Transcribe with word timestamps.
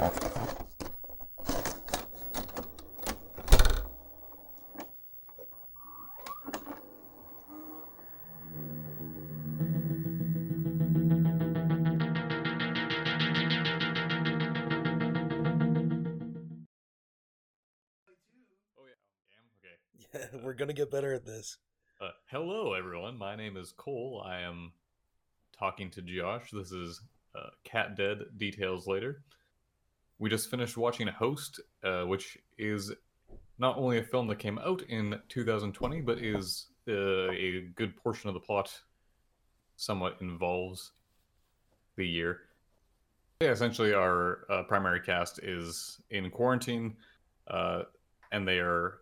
Yeah, 0.00 0.08
we're 20.42 20.54
gonna 20.54 20.72
get 20.72 20.90
better 20.90 21.12
at 21.12 21.26
this. 21.26 21.58
Uh, 22.00 22.08
hello, 22.30 22.72
everyone. 22.72 23.18
My 23.18 23.36
name 23.36 23.58
is 23.58 23.74
Cole. 23.76 24.22
I 24.24 24.40
am 24.40 24.72
talking 25.58 25.90
to 25.90 26.00
Josh. 26.00 26.50
This 26.52 26.72
is 26.72 27.02
uh, 27.34 27.50
Cat 27.64 27.98
Dead. 27.98 28.20
Details 28.38 28.86
later. 28.86 29.22
We 30.20 30.28
just 30.28 30.50
finished 30.50 30.76
watching 30.76 31.06
Host, 31.06 31.60
uh, 31.82 32.02
which 32.02 32.36
is 32.58 32.92
not 33.58 33.78
only 33.78 33.98
a 33.98 34.02
film 34.02 34.26
that 34.28 34.38
came 34.38 34.58
out 34.58 34.82
in 34.82 35.18
2020, 35.30 36.02
but 36.02 36.18
is 36.18 36.66
uh, 36.86 37.30
a 37.30 37.70
good 37.74 37.96
portion 37.96 38.28
of 38.28 38.34
the 38.34 38.40
plot 38.40 38.70
somewhat 39.76 40.18
involves 40.20 40.92
the 41.96 42.06
year. 42.06 42.40
Yeah, 43.40 43.48
essentially, 43.48 43.94
our 43.94 44.44
uh, 44.50 44.62
primary 44.64 45.00
cast 45.00 45.42
is 45.42 45.98
in 46.10 46.30
quarantine, 46.30 46.96
uh, 47.48 47.84
and 48.30 48.46
they 48.46 48.58
are 48.58 48.98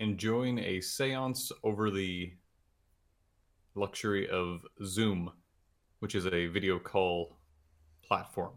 enjoying 0.00 0.58
a 0.58 0.80
seance 0.80 1.52
over 1.62 1.92
the 1.92 2.32
luxury 3.76 4.28
of 4.28 4.62
Zoom, 4.84 5.30
which 6.00 6.16
is 6.16 6.26
a 6.26 6.46
video 6.46 6.80
call 6.80 7.36
platform. 8.02 8.54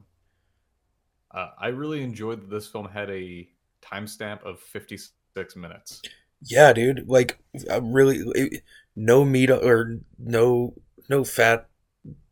Uh, 1.31 1.49
I 1.59 1.67
really 1.69 2.01
enjoyed 2.03 2.41
that 2.41 2.49
this 2.49 2.67
film 2.67 2.87
had 2.89 3.09
a 3.09 3.47
timestamp 3.81 4.43
of 4.43 4.59
56 4.59 5.55
minutes. 5.55 6.03
Yeah, 6.41 6.73
dude. 6.73 7.07
Like, 7.07 7.39
I'm 7.69 7.91
really 7.91 8.19
it- 8.35 8.63
no 8.95 9.23
meat 9.25 9.49
or 9.49 9.99
no 10.17 10.73
no 11.09 11.23
fat, 11.23 11.67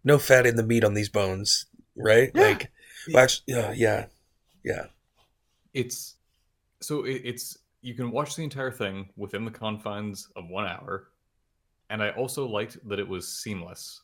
no 0.03 0.19
fat 0.19 0.45
in 0.47 0.55
the 0.58 0.63
meat 0.63 0.83
on 0.83 0.94
these 0.95 1.09
bones, 1.09 1.67
right? 1.95 2.33
Yeah. 2.33 2.41
Like, 2.41 2.71
well, 3.13 3.23
actually, 3.23 3.45
yeah, 3.55 3.71
yeah, 3.73 4.05
yeah. 4.63 4.88
It's 5.73 6.16
so 6.81 7.05
it, 7.05 7.21
it's 7.25 7.58
you 7.81 7.95
can 7.95 8.11
watch 8.11 8.36
the 8.36 8.43
entire 8.43 8.71
thing 8.71 9.09
within 9.17 9.45
the 9.45 9.52
confines 9.52 10.30
of 10.36 10.49
one 10.49 10.66
hour, 10.67 11.09
and 11.89 12.03
I 12.03 12.11
also 12.11 12.47
liked 12.47 12.77
that 12.89 12.99
it 12.99 13.08
was 13.08 13.27
seamless. 13.27 14.02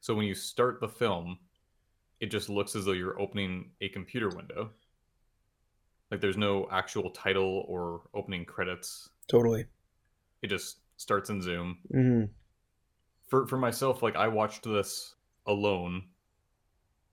So 0.00 0.14
when 0.14 0.26
you 0.26 0.34
start 0.34 0.80
the 0.80 0.88
film, 0.88 1.38
it 2.20 2.30
just 2.30 2.48
looks 2.48 2.76
as 2.76 2.84
though 2.84 2.92
you're 2.92 3.18
opening 3.20 3.70
a 3.80 3.88
computer 3.88 4.28
window. 4.28 4.70
Like 6.10 6.20
there's 6.20 6.36
no 6.36 6.68
actual 6.70 7.10
title 7.10 7.64
or 7.68 8.02
opening 8.14 8.44
credits. 8.44 9.08
Totally. 9.28 9.66
It 10.42 10.48
just 10.48 10.78
starts 10.96 11.30
in 11.30 11.40
Zoom. 11.40 11.78
hmm 11.90 12.24
For 13.28 13.46
for 13.46 13.56
myself, 13.58 14.02
like 14.02 14.16
I 14.16 14.28
watched 14.28 14.64
this 14.64 15.14
alone 15.46 16.04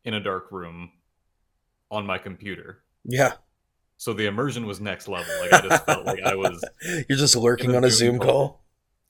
in 0.03 0.13
a 0.13 0.19
dark 0.19 0.51
room 0.51 0.91
on 1.91 2.05
my 2.05 2.17
computer. 2.17 2.83
Yeah. 3.05 3.33
So 3.97 4.13
the 4.13 4.25
immersion 4.27 4.65
was 4.67 4.79
next 4.81 5.07
level. 5.07 5.33
Like 5.41 5.53
I 5.53 5.67
just 5.67 5.85
felt 5.85 6.05
like 6.05 6.21
I 6.23 6.35
was 6.35 6.63
You're 7.09 7.17
just 7.17 7.35
lurking 7.35 7.75
on 7.75 7.83
a 7.83 7.89
Zoom 7.89 8.13
Zoom 8.15 8.19
call. 8.19 8.27
call. 8.27 8.63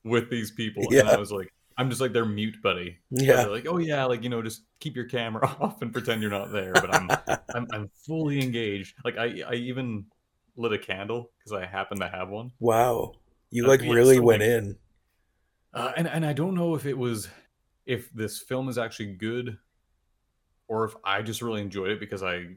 with 0.04 0.30
these 0.30 0.50
people, 0.50 0.82
and 0.84 0.92
Yeah. 0.92 1.10
I 1.10 1.16
was 1.16 1.30
like, 1.32 1.52
I'm 1.78 1.88
just 1.88 2.00
like 2.00 2.12
their 2.12 2.24
mute 2.26 2.56
buddy. 2.62 2.98
Yeah. 3.10 3.44
Like, 3.46 3.66
oh 3.68 3.78
yeah, 3.78 4.04
like 4.04 4.22
you 4.24 4.28
know, 4.28 4.42
just 4.42 4.62
keep 4.80 4.96
your 4.96 5.04
camera 5.06 5.46
off 5.60 5.80
and 5.80 5.92
pretend 5.92 6.20
you're 6.20 6.30
not 6.30 6.50
there. 6.52 6.72
But 6.72 6.92
I'm 6.94 7.08
I'm, 7.54 7.66
I'm 7.72 7.90
fully 8.06 8.42
engaged. 8.42 8.96
Like 9.04 9.16
I 9.16 9.42
I 9.48 9.54
even 9.54 10.04
lit 10.56 10.72
a 10.72 10.78
candle 10.78 11.30
because 11.38 11.52
I 11.52 11.64
happen 11.66 12.00
to 12.00 12.08
have 12.08 12.28
one. 12.28 12.50
wow. 12.58 13.12
You 13.50 13.64
Uh, 13.64 13.68
like 13.68 13.80
yeah, 13.82 13.92
really 13.92 14.16
so, 14.16 14.22
went 14.22 14.40
like- 14.42 14.50
in. 14.50 14.76
Uh, 15.72 15.92
and 15.96 16.08
and 16.08 16.26
I 16.26 16.32
don't 16.32 16.54
know 16.54 16.74
if 16.74 16.84
it 16.84 16.98
was 16.98 17.28
if 17.86 18.12
this 18.12 18.40
film 18.40 18.68
is 18.68 18.76
actually 18.76 19.14
good, 19.14 19.56
or 20.66 20.84
if 20.84 20.94
I 21.04 21.22
just 21.22 21.40
really 21.42 21.60
enjoyed 21.62 21.90
it 21.90 22.00
because 22.00 22.22
I, 22.22 22.56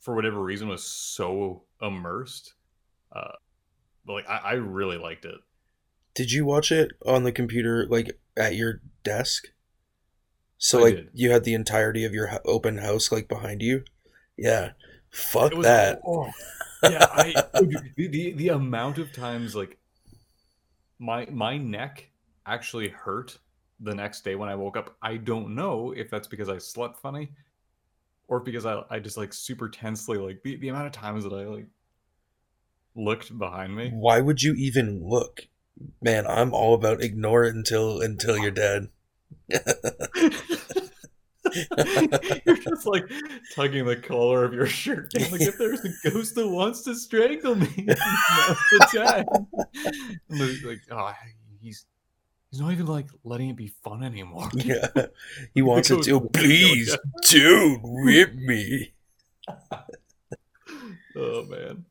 for 0.00 0.14
whatever 0.14 0.42
reason, 0.42 0.66
was 0.68 0.82
so 0.84 1.62
immersed. 1.80 2.54
Uh, 3.12 3.32
but 4.04 4.12
like 4.14 4.28
I, 4.28 4.36
I 4.38 4.52
really 4.54 4.98
liked 4.98 5.24
it. 5.24 5.36
Did 6.16 6.32
you 6.32 6.46
watch 6.46 6.72
it 6.72 6.92
on 7.04 7.24
the 7.24 7.30
computer, 7.30 7.86
like 7.88 8.18
at 8.36 8.56
your 8.56 8.80
desk? 9.04 9.48
So 10.58 10.78
I 10.78 10.82
like 10.82 10.96
did. 10.96 11.10
you 11.12 11.30
had 11.30 11.44
the 11.44 11.52
entirety 11.52 12.04
of 12.04 12.14
your 12.14 12.40
open 12.46 12.78
house 12.78 13.12
like 13.12 13.28
behind 13.28 13.62
you. 13.62 13.84
Yeah. 14.36 14.70
Fuck 15.10 15.52
was 15.52 15.66
that. 15.66 16.00
oh, 16.06 16.30
yeah, 16.82 17.06
I 17.12 17.34
the, 17.52 18.08
the 18.08 18.32
the 18.32 18.48
amount 18.48 18.98
of 18.98 19.12
times 19.12 19.54
like 19.54 19.78
my 20.98 21.26
my 21.30 21.58
neck 21.58 22.10
actually 22.46 22.88
hurt 22.88 23.38
the 23.80 23.94
next 23.94 24.24
day 24.24 24.36
when 24.36 24.48
I 24.48 24.54
woke 24.54 24.78
up. 24.78 24.96
I 25.02 25.18
don't 25.18 25.54
know 25.54 25.92
if 25.94 26.10
that's 26.10 26.28
because 26.28 26.48
I 26.48 26.56
slept 26.56 26.98
funny 26.98 27.30
or 28.26 28.40
because 28.40 28.64
I 28.64 28.82
I 28.88 29.00
just 29.00 29.18
like 29.18 29.34
super 29.34 29.68
tensely 29.68 30.16
like 30.16 30.42
the, 30.42 30.56
the 30.56 30.68
amount 30.68 30.86
of 30.86 30.92
times 30.92 31.24
that 31.24 31.34
I 31.34 31.44
like 31.44 31.66
looked 32.94 33.36
behind 33.38 33.76
me. 33.76 33.90
Why 33.92 34.22
would 34.22 34.42
you 34.42 34.54
even 34.54 35.06
look? 35.06 35.46
Man, 36.00 36.26
I'm 36.26 36.54
all 36.54 36.74
about 36.74 37.02
ignore 37.02 37.44
it 37.44 37.54
until 37.54 38.00
until 38.00 38.38
you're 38.38 38.50
dead. 38.50 38.88
You're 42.44 42.56
just 42.56 42.86
like 42.86 43.04
tugging 43.54 43.84
the 43.86 43.96
collar 43.96 44.44
of 44.44 44.52
your 44.52 44.66
shirt. 44.66 45.10
down, 45.12 45.30
Like 45.30 45.40
if 45.42 45.56
there's 45.58 45.84
a 45.84 46.10
ghost 46.10 46.34
that 46.34 46.48
wants 46.48 46.82
to 46.82 46.94
strangle 46.94 47.54
me, 47.54 47.66
the 47.86 48.88
time. 48.94 49.26
Like, 50.28 50.80
oh, 50.90 51.12
he's 51.60 51.86
he's 52.50 52.60
not 52.60 52.72
even 52.72 52.86
like 52.86 53.08
letting 53.24 53.50
it 53.50 53.56
be 53.56 53.68
fun 53.84 54.02
anymore. 54.02 54.48
yeah. 54.54 54.88
He 55.54 55.62
wants 55.62 55.90
it 55.90 56.02
to. 56.02 56.12
"Oh, 56.16 56.20
Please, 56.20 56.96
dude, 57.28 57.80
rip 57.84 58.34
me. 58.34 58.92
Oh 61.16 61.44
man. 61.44 61.84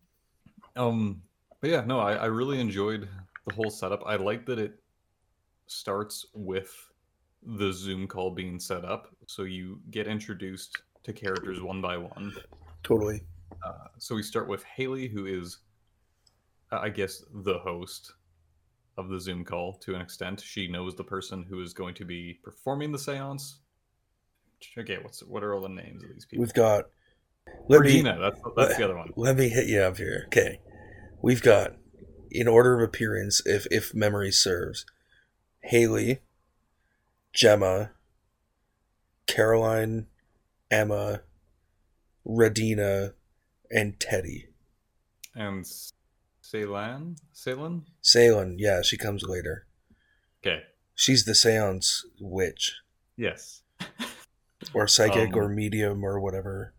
Um, 0.76 1.22
but 1.62 1.70
yeah, 1.70 1.82
no, 1.86 2.00
I, 2.00 2.14
I 2.16 2.26
really 2.26 2.60
enjoyed 2.60 3.08
the 3.46 3.54
whole 3.54 3.70
setup. 3.70 4.04
I 4.06 4.16
like 4.16 4.46
that 4.48 4.60
it 4.60 4.80
starts 5.68 6.26
with 6.34 6.74
the 7.44 7.72
Zoom 7.72 8.08
call 8.08 8.32
being 8.32 8.60
set 8.60 8.86
up, 8.86 9.16
so 9.28 9.44
you 9.44 9.80
get 9.92 10.08
introduced 10.08 10.82
to 11.04 11.14
characters 11.14 11.62
one 11.62 11.82
by 11.82 11.98
one. 11.98 12.34
Totally. 12.84 13.22
Uh, 13.64 13.88
so 13.98 14.16
we 14.16 14.24
start 14.24 14.48
with 14.48 14.64
Haley, 14.64 15.08
who 15.08 15.26
is, 15.26 15.60
uh, 16.72 16.80
I 16.80 16.90
guess, 16.90 17.24
the 17.44 17.60
host 17.60 18.14
of 18.98 19.10
the 19.10 19.20
Zoom 19.20 19.44
call 19.44 19.74
to 19.74 19.96
an 19.96 20.02
extent. 20.02 20.42
She 20.42 20.68
knows 20.68 20.96
the 20.96 21.04
person 21.04 21.46
who 21.48 21.62
is 21.62 21.74
going 21.74 21.96
to 21.96 22.06
be 22.06 22.40
performing 22.44 22.92
the 22.92 23.00
seance. 23.00 23.60
Okay, 24.78 24.98
what's 25.02 25.22
what 25.24 25.44
are 25.44 25.54
all 25.54 25.62
the 25.62 25.70
names 25.70 26.04
of 26.04 26.10
these 26.14 26.26
people? 26.26 26.44
We've 26.44 26.54
got. 26.54 26.86
Let 27.68 27.82
me 27.82 27.88
Regina, 27.88 28.18
that's 28.20 28.40
that's 28.56 28.78
the 28.78 28.84
other 28.86 28.98
one. 28.98 29.12
let 29.16 29.38
me 29.38 29.50
hit 29.50 29.68
you 29.68 29.82
up 29.82 29.98
here. 29.98 30.24
Okay, 30.28 30.60
we've 31.22 31.44
got 31.44 31.76
in 32.32 32.48
order 32.48 32.76
of 32.76 32.82
appearance, 32.82 33.42
if 33.46 33.66
if 33.72 33.94
memory 33.94 34.32
serves, 34.32 34.86
Haley, 35.62 36.20
Jemma, 37.36 37.90
Caroline, 39.28 40.08
Emma, 40.72 41.22
Radina, 42.26 43.14
and 43.72 44.00
Teddy. 44.00 44.48
And 45.34 45.66
Seylan, 46.42 47.18
Seylan. 47.34 47.82
Salem, 48.02 48.56
yeah, 48.58 48.82
she 48.82 48.98
comes 48.98 49.24
later. 49.24 49.66
Okay. 50.46 50.64
She's 50.94 51.26
the 51.26 51.36
seance 51.36 52.06
witch, 52.22 52.76
Yes. 53.18 53.64
or 54.74 54.88
psychic, 54.88 55.34
Um, 55.34 55.40
or 55.40 55.50
medium, 55.50 56.04
or 56.04 56.20
whatever. 56.20 56.74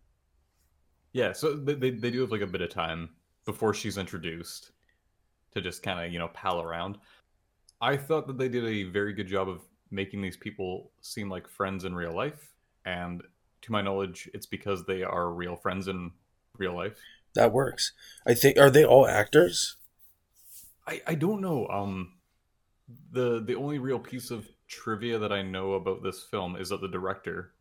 Yeah. 1.11 1.33
So 1.33 1.55
they 1.55 1.91
they 1.91 2.09
do 2.11 2.21
have 2.21 2.31
like 2.31 2.41
a 2.41 2.47
bit 2.47 2.61
of 2.61 2.69
time 2.69 3.09
before 3.45 3.73
she's 3.73 3.97
introduced 3.97 4.71
to 5.57 5.61
just 5.61 5.83
kind 5.83 6.03
of 6.03 6.11
you 6.11 6.19
know 6.19 6.29
pal 6.29 6.61
around. 6.61 6.97
I 7.81 7.97
thought 7.97 8.27
that 8.27 8.37
they 8.37 8.49
did 8.49 8.65
a 8.65 8.83
very 8.83 9.13
good 9.13 9.27
job 9.27 9.49
of 9.49 9.61
making 9.91 10.21
these 10.21 10.37
people 10.37 10.91
seem 11.01 11.29
like 11.29 11.47
friends 11.47 11.83
in 11.83 11.95
real 11.95 12.15
life, 12.15 12.53
and 12.85 13.21
to 13.61 13.71
my 13.71 13.81
knowledge, 13.81 14.29
it's 14.33 14.45
because 14.45 14.85
they 14.85 15.03
are 15.03 15.29
real 15.31 15.55
friends 15.55 15.87
in 15.87 16.11
real 16.57 16.75
life. 16.75 16.97
That 17.35 17.51
works. 17.51 17.91
I 18.25 18.33
think. 18.33 18.57
Are 18.57 18.69
they 18.69 18.85
all 18.85 19.07
actors? 19.07 19.75
I, 20.87 21.01
I 21.05 21.15
don't 21.15 21.41
know. 21.41 21.67
Um, 21.67 22.13
the 23.11 23.43
the 23.43 23.55
only 23.55 23.79
real 23.79 23.99
piece 23.99 24.31
of 24.31 24.47
trivia 24.67 25.19
that 25.19 25.31
I 25.31 25.41
know 25.41 25.73
about 25.73 26.03
this 26.03 26.23
film 26.23 26.55
is 26.55 26.69
that 26.69 26.81
the 26.81 26.87
director 26.87 27.53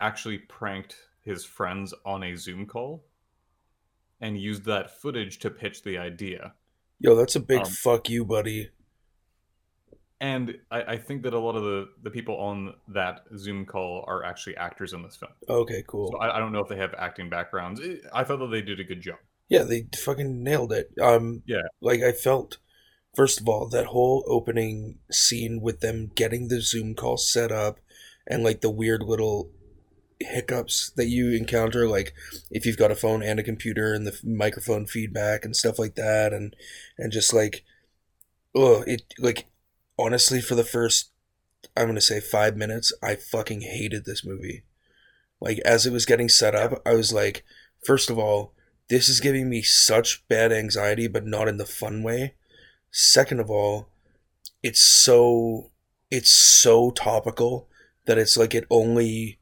actually 0.00 0.38
pranked 0.38 0.96
his 1.22 1.44
friends 1.44 1.94
on 2.04 2.22
a 2.22 2.36
Zoom 2.36 2.66
call 2.66 3.04
and 4.20 4.38
used 4.40 4.64
that 4.64 4.90
footage 5.00 5.38
to 5.40 5.50
pitch 5.50 5.82
the 5.82 5.98
idea. 5.98 6.54
Yo, 7.00 7.14
that's 7.14 7.36
a 7.36 7.40
big 7.40 7.60
Um, 7.60 7.66
fuck 7.66 8.08
you, 8.08 8.24
buddy. 8.24 8.70
and 10.20 10.56
I, 10.70 10.82
I 10.82 10.96
think 10.98 11.22
that 11.24 11.34
a 11.34 11.38
lot 11.38 11.56
of 11.56 11.62
the 11.62 11.88
the 12.02 12.10
people 12.10 12.36
on 12.36 12.74
that 12.88 13.24
Zoom 13.36 13.66
call 13.66 14.04
are 14.06 14.24
actually 14.24 14.56
actors 14.56 14.92
in 14.92 15.02
this 15.02 15.16
film. 15.16 15.32
Okay, 15.48 15.82
cool. 15.86 16.12
So 16.12 16.18
I, 16.18 16.36
I 16.36 16.38
don't 16.38 16.52
know 16.52 16.60
if 16.60 16.68
they 16.68 16.76
have 16.76 16.94
acting 16.96 17.28
backgrounds. 17.28 17.80
I- 18.12 18.24
thought 18.24 18.38
that 18.38 18.50
they 18.50 18.62
did 18.62 18.80
a 18.80 18.84
good 18.84 19.00
job. 19.02 19.16
Yeah, 19.48 19.64
they 19.64 19.86
fucking 19.94 20.42
nailed 20.42 20.72
it. 20.72 20.90
Um, 21.00 21.42
Yeah. 21.46 21.62
like 21.80 22.02
I 22.02 22.12
felt. 22.12 22.58
First 23.14 23.40
of 23.40 23.48
all, 23.48 23.68
that 23.68 23.86
whole 23.86 24.24
opening 24.26 24.98
scene 25.08 25.60
with 25.60 25.78
them 25.80 26.10
getting 26.16 26.48
the 26.48 26.60
Zoom 26.60 26.94
call 26.96 27.16
set 27.16 27.52
up, 27.52 27.78
and 28.26 28.42
like 28.42 28.60
the 28.60 28.70
weird 28.70 29.02
little 29.04 29.50
hiccups 30.24 30.90
that 30.96 31.06
you 31.06 31.30
encounter, 31.32 31.88
like 31.88 32.14
if 32.50 32.66
you've 32.66 32.78
got 32.78 32.90
a 32.90 32.96
phone 32.96 33.22
and 33.22 33.38
a 33.38 33.44
computer, 33.44 33.92
and 33.92 34.06
the 34.06 34.18
microphone 34.24 34.86
feedback 34.86 35.44
and 35.44 35.56
stuff 35.56 35.78
like 35.78 35.94
that, 35.94 36.32
and 36.32 36.54
and 36.98 37.12
just 37.12 37.32
like, 37.32 37.64
oh, 38.54 38.82
it 38.86 39.02
like 39.18 39.46
honestly 39.98 40.40
for 40.40 40.54
the 40.54 40.64
first, 40.64 41.10
I'm 41.76 41.86
gonna 41.86 42.00
say 42.00 42.20
five 42.20 42.56
minutes, 42.56 42.92
I 43.02 43.16
fucking 43.16 43.62
hated 43.62 44.04
this 44.04 44.24
movie. 44.24 44.64
Like 45.40 45.58
as 45.60 45.86
it 45.86 45.92
was 45.92 46.06
getting 46.06 46.28
set 46.28 46.54
up, 46.54 46.80
I 46.86 46.94
was 46.94 47.12
like, 47.12 47.44
first 47.84 48.10
of 48.10 48.18
all, 48.18 48.52
this 48.88 49.08
is 49.08 49.20
giving 49.20 49.48
me 49.48 49.62
such 49.62 50.26
bad 50.28 50.52
anxiety, 50.52 51.06
but 51.08 51.26
not 51.26 51.48
in 51.48 51.56
the 51.56 51.66
fun 51.66 52.02
way. 52.02 52.34
Second 52.90 53.40
of 53.40 53.50
all, 53.50 53.88
it's 54.62 54.80
so 54.80 55.70
it's 56.10 56.30
so 56.30 56.90
topical 56.90 57.68
that 58.06 58.18
it's 58.18 58.36
like 58.36 58.54
it 58.54 58.66
only 58.70 59.38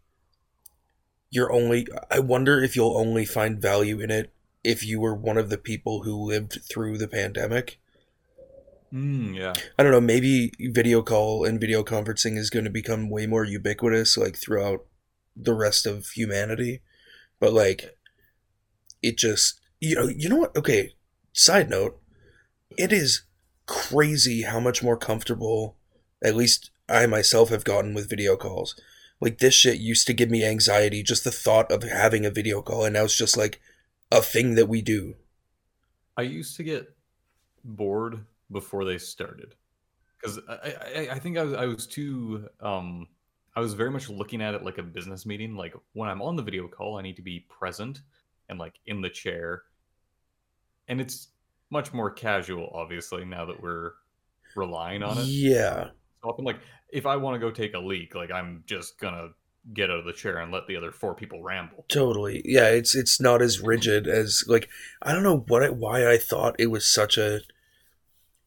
you're 1.32 1.50
only 1.50 1.88
I 2.10 2.20
wonder 2.20 2.62
if 2.62 2.76
you'll 2.76 2.96
only 2.96 3.24
find 3.24 3.60
value 3.60 3.98
in 3.98 4.10
it 4.10 4.32
if 4.62 4.84
you 4.84 5.00
were 5.00 5.14
one 5.14 5.38
of 5.38 5.48
the 5.48 5.58
people 5.58 6.02
who 6.02 6.14
lived 6.14 6.60
through 6.70 6.98
the 6.98 7.08
pandemic. 7.08 7.80
Mm, 8.92 9.34
yeah. 9.34 9.54
I 9.78 9.82
don't 9.82 9.90
know, 9.90 10.00
maybe 10.00 10.52
video 10.60 11.00
call 11.00 11.44
and 11.44 11.58
video 11.58 11.82
conferencing 11.82 12.36
is 12.36 12.50
going 12.50 12.66
to 12.66 12.70
become 12.70 13.08
way 13.08 13.26
more 13.26 13.44
ubiquitous 13.44 14.18
like 14.18 14.36
throughout 14.36 14.84
the 15.34 15.54
rest 15.54 15.86
of 15.86 16.06
humanity. 16.08 16.82
But 17.40 17.54
like 17.54 17.96
it 19.02 19.16
just 19.16 19.58
you 19.80 19.96
know, 19.96 20.08
you 20.08 20.28
know 20.28 20.36
what? 20.36 20.54
Okay, 20.54 20.92
side 21.32 21.70
note, 21.70 21.98
it 22.76 22.92
is 22.92 23.22
crazy 23.64 24.42
how 24.42 24.60
much 24.60 24.82
more 24.82 24.98
comfortable 24.98 25.76
at 26.22 26.36
least 26.36 26.70
I 26.90 27.06
myself 27.06 27.48
have 27.48 27.64
gotten 27.64 27.94
with 27.94 28.10
video 28.10 28.36
calls. 28.36 28.78
Like 29.22 29.38
this 29.38 29.54
shit 29.54 29.78
used 29.78 30.08
to 30.08 30.12
give 30.12 30.30
me 30.30 30.44
anxiety 30.44 31.04
just 31.04 31.22
the 31.22 31.30
thought 31.30 31.70
of 31.70 31.84
having 31.84 32.26
a 32.26 32.30
video 32.30 32.60
call 32.60 32.84
and 32.84 32.94
now 32.94 33.04
it's 33.04 33.16
just 33.16 33.36
like 33.36 33.60
a 34.10 34.20
thing 34.20 34.56
that 34.56 34.68
we 34.68 34.82
do. 34.82 35.14
I 36.16 36.22
used 36.22 36.56
to 36.56 36.64
get 36.64 36.92
bored 37.62 38.26
before 38.50 38.84
they 38.84 38.98
started 38.98 39.54
because 40.20 40.40
I, 40.48 40.74
I, 40.96 41.08
I 41.12 41.18
think 41.20 41.38
I 41.38 41.44
was, 41.44 41.54
I 41.54 41.66
was 41.66 41.86
too 41.86 42.48
um 42.60 43.06
I 43.54 43.60
was 43.60 43.74
very 43.74 43.92
much 43.92 44.08
looking 44.08 44.42
at 44.42 44.54
it 44.54 44.64
like 44.64 44.78
a 44.78 44.82
business 44.82 45.24
meeting. 45.24 45.54
Like 45.54 45.74
when 45.92 46.08
I'm 46.08 46.20
on 46.20 46.34
the 46.34 46.42
video 46.42 46.66
call, 46.66 46.98
I 46.98 47.02
need 47.02 47.16
to 47.16 47.22
be 47.22 47.46
present 47.48 48.00
and 48.48 48.58
like 48.58 48.74
in 48.86 49.02
the 49.02 49.10
chair, 49.10 49.62
and 50.88 51.00
it's 51.00 51.28
much 51.70 51.92
more 51.92 52.10
casual, 52.10 52.70
obviously, 52.74 53.24
now 53.24 53.44
that 53.44 53.62
we're 53.62 53.92
relying 54.56 55.02
on 55.02 55.18
it. 55.18 55.26
Yeah. 55.26 55.90
Often, 56.22 56.44
like 56.44 56.60
if 56.90 57.06
I 57.06 57.16
want 57.16 57.34
to 57.34 57.38
go 57.38 57.50
take 57.50 57.74
a 57.74 57.78
leak, 57.78 58.14
like 58.14 58.30
I'm 58.30 58.64
just 58.66 58.98
gonna 58.98 59.30
get 59.72 59.90
out 59.90 59.98
of 59.98 60.04
the 60.04 60.12
chair 60.12 60.38
and 60.38 60.52
let 60.52 60.66
the 60.66 60.76
other 60.76 60.90
four 60.90 61.14
people 61.14 61.42
ramble. 61.42 61.84
Totally. 61.88 62.42
Yeah, 62.44 62.68
it's 62.68 62.94
it's 62.94 63.20
not 63.20 63.42
as 63.42 63.60
rigid 63.60 64.06
as 64.06 64.44
like 64.46 64.68
I 65.00 65.12
don't 65.12 65.22
know 65.22 65.44
what 65.48 65.62
I, 65.62 65.70
why 65.70 66.10
I 66.10 66.18
thought 66.18 66.56
it 66.58 66.66
was 66.66 66.86
such 66.86 67.16
a 67.16 67.40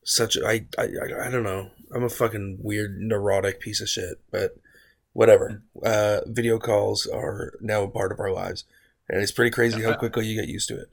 such 0.03 0.35
a, 0.35 0.45
I, 0.45 0.65
I 0.77 0.87
I 1.25 1.29
don't 1.29 1.43
know. 1.43 1.71
I'm 1.93 2.03
a 2.03 2.09
fucking 2.09 2.59
weird 2.61 2.99
neurotic 2.99 3.59
piece 3.59 3.81
of 3.81 3.89
shit, 3.89 4.21
but 4.31 4.57
whatever. 5.13 5.63
Uh 5.83 6.21
video 6.27 6.59
calls 6.59 7.07
are 7.07 7.53
now 7.61 7.83
a 7.83 7.87
part 7.89 8.11
of 8.11 8.19
our 8.19 8.31
lives. 8.31 8.65
And 9.07 9.21
it's 9.21 9.31
pretty 9.31 9.51
crazy 9.51 9.81
how 9.83 9.93
quickly 9.97 10.25
you 10.25 10.39
get 10.39 10.49
used 10.49 10.67
to 10.69 10.79
it. 10.79 10.89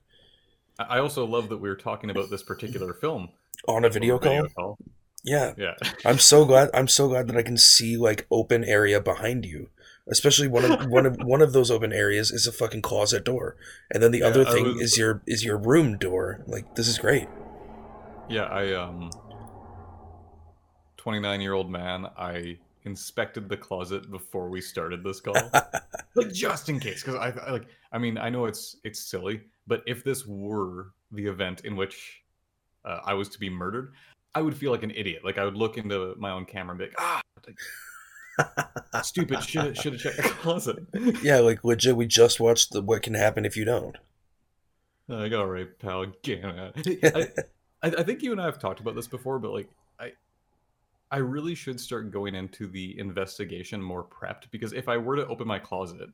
I 0.78 0.98
also 0.98 1.24
love 1.26 1.48
that 1.48 1.58
we 1.58 1.68
were 1.68 1.76
talking 1.76 2.10
about 2.10 2.30
this 2.30 2.42
particular 2.42 2.94
film 2.94 3.28
On 3.68 3.84
a 3.84 3.90
video 3.90 4.14
over 4.14 4.48
call? 4.48 4.78
Yeah. 5.24 5.54
Yeah. 5.56 5.74
I'm 6.04 6.18
so 6.18 6.44
glad 6.44 6.70
I'm 6.74 6.88
so 6.88 7.08
glad 7.08 7.28
that 7.28 7.36
I 7.36 7.42
can 7.42 7.56
see 7.56 7.96
like 7.96 8.26
open 8.30 8.64
area 8.64 9.00
behind 9.00 9.44
you. 9.44 9.68
Especially 10.08 10.48
one 10.48 10.64
of 10.64 10.88
one 10.88 11.06
of 11.06 11.16
one 11.22 11.42
of 11.42 11.52
those 11.52 11.70
open 11.70 11.92
areas 11.92 12.30
is 12.32 12.46
a 12.46 12.52
fucking 12.52 12.82
closet 12.82 13.24
door. 13.24 13.56
And 13.92 14.02
then 14.02 14.10
the 14.10 14.18
Yeah, 14.18 14.26
other 14.26 14.44
thing 14.44 14.64
was- 14.64 14.80
is 14.82 14.98
your 14.98 15.22
is 15.26 15.44
your 15.44 15.56
room 15.56 15.96
door. 15.96 16.42
Like 16.46 16.74
this 16.74 16.88
is 16.88 16.98
great. 16.98 17.28
Yeah, 18.28 18.44
I 18.44 18.72
um 18.74 19.10
29 20.96 21.40
year 21.40 21.52
old 21.54 21.70
man, 21.70 22.06
I 22.16 22.58
inspected 22.84 23.48
the 23.48 23.56
closet 23.56 24.10
before 24.10 24.48
we 24.48 24.60
started 24.60 25.04
this 25.04 25.20
call. 25.20 25.34
like 26.16 26.32
just 26.32 26.68
in 26.68 26.80
case 26.80 27.02
cuz 27.02 27.14
I, 27.14 27.30
I 27.30 27.50
like 27.52 27.66
I 27.92 27.98
mean, 27.98 28.18
I 28.18 28.28
know 28.30 28.46
it's 28.46 28.76
it's 28.84 29.00
silly, 29.00 29.42
but 29.66 29.82
if 29.86 30.02
this 30.02 30.26
were 30.26 30.92
the 31.12 31.26
event 31.26 31.64
in 31.64 31.76
which 31.76 32.22
uh, 32.84 32.98
I 33.04 33.14
was 33.14 33.28
to 33.30 33.38
be 33.38 33.48
murdered, 33.50 33.92
I 34.34 34.42
would 34.42 34.56
feel 34.56 34.70
like 34.70 34.82
an 34.82 34.92
idiot. 34.92 35.22
Like 35.24 35.38
I 35.38 35.44
would 35.44 35.56
look 35.56 35.76
into 35.76 36.14
my 36.18 36.30
own 36.30 36.44
camera 36.44 36.70
and 36.70 36.78
be 36.78 36.84
like, 36.86 36.94
"Ah, 36.98 37.20
like, 37.46 39.04
stupid, 39.04 39.42
should 39.42 39.76
should 39.76 39.92
have 39.94 40.02
checked 40.02 40.16
the 40.16 40.28
closet." 40.30 40.78
Yeah, 41.22 41.38
like 41.38 41.64
legit. 41.64 41.96
We 41.96 42.06
just 42.06 42.40
watched 42.40 42.72
the 42.72 42.82
what 42.82 43.02
can 43.02 43.14
happen 43.14 43.44
if 43.44 43.56
you 43.56 43.64
don't. 43.64 43.96
Like, 45.08 45.32
all 45.32 45.46
right, 45.46 45.66
pal, 45.78 46.06
get 46.22 46.44
out. 46.44 46.74
I, 46.86 47.28
I, 47.82 47.88
I 47.98 48.02
think 48.02 48.22
you 48.22 48.32
and 48.32 48.40
I 48.40 48.46
have 48.46 48.58
talked 48.58 48.80
about 48.80 48.94
this 48.94 49.08
before, 49.08 49.38
but 49.38 49.52
like, 49.52 49.68
I, 49.98 50.12
I 51.10 51.18
really 51.18 51.54
should 51.54 51.78
start 51.80 52.10
going 52.10 52.34
into 52.34 52.66
the 52.66 52.98
investigation 52.98 53.82
more 53.82 54.04
prepped 54.04 54.50
because 54.50 54.72
if 54.72 54.88
I 54.88 54.96
were 54.96 55.16
to 55.16 55.26
open 55.26 55.46
my 55.46 55.58
closet 55.58 56.08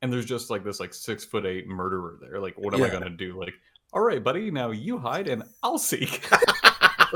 and 0.00 0.12
there's 0.12 0.24
just 0.24 0.48
like 0.48 0.64
this 0.64 0.80
like 0.80 0.94
six 0.94 1.24
foot 1.24 1.44
eight 1.44 1.66
murderer 1.66 2.18
there, 2.20 2.40
like, 2.40 2.56
what 2.56 2.72
am 2.72 2.82
I 2.82 2.88
gonna 2.88 3.10
do? 3.10 3.38
Like, 3.38 3.54
all 3.92 4.00
right, 4.00 4.22
buddy, 4.22 4.50
now 4.50 4.70
you 4.70 4.98
hide 4.98 5.28
and 5.28 5.42
I'll 5.62 5.78
seek. 5.78 6.26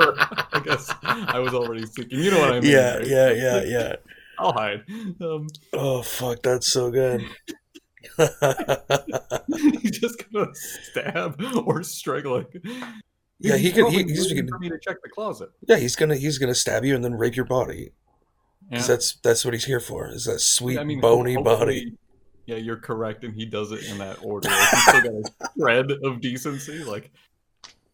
I 0.52 0.60
guess 0.64 0.92
I 1.02 1.38
was 1.38 1.54
already 1.54 1.86
seeking. 1.86 2.18
You 2.18 2.30
know 2.30 2.40
what 2.40 2.52
I 2.52 2.60
mean? 2.60 2.70
yeah, 2.70 2.96
right? 2.96 3.06
yeah, 3.06 3.30
yeah, 3.32 3.62
yeah. 3.64 3.96
I'll 4.38 4.52
hide. 4.52 4.82
Um, 5.20 5.46
Oh 5.72 6.02
fuck, 6.02 6.42
that's 6.42 6.66
so 6.66 6.90
good. 6.90 7.24
he's 9.80 9.98
just 9.98 10.24
gonna 10.32 10.46
stab 10.54 11.40
or 11.66 11.82
strangle. 11.82 12.38
Like, 12.38 12.52
Yeah, 13.38 13.56
he 13.56 13.64
he's 13.64 13.72
could- 13.74 13.92
he- 13.92 14.02
he's 14.04 14.32
gonna- 14.32 14.48
for 14.48 14.58
me 14.58 14.68
to 14.68 14.78
check 14.78 14.96
the 15.02 15.08
closet. 15.08 15.50
yeah, 15.68 15.76
he's 15.76 15.96
gonna 15.96 16.16
he's 16.16 16.38
gonna 16.38 16.54
stab 16.54 16.84
you 16.84 16.94
and 16.94 17.04
then 17.04 17.14
rape 17.14 17.36
your 17.36 17.44
body. 17.44 17.92
Yeah. 18.70 18.80
that's 18.80 19.16
that's 19.16 19.44
what 19.44 19.54
he's 19.54 19.64
here 19.64 19.80
for. 19.80 20.08
Is 20.08 20.24
that 20.24 20.40
sweet 20.40 20.78
I 20.78 20.84
mean, 20.84 21.00
bony 21.00 21.36
body? 21.36 21.96
Yeah, 22.46 22.56
you're 22.56 22.76
correct, 22.76 23.22
and 23.24 23.34
he 23.34 23.44
does 23.46 23.70
it 23.70 23.84
in 23.84 23.98
that 23.98 24.18
order. 24.24 24.48
Like, 24.48 24.68
he's 24.70 24.82
still 24.82 25.00
got 25.02 25.30
a 25.40 25.48
thread 25.58 25.90
of 26.02 26.20
decency. 26.20 26.82
Like, 26.82 27.10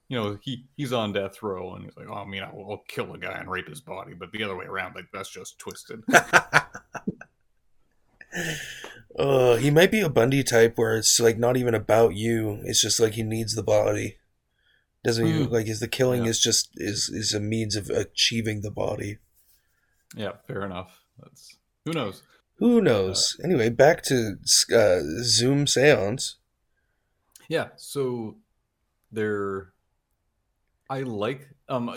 you 0.09 0.19
know, 0.19 0.39
he 0.41 0.65
he's 0.77 0.93
on 0.93 1.13
death 1.13 1.43
row, 1.43 1.75
and 1.75 1.85
he's 1.85 1.97
like, 1.97 2.07
"Oh, 2.09 2.15
I 2.15 2.25
mean, 2.25 2.43
I'll, 2.43 2.67
I'll 2.71 2.85
kill 2.89 3.13
a 3.15 3.19
guy 3.19 3.39
and 3.39 3.51
rape 3.51 3.69
his 3.69 3.81
body," 3.81 4.15
but 4.15 4.33
the 4.33 4.43
other 4.43 4.57
way 4.57 4.65
around, 4.65 4.95
like 4.95 5.07
that's 5.13 5.31
just 5.31 5.59
twisted. 5.59 6.03
uh, 9.19 9.57
he 9.57 9.71
might 9.71 9.91
be 9.91 10.01
a 10.01 10.09
Bundy 10.09 10.43
type 10.43 10.77
where 10.79 10.97
it's 10.97 11.19
like 11.21 11.39
not 11.39 11.57
even 11.57 11.75
about 11.75 12.15
you. 12.15 12.61
It's 12.65 12.81
just 12.81 13.01
like 13.01 13.15
he 13.15 13.23
needs 13.23 13.55
the 13.55 13.63
body. 13.63 14.17
Doesn't 15.05 15.27
he? 15.27 15.33
Mm. 15.33 15.51
Like 15.51 15.67
is 15.67 15.81
the 15.81 15.89
killing 15.89 16.25
Yeah. 16.25 16.31
is 16.31 16.41
just 16.41 16.71
is 16.77 17.09
is 17.09 17.33
a 17.35 17.41
means 17.41 17.77
of 17.77 17.89
achieving 17.91 18.63
the 18.63 18.71
body. 18.71 19.19
yeah, 20.17 20.33
fair 20.47 20.65
enough. 20.65 21.01
That's 21.23 21.57
who 21.85 21.93
knows. 21.93 22.23
Who 22.57 22.81
knows? 22.81 23.39
anyway, 23.45 23.69
back 23.69 24.03
to 24.05 24.35
uh, 24.75 24.99
Zoom 25.23 25.67
seance. 25.69 26.37
Yeah, 27.49 27.69
so 27.77 28.37
there 29.13 29.69
I 30.91 31.03
like 31.03 31.49
um 31.69 31.95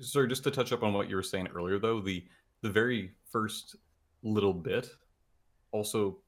sorry 0.00 0.28
just 0.28 0.44
to 0.44 0.50
touch 0.50 0.72
up 0.72 0.82
on 0.82 0.92
what 0.92 1.08
you 1.08 1.16
were 1.16 1.22
saying 1.22 1.48
earlier 1.54 1.78
though, 1.78 2.00
the 2.00 2.24
the 2.62 2.70
very 2.70 3.12
first 3.30 3.76
little 4.22 4.52
bit 4.52 4.88
also 5.70 6.18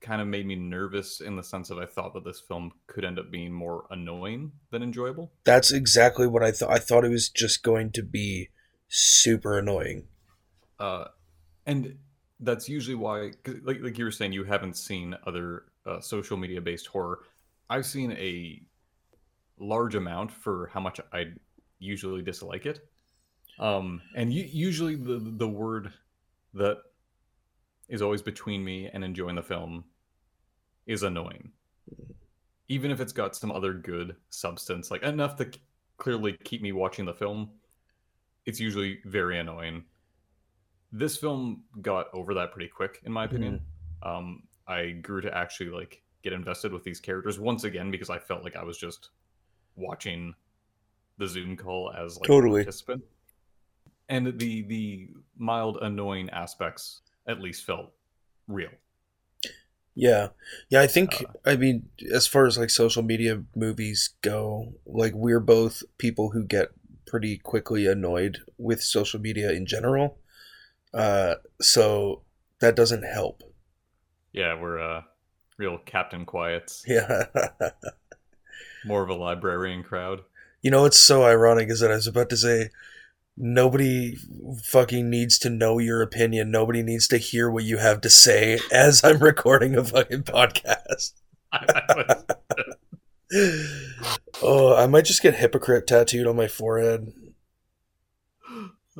kind 0.00 0.20
of 0.20 0.26
made 0.26 0.46
me 0.46 0.56
nervous 0.56 1.20
in 1.20 1.36
the 1.36 1.42
sense 1.42 1.70
of 1.70 1.78
I 1.78 1.86
thought 1.86 2.14
that 2.14 2.24
this 2.24 2.40
film 2.40 2.72
could 2.88 3.04
end 3.04 3.18
up 3.18 3.30
being 3.30 3.52
more 3.52 3.84
annoying 3.90 4.50
than 4.70 4.82
enjoyable. 4.82 5.32
That's 5.44 5.70
exactly 5.70 6.26
what 6.26 6.42
I 6.42 6.50
thought. 6.50 6.70
I 6.70 6.78
thought 6.78 7.04
it 7.04 7.10
was 7.10 7.28
just 7.28 7.62
going 7.62 7.92
to 7.92 8.02
be 8.02 8.48
super 8.88 9.58
annoying. 9.58 10.08
Uh 10.78 11.06
and 11.66 11.96
that's 12.40 12.68
usually 12.68 12.96
why, 12.96 13.30
like 13.62 13.80
like 13.80 13.98
you 13.98 14.04
were 14.04 14.10
saying 14.10 14.32
you 14.32 14.44
haven't 14.44 14.76
seen 14.76 15.16
other 15.26 15.64
uh, 15.86 16.00
social 16.00 16.36
media 16.36 16.60
based 16.60 16.88
horror. 16.88 17.20
I've 17.70 17.86
seen 17.86 18.12
a 18.12 18.60
large 19.58 19.94
amount 19.94 20.32
for 20.32 20.68
how 20.72 20.80
much 20.80 21.00
I 21.12 21.26
usually 21.82 22.22
dislike 22.22 22.66
it. 22.66 22.80
Um, 23.58 24.02
and 24.16 24.32
usually 24.32 24.96
the 24.96 25.18
the 25.18 25.48
word 25.48 25.92
that 26.54 26.78
is 27.88 28.02
always 28.02 28.22
between 28.22 28.64
me 28.64 28.88
and 28.92 29.04
enjoying 29.04 29.36
the 29.36 29.42
film 29.42 29.84
is 30.86 31.02
annoying. 31.02 31.52
Even 32.68 32.90
if 32.90 33.00
it's 33.00 33.12
got 33.12 33.36
some 33.36 33.52
other 33.52 33.74
good 33.74 34.16
substance, 34.30 34.90
like 34.90 35.02
enough 35.02 35.36
to 35.36 35.44
c- 35.44 35.60
clearly 35.98 36.36
keep 36.44 36.62
me 36.62 36.72
watching 36.72 37.04
the 37.04 37.14
film, 37.14 37.50
it's 38.46 38.60
usually 38.60 39.00
very 39.04 39.38
annoying. 39.38 39.84
this 40.92 41.16
film 41.16 41.64
got 41.80 42.06
over 42.12 42.34
that 42.34 42.52
pretty 42.52 42.68
quick, 42.68 43.00
in 43.04 43.12
my 43.12 43.24
opinion. 43.24 43.60
Um, 44.02 44.44
I 44.68 44.90
grew 44.92 45.20
to 45.22 45.36
actually 45.36 45.70
like 45.70 46.02
get 46.22 46.32
invested 46.32 46.72
with 46.72 46.84
these 46.84 47.00
characters 47.00 47.38
once 47.38 47.64
again 47.64 47.90
because 47.90 48.10
I 48.10 48.18
felt 48.18 48.44
like 48.44 48.56
I 48.56 48.64
was 48.64 48.78
just 48.78 49.10
watching 49.76 50.34
the 51.22 51.28
Zoom 51.28 51.56
call 51.56 51.92
as 51.96 52.18
like 52.18 52.26
Totally. 52.26 52.62
a 52.62 52.64
participant. 52.64 53.04
And 54.08 54.26
the 54.38 54.62
the 54.62 55.08
mild 55.38 55.78
annoying 55.80 56.28
aspects 56.30 57.02
at 57.26 57.40
least 57.40 57.64
felt 57.64 57.92
real. 58.48 58.70
Yeah. 59.94 60.28
Yeah, 60.70 60.80
I 60.80 60.86
think 60.86 61.14
Uh, 61.22 61.32
I 61.52 61.56
mean 61.56 61.88
as 62.12 62.26
far 62.26 62.46
as 62.46 62.58
like 62.58 62.70
social 62.70 63.02
media 63.02 63.42
movies 63.54 64.10
go, 64.22 64.74
like 64.86 65.12
we're 65.14 65.40
both 65.40 65.82
people 65.98 66.30
who 66.30 66.44
get 66.44 66.68
pretty 67.06 67.38
quickly 67.38 67.86
annoyed 67.86 68.38
with 68.58 68.82
social 68.82 69.20
media 69.20 69.52
in 69.52 69.66
general. 69.66 70.18
Uh 70.92 71.36
so 71.60 72.22
that 72.60 72.76
doesn't 72.76 73.04
help. 73.04 73.42
Yeah, 74.32 74.58
we're 74.60 74.80
uh 74.80 75.02
real 75.58 75.78
Captain 75.78 76.24
Quiets, 76.24 76.84
Yeah. 76.86 77.26
more 78.84 79.02
of 79.02 79.10
a 79.10 79.14
librarian 79.14 79.82
crowd. 79.82 80.20
You 80.62 80.70
know 80.70 80.82
what's 80.82 80.98
so 80.98 81.24
ironic 81.24 81.68
is 81.68 81.80
that 81.80 81.90
I 81.90 81.96
was 81.96 82.06
about 82.06 82.30
to 82.30 82.36
say 82.36 82.70
nobody 83.36 84.16
fucking 84.64 85.10
needs 85.10 85.38
to 85.40 85.50
know 85.50 85.78
your 85.78 86.02
opinion. 86.02 86.50
Nobody 86.50 86.82
needs 86.82 87.08
to 87.08 87.18
hear 87.18 87.50
what 87.50 87.64
you 87.64 87.78
have 87.78 88.00
to 88.02 88.10
say 88.10 88.58
as 88.72 89.02
I'm 89.04 89.18
recording 89.18 89.76
a 89.76 89.84
fucking 89.84 90.22
podcast. 90.22 91.12
Oh, 94.42 94.74
I 94.76 94.86
might 94.88 95.04
just 95.06 95.22
get 95.22 95.36
hypocrite 95.36 95.86
tattooed 95.86 96.26
on 96.26 96.36
my 96.36 96.48
forehead. 96.48 97.12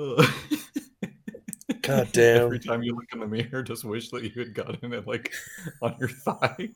God 1.82 2.08
damn. 2.12 2.42
Every 2.44 2.60
time 2.60 2.82
you 2.82 2.94
look 2.94 3.04
in 3.12 3.20
the 3.20 3.26
mirror, 3.26 3.62
just 3.62 3.84
wish 3.84 4.08
that 4.10 4.22
you 4.22 4.30
had 4.38 4.54
gotten 4.54 4.92
it 4.94 5.06
like 5.06 5.34
on 5.82 5.96
your 5.98 6.08
thigh. 6.08 6.70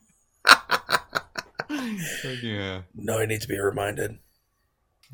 Yeah. 2.41 2.83
No, 2.95 3.19
I 3.19 3.25
need 3.25 3.41
to 3.41 3.47
be 3.47 3.59
reminded. 3.59 4.19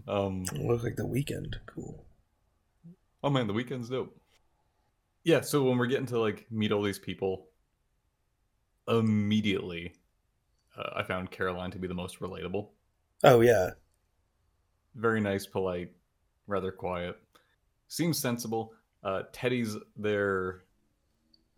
Um. 0.08 0.46
I 0.54 0.58
look 0.58 0.84
like 0.84 0.96
the 0.96 1.04
Weeknd. 1.04 1.54
Cool. 1.66 2.06
Oh 3.24 3.30
man, 3.30 3.48
the 3.48 3.54
Weeknd's 3.54 3.90
dope. 3.90 4.16
Yeah. 5.24 5.42
So 5.42 5.64
when 5.64 5.78
we're 5.78 5.88
getting 5.88 6.08
to 6.08 6.20
like 6.20 6.46
meet 6.52 6.72
all 6.72 6.82
these 6.82 7.00
people, 7.00 7.48
immediately, 8.88 9.94
uh, 10.78 10.90
I 10.96 11.04
found 11.04 11.32
Caroline 11.32 11.72
to 11.72 11.80
be 11.80 11.88
the 11.88 11.94
most 11.94 12.20
relatable. 12.20 12.70
Oh 13.24 13.42
yeah. 13.42 13.72
Very 14.96 15.22
nice, 15.22 15.46
polite, 15.46 15.92
rather 16.48 16.72
quiet. 16.72 17.18
Seems 17.88 18.20
sensible. 18.20 18.74
Uh, 19.04 19.24
Teddy's 19.32 19.76
there. 19.98 20.64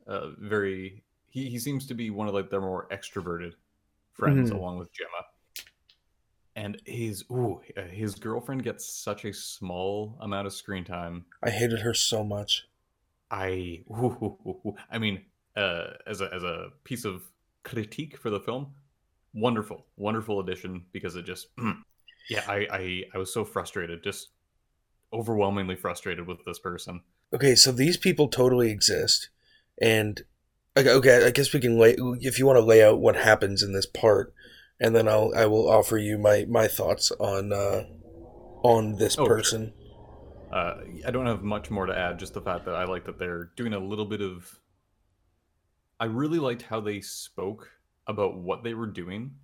Uh, 0.07 0.29
very. 0.37 1.03
He 1.29 1.49
he 1.49 1.59
seems 1.59 1.85
to 1.87 1.93
be 1.93 2.09
one 2.11 2.27
of 2.27 2.33
like 2.33 2.49
their 2.49 2.61
more 2.61 2.87
extroverted 2.91 3.53
friends, 4.13 4.51
Mhm. 4.51 4.55
along 4.55 4.77
with 4.77 4.89
Jemma. 4.93 5.23
And 6.55 6.81
his 6.85 7.25
ooh, 7.31 7.61
uh, 7.75 7.81
his 7.81 8.15
girlfriend 8.15 8.63
gets 8.63 8.85
such 8.85 9.25
a 9.25 9.33
small 9.33 10.17
amount 10.21 10.47
of 10.47 10.53
screen 10.53 10.85
time. 10.85 11.25
I 11.43 11.49
hated 11.49 11.79
her 11.81 11.93
so 11.93 12.23
much. 12.23 12.67
I 13.29 13.83
ooh, 13.89 14.37
ooh, 14.45 14.57
ooh. 14.65 14.75
I 14.89 14.97
mean, 14.97 15.25
uh, 15.57 15.87
as 16.07 16.21
a 16.21 16.33
as 16.33 16.43
a 16.43 16.67
piece 16.83 17.03
of 17.03 17.23
critique 17.63 18.17
for 18.17 18.29
the 18.29 18.39
film, 18.39 18.67
wonderful, 19.33 19.85
wonderful 19.97 20.39
addition 20.39 20.85
because 20.91 21.15
it 21.15 21.25
just 21.25 21.47
yeah, 22.29 22.43
I, 22.47 22.67
I 22.71 23.03
I 23.13 23.17
was 23.17 23.33
so 23.33 23.43
frustrated, 23.43 24.03
just 24.03 24.29
overwhelmingly 25.11 25.75
frustrated 25.75 26.25
with 26.25 26.43
this 26.45 26.59
person. 26.59 27.01
Okay, 27.33 27.55
so 27.55 27.71
these 27.71 27.97
people 27.97 28.27
totally 28.27 28.71
exist, 28.71 29.29
and 29.81 30.23
okay, 30.77 30.91
okay 30.91 31.25
I 31.25 31.31
guess 31.31 31.53
we 31.53 31.59
can 31.59 31.77
lay 31.77 31.95
if 32.21 32.39
you 32.39 32.45
want 32.45 32.57
to 32.57 32.65
lay 32.65 32.83
out 32.83 32.99
what 32.99 33.17
happens 33.17 33.61
in 33.61 33.73
this 33.73 33.85
part, 33.85 34.33
and 34.79 34.95
then 34.95 35.07
I'll 35.07 35.33
I 35.35 35.45
will 35.45 35.69
offer 35.69 35.97
you 35.97 36.17
my 36.17 36.45
my 36.49 36.67
thoughts 36.67 37.11
on 37.11 37.53
uh 37.53 37.83
on 38.63 38.95
this 38.97 39.15
Oh, 39.17 39.25
sure. 39.25 39.37
person. 39.37 39.73
Uh, 40.51 40.75
I 41.05 41.11
don't 41.11 41.25
have 41.25 41.43
much 41.43 41.69
more 41.71 41.85
to 41.85 41.97
add, 41.97 42.19
just 42.19 42.33
the 42.33 42.41
fact 42.41 42.65
that 42.65 42.75
I 42.75 42.85
like 42.85 43.05
that 43.05 43.17
they're 43.19 43.51
doing 43.55 43.73
a 43.73 43.79
little 43.79 44.05
bit 44.05 44.21
of. 44.21 44.59
I 45.99 46.05
really 46.05 46.39
liked 46.39 46.61
how 46.61 46.79
they 46.81 47.01
spoke 47.01 47.71
about 48.07 48.37
what 48.37 48.63
they 48.63 48.73
were 48.73 48.87
doing 48.87 49.35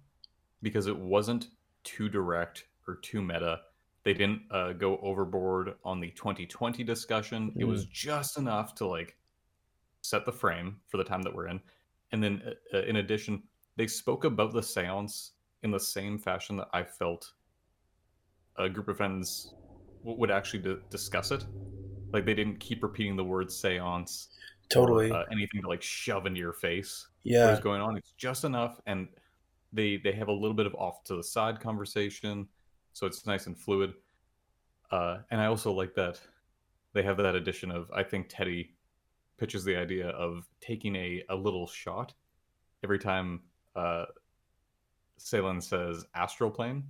because 0.61 0.87
it 0.87 0.97
wasn't 0.97 1.47
too 1.83 2.09
direct 2.09 2.65
or 2.87 2.95
too 2.97 3.21
meta. 3.21 3.61
They 4.03 4.13
didn't 4.13 4.43
uh, 4.51 4.73
go 4.73 4.97
overboard 4.97 5.75
on 5.83 5.99
the 5.99 6.11
2020 6.11 6.83
discussion. 6.83 7.55
It 7.59 7.65
was 7.65 7.85
just 7.85 8.37
enough 8.37 8.75
to 8.75 8.87
like 8.87 9.17
set 10.01 10.25
the 10.25 10.31
frame 10.31 10.81
for 10.87 10.97
the 10.97 11.03
time 11.03 11.21
that 11.23 11.33
we're 11.33 11.47
in. 11.47 11.61
And 12.11 12.23
then, 12.23 12.41
uh, 12.73 12.77
uh, 12.77 12.81
in 12.83 12.97
addition, 12.97 13.43
they 13.77 13.87
spoke 13.87 14.23
about 14.23 14.53
the 14.53 14.63
seance 14.63 15.31
in 15.63 15.71
the 15.71 15.79
same 15.79 16.17
fashion 16.17 16.57
that 16.57 16.67
I 16.73 16.83
felt 16.83 17.31
a 18.57 18.69
group 18.69 18.87
of 18.87 18.97
friends 18.97 19.53
would 20.03 20.31
actually 20.31 20.59
d- 20.59 20.77
discuss 20.89 21.31
it. 21.31 21.45
Like 22.11 22.25
they 22.25 22.33
didn't 22.33 22.59
keep 22.59 22.83
repeating 22.83 23.15
the 23.15 23.23
word 23.23 23.51
seance 23.51 24.29
Totally, 24.69 25.11
or 25.11 25.17
uh, 25.17 25.25
anything 25.31 25.61
to 25.61 25.67
like 25.67 25.81
shove 25.81 26.25
into 26.25 26.39
your 26.39 26.53
face 26.53 27.07
yeah. 27.23 27.51
is 27.51 27.59
going 27.59 27.81
on. 27.81 27.97
It's 27.97 28.11
just 28.17 28.43
enough, 28.43 28.79
and 28.85 29.07
they 29.73 29.97
they 29.97 30.11
have 30.13 30.27
a 30.27 30.33
little 30.33 30.53
bit 30.53 30.65
of 30.65 30.75
off 30.75 31.03
to 31.05 31.15
the 31.15 31.23
side 31.23 31.59
conversation, 31.59 32.47
so 32.93 33.05
it's 33.05 33.25
nice 33.25 33.47
and 33.47 33.57
fluid. 33.57 33.93
Uh, 34.89 35.19
and 35.29 35.39
I 35.39 35.45
also 35.45 35.71
like 35.71 35.93
that 35.95 36.19
they 36.93 37.03
have 37.03 37.17
that 37.17 37.35
addition 37.35 37.71
of 37.71 37.89
I 37.93 38.03
think 38.03 38.27
Teddy 38.29 38.75
pitches 39.37 39.63
the 39.63 39.75
idea 39.75 40.09
of 40.09 40.47
taking 40.59 40.95
a 40.95 41.23
a 41.29 41.35
little 41.35 41.67
shot 41.67 42.13
every 42.83 42.99
time 42.99 43.41
uh, 43.75 44.05
Seylan 45.19 45.61
says 45.61 46.05
astroplane. 46.15 46.83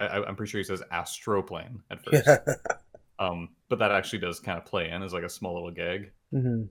I, 0.00 0.06
I- 0.06 0.26
I'm 0.26 0.36
pretty 0.36 0.50
sure 0.50 0.58
he 0.58 0.64
says 0.64 0.82
astroplane 0.92 1.80
at 1.90 2.04
first. 2.04 2.28
Um, 3.18 3.50
but 3.68 3.78
that 3.78 3.92
actually 3.92 4.18
does 4.20 4.40
kind 4.40 4.58
of 4.58 4.64
play 4.64 4.90
in 4.90 5.02
as 5.02 5.12
like 5.12 5.22
a 5.22 5.28
small 5.28 5.54
little 5.54 5.70
gag. 5.70 6.10
Mm-hmm. 6.32 6.64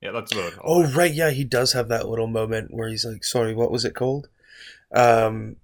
Yeah, 0.00 0.10
that's 0.12 0.32
about 0.32 0.58
all. 0.58 0.82
Oh 0.84 0.92
right, 0.92 1.12
yeah, 1.12 1.30
he 1.30 1.44
does 1.44 1.72
have 1.74 1.88
that 1.88 2.08
little 2.08 2.26
moment 2.26 2.72
where 2.72 2.88
he's 2.88 3.04
like, 3.04 3.22
"Sorry, 3.24 3.54
what 3.54 3.70
was 3.70 3.84
it 3.84 3.94
called?" 3.94 4.28
Um, 4.92 5.56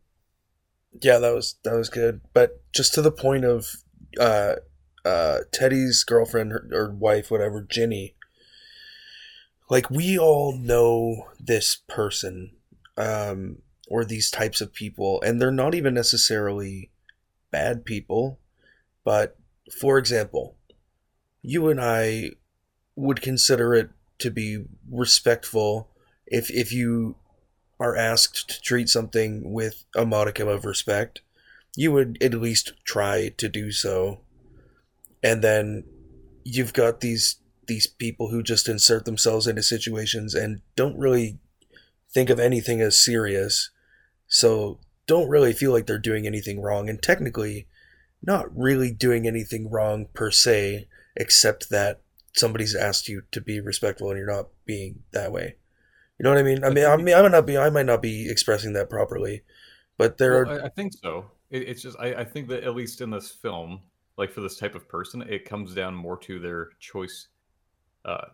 yeah, 1.01 1.19
that 1.19 1.35
was 1.35 1.57
that 1.65 1.75
was 1.75 1.89
good, 1.89 2.21
but 2.33 2.63
just 2.73 2.95
to 2.95 3.03
the 3.03 3.11
point 3.11 3.45
of 3.45 3.67
uh, 4.21 4.55
uh, 5.05 5.39
Teddy's 5.53 6.05
girlfriend 6.05 6.53
or, 6.53 6.69
or 6.73 6.91
wife, 6.91 7.31
whatever, 7.31 7.63
Ginny. 7.63 8.15
Like 9.69 9.91
we 9.91 10.19
all 10.19 10.57
know 10.57 11.29
this 11.39 11.77
person, 11.89 12.53
um, 12.97 13.59
or 13.89 14.05
these 14.05 14.31
types 14.31 14.61
of 14.61 14.73
people, 14.73 15.21
and 15.23 15.41
they're 15.41 15.51
not 15.51 15.75
even 15.75 15.95
necessarily 15.95 16.91
bad 17.51 17.85
people, 17.85 18.39
but 19.05 19.37
for 19.81 19.99
example, 19.99 20.57
you 21.43 21.69
and 21.69 21.81
I 21.81 22.33
would 22.97 23.23
consider 23.23 23.75
it 23.75 23.91
to 24.19 24.31
be 24.31 24.65
respectful 24.91 25.91
if 26.27 26.51
if 26.51 26.73
you 26.73 27.17
are 27.79 27.97
asked 27.97 28.51
to 28.51 28.61
treat 28.61 28.89
something 28.89 29.53
with 29.53 29.85
a 29.95 30.05
modicum 30.05 30.49
of 30.49 30.65
respect 30.65 31.21
you 31.79 31.93
would 31.93 32.19
at 32.21 32.35
least 32.35 32.73
try 32.85 33.29
to 33.37 33.49
do 33.49 33.71
so. 33.71 34.21
And 35.23 35.43
then 35.43 35.85
you've 36.43 36.73
got 36.73 37.01
these 37.01 37.37
these 37.69 37.87
people 37.87 38.31
who 38.31 38.43
just 38.43 38.69
insert 38.69 39.05
themselves 39.05 39.47
into 39.47 39.63
situations 39.63 40.35
and 40.35 40.61
don't 40.75 40.99
really 40.99 41.39
think 42.11 42.31
of 42.31 42.41
anything 42.41 42.81
as 42.81 43.03
serious 43.03 43.71
so 44.27 44.79
don't 45.07 45.29
really 45.29 45.53
feel 45.53 45.73
like 45.73 45.87
they're 45.87 45.99
doing 45.99 46.27
anything 46.27 46.61
wrong 46.61 46.89
and 46.89 47.03
technically 47.03 47.67
not 48.23 48.55
really 48.57 48.91
doing 48.91 49.27
anything 49.27 49.71
wrong 49.71 50.07
per 50.13 50.31
se 50.31 50.87
except 51.17 51.71
that 51.71 52.01
somebody's 52.35 52.75
asked 52.75 53.09
you 53.09 53.23
to 53.33 53.41
be 53.41 53.61
respectful 53.61 54.11
and 54.11 54.19
you're 54.19 54.31
not 54.31 54.49
being 54.65 55.03
that 55.13 55.33
way. 55.33 55.57
You 56.19 56.25
know 56.25 56.31
what 56.31 56.39
I 56.39 56.43
mean? 56.43 56.65
I 56.65 56.71
mean, 56.71 56.85
I 56.85 56.97
mean, 56.97 57.15
I 57.15 57.23
might 57.23 57.31
not 57.31 57.47
be, 57.47 57.59
I 57.59 57.71
might 57.71 57.87
not 57.87 58.03
be 58.03 58.29
expressing 58.29 58.73
that 58.75 58.91
properly, 58.91 59.43
but 59.97 60.19
there 60.19 60.45
Well, 60.45 60.59
are, 60.59 60.65
I, 60.65 60.69
think 60.69 60.93
so. 60.93 61.31
It's 61.51 61.83
just 61.83 61.97
I, 61.99 62.15
I 62.15 62.25
think 62.25 62.49
that 62.49 62.65
at 62.65 62.75
least 62.75 63.01
in 63.01 63.11
this 63.11 63.31
film, 63.31 63.81
like 64.17 64.33
for 64.33 64.41
this 64.41 64.57
type 64.57 64.75
of 64.75 64.89
person, 64.89 65.23
it 65.23 65.45
comes 65.45 65.75
down 65.75 65.95
more 65.95 66.19
to 66.19 66.39
their 66.39 66.71
choice. 66.81 67.29
Uh, 68.05 68.27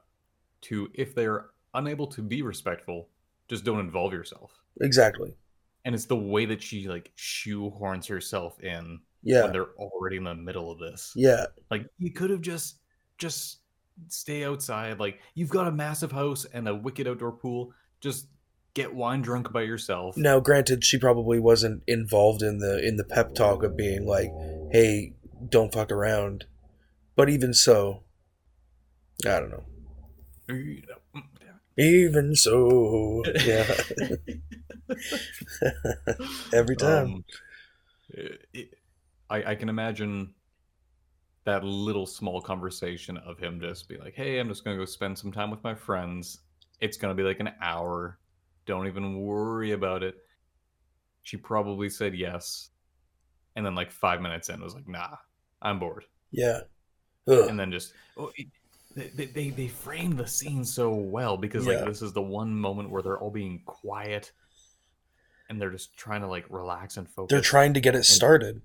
to 0.62 0.88
if 0.94 1.14
they're 1.14 1.47
unable 1.75 2.06
to 2.09 2.23
be 2.23 2.42
respectful, 2.42 3.09
just 3.49 3.64
don't 3.64 3.80
involve 3.80 4.12
yourself. 4.12 4.52
exactly. 4.80 5.37
And 5.85 5.94
it's 5.94 6.06
the 6.06 6.16
way 6.16 6.47
that 6.47 6.62
she 6.62 6.88
like 6.88 7.12
shoehorns 7.18 8.06
herself 8.09 8.59
in 8.61 9.00
Yeah, 9.23 9.42
when 9.42 9.52
they're 9.52 9.75
already 9.78 10.16
in 10.16 10.25
the 10.25 10.35
middle 10.35 10.71
of 10.71 10.78
this. 10.78 11.12
yeah, 11.14 11.47
Like 11.71 11.87
you 11.99 12.11
could 12.12 12.30
have 12.30 12.40
just 12.40 12.78
just 13.18 13.59
stay 14.09 14.44
outside. 14.44 14.99
Like 14.99 15.21
you've 15.35 15.50
got 15.50 15.66
a 15.66 15.73
massive 15.73 16.12
house 16.12 16.47
and 16.47 16.66
a 16.68 16.75
wicked 16.75 17.06
outdoor 17.06 17.33
pool. 17.33 17.73
Just 18.00 18.28
get 18.73 18.94
wine 18.94 19.21
drunk 19.23 19.52
by 19.52 19.62
yourself. 19.62 20.16
Now, 20.16 20.40
granted, 20.40 20.85
she 20.85 20.99
probably 20.99 21.38
wasn't 21.38 21.83
involved 21.87 22.42
in 22.42 22.59
the 22.59 22.83
in 22.87 22.97
the 22.97 23.04
pep 23.04 23.35
talk 23.35 23.62
of 23.62 23.76
being 23.76 24.06
like, 24.06 24.30
"Hey, 24.73 25.14
don't 25.49 25.73
fuck 25.73 25.92
around," 25.92 26.47
but 27.14 27.28
even 27.28 27.52
so, 27.54 28.02
I 29.26 29.40
don't 29.40 29.50
know. 29.50 29.64
Even 31.76 32.35
so, 32.37 33.23
yeah. 33.44 33.75
Every 36.52 36.76
time. 36.76 37.04
Um, 37.14 37.25
it- 38.11 38.47
it- 38.52 38.75
I, 39.30 39.52
I 39.52 39.54
can 39.54 39.68
imagine 39.71 40.35
that 41.44 41.64
little 41.64 42.06
small 42.06 42.40
conversation 42.42 43.16
of 43.16 43.38
him 43.38 43.59
just 43.59 43.88
be 43.88 43.97
like, 43.97 44.14
"Hey, 44.14 44.38
I'm 44.38 44.49
just 44.49 44.64
gonna 44.64 44.76
go 44.76 44.85
spend 44.85 45.18
some 45.18 45.33
time 45.33 45.50
with 45.50 45.64
my 45.64 45.75
friends. 45.75 46.40
It's 46.80 46.97
gonna 46.99 47.14
be 47.14 47.23
like 47.23 47.40
an 47.40 47.50
hour. 47.61 48.18
Don't 48.66 48.87
even 48.87 49.21
worry 49.23 49.73
about 49.73 50.02
it." 50.02 50.16
She 51.23 51.38
probably 51.38 51.88
said 51.88 52.14
yes, 52.14 52.68
and 53.56 53.64
then 53.64 53.75
like 53.75 53.90
five 53.90 54.21
minutes 54.21 54.50
in 54.50 54.61
was 54.61 54.75
like, 54.75 54.87
"Nah, 54.87 55.16
I'm 55.62 55.78
bored," 55.78 56.04
yeah. 56.30 56.61
Ugh. 57.26 57.49
and 57.49 57.59
then 57.59 57.73
just 57.73 57.94
oh, 58.18 58.30
they, 58.95 59.27
they 59.27 59.51
they 59.51 59.69
frame 59.69 60.17
the 60.17 60.27
scene 60.27 60.65
so 60.65 60.91
well 60.95 61.37
because 61.37 61.67
like 61.67 61.85
this 61.85 62.03
is 62.03 62.13
the 62.13 62.23
one 62.23 62.55
moment 62.55 62.91
where 62.91 63.03
they're 63.03 63.19
all 63.19 63.31
being 63.31 63.61
quiet 63.67 64.33
and 65.49 65.61
they're 65.61 65.71
just 65.71 65.97
trying 65.97 66.21
to 66.23 66.27
like 66.27 66.45
relax 66.49 66.97
and 66.97 67.09
focus. 67.09 67.31
They're 67.31 67.41
trying 67.41 67.75
to 67.75 67.81
get 67.81 67.95
it 67.95 68.05
started. 68.05 68.63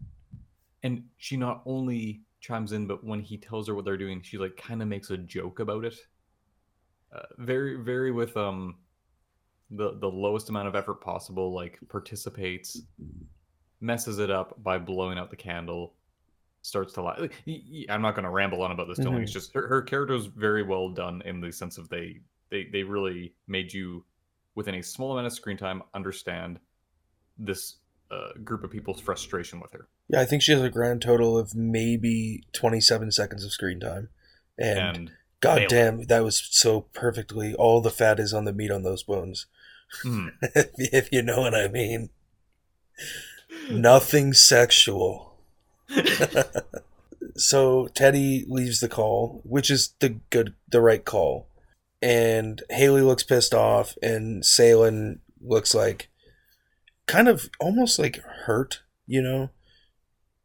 and 0.84 1.04
she 1.18 1.36
not 1.36 1.62
only 1.66 2.22
chimes 2.42 2.72
in 2.72 2.88
but 2.88 3.04
when 3.04 3.22
he 3.22 3.38
tells 3.38 3.68
her 3.68 3.76
what 3.76 3.84
they're 3.86 3.98
doing 3.98 4.22
she 4.22 4.38
like 4.38 4.56
kind 4.56 4.82
of 4.82 4.88
makes 4.88 5.10
a 5.10 5.18
joke 5.18 5.60
about 5.60 5.84
it. 5.86 5.96
Uh, 7.14 7.22
very 7.40 7.76
very 7.84 8.12
with 8.12 8.38
um 8.38 8.76
the 9.72 9.98
the 10.00 10.08
lowest 10.08 10.50
amount 10.50 10.68
of 10.68 10.76
effort 10.76 11.02
possible 11.02 11.54
like 11.54 11.80
participates 11.90 12.82
messes 13.82 14.20
it 14.20 14.30
up 14.30 14.62
by 14.64 14.78
blowing 14.78 15.18
out 15.18 15.30
the 15.30 15.36
candle 15.36 15.94
starts 16.62 16.94
to 16.94 17.02
lie 17.02 17.16
like, 17.18 17.34
y- 17.48 17.62
y- 17.72 17.86
i'm 17.90 18.02
not 18.02 18.16
going 18.16 18.24
to 18.26 18.30
ramble 18.30 18.62
on 18.62 18.72
about 18.72 18.88
this 18.88 18.98
filming 18.98 19.24
it's 19.24 19.32
just 19.32 19.54
her, 19.54 19.68
her 19.68 19.82
character 19.82 20.14
is 20.14 20.26
very 20.26 20.62
well 20.64 20.90
done 20.90 21.22
in 21.26 21.40
the 21.40 21.52
sense 21.52 21.78
of 21.78 21.88
they 21.90 22.20
they 22.50 22.66
they 22.72 22.84
really 22.84 23.34
made 23.48 23.72
you 23.74 24.04
within 24.56 24.76
a 24.76 24.84
small 24.84 25.14
amount 25.14 25.26
of 25.28 25.34
screen 25.34 25.56
time 25.58 25.82
understand 25.94 26.60
this 27.38 27.78
uh, 28.12 28.32
group 28.44 28.64
of 28.64 28.72
people's 28.72 29.00
frustration 29.00 29.60
with 29.60 29.72
her 29.72 29.88
Yeah, 30.10 30.20
I 30.20 30.26
think 30.26 30.42
she 30.42 30.52
has 30.52 30.62
a 30.62 30.70
grand 30.70 31.02
total 31.02 31.38
of 31.38 31.56
maybe 31.56 32.44
27 32.54 33.12
seconds 33.12 33.46
of 33.46 33.52
screen 33.52 33.80
time. 33.80 34.10
And, 34.58 34.80
and 34.98 35.12
god 35.40 35.60
nailed 35.60 35.72
it. 35.72 35.76
damn, 35.76 36.04
that 36.08 36.24
was 36.24 36.42
so 36.52 36.82
perfectly. 36.92 37.54
All 37.54 37.80
the 37.82 37.92
fat 37.92 38.20
is 38.20 38.34
on 38.34 38.46
the 38.46 38.52
meat 38.52 38.72
on 38.72 38.82
those 38.84 39.04
bones. 39.04 39.46
mm, 40.04 40.32
if 40.42 41.10
you 41.12 41.22
know 41.22 41.42
what 41.42 41.54
I 41.56 41.68
mean. 41.70 42.10
Nothing 43.70 44.34
sexual. 44.34 45.29
so 47.36 47.88
Teddy 47.88 48.46
leaves 48.48 48.80
the 48.80 48.90
call, 48.90 49.42
which 49.44 49.70
is 49.70 49.94
the 50.00 50.20
good, 50.30 50.54
the 50.70 50.82
right 50.82 51.04
call, 51.04 51.48
and 52.02 52.62
Haley 52.70 53.02
looks 53.02 53.24
pissed 53.24 53.54
off, 53.54 53.98
and 54.02 54.44
Seylan 54.44 55.20
looks 55.42 55.74
like 55.74 56.10
kind 57.08 57.28
of 57.28 57.50
almost 57.60 57.98
like 58.00 58.18
hurt, 58.46 58.82
you 59.08 59.22
know, 59.22 59.50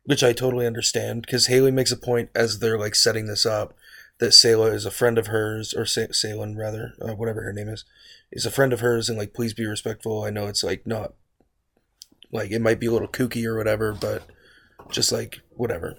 which 0.05 0.23
I 0.23 0.33
totally 0.33 0.67
understand 0.67 1.23
because 1.23 1.47
Haley 1.47 1.71
makes 1.71 1.93
a 1.93 1.97
point 1.97 2.31
as 2.35 2.59
they're 2.59 2.79
like 2.79 2.95
setting 2.95 3.27
this 3.27 3.45
up 3.45 3.75
that 4.19 4.31
Sayla 4.31 4.73
is 4.73 4.87
a 4.87 4.91
friend 4.91 5.19
of 5.19 5.27
hers, 5.29 5.75
or 5.75 5.85
Sa- 5.85 6.13
Seylan 6.13 6.57
rather, 6.57 6.95
uh, 7.03 7.15
whatever 7.15 7.43
her 7.43 7.53
name 7.53 7.69
is, 7.69 7.85
is 8.31 8.47
a 8.47 8.51
friend 8.51 8.73
of 8.73 8.81
hers, 8.81 9.09
and 9.09 9.19
like 9.19 9.35
please 9.35 9.55
be 9.55 9.67
respectful. 9.67 10.23
I 10.23 10.31
know 10.31 10.47
it's 10.47 10.63
like 10.65 10.87
not 10.87 11.15
like 12.33 12.51
it 12.51 12.61
might 12.61 12.81
be 12.81 12.87
a 12.87 12.93
little 12.93 13.09
kooky 13.09 13.45
or 13.45 13.57
whatever, 13.57 13.93
but 13.93 14.23
just 14.91 15.13
like 15.13 15.41
whatever. 15.51 15.97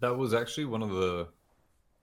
That 0.00 0.16
was 0.16 0.34
actually 0.34 0.66
one 0.66 0.82
of 0.82 0.90
the 0.90 1.28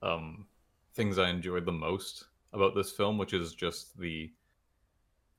um, 0.02 0.46
things 0.94 1.18
I 1.18 1.30
enjoyed 1.30 1.64
the 1.64 1.72
most 1.72 2.24
about 2.52 2.74
this 2.74 2.92
film, 2.92 3.18
which 3.18 3.32
is 3.32 3.54
just 3.54 3.98
the 3.98 4.30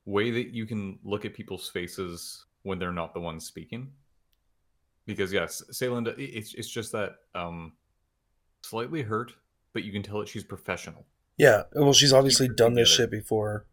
way 0.06 0.30
that 0.30 0.54
you 0.54 0.66
can 0.66 0.98
look 1.04 1.24
at 1.24 1.34
people's 1.34 1.68
faces 1.68 2.44
when 2.62 2.78
they're 2.78 2.92
not 2.92 3.14
the 3.14 3.20
ones 3.20 3.44
speaking. 3.44 3.92
Because 5.06 5.32
yes, 5.32 5.62
Saylinda, 5.70 6.14
it's 6.18 6.54
it's 6.54 6.70
just 6.70 6.92
that 6.92 7.16
um, 7.34 7.72
slightly 8.62 9.02
hurt, 9.02 9.32
but 9.72 9.84
you 9.84 9.92
can 9.92 10.02
tell 10.02 10.18
that 10.20 10.28
she's 10.28 10.44
professional. 10.44 11.04
Yeah, 11.36 11.64
well, 11.74 11.92
she's 11.92 12.12
obviously 12.12 12.46
it 12.46 12.56
done 12.56 12.74
this 12.74 12.88
shit 12.88 13.10
before. 13.10 13.66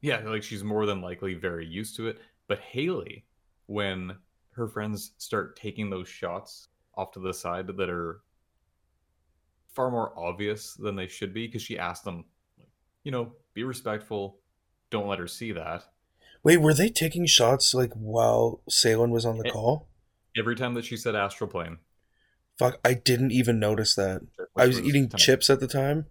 Yeah, 0.00 0.20
like 0.24 0.42
she's 0.42 0.62
more 0.62 0.84
than 0.84 1.00
likely 1.00 1.34
very 1.34 1.66
used 1.66 1.96
to 1.96 2.08
it. 2.08 2.18
But 2.48 2.60
Haley, 2.60 3.24
when 3.66 4.16
her 4.58 4.68
friends 4.68 5.12
start 5.18 5.56
taking 5.56 5.88
those 5.88 6.08
shots 6.08 6.68
off 6.94 7.12
to 7.12 7.20
the 7.20 7.32
side 7.32 7.66
that 7.68 7.88
are 7.90 8.20
far 9.72 9.90
more 9.90 10.12
obvious 10.18 10.74
than 10.74 10.96
they 10.96 11.06
should 11.06 11.32
be, 11.32 11.46
because 11.46 11.62
she 11.62 11.78
asked 11.78 12.04
them, 12.04 12.24
you 13.04 13.12
know, 13.12 13.32
be 13.54 13.62
respectful, 13.64 14.40
don't 14.90 15.06
let 15.08 15.18
her 15.18 15.26
see 15.28 15.52
that. 15.52 15.84
Wait, 16.42 16.58
were 16.58 16.74
they 16.74 16.88
taking 16.88 17.26
shots 17.26 17.74
like 17.74 17.92
while 17.94 18.60
Seylan 18.70 19.10
was 19.10 19.24
on 19.24 19.38
the 19.38 19.46
Eh. 19.46 19.50
call? 19.50 19.88
Every 20.36 20.54
time 20.56 20.74
that 20.74 20.84
she 20.84 20.96
said 20.96 21.14
astral 21.14 21.48
plane, 21.50 21.78
Fuck, 22.58 22.80
I 22.84 22.94
didn't 22.94 23.30
even 23.30 23.60
notice 23.60 23.94
that. 23.94 24.22
I 24.56 24.66
was 24.66 24.80
eating 24.80 25.08
kind 25.08 25.20
chips 25.20 25.48
at 25.48 25.60
the 25.60 25.68
time, 25.68 26.06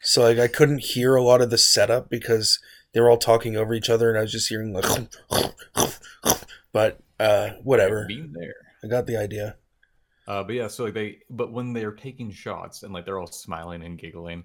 so 0.00 0.22
like 0.22 0.38
I 0.38 0.46
couldn't 0.46 0.84
hear 0.84 1.16
a 1.16 1.22
lot 1.22 1.40
of 1.40 1.50
the 1.50 1.58
setup 1.58 2.08
because 2.08 2.60
they 2.92 3.00
were 3.00 3.10
all 3.10 3.18
talking 3.18 3.56
over 3.56 3.74
each 3.74 3.90
other, 3.90 4.08
and 4.08 4.16
I 4.16 4.22
was 4.22 4.30
just 4.32 4.48
hearing 4.48 4.72
like. 4.72 4.84
but 6.72 7.00
uh, 7.20 7.50
whatever. 7.62 8.06
Being 8.08 8.32
there. 8.32 8.54
I 8.82 8.88
got 8.88 9.06
the 9.06 9.16
idea. 9.16 9.56
Uh, 10.26 10.42
but 10.44 10.54
yeah, 10.54 10.68
so 10.68 10.84
like 10.84 10.94
they, 10.94 11.18
but 11.30 11.52
when 11.52 11.72
they're 11.72 11.92
taking 11.92 12.30
shots 12.30 12.82
and 12.82 12.92
like 12.92 13.04
they're 13.04 13.18
all 13.18 13.26
smiling 13.26 13.82
and 13.82 13.98
giggling, 13.98 14.44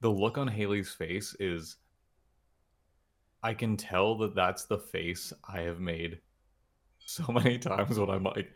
the 0.00 0.10
look 0.10 0.36
on 0.38 0.48
Haley's 0.48 0.90
face 0.92 1.34
is, 1.38 1.76
I 3.42 3.54
can 3.54 3.76
tell 3.76 4.16
that 4.18 4.34
that's 4.34 4.64
the 4.66 4.78
face 4.78 5.32
I 5.48 5.60
have 5.62 5.80
made 5.80 6.18
so 7.04 7.24
many 7.32 7.58
times 7.58 7.98
when 7.98 8.10
I'm 8.10 8.24
like 8.24 8.50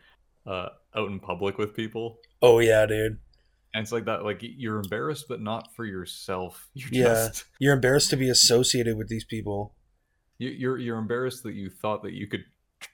uh, 0.45 0.69
out 0.95 1.09
in 1.09 1.19
public 1.19 1.57
with 1.57 1.75
people, 1.75 2.19
Oh 2.41 2.59
yeah, 2.59 2.85
dude. 2.85 3.17
and 3.73 3.83
it's 3.83 3.91
like 3.91 4.05
that, 4.05 4.23
like 4.23 4.39
you're 4.41 4.79
embarrassed, 4.79 5.25
but 5.27 5.41
not 5.41 5.75
for 5.75 5.85
yourself. 5.85 6.69
You're 6.73 6.89
Yeah. 6.91 7.27
just 7.27 7.45
You're 7.59 7.73
embarrassed 7.73 8.09
to 8.11 8.17
be 8.17 8.29
associated 8.29 8.97
with 8.97 9.09
these 9.09 9.25
people. 9.25 9.75
you- 10.39 10.49
you're 10.51 10.77
you're 10.77 10.97
embarrassed 10.97 11.43
that 11.43 11.53
you 11.55 11.69
thought 11.69 12.03
that 12.03 12.13
you 12.13 12.27
could 12.27 12.45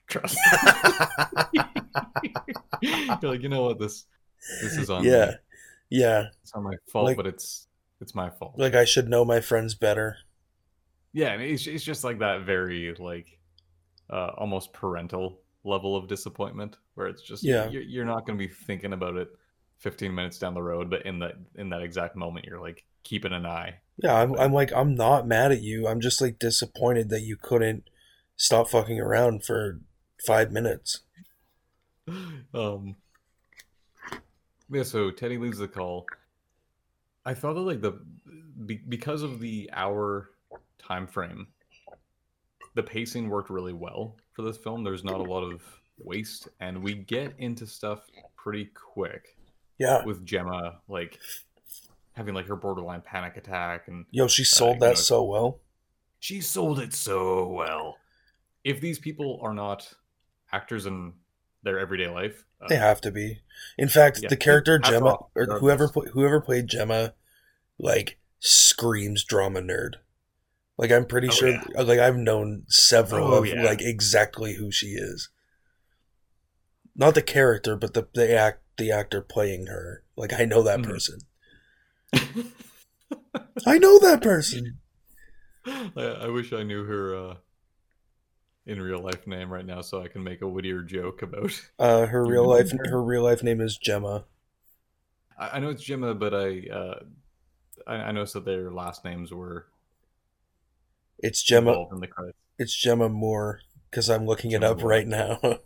trust. 0.08 0.38
you're 2.82 3.18
like, 3.22 3.42
you 3.42 3.48
know 3.48 3.64
what 3.64 3.78
this 3.78 4.06
this 4.62 4.76
is 4.76 4.90
on 4.90 5.02
me. 5.02 5.10
yeah, 5.10 5.32
yeah. 5.90 6.24
It's 6.42 6.54
not 6.54 6.62
my 6.64 6.74
fault, 6.92 7.06
Like- 7.06 7.16
but 7.16 7.26
it's 7.26 7.66
it's 8.00 8.14
my 8.14 8.30
fault. 8.30 8.54
Like 8.58 8.74
I 8.74 8.84
should 8.84 9.08
know 9.08 9.24
my 9.24 9.40
friends 9.40 9.74
better. 9.74 10.16
yeah, 11.12 11.32
and 11.32 11.42
it's 11.42 11.66
it's 11.66 11.84
just 11.84 12.04
like 12.04 12.18
that 12.18 12.42
very 12.42 12.94
like 12.98 13.38
uh 14.10 14.32
almost 14.36 14.72
parental 14.72 15.40
level 15.64 15.96
of 15.96 16.08
disappointment 16.08 16.76
where 16.94 17.06
it's 17.06 17.22
just 17.22 17.42
Yeah. 17.42 17.68
you're, 17.70 17.82
you're 17.82 18.04
not 18.04 18.26
going 18.26 18.38
to 18.38 18.46
be 18.46 18.52
thinking 18.52 18.92
about 18.92 19.16
it 19.16 19.28
15 19.78 20.14
minutes 20.14 20.38
down 20.38 20.52
the 20.54 20.62
road, 20.62 20.90
but 20.90 21.06
in 21.06 21.18
that 21.20 21.36
in 21.56 21.70
that 21.70 21.80
exact 21.82 22.14
moment 22.16 22.44
you're 22.44 22.60
like 22.60 22.84
keeping 23.02 23.32
an 23.32 23.46
eye. 23.46 23.76
Yeah, 24.02 24.14
I'm, 24.14 24.34
I'm 24.38 24.52
like 24.52 24.72
I'm 24.74 24.94
not 24.94 25.26
mad 25.26 25.52
at 25.52 25.62
you. 25.62 25.86
I'm 25.88 26.00
just 26.00 26.20
like 26.20 26.38
disappointed 26.38 27.08
that 27.10 27.22
you 27.22 27.36
couldn't 27.36 27.88
stop 28.36 28.68
fucking 28.68 29.00
around 29.00 29.44
for 29.44 29.80
five 30.26 30.50
minutes. 30.52 31.00
um 32.54 32.96
yeah 34.70 34.82
so 34.82 35.10
teddy 35.10 35.38
leaves 35.38 35.56
the 35.58 35.66
call 35.68 36.04
i 37.24 37.32
thought 37.32 37.54
that 37.54 37.60
like 37.60 37.80
the 37.80 37.98
be, 38.66 38.80
because 38.88 39.22
of 39.22 39.40
the 39.40 39.70
hour 39.72 40.30
time 40.78 41.06
frame 41.06 41.46
the 42.74 42.82
pacing 42.82 43.28
worked 43.30 43.48
really 43.48 43.72
well 43.72 44.16
for 44.34 44.42
this 44.42 44.56
film 44.58 44.84
there's 44.84 45.02
not 45.04 45.18
a 45.20 45.22
lot 45.22 45.42
of 45.42 45.62
waste 45.98 46.48
and 46.60 46.82
we 46.82 46.92
get 46.94 47.32
into 47.38 47.66
stuff 47.66 48.00
pretty 48.36 48.66
quick 48.74 49.36
Yeah, 49.78 50.04
with 50.04 50.26
jemma 50.26 50.76
like 50.88 51.18
having 52.12 52.34
like 52.34 52.46
her 52.48 52.56
borderline 52.56 53.00
panic 53.00 53.36
attack 53.38 53.88
and 53.88 54.04
yo, 54.10 54.28
she 54.28 54.44
sold 54.44 54.74
you 54.76 54.80
that 54.80 54.88
know- 54.90 54.94
so 54.94 55.22
well. 55.24 55.60
she 56.20 56.40
sold 56.42 56.80
it 56.80 56.92
so 56.92 57.48
well 57.48 57.96
if 58.64 58.80
these 58.80 58.98
people 58.98 59.38
are 59.42 59.54
not 59.54 59.92
actors 60.52 60.86
in 60.86 61.12
their 61.62 61.78
everyday 61.78 62.08
life 62.08 62.44
uh, 62.60 62.68
They 62.68 62.76
have 62.76 63.00
to 63.02 63.10
be. 63.10 63.40
In 63.78 63.88
fact, 63.88 64.20
Yeah. 64.22 64.28
the 64.28 64.36
character 64.36 64.78
Jemma 64.78 65.14
off, 65.14 65.30
or 65.34 65.46
whoever 65.60 65.88
whoever 65.88 66.40
played 66.40 66.68
Jemma, 66.68 67.12
like 67.78 68.18
screams 68.40 69.24
drama 69.24 69.60
nerd. 69.60 69.94
Like 70.76 70.90
I'm 70.90 71.06
pretty 71.06 71.28
Oh, 71.28 71.32
sure. 71.32 71.50
yeah. 71.50 71.82
Like 71.82 71.98
I've 71.98 72.16
known 72.16 72.64
several 72.68 73.32
Oh, 73.34 73.38
of 73.38 73.46
yeah. 73.46 73.62
like 73.62 73.80
exactly 73.80 74.54
who 74.54 74.70
she 74.72 74.88
is. 74.88 75.28
Not 76.96 77.14
the 77.14 77.22
character, 77.22 77.76
but 77.76 77.94
the 77.94 78.08
the 78.14 78.34
act 78.36 78.60
the 78.76 78.90
actor 78.90 79.20
playing 79.22 79.66
her. 79.66 80.04
Like 80.16 80.32
I 80.32 80.44
know 80.44 80.62
that 80.62 80.80
Mhm. 80.80 80.84
person. 80.84 81.18
I 83.66 83.78
know 83.78 83.98
that 84.00 84.20
person. 84.22 84.78
I, 85.66 85.90
I 85.96 86.28
wish 86.28 86.52
I 86.52 86.62
knew 86.62 86.84
her 86.84 87.14
uh, 87.16 87.34
in 88.66 88.80
real 88.80 89.00
life 89.00 89.26
name 89.26 89.52
right 89.52 89.66
now, 89.66 89.82
so 89.82 90.02
I 90.02 90.08
can 90.08 90.24
make 90.24 90.40
a 90.42 90.48
wittier 90.48 90.82
joke 90.82 91.22
about. 91.22 91.52
Uh, 91.78 92.06
her 92.06 92.24
real 92.28 92.48
life 92.48 92.72
her? 92.72 92.78
her 92.82 93.02
real 93.02 93.22
life 93.22 93.42
name 93.44 93.60
is 93.60 93.78
Jemma. 93.78 94.24
I, 95.38 95.56
I 95.56 95.58
know 95.60 95.70
it's 95.70 95.84
Jemma, 95.84 96.18
but 96.18 96.34
I, 96.34 96.66
uh, 96.72 97.00
I 97.86 97.94
I 97.96 98.12
noticed 98.12 98.34
that 98.34 98.44
their 98.44 98.70
last 98.70 99.04
names 99.04 99.32
were 99.32 99.66
It's 101.18 101.42
Jemma. 101.42 101.90
in 101.90 102.00
the 102.00 102.06
credits. 102.06 102.38
It's 102.58 102.76
Jemma 102.76 103.10
Moore 103.10 103.60
because 103.90 104.08
I'm 104.10 104.26
looking 104.26 104.50
it 104.52 104.62
up 104.64 104.78
Moore. 104.78 104.82
right 104.82 105.06
now. 105.06 105.38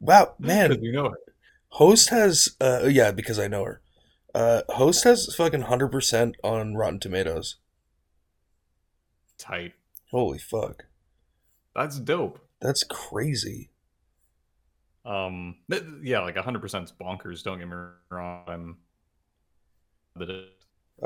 wow, 0.00 0.34
man! 0.38 0.80
you 0.80 0.92
know 0.92 1.10
her. 1.10 1.18
Host 1.70 2.08
has 2.10 2.56
uh 2.60 2.86
yeah 2.90 3.10
because 3.10 3.38
I 3.38 3.48
know 3.48 3.64
her. 3.64 3.80
Uh, 4.34 4.62
Host 4.70 5.04
has 5.04 5.34
fucking 5.34 5.62
hundred 5.62 5.88
percent 5.88 6.36
on 6.44 6.74
Rotten 6.76 7.00
Tomatoes. 7.00 7.56
Tight. 9.38 9.72
Holy 10.10 10.38
fuck, 10.38 10.86
That's 11.74 11.98
dope. 11.98 12.40
that's 12.60 12.82
crazy. 12.84 13.70
Um, 15.04 15.56
th- 15.70 15.84
yeah, 16.02 16.20
like 16.20 16.34
100% 16.36 16.84
is 16.84 16.92
bonkers. 16.92 17.42
Don't 17.42 17.58
get 17.58 17.68
me 17.68 17.76
wrong. 18.10 18.76
Uh 20.20 20.24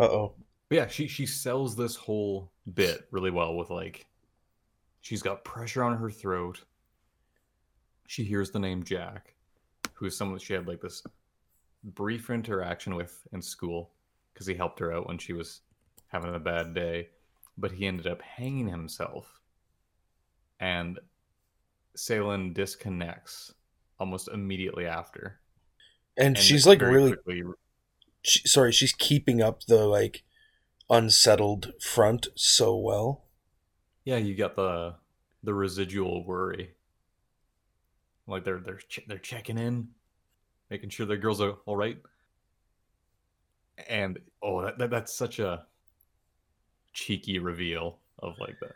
oh. 0.01 0.35
but 0.69 0.77
yeah, 0.77 0.87
she 0.87 1.07
she 1.07 1.27
sells 1.27 1.77
this 1.77 1.97
whole 1.97 2.51
bit 2.75 3.07
really 3.11 3.31
well 3.31 3.55
with 3.57 3.71
like, 3.71 4.07
she's 5.03 5.23
got 5.23 5.45
pressure 5.45 5.83
on 5.83 5.97
her 5.99 6.11
throat. 6.11 6.63
She 8.07 8.25
hears 8.25 8.51
the 8.51 8.59
name 8.59 8.83
Jack, 8.83 9.35
who 9.95 10.07
is 10.07 10.17
someone 10.17 10.39
she 10.39 10.55
had 10.55 10.67
like 10.67 10.81
this 10.81 11.03
brief 11.85 12.31
interaction 12.31 12.95
with 12.95 13.27
in 13.33 13.43
school 13.43 13.91
because 14.33 14.47
he 14.47 14.55
helped 14.55 14.79
her 14.79 14.93
out 14.93 15.07
when 15.07 15.19
she 15.19 15.33
was 15.35 15.61
having 16.09 16.35
a 16.35 16.39
bad 16.39 16.75
day, 16.75 17.09
but 17.59 17.73
he 17.73 17.87
ended 17.87 18.07
up 18.07 18.23
hanging 18.23 18.69
himself. 18.69 19.41
And 20.61 20.99
Seylan 21.97 22.55
disconnects 22.55 23.53
almost 23.99 24.29
immediately 24.29 24.87
after. 24.87 25.41
And, 26.17 26.29
And 26.29 26.39
she's 26.39 26.67
like 26.67 26.81
really 26.81 27.13
quickly- 27.15 27.43
she, 28.23 28.47
sorry, 28.47 28.71
she's 28.73 28.93
keeping 28.93 29.43
up 29.43 29.65
the 29.65 29.87
like 29.87 30.23
unsettled 30.91 31.73
front 31.81 32.29
so 32.37 32.77
well. 32.77 33.25
yeah, 34.05 34.17
you 34.17 34.35
got 34.35 34.57
the 34.57 34.95
the 35.45 35.55
residual 35.55 36.25
worry. 36.25 36.75
Like 38.29 38.45
they're 38.45 38.61
they're 38.61 38.81
che- 38.89 39.05
they're 39.09 39.19
checking 39.19 39.59
in, 39.59 39.89
making 40.71 40.91
sure 40.91 41.07
their 41.07 41.17
girls 41.17 41.41
are 41.41 41.55
all 41.67 41.77
right. 41.77 41.99
And 43.89 44.19
oh, 44.43 44.63
that, 44.63 44.79
that 44.79 44.91
that's 44.91 45.13
such 45.15 45.39
a 45.39 45.67
cheeky 46.93 47.39
reveal 47.39 47.99
of 48.21 48.39
like 48.39 48.59
the 48.61 48.71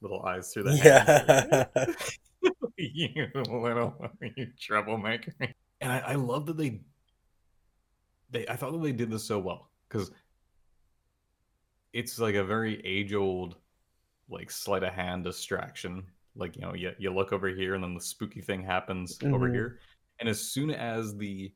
little 0.00 0.22
eyes 0.22 0.52
through 0.52 0.64
the. 0.64 0.74
Yeah. 0.76 1.86
you 2.76 3.26
little 3.34 4.10
you 4.36 4.46
troublemaker. 4.60 5.32
And 5.80 5.92
I, 5.92 5.98
I 5.98 6.14
love 6.14 6.46
that 6.46 6.56
they 6.56 6.80
they 8.30 8.46
I 8.48 8.56
thought 8.56 8.72
that 8.72 8.82
they 8.82 8.92
did 8.92 9.10
this 9.10 9.24
so 9.24 9.38
well 9.38 9.70
because 9.88 10.10
it's 11.92 12.18
like 12.18 12.34
a 12.34 12.44
very 12.44 12.84
age 12.84 13.14
old 13.14 13.56
like 14.28 14.50
sleight 14.50 14.82
of 14.82 14.92
hand 14.92 15.24
distraction. 15.24 16.04
Like 16.36 16.54
you 16.56 16.62
know, 16.62 16.74
you, 16.74 16.92
you 16.98 17.12
look 17.12 17.32
over 17.32 17.48
here 17.48 17.74
and 17.74 17.82
then 17.82 17.94
the 17.94 18.00
spooky 18.00 18.40
thing 18.40 18.62
happens 18.62 19.18
over 19.24 19.48
Mhm. 19.48 19.52
here. 19.54 19.78
And 20.20 20.28
as 20.28 20.40
soon 20.40 20.70
as 20.70 21.16
the 21.16 21.52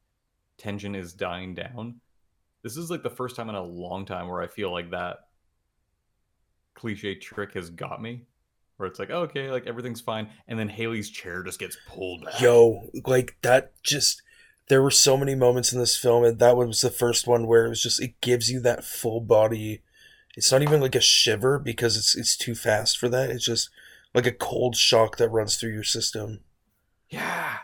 tension 0.56 0.94
is 0.94 1.12
dying 1.12 1.54
down, 1.54 2.00
this 2.62 2.76
is 2.76 2.90
like 2.90 3.02
the 3.02 3.10
first 3.10 3.36
time 3.36 3.48
in 3.48 3.54
a 3.54 3.62
long 3.62 4.04
time 4.04 4.28
where 4.28 4.40
I 4.40 4.46
feel 4.46 4.72
like 4.72 4.90
that 4.90 5.28
cliche 6.74 7.14
trick 7.14 7.54
has 7.54 7.70
got 7.70 8.00
me. 8.02 8.26
Where 8.76 8.88
it's 8.88 8.98
like, 8.98 9.10
oh, 9.10 9.22
okay, 9.22 9.50
like 9.50 9.66
everything's 9.66 10.00
fine, 10.00 10.28
and 10.48 10.58
then 10.58 10.68
Haley's 10.68 11.10
chair 11.10 11.42
just 11.42 11.60
gets 11.60 11.76
pulled 11.86 12.24
back. 12.24 12.40
Yo, 12.40 12.88
like 13.04 13.36
that 13.42 13.72
just 13.82 14.22
there 14.68 14.82
were 14.82 14.90
so 14.90 15.16
many 15.16 15.34
moments 15.34 15.72
in 15.72 15.78
this 15.78 15.96
film 15.96 16.24
and 16.24 16.38
that 16.38 16.56
was 16.56 16.80
the 16.80 16.90
first 16.90 17.26
one 17.26 17.46
where 17.46 17.66
it 17.66 17.68
was 17.68 17.82
just 17.82 18.00
it 18.00 18.20
gives 18.20 18.50
you 18.50 18.58
that 18.60 18.84
full 18.84 19.20
body 19.20 19.82
it's 20.34 20.50
not 20.50 20.62
even 20.62 20.80
like 20.80 20.94
a 20.94 21.00
shiver 21.00 21.58
because 21.58 21.96
it's 21.96 22.16
it's 22.16 22.36
too 22.36 22.54
fast 22.54 22.98
for 22.98 23.08
that. 23.08 23.30
It's 23.30 23.44
just 23.44 23.70
like 24.14 24.26
a 24.26 24.32
cold 24.32 24.76
shock 24.76 25.16
that 25.18 25.28
runs 25.28 25.56
through 25.56 25.72
your 25.72 25.84
system. 25.84 26.40
Yeah, 27.08 27.58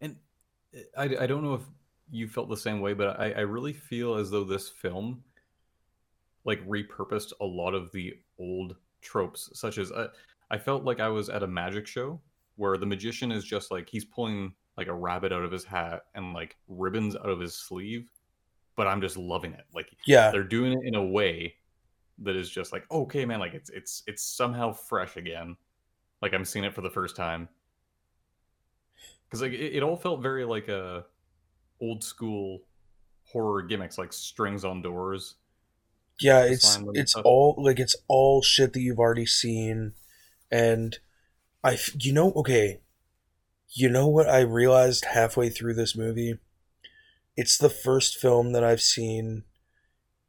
and 0.00 0.16
I, 0.96 1.16
I 1.20 1.26
don't 1.26 1.42
know 1.42 1.54
if 1.54 1.62
you 2.10 2.28
felt 2.28 2.48
the 2.48 2.56
same 2.56 2.80
way, 2.80 2.92
but 2.92 3.18
I, 3.18 3.32
I 3.32 3.40
really 3.40 3.72
feel 3.72 4.14
as 4.14 4.30
though 4.30 4.44
this 4.44 4.68
film 4.68 5.24
like 6.44 6.64
repurposed 6.66 7.32
a 7.40 7.44
lot 7.44 7.74
of 7.74 7.92
the 7.92 8.14
old 8.42 8.76
tropes, 9.00 9.48
such 9.54 9.78
as 9.78 9.90
uh, 9.92 10.08
I 10.50 10.58
felt 10.58 10.84
like 10.84 11.00
I 11.00 11.08
was 11.08 11.28
at 11.30 11.42
a 11.42 11.46
magic 11.46 11.86
show 11.86 12.20
where 12.56 12.76
the 12.76 12.84
magician 12.86 13.32
is 13.32 13.44
just 13.44 13.70
like 13.70 13.88
he's 13.88 14.04
pulling 14.04 14.52
like 14.76 14.88
a 14.88 14.94
rabbit 14.94 15.32
out 15.32 15.42
of 15.42 15.52
his 15.52 15.64
hat 15.64 16.02
and 16.14 16.34
like 16.34 16.56
ribbons 16.68 17.16
out 17.16 17.28
of 17.30 17.40
his 17.40 17.54
sleeve, 17.54 18.10
but 18.76 18.86
I'm 18.86 19.00
just 19.00 19.16
loving 19.16 19.52
it. 19.52 19.64
Like 19.74 19.90
Yeah. 20.06 20.30
they're 20.30 20.44
doing 20.44 20.72
it 20.72 20.80
in 20.84 20.94
a 20.94 21.04
way 21.04 21.54
that 22.18 22.36
is 22.36 22.50
just 22.50 22.72
like 22.72 22.84
okay 22.90 23.24
man 23.24 23.40
like 23.40 23.54
it's 23.54 23.70
it's 23.70 24.02
it's 24.06 24.22
somehow 24.22 24.70
fresh 24.70 25.16
again 25.16 25.56
like 26.20 26.34
i'm 26.34 26.44
seeing 26.44 26.64
it 26.64 26.74
for 26.74 26.82
the 26.82 26.90
first 26.90 27.16
time 27.16 27.48
because 29.24 29.40
like 29.40 29.52
it, 29.52 29.76
it 29.76 29.82
all 29.82 29.96
felt 29.96 30.22
very 30.22 30.44
like 30.44 30.68
a 30.68 31.04
old 31.80 32.04
school 32.04 32.60
horror 33.24 33.62
gimmicks 33.62 33.96
like 33.98 34.12
strings 34.12 34.62
on 34.64 34.82
doors 34.82 35.36
Yeah, 36.22 36.44
it's 36.44 36.78
it's 36.94 37.12
stuff. 37.12 37.24
all 37.24 37.54
like 37.58 37.80
it's 37.80 37.96
all 38.08 38.42
shit 38.42 38.72
that 38.72 38.80
you've 38.80 38.98
already 38.98 39.26
seen, 39.26 39.94
and 40.50 40.98
I 41.64 41.78
you 41.98 42.12
know 42.12 42.32
okay, 42.36 42.80
you 43.70 43.88
know 43.88 44.06
what 44.06 44.28
I 44.28 44.40
realized 44.40 45.06
halfway 45.06 45.48
through 45.48 45.74
this 45.74 45.96
movie, 45.96 46.38
it's 47.36 47.58
the 47.58 47.70
first 47.70 48.16
film 48.16 48.52
that 48.52 48.64
I've 48.64 48.82
seen 48.82 49.44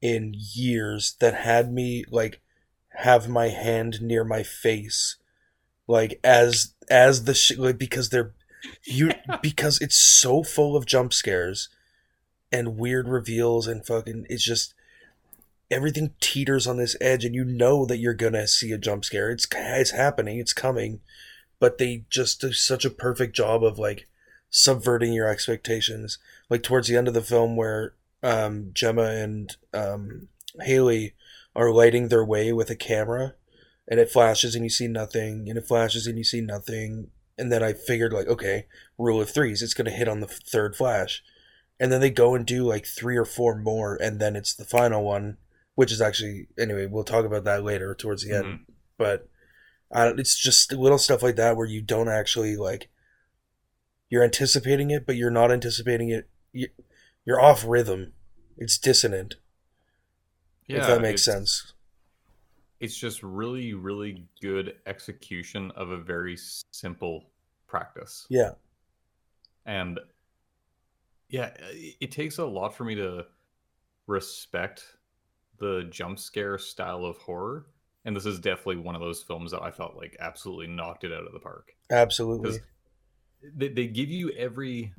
in 0.02 0.34
years 0.36 1.16
that 1.20 1.34
had 1.34 1.72
me 1.72 2.06
like 2.10 2.42
have 2.96 3.30
my 3.30 3.50
hand 3.50 4.02
near 4.02 4.24
my 4.24 4.44
face, 4.44 5.18
like 5.88 6.20
as 6.24 6.74
as 6.90 7.26
the 7.26 7.34
sh- 7.34 7.58
like 7.58 7.78
because 7.78 8.10
they're 8.10 8.34
you 8.86 9.12
because 9.42 9.80
it's 9.82 9.98
so 9.98 10.44
full 10.44 10.76
of 10.76 10.86
jump 10.86 11.14
scares 11.14 11.70
and 12.52 12.78
weird 12.78 13.08
reveals 13.08 13.68
and 13.68 13.86
fucking 13.86 14.26
it's 14.30 14.44
just 14.44 14.74
everything 15.74 16.14
teeters 16.22 16.68
on 16.68 16.78
this 16.78 16.96
edge 17.02 17.26
and 17.26 17.36
you 17.36 17.44
know 17.44 17.86
that 17.86 17.98
you're 17.98 18.14
gonna 18.14 18.48
see 18.48 18.72
a 18.72 18.78
jump 18.78 19.04
scare. 19.04 19.32
It's 19.32 19.48
it's 19.52 19.92
happening. 19.92 20.40
It's 20.40 20.54
coming. 20.54 21.02
But 21.60 21.78
they 21.78 22.06
just 22.10 22.42
do 22.42 22.54
such 22.54 22.86
a 22.86 22.90
perfect 22.90 23.36
job 23.36 23.64
of 23.64 23.80
like 23.80 24.08
subverting 24.50 25.14
your 25.14 25.28
expectations. 25.28 26.20
Like 26.50 26.64
towards 26.64 26.88
the 26.88 26.96
end 26.96 27.08
of 27.08 27.14
the 27.14 27.22
film 27.22 27.56
where 27.56 27.94
um 28.22 28.72
jemma 28.74 29.22
and 29.22 29.58
um 29.74 30.30
haley 30.62 31.14
are 31.56 31.72
lighting 31.72 32.08
their 32.08 32.24
way 32.24 32.54
with 32.54 32.70
a 32.70 32.76
camera 32.76 33.34
and 33.88 34.00
it 34.00 34.10
flashes 34.10 34.56
and 34.56 34.64
you 34.64 34.70
see 34.70 34.88
nothing 34.88 35.50
and 35.50 35.58
it 35.58 35.68
flashes 35.68 36.08
and 36.08 36.18
you 36.18 36.24
see 36.24 36.42
nothing. 36.42 37.10
And 37.38 37.52
then 37.52 37.64
i 37.64 37.74
figured 37.74 38.14
like 38.14 38.28
okay 38.28 38.68
rule 38.98 39.20
of 39.20 39.30
threes 39.30 39.62
it's 39.62 39.74
gonna 39.74 39.90
hit 39.90 40.08
on 40.08 40.20
the 40.20 40.28
third 40.28 40.76
flash. 40.76 41.24
And 41.80 41.92
then 41.92 42.02
they 42.02 42.12
go 42.12 42.36
and 42.36 42.46
do 42.46 42.64
like 42.64 42.86
three 42.86 43.18
or 43.18 43.26
four 43.26 43.56
more 43.58 43.96
and 43.96 44.20
then 44.20 44.36
it's 44.36 44.54
the 44.54 44.66
final 44.66 45.04
one 45.04 45.38
which 45.76 45.92
is 45.92 46.02
actually 46.02 46.48
anyway 46.58 46.86
we'll 46.86 47.04
talk 47.04 47.26
about 47.26 47.44
that 47.44 47.64
later 47.64 47.96
towards 47.96 48.24
the 48.24 48.36
end. 48.36 48.46
Mhm. 48.46 48.60
but 48.98 49.28
I, 49.92 50.08
it's 50.10 50.38
just 50.38 50.72
little 50.72 50.98
stuff 50.98 51.22
like 51.22 51.36
that 51.36 51.56
where 51.56 51.68
you 51.68 51.82
don't 51.82 52.10
actually 52.10 52.56
like 52.56 52.90
you're 54.10 54.24
anticipating 54.24 54.92
it 54.92 55.06
but 55.06 55.16
you're 55.16 55.32
not 55.32 55.52
anticipating 55.52 56.10
it. 56.10 56.30
You, 56.52 56.68
you're 57.26 57.42
off 57.42 57.64
rhythm. 57.66 58.14
It's 58.58 58.78
dissonant. 58.78 59.36
Yeah, 60.68 60.78
if 60.78 60.88
that 60.88 61.02
makes 61.02 61.24
sense. 61.24 61.74
It's 62.80 62.98
just 62.98 63.24
really 63.24 63.74
really 63.74 64.26
good 64.42 64.76
execution 64.86 65.72
of 65.76 65.92
a 65.92 65.98
very 65.98 66.38
simple 66.72 67.26
practice. 67.68 68.28
Yeah. 68.30 68.52
And 69.66 70.00
yeah 71.30 71.52
it 72.00 72.12
takes 72.12 72.38
a 72.38 72.46
lot 72.46 72.76
for 72.76 72.84
me 72.84 72.96
to 72.96 73.26
respect 74.06 74.84
the 75.64 75.88
jump 75.90 76.20
scare 76.20 76.58
style 76.58 77.06
of 77.06 77.18
horror 77.18 77.68
and 78.06 78.16
this 78.16 78.26
is 78.26 78.40
definitely 78.40 78.78
one 78.78 78.96
of 78.96 79.02
those 79.02 79.24
films 79.24 79.52
that 79.52 79.62
i 79.62 79.72
felt 79.72 79.96
like 79.96 80.16
absolutely 80.20 80.68
knocked 80.68 81.04
it 81.04 81.14
out 81.14 81.26
of 81.26 81.34
the 81.34 81.40
park. 81.40 81.74
Absolutely. 81.90 82.60
They, 83.56 83.70
they 83.70 83.88
give 83.88 84.10
you 84.10 84.32
every 84.32 84.94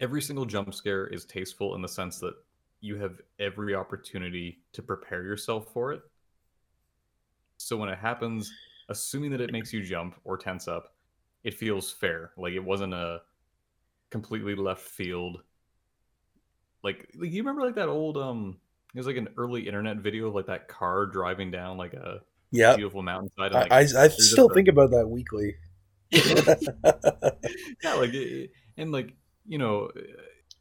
every 0.00 0.22
single 0.22 0.44
jump 0.44 0.72
scare 0.74 1.06
is 1.06 1.24
tasteful 1.24 1.74
in 1.74 1.82
the 1.82 1.88
sense 1.88 2.18
that 2.20 2.34
you 2.80 2.96
have 2.96 3.20
every 3.38 3.74
opportunity 3.74 4.60
to 4.72 4.82
prepare 4.82 5.22
yourself 5.22 5.72
for 5.72 5.92
it. 5.92 6.02
So 7.58 7.76
when 7.76 7.88
it 7.88 7.98
happens 7.98 8.52
assuming 8.88 9.30
that 9.32 9.40
it 9.40 9.52
makes 9.52 9.72
you 9.72 9.82
jump 9.82 10.14
or 10.24 10.38
tense 10.38 10.68
up 10.68 10.94
it 11.44 11.54
feels 11.54 11.90
fair. 11.90 12.32
Like 12.36 12.54
it 12.54 12.64
wasn't 12.64 12.94
a 12.94 13.20
completely 14.10 14.54
left 14.54 14.82
field. 14.82 15.42
Like, 16.82 17.08
like 17.14 17.32
you 17.32 17.42
remember 17.42 17.62
like 17.62 17.76
that 17.76 17.88
old 17.88 18.16
um 18.16 18.58
it 18.94 18.98
was 18.98 19.06
like 19.06 19.16
an 19.16 19.28
early 19.36 19.66
internet 19.66 19.98
video 19.98 20.28
of 20.28 20.34
like 20.34 20.46
that 20.46 20.68
car 20.68 21.06
driving 21.06 21.50
down 21.50 21.76
like 21.76 21.94
a 21.94 22.20
yeah 22.50 22.74
beautiful 22.76 23.02
mountainside 23.02 23.52
and, 23.52 23.56
I, 23.56 23.60
like, 23.60 23.72
I, 23.72 23.80
I 23.80 24.08
there's 24.08 24.32
still 24.32 24.48
think 24.48 24.68
about 24.68 24.90
that 24.90 25.08
weekly 25.08 25.56
yeah, 26.10 27.94
like 27.94 28.14
and 28.78 28.92
like 28.92 29.14
you 29.46 29.58
know, 29.58 29.90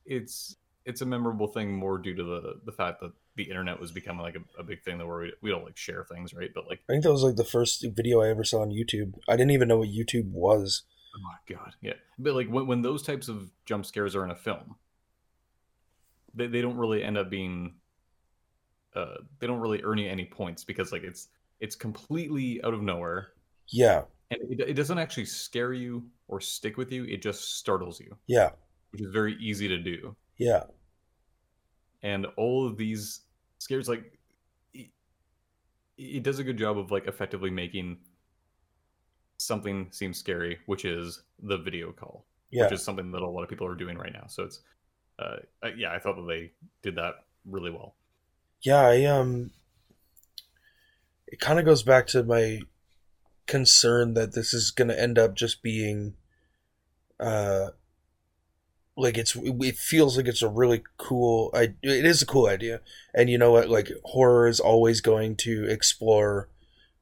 it's 0.06 0.56
it's 0.86 1.02
a 1.02 1.06
memorable 1.06 1.48
thing 1.48 1.74
more 1.74 1.98
due 1.98 2.16
to 2.16 2.24
the 2.24 2.54
the 2.66 2.72
fact 2.72 3.02
that 3.02 3.12
the 3.36 3.44
internet 3.44 3.80
was 3.80 3.92
becoming 3.92 4.24
like 4.24 4.36
a, 4.36 4.60
a 4.60 4.64
big 4.64 4.84
thing 4.84 4.98
that 4.98 5.06
where 5.06 5.20
we, 5.20 5.34
we 5.42 5.50
don't 5.50 5.64
like 5.64 5.78
share 5.78 6.04
things, 6.04 6.34
right? 6.34 6.50
But 6.54 6.68
like, 6.68 6.80
I 6.90 6.94
think 6.94 7.04
that 7.04 7.12
was 7.12 7.24
like 7.24 7.36
the 7.36 7.44
first 7.44 7.86
video 7.94 8.22
I 8.22 8.30
ever 8.30 8.44
saw 8.44 8.62
on 8.62 8.72
YouTube. 8.72 9.14
I 9.28 9.34
didn't 9.34 9.52
even 9.52 9.68
know 9.68 9.78
what 9.78 9.90
YouTube 9.90 10.32
was. 10.32 10.84
oh 11.16 11.22
my 11.22 11.56
god, 11.56 11.76
yeah. 11.82 11.94
But 12.20 12.34
like 12.34 12.48
when 12.48 12.68
when 12.68 12.82
those 12.82 13.04
types 13.04 13.30
of 13.30 13.52
jump 13.66 13.86
scares 13.86 14.16
are 14.16 14.26
in 14.26 14.32
a 14.32 14.36
film, 14.36 14.76
they 16.34 16.48
they 16.48 16.62
don't 16.62 16.78
really 16.78 17.04
end 17.04 17.18
up 17.18 17.30
being, 17.30 17.76
uh, 18.98 19.16
they 19.40 19.48
don't 19.48 19.60
really 19.60 19.82
earn 19.84 19.98
you 19.98 20.10
any 20.10 20.26
points 20.26 20.64
because 20.64 20.92
like 20.92 21.04
it's 21.04 21.30
it's 21.60 21.76
completely 21.76 22.62
out 22.64 22.74
of 22.74 22.82
nowhere 22.82 23.30
Yeah, 23.70 24.04
and 24.32 24.40
it, 24.50 24.70
it 24.70 24.74
doesn't 24.74 24.98
actually 24.98 25.26
scare 25.26 25.74
you 25.74 26.06
or 26.28 26.42
stick 26.42 26.78
with 26.78 26.92
you. 26.92 27.04
It 27.06 27.22
just 27.22 27.58
startles 27.58 28.00
you, 28.00 28.16
yeah, 28.28 28.50
which 28.92 29.02
is 29.02 29.12
very 29.12 29.36
easy 29.40 29.68
to 29.68 29.78
do. 29.78 30.16
yeah, 30.38 30.64
and 32.04 32.26
all 32.38 32.66
of 32.66 32.78
these 32.78 33.22
scares 33.60 33.90
like 33.90 34.20
it, 34.74 34.88
it 35.98 36.24
does 36.24 36.40
a 36.40 36.44
good 36.44 36.58
job 36.58 36.78
of 36.78 36.92
like 36.92 37.08
effectively 37.08 37.50
making 37.50 37.98
something 39.38 39.88
seem 39.92 40.14
scary 40.14 40.58
which 40.66 40.86
is 40.86 41.24
the 41.44 41.58
video 41.58 41.92
call 41.92 42.26
yeah. 42.50 42.64
which 42.64 42.74
is 42.74 42.84
something 42.84 43.12
that 43.12 43.22
a 43.22 43.28
lot 43.28 43.44
of 43.44 43.50
people 43.50 43.68
are 43.68 43.76
doing 43.76 43.98
right 43.98 44.14
now 44.14 44.26
so 44.28 44.44
it's 44.44 44.62
uh 45.20 45.38
uh, 45.64 45.70
yeah 45.78 45.92
i 45.92 46.00
thought 46.00 46.16
that 46.16 46.28
they 46.28 46.52
did 46.82 46.96
that 46.96 47.26
really 47.46 47.72
well 47.72 47.96
Yeah, 48.62 48.82
I 48.82 49.06
um 49.06 49.52
it 51.28 51.40
kind 51.40 51.60
of 51.60 51.66
goes 51.66 51.84
back 51.84 52.08
to 52.08 52.24
my 52.24 52.62
concern 53.46 54.14
that 54.14 54.34
this 54.34 54.54
is 54.54 54.72
going 54.72 54.90
to 54.90 55.00
end 55.00 55.18
up 55.18 55.36
just 55.36 55.64
being 55.64 56.14
uh 57.20 57.70
like 58.96 59.18
it's 59.18 59.36
it 59.36 59.78
feels 59.78 60.18
like 60.18 60.28
it's 60.28 60.42
a 60.42 60.50
really 60.50 60.84
cool 60.98 61.52
I 61.54 61.74
it 61.84 62.06
is 62.06 62.22
a 62.22 62.26
cool 62.26 62.48
idea. 62.48 62.82
And 63.14 63.30
you 63.30 63.38
know 63.38 63.52
what 63.52 63.70
like 63.70 63.92
horror 64.06 64.48
is 64.48 64.60
always 64.60 65.02
going 65.02 65.36
to 65.38 65.66
explore 65.66 66.50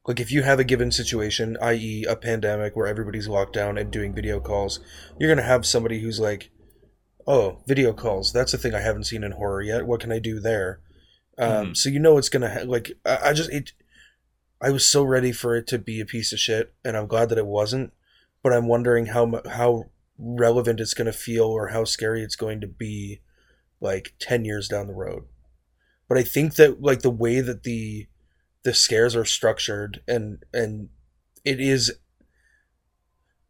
like 0.06 0.20
if 0.20 0.30
you 0.30 0.42
have 0.42 0.60
a 0.60 0.64
given 0.64 0.92
situation, 0.92 1.56
i.e. 1.60 2.04
a 2.08 2.16
pandemic 2.16 2.76
where 2.76 2.86
everybody's 2.86 3.28
locked 3.28 3.54
down 3.54 3.76
and 3.76 3.90
doing 3.90 4.14
video 4.14 4.38
calls, 4.40 4.78
you're 5.18 5.28
going 5.28 5.36
to 5.38 5.42
have 5.42 5.66
somebody 5.66 6.00
who's 6.00 6.20
like, 6.20 6.50
"Oh, 7.26 7.58
video 7.66 7.92
calls. 7.92 8.32
That's 8.32 8.54
a 8.54 8.58
thing 8.58 8.74
I 8.74 8.80
haven't 8.80 9.04
seen 9.04 9.24
in 9.24 9.32
horror 9.32 9.62
yet. 9.62 9.86
What 9.86 10.00
can 10.00 10.12
I 10.12 10.20
do 10.20 10.38
there?" 10.40 10.80
Um, 11.38 11.68
Mhm. 11.68 11.76
So 11.76 11.88
you 11.88 11.98
know 12.00 12.18
it's 12.18 12.28
gonna 12.28 12.50
ha- 12.52 12.64
like 12.64 12.92
I, 13.04 13.30
I 13.30 13.32
just 13.32 13.50
it. 13.50 13.72
I 14.60 14.70
was 14.70 14.86
so 14.86 15.02
ready 15.04 15.32
for 15.32 15.54
it 15.56 15.66
to 15.68 15.78
be 15.78 16.00
a 16.00 16.06
piece 16.06 16.32
of 16.32 16.40
shit, 16.40 16.72
and 16.84 16.96
I'm 16.96 17.06
glad 17.06 17.28
that 17.28 17.38
it 17.38 17.46
wasn't. 17.46 17.92
But 18.42 18.52
I'm 18.52 18.68
wondering 18.68 19.06
how 19.06 19.40
how 19.48 19.90
relevant 20.18 20.80
it's 20.80 20.94
gonna 20.94 21.12
feel 21.12 21.44
or 21.44 21.68
how 21.68 21.84
scary 21.84 22.22
it's 22.22 22.36
going 22.36 22.60
to 22.62 22.66
be, 22.66 23.20
like 23.80 24.14
ten 24.18 24.44
years 24.44 24.68
down 24.68 24.86
the 24.86 24.94
road. 24.94 25.24
But 26.08 26.18
I 26.18 26.22
think 26.22 26.54
that 26.56 26.80
like 26.82 27.02
the 27.02 27.10
way 27.10 27.40
that 27.40 27.64
the 27.64 28.06
the 28.62 28.74
scares 28.74 29.14
are 29.16 29.24
structured 29.24 30.02
and 30.08 30.44
and 30.52 30.88
it 31.44 31.60
is 31.60 31.92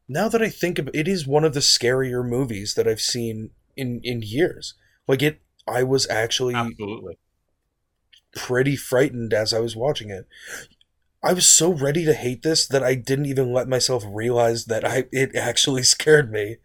now 0.09 0.29
that 0.29 0.43
I 0.43 0.49
think 0.49 0.79
of 0.79 0.89
it 0.95 1.09
is 1.09 1.27
one 1.27 1.45
of 1.45 1.55
the 1.55 1.61
scarier 1.61 2.27
movies 2.27 2.75
that 2.75 2.87
I've 2.87 3.01
seen 3.01 3.51
in 3.77 4.01
in 4.03 4.23
years. 4.23 4.75
Like 5.09 5.23
it 5.23 5.41
I 5.67 5.83
was 5.83 6.09
actually 6.09 6.55
absolutely 6.55 7.19
pretty 8.37 8.77
frightened 8.77 9.33
as 9.33 9.53
I 9.53 9.59
was 9.61 9.75
watching 9.75 10.11
it. 10.11 10.29
I 11.25 11.33
was 11.33 11.49
so 11.49 11.73
ready 11.73 12.05
to 12.05 12.15
hate 12.15 12.43
this 12.45 12.69
that 12.69 12.85
I 12.85 12.95
didn't 12.95 13.27
even 13.27 13.53
let 13.53 13.69
myself 13.69 14.05
realize 14.07 14.67
that 14.67 14.85
I 14.85 15.07
it 15.11 15.35
actually 15.35 15.83
scared 15.95 16.31
me. 16.31 16.59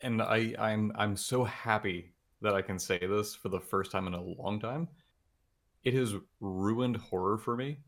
and 0.00 0.22
i 0.22 0.54
i'm 0.58 0.92
i'm 0.96 1.14
so 1.16 1.44
happy 1.44 2.12
that 2.40 2.54
i 2.54 2.62
can 2.62 2.78
say 2.78 2.98
this 2.98 3.34
for 3.34 3.50
the 3.50 3.60
first 3.60 3.92
time 3.92 4.06
in 4.06 4.14
a 4.14 4.20
long 4.22 4.58
time 4.58 4.88
it 5.84 5.92
has 5.94 6.14
ruined 6.40 6.96
horror 6.96 7.36
for 7.38 7.54
me 7.56 7.78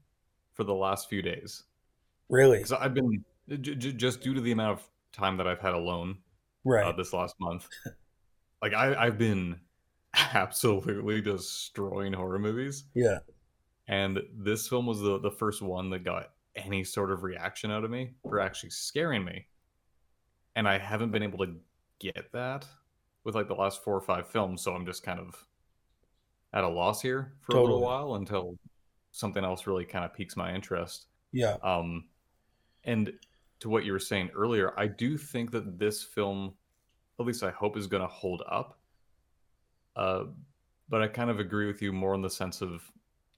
for 0.52 0.64
the 0.64 0.74
last 0.74 1.08
few 1.08 1.22
days 1.22 1.64
Really. 2.28 2.58
because 2.58 2.72
i've 2.72 2.94
been 2.94 3.24
j- 3.48 3.74
j- 3.76 3.92
just 3.92 4.20
due 4.20 4.34
to 4.34 4.40
the 4.42 4.52
amount 4.52 4.78
of 4.78 4.86
time 5.12 5.38
that 5.38 5.46
i've 5.46 5.60
had 5.60 5.74
alone 5.74 6.18
Right. 6.64 6.84
uh, 6.86 6.92
this 6.92 7.12
last 7.12 7.34
month. 7.40 7.66
Like 8.62 8.74
I, 8.74 8.94
I've 8.94 9.18
been 9.18 9.58
absolutely 10.34 11.20
destroying 11.20 12.12
horror 12.12 12.38
movies, 12.38 12.84
yeah. 12.94 13.18
and 13.88 14.20
this 14.36 14.68
film 14.68 14.86
was 14.86 15.00
the 15.00 15.18
the 15.20 15.30
first 15.30 15.62
one 15.62 15.90
that 15.90 16.04
got 16.04 16.30
any 16.56 16.84
sort 16.84 17.10
of 17.10 17.22
reaction 17.22 17.70
out 17.70 17.84
of 17.84 17.90
me 17.90 18.12
for 18.22 18.40
actually 18.40 18.70
scaring 18.70 19.24
me. 19.24 19.46
And 20.54 20.68
I 20.68 20.78
haven't 20.78 21.10
been 21.10 21.22
able 21.22 21.38
to 21.38 21.54
get 21.98 22.30
that 22.32 22.66
with 23.24 23.34
like 23.34 23.48
the 23.48 23.54
last 23.54 23.82
four 23.82 23.96
or 23.96 24.00
five 24.00 24.28
films, 24.28 24.62
so 24.62 24.74
I'm 24.74 24.84
just 24.84 25.02
kind 25.02 25.20
of 25.20 25.46
at 26.52 26.64
a 26.64 26.68
loss 26.68 27.00
here 27.00 27.32
for 27.40 27.56
a 27.56 27.60
little 27.60 27.80
while 27.80 28.16
until 28.16 28.58
something 29.12 29.44
else 29.44 29.66
really 29.66 29.84
kind 29.84 30.04
of 30.04 30.12
piques 30.12 30.36
my 30.36 30.54
interest. 30.54 31.06
Yeah. 31.32 31.56
Um, 31.62 32.04
and 32.84 33.12
to 33.60 33.68
what 33.68 33.84
you 33.84 33.92
were 33.92 33.98
saying 33.98 34.30
earlier, 34.34 34.78
I 34.78 34.86
do 34.86 35.16
think 35.16 35.50
that 35.52 35.78
this 35.78 36.02
film, 36.02 36.54
at 37.18 37.26
least 37.26 37.42
I 37.42 37.50
hope, 37.50 37.76
is 37.76 37.86
going 37.86 38.02
to 38.02 38.08
hold 38.08 38.42
up. 38.50 38.78
Uh, 39.96 40.24
but 40.88 41.02
I 41.02 41.08
kind 41.08 41.30
of 41.30 41.40
agree 41.40 41.66
with 41.66 41.82
you 41.82 41.92
more 41.92 42.14
in 42.14 42.22
the 42.22 42.30
sense 42.30 42.60
of 42.62 42.82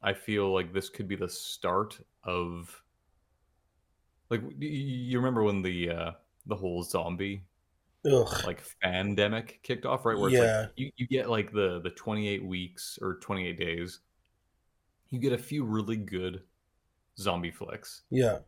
I 0.03 0.13
feel 0.13 0.53
like 0.53 0.73
this 0.73 0.89
could 0.89 1.09
be 1.09 1.17
the 1.17 1.29
start 1.29 1.99
of 2.25 2.83
like 4.31 4.43
you 4.59 5.19
remember 5.19 5.43
when 5.43 5.63
the 5.63 5.91
uh, 5.91 6.11
the 6.47 6.57
whole 6.57 6.83
zombie 6.83 7.45
Ugh. 8.11 8.45
like 8.45 8.63
pandemic 8.83 9.61
kicked 9.63 9.87
off, 9.87 10.05
right? 10.05 10.17
Where 10.19 10.29
it's 10.29 10.39
Yeah. 10.39 10.61
like 10.63 10.71
you, 10.77 10.91
you 10.97 11.07
get 11.07 11.31
like 11.31 11.53
the 11.53 11.81
the 11.81 11.91
28 11.91 12.45
weeks 12.45 12.99
or 13.01 13.15
28 13.21 13.59
days, 13.59 14.01
you 15.11 15.19
get 15.19 15.33
a 15.33 15.39
few 15.39 15.65
really 15.65 15.97
good 15.97 16.43
zombie 17.19 17.51
flicks 17.53 18.03
Yeah. 18.11 18.39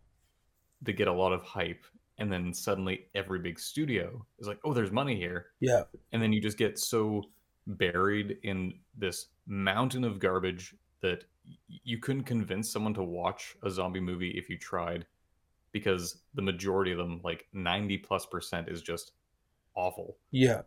They 0.83 0.93
get 0.93 1.09
a 1.09 1.13
lot 1.13 1.33
of 1.33 1.43
hype 1.43 1.85
and 2.19 2.33
then 2.33 2.53
suddenly 2.53 3.07
every 3.15 3.39
big 3.39 3.59
studio 3.61 4.27
is 4.39 4.49
like 4.49 4.59
oh 4.65 4.73
there's 4.75 4.91
money 4.91 5.15
here 5.17 5.47
Yeah. 5.61 5.85
and 6.13 6.21
then 6.21 6.33
you 6.33 6.41
just 6.41 6.59
get 6.59 6.79
so 6.79 7.23
buried 7.67 8.39
in 8.43 8.75
this 8.97 9.27
mountain 9.47 10.05
of 10.05 10.19
garbage 10.19 10.75
that 11.01 11.25
you 11.85 11.99
couldn't 11.99 12.25
convince 12.25 12.71
someone 12.71 12.95
to 12.95 13.03
watch 13.03 13.57
a 13.63 13.71
zombie 13.71 14.01
movie 14.01 14.31
if 14.31 14.49
you 14.49 14.59
tried 14.59 15.07
because 15.73 16.23
the 16.35 16.43
majority 16.43 16.91
of 16.93 16.99
them 16.99 17.21
like 17.23 17.47
90 17.53 17.99
plus 17.99 18.27
percent 18.27 18.69
is 18.69 18.83
just 18.83 19.13
awful 19.75 20.17
Yeah. 20.31 20.63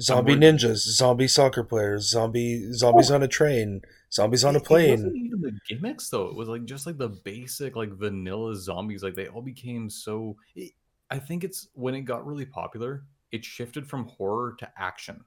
Zombie 0.00 0.32
worried- 0.32 0.42
ninjas, 0.42 0.78
zombie 0.78 1.28
soccer 1.28 1.62
players, 1.62 2.08
zombie 2.10 2.72
zombies 2.72 3.12
on 3.12 3.22
a 3.22 3.28
train, 3.28 3.82
zombies 4.12 4.42
on 4.44 4.56
a 4.56 4.58
It- 4.58 4.62
It 4.64 4.70
wasn't 4.90 5.12
plane. 5.12 5.26
even 5.26 5.40
the 5.40 5.60
gimmicks 5.68 6.08
though. 6.10 6.26
It 6.26 6.34
was 6.34 6.48
like 6.48 6.64
just 6.64 6.84
like 6.86 6.98
the 6.98 7.10
basic 7.10 7.76
like 7.76 7.90
vanilla 7.92 8.56
zombies. 8.56 9.04
Like 9.04 9.14
they 9.14 9.28
all 9.28 9.42
became 9.42 9.88
so. 9.88 10.36
I 11.10 11.18
think 11.20 11.44
it's 11.44 11.68
when 11.74 11.94
it 11.94 12.00
got 12.02 12.26
really 12.26 12.46
popular, 12.46 13.04
it 13.30 13.44
shifted 13.44 13.86
from 13.86 14.08
horror 14.08 14.56
to 14.58 14.72
action. 14.76 15.24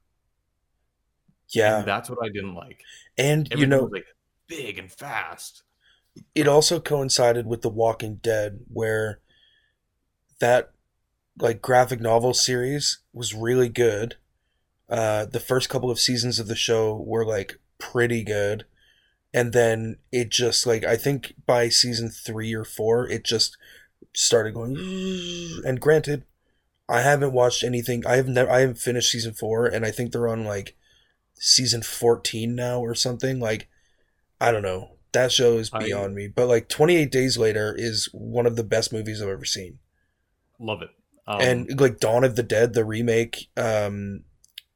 Yeah. 1.50 1.80
and 1.80 1.88
that's 1.88 2.10
what 2.10 2.20
I 2.24 2.30
didn't 2.30 2.56
like. 2.56 2.82
And 3.18 3.48
you 3.56 3.66
know, 3.66 3.84
was 3.84 3.92
like 3.92 4.06
big 4.48 4.78
and 4.78 4.92
fast. 4.92 5.64
it 6.36 6.48
also 6.48 6.80
coincided 6.80 7.48
with 7.48 7.62
The 7.62 7.70
Walking 7.70 8.16
Dead, 8.16 8.62
where 8.72 9.20
that 10.40 10.72
like 11.40 11.62
graphic 11.62 12.02
novel 12.02 12.34
series 12.34 13.00
was 13.14 13.34
really 13.34 13.70
good. 13.70 14.16
Uh, 14.90 15.26
the 15.26 15.40
first 15.40 15.70
couple 15.70 15.92
of 15.92 16.00
seasons 16.00 16.40
of 16.40 16.48
the 16.48 16.56
show 16.56 16.96
were 16.96 17.26
like 17.26 17.60
pretty 17.78 18.24
good, 18.24 18.66
and 19.34 19.54
then 19.54 19.98
it 20.12 20.30
just 20.30 20.66
like 20.66 20.84
I 20.86 20.96
think 20.96 21.34
by 21.46 21.70
season 21.70 22.10
three 22.10 22.54
or 22.54 22.64
four, 22.66 23.08
it 23.10 23.26
just 23.26 23.58
started 24.14 24.54
going. 24.54 24.78
And 25.66 25.82
granted, 25.82 26.24
I 26.90 27.02
haven't 27.02 27.34
watched 27.34 27.64
anything. 27.64 28.06
I 28.06 28.16
have 28.18 28.28
never. 28.28 28.50
I 28.50 28.62
haven't 28.62 28.80
finished 28.80 29.12
season 29.12 29.34
four, 29.34 29.66
and 29.68 29.86
I 29.86 29.92
think 29.92 30.12
they're 30.12 30.30
on 30.30 30.46
like 30.46 30.77
season 31.40 31.82
fourteen 31.82 32.56
now 32.56 32.80
or 32.80 32.96
something. 32.96 33.40
Like 33.40 33.68
I 34.40 34.52
don't 34.52 34.62
know. 34.64 34.92
That 35.14 35.32
show 35.32 35.58
is 35.58 35.70
I- 35.74 35.80
beyond 35.84 36.14
me. 36.16 36.28
But 36.28 36.48
like 36.48 36.70
28 36.70 37.10
Days 37.12 37.38
Later 37.38 37.74
is 37.76 38.08
one 38.12 38.46
of 38.46 38.56
the 38.56 38.64
best 38.64 38.92
movies 38.94 39.22
I've 39.22 39.30
ever 39.30 39.46
seen. 39.46 39.80
Love 40.60 40.82
it. 40.82 40.90
Um, 41.26 41.42
and 41.42 41.80
like 41.80 42.00
Dawn 42.00 42.24
of 42.24 42.36
the 42.36 42.44
Dead, 42.44 42.74
the 42.74 42.86
remake 42.86 43.48
um, 43.58 44.26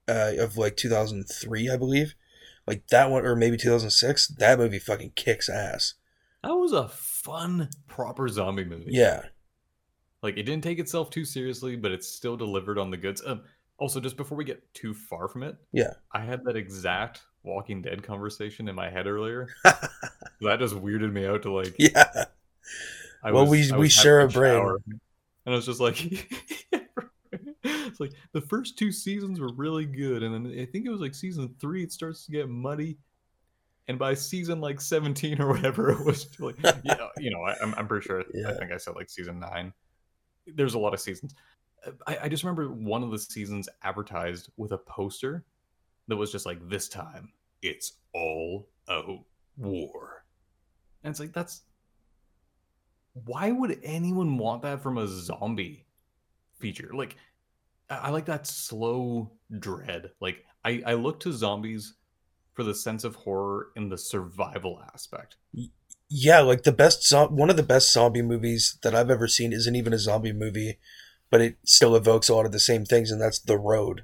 uh, 0.08 0.32
of 0.40 0.58
like 0.58 0.78
2003, 0.78 1.70
I 1.70 1.78
believe. 1.78 2.16
Like 2.66 2.88
that 2.88 3.10
one, 3.12 3.26
or 3.26 3.36
maybe 3.36 3.58
2006. 3.58 4.28
That 4.40 4.58
movie 4.58 4.80
fucking 4.80 5.12
kicks 5.16 5.48
ass. 5.50 5.94
that 6.44 6.54
was 6.56 6.72
a 6.72 6.88
fun, 6.88 7.70
proper 7.88 8.28
zombie 8.28 8.66
movie. 8.66 8.86
Yeah. 8.92 9.24
like 10.24 10.38
it 10.38 10.44
didn't 10.44 10.64
take 10.64 10.80
itself 10.80 11.10
too 11.10 11.26
seriously, 11.26 11.76
but 11.76 11.92
it 11.92 12.04
still 12.04 12.38
delivered 12.38 12.78
on 12.80 12.90
the 12.92 12.98
goods. 12.98 13.22
Um, 13.26 13.42
also, 13.82 14.00
just 14.00 14.16
before 14.16 14.38
we 14.38 14.46
get 14.46 14.74
too 14.74 14.94
far 14.94 15.28
from 15.28 15.44
it, 15.44 15.58
Yeah. 15.74 15.94
I 16.12 16.22
had 16.22 16.46
that 16.46 16.56
exact 16.56 17.22
Walking 17.44 17.82
Dead 17.82 18.04
conversation 18.04 18.68
in 18.70 18.76
my 18.76 18.90
head 18.90 19.08
earlier. 19.08 19.48
that 19.64 20.60
just 20.60 20.76
weirded 20.76 21.12
me 21.12 21.26
out 21.26 21.42
to 21.42 21.52
like. 21.52 21.74
Yeah. 21.80 22.26
I 23.24 23.32
Well, 23.32 23.48
we- 23.48 23.72
I 23.72 23.78
we 23.78 23.90
share 23.90 24.20
a 24.22 24.28
brain. 24.28 24.62
and 24.86 25.00
I 25.48 25.50
was 25.52 25.66
just 25.66 25.80
like, 25.80 26.00
it's 27.64 28.00
like 28.00 28.14
the 28.34 28.42
first 28.42 28.78
two 28.78 28.92
seasons 28.92 29.40
were 29.40 29.52
really 29.54 29.86
good, 29.86 30.24
and 30.24 30.34
then 30.34 30.60
I 30.60 30.66
think 30.66 30.86
it 30.86 30.90
was 30.90 31.02
like 31.02 31.16
season 31.16 31.54
three 31.60 31.84
it 31.84 31.92
starts 31.92 32.26
to 32.26 32.32
get 32.32 32.50
muddy, 32.50 32.98
and 33.88 33.98
by 34.00 34.14
season 34.14 34.62
like 34.62 34.80
seventeen 34.82 35.42
or 35.42 35.48
whatever 35.50 35.92
it 35.92 36.06
was 36.06 36.28
like 36.40 36.56
yeah, 36.84 37.08
you 37.18 37.32
know 37.32 37.42
I, 37.42 37.56
I'm 37.62 37.74
I'm 37.76 37.88
pretty 37.88 38.06
sure 38.06 38.24
Yeah. 38.34 38.50
I 38.50 38.54
think 38.54 38.72
I 38.72 38.78
said 38.78 38.96
like 38.96 39.10
season 39.10 39.40
nine. 39.40 39.74
There's 40.48 40.74
a 40.74 40.80
lot 40.80 40.94
of 40.94 41.00
seasons. 41.00 41.34
I, 42.08 42.18
I 42.24 42.30
just 42.30 42.44
remember 42.44 42.70
one 42.70 43.04
of 43.04 43.12
the 43.12 43.20
seasons 43.20 43.68
advertised 43.84 44.50
with 44.58 44.72
a 44.72 44.78
poster 44.78 45.44
that 46.08 46.16
was 46.18 46.32
just 46.32 46.46
like 46.46 46.68
this 46.70 46.88
time 46.90 47.32
it's 47.62 47.94
all 48.14 48.68
out 48.90 49.24
war, 49.58 50.26
and 51.04 51.12
it's 51.12 51.20
like 51.20 51.34
that's 51.34 51.62
why 53.14 53.52
would 53.52 53.80
anyone 53.84 54.38
want 54.38 54.62
that 54.64 54.82
from 54.82 54.98
a 54.98 55.08
zombie 55.08 55.86
feature? 56.60 56.92
Like, 56.94 57.18
I, 57.90 58.10
like 58.10 58.26
that 58.26 58.48
slow 58.48 59.32
dread. 59.60 60.12
Like, 60.20 60.46
I, 60.64 60.82
I 60.86 60.94
look 60.94 61.20
to 61.22 61.34
zombies 61.34 61.96
for 62.54 62.64
the 62.64 62.76
sense 62.76 63.04
of 63.04 63.16
horror 63.16 63.68
in 63.76 63.90
the 63.90 63.98
survival 63.98 64.82
aspect. 64.94 65.36
Yeah, 66.10 66.40
like 66.42 66.64
the 66.64 66.72
best 66.72 67.08
zo- 67.08 67.28
one 67.28 67.50
of 67.50 67.58
the 67.58 67.64
best 67.64 67.92
zombie 67.92 68.22
movies 68.22 68.78
that 68.84 68.96
I've 68.96 69.10
ever 69.10 69.28
seen 69.28 69.54
isn't 69.54 69.76
even 69.76 69.94
a 69.94 70.00
zombie 70.00 70.34
movie, 70.34 70.80
but 71.32 71.42
it 71.42 71.58
still 71.64 71.96
evokes 71.96 72.30
a 72.30 72.36
lot 72.36 72.46
of 72.46 72.52
the 72.52 72.60
same 72.60 72.86
things, 72.86 73.10
and 73.10 73.20
that's 73.20 73.40
The 73.40 73.58
Road. 73.58 74.04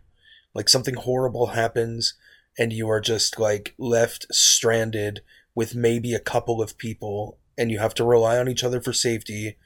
Like 0.56 0.70
something 0.70 0.96
horrible 0.96 1.48
happens, 1.48 2.16
and 2.58 2.74
you 2.74 2.90
are 2.90 3.02
just 3.02 3.38
like 3.40 3.76
left 3.78 4.26
stranded 4.32 5.22
with 5.54 5.76
maybe 5.76 6.16
a 6.16 6.20
couple 6.20 6.62
of 6.62 6.78
people, 6.78 7.38
and 7.58 7.70
you 7.70 7.78
have 7.78 7.94
to 7.96 8.06
rely 8.06 8.40
on 8.40 8.48
each 8.48 8.64
other 8.64 8.82
for 8.82 8.94
safety, 8.94 9.58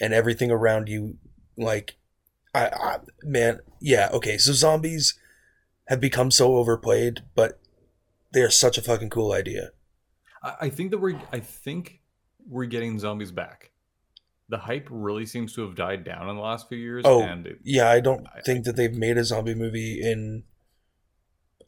and 0.00 0.12
everything 0.12 0.50
around 0.50 0.88
you, 0.88 1.18
like, 1.56 1.96
I, 2.54 2.66
I 2.68 2.98
man, 3.22 3.60
yeah, 3.80 4.08
okay. 4.12 4.38
So 4.38 4.52
zombies 4.52 5.14
have 5.88 6.00
become 6.00 6.30
so 6.30 6.56
overplayed, 6.56 7.20
but 7.34 7.60
they 8.32 8.42
are 8.42 8.50
such 8.50 8.78
a 8.78 8.82
fucking 8.82 9.10
cool 9.10 9.32
idea. 9.32 9.70
I, 10.42 10.54
I 10.62 10.68
think 10.70 10.90
that 10.90 10.98
we're 10.98 11.20
I 11.32 11.40
think 11.40 12.00
we're 12.48 12.64
getting 12.64 12.98
zombies 12.98 13.30
back. 13.30 13.69
The 14.50 14.58
hype 14.58 14.88
really 14.90 15.24
seems 15.26 15.54
to 15.54 15.62
have 15.62 15.74
died 15.76 16.04
down 16.04 16.28
in 16.28 16.36
the 16.36 16.42
last 16.42 16.68
few 16.68 16.76
years, 16.76 17.04
Oh, 17.06 17.22
and 17.22 17.46
it, 17.46 17.58
Yeah, 17.62 17.88
I 17.88 18.00
don't 18.00 18.26
I- 18.26 18.40
think 18.42 18.64
that 18.66 18.76
they've 18.76 18.92
made 18.94 19.16
a 19.16 19.24
zombie 19.24 19.54
movie 19.54 20.02
in. 20.02 20.42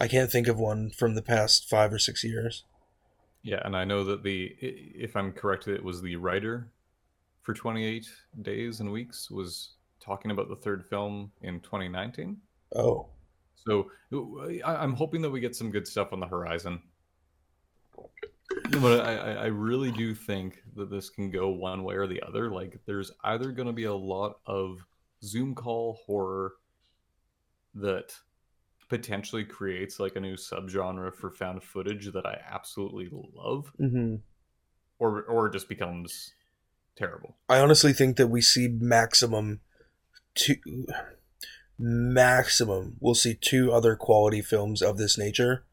I 0.01 0.09
can't 0.09 0.31
think 0.31 0.49
of 0.49 0.59
one 0.59 0.91
from 0.91 1.15
the 1.15 1.23
past 1.23 1.69
five 1.71 1.93
or 1.93 1.99
six 1.99 2.23
years. 2.25 2.65
yeah, 3.43 3.61
and 3.65 3.77
I 3.77 3.85
know 3.85 4.05
that 4.05 4.23
the 4.25 4.55
if 4.61 5.17
I'm 5.17 5.33
correct, 5.33 5.67
it 5.69 5.83
was 5.83 6.03
the 6.03 6.17
writer 6.17 6.69
for 7.43 7.55
28 7.55 8.07
days 8.43 8.79
and 8.81 8.93
weeks 8.93 9.31
was 9.31 9.71
talking 10.01 10.31
about 10.31 10.49
the 10.49 10.57
third 10.57 10.85
film 10.85 11.33
in 11.43 11.61
2019. 11.61 12.37
Oh, 12.75 13.07
So 13.55 13.91
I'm 14.65 14.95
hoping 14.95 15.23
that 15.23 15.31
we 15.31 15.39
get 15.41 15.55
some 15.57 15.71
good 15.71 15.87
stuff 15.87 16.13
on 16.13 16.19
the 16.21 16.27
horizon. 16.27 16.83
But 18.81 19.01
I, 19.01 19.15
I 19.35 19.47
really 19.47 19.91
do 19.91 20.15
think 20.15 20.63
that 20.77 20.91
this 20.91 21.11
can 21.11 21.31
go 21.31 21.51
one 21.51 21.85
way 21.85 21.95
or 21.95 22.07
the 22.07 22.23
other. 22.23 22.51
Like, 22.51 22.81
there's 22.87 23.11
either 23.25 23.53
going 23.53 23.67
to 23.67 23.73
be 23.73 23.85
a 23.85 23.95
lot 23.95 24.39
of 24.47 24.85
Zoom 25.23 25.55
call 25.55 26.01
horror 26.07 26.55
that 27.75 28.15
potentially 28.89 29.45
creates 29.45 29.99
like 29.99 30.17
a 30.17 30.21
new 30.21 30.37
subgenre 30.37 31.15
for 31.15 31.31
found 31.31 31.63
footage 31.63 32.13
that 32.13 32.27
I 32.27 32.39
absolutely 32.51 33.09
love, 33.35 33.73
hmm 33.79 34.17
or 34.99 35.23
or 35.23 35.49
just 35.49 35.69
becomes 35.69 36.33
terrible. 36.97 37.37
I 37.49 37.59
honestly 37.59 37.93
think 37.93 38.17
that 38.19 38.27
we 38.27 38.43
see 38.43 38.69
maximum 38.69 39.61
two, 40.35 40.57
maximum. 41.79 42.97
We'll 43.01 43.15
see 43.15 43.35
two 43.35 43.73
other 43.73 43.97
quality 43.97 44.43
films 44.43 44.83
of 44.83 44.99
this 44.99 45.17
nature, 45.17 45.65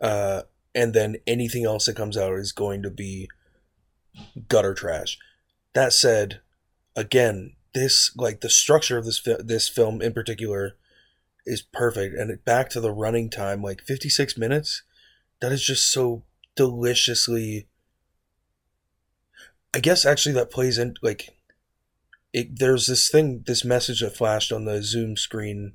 uh, 0.00 0.42
and 0.74 0.92
then 0.92 1.16
anything 1.26 1.64
else 1.64 1.86
that 1.86 1.96
comes 1.96 2.16
out 2.16 2.34
is 2.34 2.52
going 2.52 2.82
to 2.82 2.90
be 2.90 3.28
gutter 4.48 4.74
trash. 4.74 5.18
That 5.74 5.92
said, 5.92 6.40
again, 6.96 7.54
this 7.74 8.12
like 8.16 8.40
the 8.40 8.50
structure 8.50 8.98
of 8.98 9.04
this 9.04 9.18
fi- 9.18 9.42
this 9.42 9.68
film 9.68 10.00
in 10.00 10.12
particular 10.12 10.76
is 11.46 11.62
perfect, 11.62 12.16
and 12.16 12.30
it, 12.30 12.44
back 12.44 12.70
to 12.70 12.80
the 12.80 12.92
running 12.92 13.30
time, 13.30 13.62
like 13.62 13.82
fifty 13.82 14.08
six 14.08 14.38
minutes. 14.38 14.82
That 15.40 15.52
is 15.52 15.64
just 15.64 15.90
so 15.90 16.22
deliciously. 16.56 17.68
I 19.74 19.80
guess 19.80 20.04
actually 20.04 20.34
that 20.36 20.52
plays 20.52 20.78
in 20.78 20.94
like 21.02 21.36
it 22.32 22.58
there's 22.58 22.86
this 22.86 23.08
thing 23.08 23.42
this 23.46 23.64
message 23.64 24.00
that 24.00 24.16
flashed 24.16 24.52
on 24.52 24.64
the 24.64 24.82
zoom 24.82 25.16
screen 25.16 25.74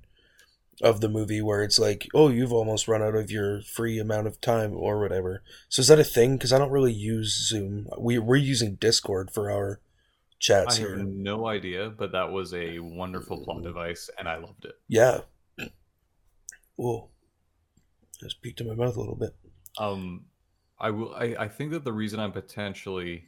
of 0.81 1.01
the 1.01 1.09
movie 1.09 1.41
where 1.41 1.61
it's 1.61 1.77
like 1.77 2.07
oh 2.13 2.29
you've 2.29 2.53
almost 2.53 2.87
run 2.87 3.01
out 3.01 3.15
of 3.15 3.29
your 3.29 3.61
free 3.61 3.99
amount 3.99 4.27
of 4.27 4.39
time 4.39 4.73
or 4.73 4.99
whatever 4.99 5.43
so 5.67 5.81
is 5.81 5.87
that 5.87 5.99
a 5.99 6.03
thing 6.03 6.37
because 6.37 6.53
i 6.53 6.57
don't 6.57 6.71
really 6.71 6.93
use 6.93 7.47
zoom 7.49 7.87
we, 7.97 8.17
we're 8.17 8.35
using 8.35 8.75
discord 8.75 9.29
for 9.31 9.51
our 9.51 9.81
I 9.81 10.39
chats 10.39 10.77
have 10.77 10.87
here 10.87 10.97
no 10.97 11.47
idea, 11.47 11.89
but 11.89 12.13
that 12.13 12.31
was 12.31 12.53
a 12.53 12.79
wonderful 12.79 13.43
plot 13.43 13.61
device, 13.61 14.09
and 14.17 14.25
I 14.29 14.37
loved 14.37 14.63
it. 14.63 14.75
yeah 14.87 15.19
Whoa. 16.77 17.09
just 18.21 18.41
peeked 18.41 18.61
in 18.61 18.67
my 18.69 18.73
mouth 18.73 18.95
a 18.95 18.99
little 19.01 19.17
bit 19.17 19.35
Um, 19.77 20.25
I 20.79 20.91
will. 20.91 21.13
I, 21.13 21.35
I 21.37 21.47
think 21.47 21.71
that 21.71 21.83
the 21.83 21.91
reason 21.91 22.19
I'm 22.19 22.31
potentially 22.31 23.25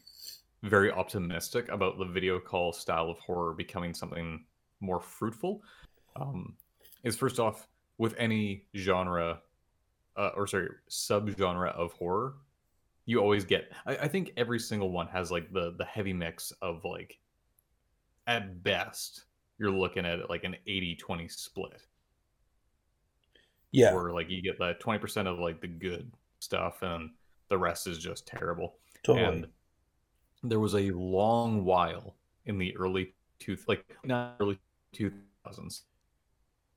very 0.64 0.92
optimistic 0.92 1.70
about 1.70 1.98
the 1.98 2.06
video 2.06 2.40
call 2.40 2.72
style 2.72 3.10
of 3.10 3.20
horror 3.20 3.54
becoming 3.54 3.94
something 3.94 4.46
more 4.80 5.02
fruitful, 5.02 5.62
um, 6.16 6.56
is 7.04 7.16
first 7.16 7.40
off 7.40 7.68
with 7.98 8.16
any 8.18 8.66
genre, 8.76 9.42
uh, 10.18 10.32
or 10.36 10.48
sorry, 10.48 10.70
subgenre 10.90 11.74
of 11.76 11.94
horror, 11.94 12.36
you 13.06 13.20
always 13.20 13.46
get. 13.46 13.72
I, 13.86 13.98
I 13.98 14.08
think 14.08 14.34
every 14.38 14.60
single 14.60 14.92
one 14.92 15.08
has 15.08 15.32
like 15.32 15.52
the 15.52 15.76
the 15.78 15.86
heavy 15.86 16.14
mix 16.14 16.52
of 16.62 16.84
like, 16.86 17.20
at 18.28 18.64
best, 18.64 19.26
you're 19.58 19.72
looking 19.72 20.06
at 20.06 20.30
like 20.30 20.44
an 20.44 20.56
80-20 20.68 21.32
split. 21.32 21.86
Yeah. 23.72 23.94
Where 23.94 24.12
like 24.12 24.30
you 24.30 24.42
get 24.42 24.60
that 24.60 24.82
20% 24.82 25.28
of 25.28 25.40
like 25.40 25.62
the 25.62 25.68
good 25.68 26.12
stuff 26.40 26.82
and 26.82 27.12
the 27.50 27.58
rest 27.58 27.88
is 27.88 27.98
just 27.98 28.28
terrible. 28.28 28.76
Totally. 29.04 29.26
And 29.26 29.48
there 30.44 30.60
was 30.60 30.76
a 30.76 30.92
long 30.92 31.64
while 31.64 32.16
in 32.46 32.58
the 32.58 32.76
early 32.76 33.14
two 33.40 33.58
like 33.68 33.86
not 34.04 34.36
early 34.40 34.60
2000s 34.96 35.82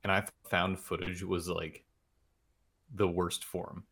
and 0.05 0.13
i 0.13 0.23
found 0.49 0.79
footage 0.79 1.23
was 1.25 1.49
like 1.49 1.83
the 2.95 3.09
worst 3.09 3.43
form 3.45 3.83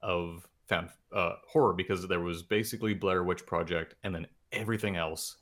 of 0.00 0.48
found 0.68 0.88
uh, 1.12 1.32
horror 1.48 1.72
because 1.74 2.06
there 2.08 2.20
was 2.20 2.42
basically 2.42 2.94
blair 2.94 3.22
witch 3.22 3.44
project 3.44 3.94
and 4.02 4.14
then 4.14 4.26
everything 4.52 4.96
else 4.96 5.36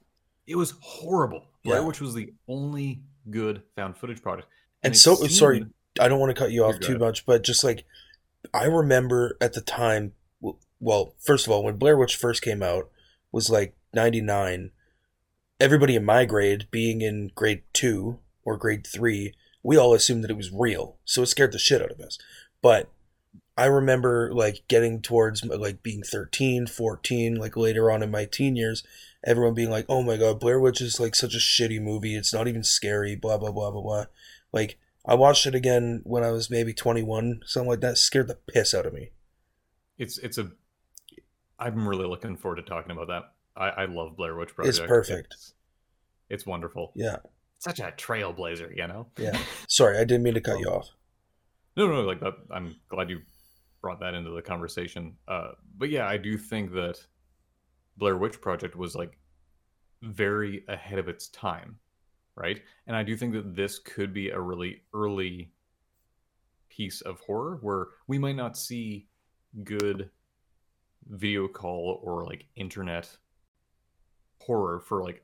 it 0.46 0.56
was 0.56 0.74
horrible 0.80 1.44
blair 1.62 1.80
Yeah. 1.80 1.86
witch 1.86 2.00
was 2.00 2.14
the 2.14 2.32
only 2.48 3.02
good 3.30 3.62
found 3.76 3.96
footage 3.96 4.22
project 4.22 4.48
And 4.82 4.94
it 4.94 4.98
so- 4.98 5.14
sorry, 5.14 5.66
I 6.00 6.08
don't 6.08 6.18
want 6.20 6.34
to 6.34 6.38
cut 6.38 6.50
you 6.50 6.64
off 6.64 6.80
too 6.80 6.98
much, 6.98 7.24
but 7.24 7.42
just 7.44 7.62
like 7.64 7.84
I 8.52 8.64
remember 8.64 9.36
at 9.40 9.54
the 9.54 9.62
time, 9.62 10.12
well, 10.80 11.14
first 11.18 11.46
of 11.46 11.52
all, 11.52 11.62
when 11.64 11.76
Blair 11.76 11.96
Witch 11.96 12.16
first 12.16 12.42
came 12.42 12.62
out 12.62 12.90
was 13.32 13.48
like 13.48 13.74
99. 13.94 14.70
Everybody 15.58 15.94
in 15.96 16.04
my 16.04 16.26
grade, 16.26 16.66
being 16.70 17.00
in 17.00 17.30
grade 17.34 17.62
2 17.72 18.18
or 18.44 18.56
grade 18.58 18.86
3, 18.86 19.32
we 19.64 19.76
all 19.76 19.94
assumed 19.94 20.22
that 20.22 20.30
it 20.30 20.36
was 20.36 20.52
real. 20.52 20.96
So 21.04 21.22
it 21.22 21.26
scared 21.26 21.50
the 21.50 21.58
shit 21.58 21.82
out 21.82 21.90
of 21.90 21.98
us. 21.98 22.18
But 22.62 22.88
I 23.56 23.64
remember 23.66 24.32
like 24.32 24.62
getting 24.68 25.00
towards 25.02 25.44
like 25.44 25.82
being 25.82 26.02
13, 26.04 26.66
14, 26.68 27.34
like 27.36 27.56
later 27.56 27.90
on 27.90 28.02
in 28.02 28.10
my 28.12 28.24
teen 28.26 28.54
years, 28.54 28.84
everyone 29.26 29.54
being 29.54 29.70
like, 29.70 29.86
"Oh 29.88 30.02
my 30.02 30.16
god, 30.16 30.38
Blair 30.40 30.60
Witch 30.60 30.80
is 30.80 31.00
like 31.00 31.14
such 31.16 31.34
a 31.34 31.38
shitty 31.38 31.80
movie. 31.80 32.14
It's 32.16 32.32
not 32.34 32.46
even 32.46 32.62
scary, 32.62 33.16
blah 33.16 33.38
blah 33.38 33.50
blah 33.52 33.70
blah 33.72 33.82
blah." 33.82 34.04
Like 34.52 34.78
I 35.06 35.14
watched 35.14 35.46
it 35.46 35.54
again 35.54 36.00
when 36.04 36.22
I 36.24 36.30
was 36.30 36.48
maybe 36.50 36.72
21, 36.72 37.40
something 37.46 37.68
like 37.68 37.80
that. 37.80 37.98
Scared 37.98 38.28
the 38.28 38.34
piss 38.34 38.72
out 38.74 38.86
of 38.86 38.92
me. 38.94 39.10
it's 39.98 40.18
it's 40.18 40.38
a 40.38 40.50
i'm 41.58 41.86
really 41.86 42.06
looking 42.06 42.36
forward 42.36 42.56
to 42.56 42.62
talking 42.62 42.90
about 42.90 43.06
that 43.06 43.32
i 43.56 43.82
i 43.82 43.84
love 43.84 44.16
blair 44.16 44.34
witch 44.34 44.52
project 44.54 44.76
It's 44.76 44.86
perfect. 44.86 45.28
it's, 45.34 45.54
it's 46.28 46.44
wonderful 46.46 46.90
Yeah, 46.96 47.18
such 47.64 47.80
a 47.80 47.92
trailblazer 47.96 48.76
you 48.76 48.86
know? 48.86 49.06
Yeah. 49.18 49.38
Sorry, 49.68 49.96
I 49.98 50.04
didn't 50.04 50.22
mean 50.22 50.34
to 50.34 50.40
cut 50.40 50.58
you 50.60 50.66
off. 50.66 50.88
no 51.76 51.86
no 51.88 52.02
like 52.02 52.20
that 52.20 52.34
i'm 52.50 52.76
glad 52.88 53.10
you 53.10 53.20
brought 53.80 54.00
that 54.00 54.14
into 54.14 54.30
the 54.30 54.42
conversation. 54.42 55.16
Uh 55.28 55.52
but 55.78 55.90
yeah 55.90 56.06
i 56.06 56.16
do 56.16 56.36
think 56.38 56.72
that 56.72 56.98
blair 57.96 58.16
witch 58.16 58.40
project 58.40 58.76
was 58.76 58.94
like 58.94 59.18
very 60.02 60.64
ahead 60.68 60.98
of 60.98 61.08
its 61.08 61.28
time 61.28 61.78
right? 62.36 62.60
And 62.86 62.96
i 62.96 63.02
do 63.02 63.16
think 63.16 63.32
that 63.34 63.54
this 63.54 63.78
could 63.78 64.12
be 64.12 64.30
a 64.30 64.40
really 64.40 64.82
early 64.92 65.50
piece 66.68 67.00
of 67.02 67.20
horror 67.20 67.58
where 67.62 67.86
we 68.08 68.18
might 68.18 68.34
not 68.36 68.56
see 68.58 69.06
good 69.62 70.10
video 71.08 71.46
call 71.46 72.00
or 72.02 72.24
like 72.24 72.46
internet 72.56 73.08
horror 74.40 74.80
for 74.80 75.02
like 75.02 75.22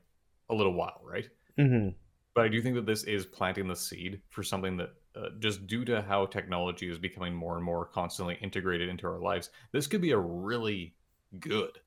a 0.49 0.55
little 0.55 0.73
while 0.73 1.01
right? 1.03 1.27
Hmm 1.57 1.89
but 2.33 2.45
I 2.45 2.47
do 2.47 2.61
think 2.61 2.75
that 2.75 2.85
this 2.85 3.03
is 3.03 3.25
planting 3.25 3.67
the 3.67 3.75
seed 3.75 4.21
for 4.29 4.43
something 4.43 4.77
that, 4.77 4.93
uh, 5.15 5.29
just 5.39 5.67
due 5.67 5.83
to 5.85 6.01
how 6.01 6.25
technology 6.25 6.89
is 6.89 6.97
becoming 6.97 7.33
more 7.33 7.55
and 7.55 7.65
more 7.65 7.85
constantly 7.85 8.37
integrated 8.41 8.89
into 8.89 9.07
our 9.07 9.19
lives, 9.19 9.49
this 9.71 9.87
could 9.87 10.01
be 10.01 10.11
a 10.11 10.17
really 10.17 10.95
good 11.39 11.79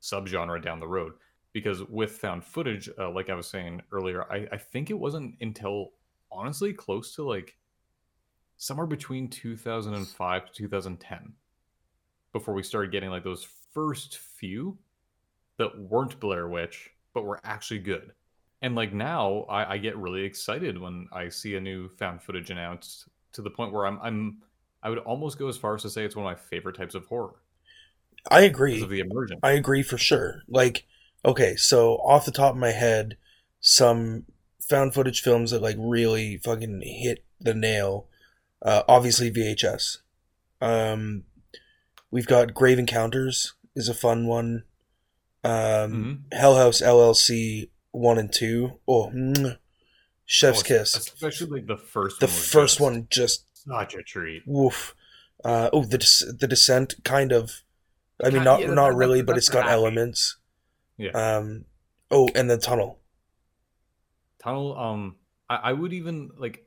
subgenre 0.00 0.62
down 0.62 0.80
the 0.80 0.88
road. 0.88 1.12
Because 1.52 1.82
with 1.84 2.12
found 2.12 2.42
footage, 2.44 2.88
uh, 2.98 3.10
like 3.10 3.28
I 3.28 3.34
was 3.34 3.46
saying 3.46 3.82
earlier, 3.92 4.24
I, 4.32 4.48
I 4.52 4.56
think 4.56 4.90
it 4.90 4.98
wasn't 4.98 5.36
until 5.40 5.92
honestly 6.30 6.72
close 6.72 7.14
to 7.14 7.22
like 7.24 7.56
somewhere 8.56 8.86
between 8.86 9.28
2005 9.28 10.46
to 10.46 10.52
2010 10.52 11.32
before 12.32 12.54
we 12.54 12.62
started 12.62 12.90
getting 12.90 13.10
like 13.10 13.24
those 13.24 13.46
first 13.74 14.18
few 14.18 14.78
that 15.58 15.78
weren't 15.78 16.18
Blair 16.18 16.48
Witch, 16.48 16.90
but 17.12 17.24
were 17.24 17.40
actually 17.44 17.80
good. 17.80 18.12
And 18.62 18.74
like 18.76 18.92
now, 18.92 19.44
I, 19.48 19.74
I 19.74 19.78
get 19.78 19.96
really 19.96 20.22
excited 20.24 20.80
when 20.80 21.08
I 21.12 21.28
see 21.28 21.56
a 21.56 21.60
new 21.60 21.88
found 21.98 22.22
footage 22.22 22.50
announced 22.50 23.08
to 23.32 23.42
the 23.42 23.50
point 23.50 23.72
where 23.72 23.86
I'm 23.86 23.98
I'm 24.00 24.38
I 24.82 24.88
would 24.88 24.98
almost 24.98 25.38
go 25.38 25.48
as 25.48 25.56
far 25.56 25.74
as 25.74 25.82
to 25.82 25.90
say 25.90 26.04
it's 26.04 26.16
one 26.16 26.26
of 26.26 26.30
my 26.30 26.40
favorite 26.48 26.76
types 26.76 26.94
of 26.94 27.06
horror. 27.06 27.34
I 28.30 28.42
agree. 28.42 28.80
Of 28.80 28.88
the 28.88 29.00
immersion. 29.00 29.38
I 29.42 29.52
agree 29.52 29.82
for 29.82 29.98
sure. 29.98 30.42
Like, 30.48 30.86
okay, 31.24 31.56
so 31.56 31.94
off 31.96 32.24
the 32.24 32.30
top 32.30 32.52
of 32.54 32.60
my 32.60 32.70
head, 32.70 33.16
some 33.60 34.26
found 34.60 34.94
footage 34.94 35.20
films 35.22 35.50
that 35.50 35.60
like 35.62 35.76
really 35.78 36.38
fucking 36.38 36.82
hit 36.84 37.24
the 37.40 37.54
nail. 37.54 38.06
Uh, 38.64 38.82
obviously 38.86 39.28
VHS. 39.28 39.98
Um, 40.60 41.24
we've 42.12 42.28
got 42.28 42.54
Grave 42.54 42.78
Encounters 42.78 43.54
is 43.74 43.88
a 43.88 43.94
fun 43.94 44.26
one. 44.28 44.62
Um, 45.42 46.22
Mhm. 46.30 46.38
Hell 46.38 46.54
House 46.56 46.80
LLC 46.80 47.70
one 47.92 48.18
and 48.18 48.32
two. 48.32 48.80
Oh, 48.88 49.10
mm, 49.14 49.58
Chef's 50.26 50.60
Oh, 50.60 50.62
Kiss. 50.62 50.96
Especially 50.96 51.48
like 51.48 51.66
the 51.66 51.76
first 51.78 52.20
The 52.20 52.26
one. 52.28 52.34
first 52.34 52.78
just 52.78 52.80
one 52.80 53.06
just 53.10 53.46
Such 53.54 53.94
a 53.94 54.02
treat. 54.02 54.42
woof. 54.46 54.94
Uh, 55.44 55.70
oh, 55.72 55.84
the 55.84 55.98
the 56.38 56.46
Descent 56.48 56.94
kind 57.04 57.32
of. 57.32 57.62
I 58.24 58.30
mean, 58.30 58.44
not 58.44 58.60
yeah, 58.60 58.66
not 58.66 58.94
really, 58.94 59.22
but 59.22 59.36
it's 59.36 59.48
got 59.48 59.64
happy. 59.64 59.74
elements. 59.74 60.36
Yeah. 60.96 61.10
Um, 61.12 61.66
oh, 62.10 62.28
and 62.34 62.48
the 62.50 62.58
tunnel. 62.58 62.98
Tunnel, 64.42 64.76
um, 64.78 65.16
I, 65.48 65.56
I 65.56 65.72
would 65.72 65.92
even 65.92 66.30
like 66.36 66.66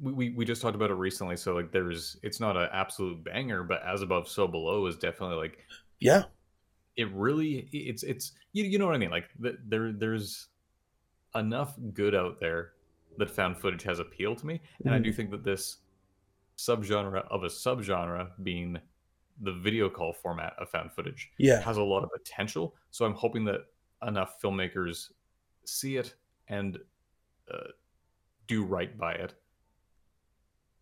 we, 0.00 0.12
we 0.12 0.30
we 0.30 0.44
just 0.44 0.62
talked 0.62 0.74
about 0.74 0.90
it 0.90 0.94
recently, 0.94 1.36
so 1.36 1.54
like 1.54 1.72
there's 1.72 2.16
it's 2.22 2.40
not 2.40 2.56
an 2.56 2.68
absolute 2.72 3.22
banger, 3.24 3.62
but 3.62 3.82
as 3.86 4.02
above, 4.02 4.28
so 4.28 4.46
below 4.48 4.86
is 4.86 4.96
definitely 4.96 5.36
like 5.36 5.58
Yeah, 6.00 6.24
it 6.96 7.10
really 7.12 7.68
it's 7.72 8.02
it's 8.02 8.32
you, 8.52 8.64
you 8.64 8.78
know 8.78 8.86
what 8.86 8.94
I 8.94 8.98
mean? 8.98 9.10
Like 9.10 9.28
th- 9.40 9.56
there 9.66 9.92
there's 9.92 10.48
enough 11.34 11.74
good 11.94 12.14
out 12.14 12.40
there 12.40 12.72
that 13.18 13.30
found 13.30 13.58
footage 13.58 13.82
has 13.82 13.98
appeal 13.98 14.34
to 14.36 14.46
me, 14.46 14.60
and 14.84 14.94
I 14.94 14.98
do 14.98 15.12
think 15.12 15.30
that 15.30 15.44
this 15.44 15.78
subgenre 16.56 17.26
of 17.28 17.44
a 17.44 17.48
subgenre 17.48 18.28
being 18.42 18.78
the 19.40 19.52
video 19.52 19.88
call 19.88 20.12
format 20.12 20.54
of 20.58 20.68
found 20.68 20.92
footage 20.92 21.30
yeah, 21.38 21.60
has 21.60 21.76
a 21.76 21.82
lot 21.82 22.04
of 22.04 22.10
potential. 22.10 22.74
So 22.90 23.04
I'm 23.04 23.14
hoping 23.14 23.44
that 23.46 23.62
enough 24.06 24.40
filmmakers 24.40 25.10
see 25.64 25.96
it 25.96 26.14
and 26.48 26.78
uh, 27.52 27.68
do 28.46 28.64
right 28.64 28.96
by 28.96 29.12
it. 29.14 29.34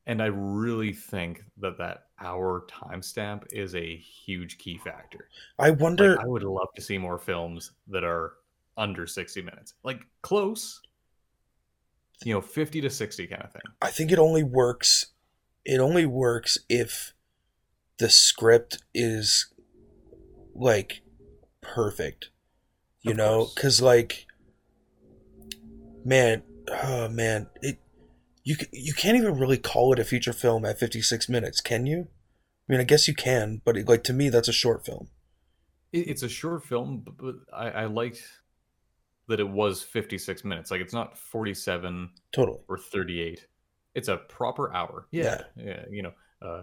And 0.07 0.23
I 0.23 0.27
really 0.27 0.93
think 0.93 1.45
that 1.59 1.79
that 1.79 2.07
hour 2.21 2.67
timestamp 2.69 3.45
is 3.53 3.75
a 3.75 3.97
huge 3.97 4.59
key 4.59 4.79
factor. 4.79 5.29
I 5.59 5.71
wonder. 5.71 6.17
Like, 6.17 6.25
I 6.25 6.29
would 6.29 6.43
love 6.43 6.69
to 6.75 6.83
see 6.83 6.99
more 6.99 7.19
films 7.19 7.73
that 7.89 8.03
are 8.03 8.35
under 8.81 9.07
60 9.07 9.43
minutes, 9.43 9.75
like 9.85 10.01
close, 10.23 10.81
you 12.25 12.35
know, 12.35 12.41
50 12.41 12.81
to 12.81 12.91
60 12.91 13.27
kind 13.27 13.43
of 13.43 13.53
thing. 13.53 13.63
I 13.81 13.91
think 13.91 14.11
it 14.11 14.19
only 14.19 14.43
works. 14.43 15.07
It 15.65 15.79
only 15.79 16.07
works 16.07 16.59
if 16.69 17.13
the 17.99 18.09
script 18.11 18.83
is 18.95 19.53
like 20.55 21.03
perfect. 21.61 22.31
You 23.03 23.13
Of 23.13 23.19
know, 23.19 23.39
course. 23.39 23.55
because 23.55 23.83
like, 23.83 24.27
man, 26.05 26.43
oh 26.83 27.09
man, 27.09 27.49
it 27.63 27.79
you 28.45 28.57
you 28.73 28.95
can't 28.95 29.17
even 29.17 29.39
really 29.39 29.59
call 29.59 29.93
it 29.93 29.99
a 29.99 30.05
feature 30.05 30.33
film 30.33 30.65
at 30.65 30.79
fifty 30.79 31.03
six 31.03 31.29
minutes, 31.29 31.61
can 31.61 31.87
you? 31.87 32.09
I 32.69 32.73
mean, 32.73 32.81
I 32.81 32.85
guess 32.85 33.09
you 33.09 33.15
can, 33.15 33.63
but 33.65 33.77
it, 33.77 33.89
like 33.89 34.05
to 34.05 34.13
me, 34.13 34.29
that's 34.29 34.49
a 34.49 34.53
short 34.53 34.85
film. 34.87 35.09
It, 35.93 36.09
it's 36.09 36.23
a 36.23 36.29
short 36.29 36.65
film, 36.65 37.03
but, 37.05 37.17
but 37.17 37.35
I, 37.53 37.71
I 37.71 37.85
liked 37.87 38.23
that 39.31 39.41
it 39.41 39.49
was 39.49 39.83
56 39.83 40.45
minutes. 40.45 40.71
Like 40.71 40.81
it's 40.81 40.93
not 40.95 41.17
47 41.17 42.11
Totally. 42.33 42.59
or 42.69 42.79
38 42.79 43.47
it's 43.95 44.07
a 44.07 44.17
proper 44.19 44.73
hour 44.73 45.09
yeah 45.11 45.43
yeah, 45.57 45.83
you 45.91 46.01
know 46.05 46.13
uh 46.43 46.63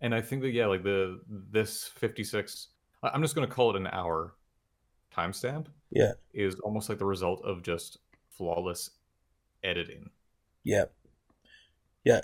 and 0.00 0.14
i 0.14 0.20
think 0.20 0.42
that 0.42 0.50
yeah 0.52 0.66
like 0.66 0.84
the 0.84 1.18
this 1.28 1.90
56 1.96 2.68
i'm 3.02 3.20
just 3.20 3.34
going 3.34 3.48
to 3.48 3.52
call 3.52 3.70
it 3.74 3.76
an 3.80 3.88
hour 3.88 4.34
timestamp 5.12 5.66
Yeah. 5.90 6.12
is 6.32 6.54
almost 6.60 6.88
like 6.88 6.98
the 6.98 7.04
result 7.04 7.42
of 7.44 7.62
just 7.64 7.98
flawless 8.30 8.90
editing 9.64 10.10
Yeah. 10.62 10.84
Yeah, 12.04 12.20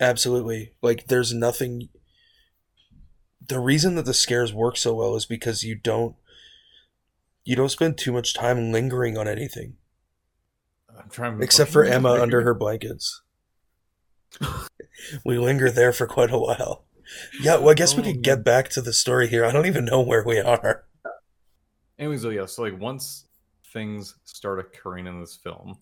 absolutely. 0.00 0.74
Like 0.82 1.06
there's 1.06 1.32
nothing 1.32 1.88
the 3.46 3.58
reason 3.58 3.94
that 3.94 4.04
the 4.04 4.12
scares 4.14 4.52
work 4.52 4.76
so 4.76 4.94
well 4.94 5.16
is 5.16 5.24
because 5.26 5.64
you 5.64 5.74
don't 5.74 6.14
you 7.44 7.56
don't 7.56 7.70
spend 7.70 7.98
too 7.98 8.12
much 8.12 8.34
time 8.34 8.72
lingering 8.72 9.16
on 9.18 9.28
anything 9.28 9.76
i'm 10.98 11.08
trying 11.08 11.42
except 11.42 11.70
for 11.70 11.84
Emma 11.84 12.12
under 12.12 12.42
her 12.42 12.54
blankets. 12.54 13.22
we 15.24 15.38
linger 15.38 15.70
there 15.70 15.92
for 15.92 16.06
quite 16.06 16.30
a 16.32 16.38
while. 16.38 16.84
Yeah, 17.40 17.56
well 17.56 17.70
I 17.70 17.74
guess 17.74 17.94
we 17.96 18.02
Oh, 18.02 18.06
could 18.06 18.22
get 18.22 18.44
back 18.44 18.68
to 18.70 18.80
the 18.80 18.92
story 18.92 19.28
here. 19.28 19.44
I 19.44 19.52
don't 19.52 19.66
even 19.66 19.84
know 19.84 20.00
where 20.00 20.24
we 20.24 20.40
are. 20.40 20.84
anyways 21.98 22.22
so 22.22 22.30
yeah 22.30 22.46
so 22.46 22.62
like 22.62 22.78
once 22.80 23.26
things 23.72 24.16
start 24.24 24.58
occurring 24.58 25.06
in 25.06 25.20
this 25.20 25.36
film 25.36 25.76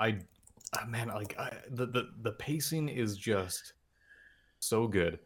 i 0.00 0.16
ah, 0.76 0.84
man 0.88 1.08
like 1.08 1.38
I, 1.38 1.52
the, 1.70 1.86
the 1.86 2.10
the 2.22 2.32
pacing 2.32 2.88
is 2.88 3.16
just 3.16 3.74
so 4.58 4.86
good 4.88 5.18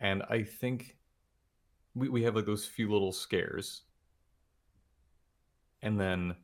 and 0.00 0.22
i 0.30 0.42
think 0.42 0.96
we, 1.94 2.08
we 2.08 2.22
have 2.24 2.34
like 2.36 2.46
those 2.46 2.66
few 2.66 2.90
little 2.90 3.12
scares 3.12 3.82
and 5.82 6.00
then 6.00 6.34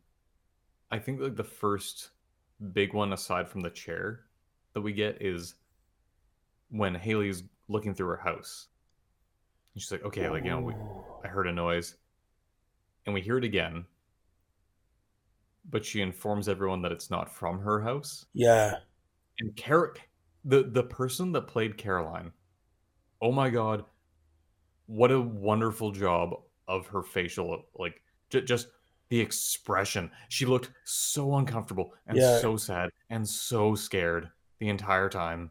i 0.90 0.98
think 0.98 1.20
like 1.20 1.36
the 1.36 1.44
first 1.44 2.10
big 2.72 2.92
one 2.92 3.12
aside 3.12 3.48
from 3.48 3.60
the 3.60 3.70
chair 3.70 4.20
that 4.72 4.80
we 4.80 4.92
get 4.92 5.20
is 5.20 5.54
when 6.70 6.94
haley's 6.94 7.42
looking 7.68 7.94
through 7.94 8.08
her 8.08 8.16
house 8.16 8.68
and 9.74 9.82
she's 9.82 9.92
like 9.92 10.04
okay 10.04 10.28
like 10.28 10.44
you 10.44 10.50
know 10.50 10.60
we, 10.60 10.74
I 11.24 11.28
heard 11.28 11.46
a 11.46 11.52
noise, 11.52 11.94
and 13.06 13.14
we 13.14 13.20
hear 13.20 13.38
it 13.38 13.44
again. 13.44 13.84
But 15.68 15.84
she 15.84 16.00
informs 16.00 16.48
everyone 16.48 16.82
that 16.82 16.92
it's 16.92 17.10
not 17.10 17.32
from 17.32 17.60
her 17.60 17.80
house. 17.80 18.26
Yeah. 18.34 18.76
And 19.38 19.56
Car- 19.56 19.94
the 20.44 20.64
the 20.64 20.82
person 20.82 21.32
that 21.32 21.46
played 21.46 21.78
Caroline, 21.78 22.32
oh 23.20 23.32
my 23.32 23.50
god, 23.50 23.84
what 24.86 25.12
a 25.12 25.20
wonderful 25.20 25.92
job 25.92 26.34
of 26.66 26.86
her 26.88 27.02
facial, 27.02 27.64
like 27.78 28.02
j- 28.30 28.42
just 28.42 28.68
the 29.12 29.20
expression. 29.20 30.10
She 30.30 30.46
looked 30.46 30.70
so 30.84 31.36
uncomfortable 31.36 31.92
and 32.06 32.16
Yeah. 32.16 32.38
so 32.40 32.56
sad 32.56 32.88
and 33.10 33.28
so 33.28 33.74
scared 33.74 34.30
the 34.58 34.70
entire 34.70 35.10
time. 35.10 35.50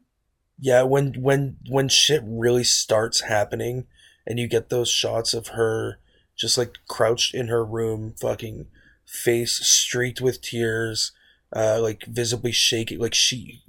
Yeah, 0.57 0.81
when 0.81 1.13
when 1.21 1.57
when 1.69 1.87
shit 1.87 2.23
really 2.25 2.63
starts 2.63 3.21
happening 3.21 3.85
and 4.25 4.39
you 4.39 4.47
get 4.47 4.69
those 4.69 4.89
shots 4.89 5.35
of 5.35 5.49
her 5.49 5.99
just 6.35 6.57
like 6.57 6.79
crouched 6.87 7.35
in 7.35 7.49
her 7.49 7.63
room, 7.63 8.15
fucking 8.19 8.65
face 9.05 9.57
streaked 9.63 10.21
with 10.21 10.41
tears, 10.41 11.11
uh 11.55 11.79
like 11.79 12.03
visibly 12.05 12.51
shaking 12.51 12.97
like 12.97 13.13
she 13.13 13.61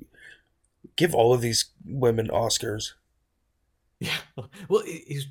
give 0.97 1.15
all 1.15 1.35
of 1.35 1.43
these 1.43 1.67
women 1.85 2.29
Oscars. 2.29 2.93
Yeah, 4.01 4.17
well, 4.69 4.81
it- 4.87 5.05
it's 5.07 5.27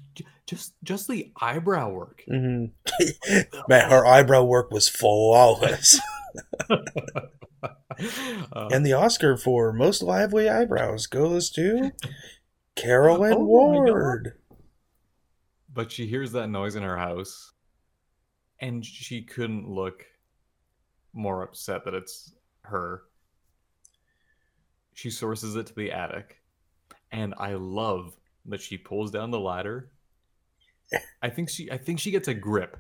just 0.52 0.74
just 0.84 1.08
the 1.08 1.32
eyebrow 1.40 1.90
work. 1.90 2.24
hmm 2.28 2.66
Man, 3.70 3.90
her 3.90 4.06
eyebrow 4.06 4.44
work 4.44 4.70
was 4.70 4.90
flawless. 4.90 5.98
Uh, 6.70 6.78
and 8.72 8.86
the 8.86 8.92
Oscar 8.94 9.38
for 9.38 9.72
most 9.72 10.02
lively 10.04 10.50
eyebrows 10.50 11.08
goes 11.08 11.50
to 11.52 11.92
Caroline 12.76 13.34
Oh. 13.34 13.46
Ward. 13.46 14.34
but 15.74 15.90
she 15.90 16.06
hears 16.08 16.34
that 16.34 16.50
noise 16.50 16.76
in 16.76 16.84
her 16.84 16.98
house, 16.98 17.54
and 18.60 18.86
she 18.86 19.22
couldn't 19.22 19.70
look 19.70 20.06
more 21.14 21.44
upset 21.44 21.86
that 21.86 21.94
it's 21.94 22.34
her. 22.64 23.04
She 24.94 25.10
sources 25.10 25.56
it 25.56 25.68
to 25.68 25.76
the 25.76 25.92
attic, 25.94 26.42
and 27.10 27.34
I 27.38 27.54
love 27.54 28.16
that 28.48 28.60
she 28.62 28.78
pulls 28.78 29.12
down 29.12 29.32
the 29.32 29.40
ladder. 29.40 29.92
I 31.22 31.30
think 31.30 31.50
she, 31.50 31.72
I 31.72 31.78
think 31.78 32.00
she 32.00 32.12
gets 32.12 32.28
a 32.28 32.34
grip, 32.34 32.78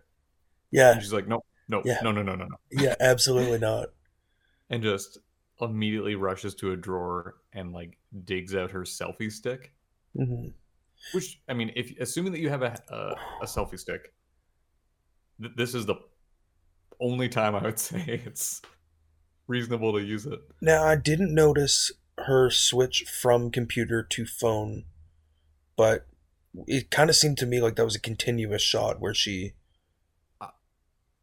Yeah, 0.71 0.93
and 0.93 1.01
she's 1.01 1.13
like, 1.13 1.27
"No, 1.27 1.41
no, 1.67 1.83
Yeah. 1.85 2.01
no, 2.03 2.11
no, 2.11 2.21
no, 2.23 2.35
no, 2.35 2.45
no." 2.45 2.57
yeah, 2.71 2.95
absolutely 2.99 3.59
not. 3.59 3.89
and 4.69 4.83
just 4.83 5.17
immediately 5.59 6.15
rushes 6.15 6.55
to 6.55 6.71
a 6.71 6.77
drawer 6.77 7.35
and 7.53 7.71
like 7.71 7.97
digs 8.25 8.55
out 8.55 8.71
her 8.71 8.81
selfie 8.81 9.31
stick. 9.31 9.73
hmm 10.15 10.47
Which 11.11 11.41
I 11.47 11.53
mean, 11.53 11.71
if 11.75 11.91
assuming 11.99 12.31
that 12.33 12.39
you 12.39 12.49
have 12.49 12.63
a 12.63 12.81
a, 12.89 13.43
a 13.43 13.45
selfie 13.45 13.79
stick, 13.79 14.13
th- 15.41 15.53
this 15.55 15.75
is 15.75 15.85
the 15.85 15.95
only 16.99 17.29
time 17.29 17.55
I 17.55 17.63
would 17.63 17.79
say 17.89 18.21
it's 18.25 18.61
reasonable 19.47 19.93
to 19.93 19.99
use 19.99 20.25
it. 20.25 20.39
Now 20.61 20.83
I 20.83 20.95
didn't 20.95 21.33
notice 21.33 21.91
her 22.17 22.49
switch 22.49 23.03
from 23.03 23.51
computer 23.51 24.03
to 24.03 24.25
phone, 24.25 24.85
but 25.75 26.07
it 26.67 26.91
kind 26.91 27.09
of 27.09 27.15
seemed 27.15 27.37
to 27.39 27.45
me 27.45 27.61
like 27.61 27.75
that 27.75 27.85
was 27.85 27.95
a 27.95 27.99
continuous 28.01 28.61
shot 28.61 28.99
where 28.99 29.13
she. 29.13 29.53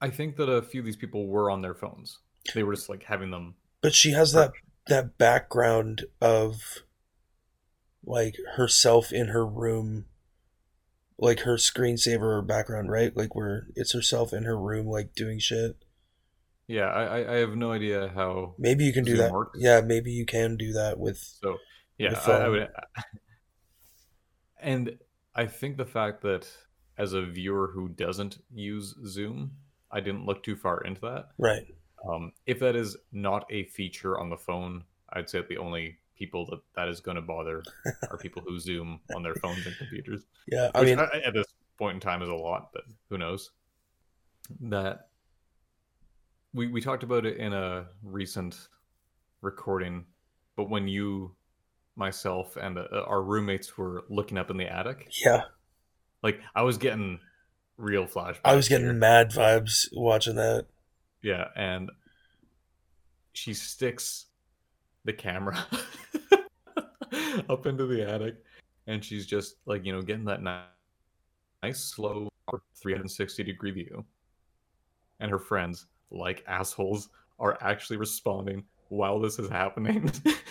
I 0.00 0.10
think 0.10 0.36
that 0.36 0.48
a 0.48 0.62
few 0.62 0.80
of 0.80 0.84
these 0.86 0.96
people 0.96 1.26
were 1.26 1.50
on 1.50 1.60
their 1.62 1.74
phones. 1.74 2.18
They 2.54 2.62
were 2.62 2.74
just 2.74 2.88
like 2.88 3.02
having 3.02 3.30
them. 3.32 3.56
But 3.80 3.94
she 3.94 4.12
has 4.12 4.32
that 4.32 4.52
that 4.86 5.18
background 5.18 6.04
of 6.20 6.62
like 8.04 8.36
herself 8.56 9.12
in 9.12 9.28
her 9.28 9.44
room 9.44 10.06
like 11.18 11.40
her 11.40 11.56
screensaver 11.56 12.46
background 12.46 12.90
right 12.90 13.14
like 13.16 13.34
where 13.34 13.66
it's 13.74 13.92
herself 13.92 14.32
in 14.32 14.44
her 14.44 14.56
room 14.56 14.86
like 14.86 15.14
doing 15.14 15.38
shit 15.40 15.76
Yeah, 16.68 16.86
I 16.86 17.18
I- 17.18 17.34
I 17.34 17.36
have 17.38 17.56
no 17.56 17.72
idea 17.72 18.08
how. 18.14 18.54
maybe 18.56 18.84
you 18.84 18.92
can 18.92 19.04
do 19.04 19.16
that 19.16 19.32
works. 19.32 19.58
yeah 19.60 19.80
maybe 19.80 20.12
you 20.12 20.24
can 20.24 20.56
do 20.56 20.72
that 20.72 20.98
with 20.98 21.18
So 21.18 21.58
yeah, 21.98 22.10
With, 22.10 22.28
I, 22.28 22.32
I 22.32 22.44
um, 22.44 22.50
would. 22.52 22.68
And 24.60 24.98
I 25.38 25.46
think 25.46 25.76
the 25.76 25.86
fact 25.86 26.20
that 26.22 26.46
as 26.98 27.12
a 27.12 27.22
viewer 27.22 27.70
who 27.72 27.88
doesn't 27.88 28.38
use 28.52 28.94
Zoom, 29.06 29.52
I 29.90 30.00
didn't 30.00 30.26
look 30.26 30.42
too 30.42 30.56
far 30.56 30.80
into 30.82 31.00
that. 31.02 31.28
right 31.38 31.64
Um, 32.08 32.32
if 32.46 32.58
that 32.60 32.76
is 32.76 32.96
not 33.12 33.46
a 33.50 33.64
feature 33.64 34.18
on 34.18 34.28
the 34.28 34.36
phone, 34.36 34.84
I'd 35.12 35.30
say 35.30 35.42
the 35.48 35.58
only 35.58 35.98
people 36.16 36.44
that 36.46 36.60
that 36.74 36.88
is 36.88 37.00
going 37.00 37.14
to 37.14 37.22
bother 37.22 37.62
are 38.10 38.18
people 38.18 38.42
who 38.46 38.58
Zoom 38.58 39.00
on 39.14 39.22
their 39.22 39.36
phones 39.36 39.64
and 39.66 39.76
computers. 39.76 40.26
yeah 40.48 40.68
i 40.74 40.82
mean 40.82 40.98
at 40.98 41.32
this 41.32 41.46
point 41.78 41.94
in 41.94 42.00
time 42.00 42.22
is 42.22 42.28
a 42.28 42.34
lot, 42.34 42.70
but 42.72 42.82
who 43.08 43.16
knows? 43.16 43.52
That 44.60 45.08
we 46.52 46.66
we 46.66 46.80
talked 46.80 47.04
about 47.04 47.24
it 47.24 47.38
in 47.38 47.52
a 47.52 47.86
recent 48.02 48.68
recording, 49.40 50.04
but 50.56 50.68
when 50.68 50.88
you, 50.88 51.34
myself, 51.98 52.56
and 52.56 52.78
uh, 52.78 52.86
our 53.06 53.22
roommates 53.22 53.76
were 53.76 54.04
looking 54.08 54.38
up 54.38 54.50
in 54.50 54.56
the 54.56 54.72
attic, 54.72 55.08
yeah 55.24 55.42
like 56.22 56.40
I 56.54 56.62
was 56.62 56.78
getting 56.78 57.20
real 57.76 58.06
flashbacks. 58.06 58.40
i 58.44 58.56
was 58.56 58.68
getting 58.68 58.86
here. 58.86 58.94
mad 58.94 59.30
vibes 59.30 59.86
watching 59.92 60.34
that 60.36 60.66
Yeah, 61.22 61.44
and 61.56 61.90
she 63.32 63.54
sticks 63.54 64.26
the 65.04 65.12
camera 65.12 65.64
up 67.48 67.66
into 67.66 67.86
the 67.86 68.02
attic, 68.08 68.36
and 68.86 69.04
she's 69.04 69.26
just 69.26 69.56
like 69.66 69.84
you 69.84 69.92
know 69.92 70.02
getting 70.02 70.24
that 70.24 70.42
ni- 70.42 70.58
nice 71.62 71.80
slow 71.94 72.28
360 72.80 73.44
degree 73.44 73.70
view. 73.70 74.04
And 75.20 75.30
her 75.30 75.38
friends, 75.38 75.86
like 76.10 76.44
assholes, 76.46 77.08
are 77.38 77.58
actually 77.60 77.96
responding 77.96 78.64
while 78.88 79.20
this 79.20 79.38
is 79.38 79.48
happening, 79.48 80.10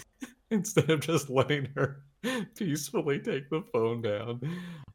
instead 0.51 0.89
of 0.89 1.01
just 1.01 1.29
letting 1.29 1.67
her 1.75 2.01
peacefully 2.55 3.19
take 3.19 3.49
the 3.49 3.63
phone 3.73 4.01
down. 4.01 4.41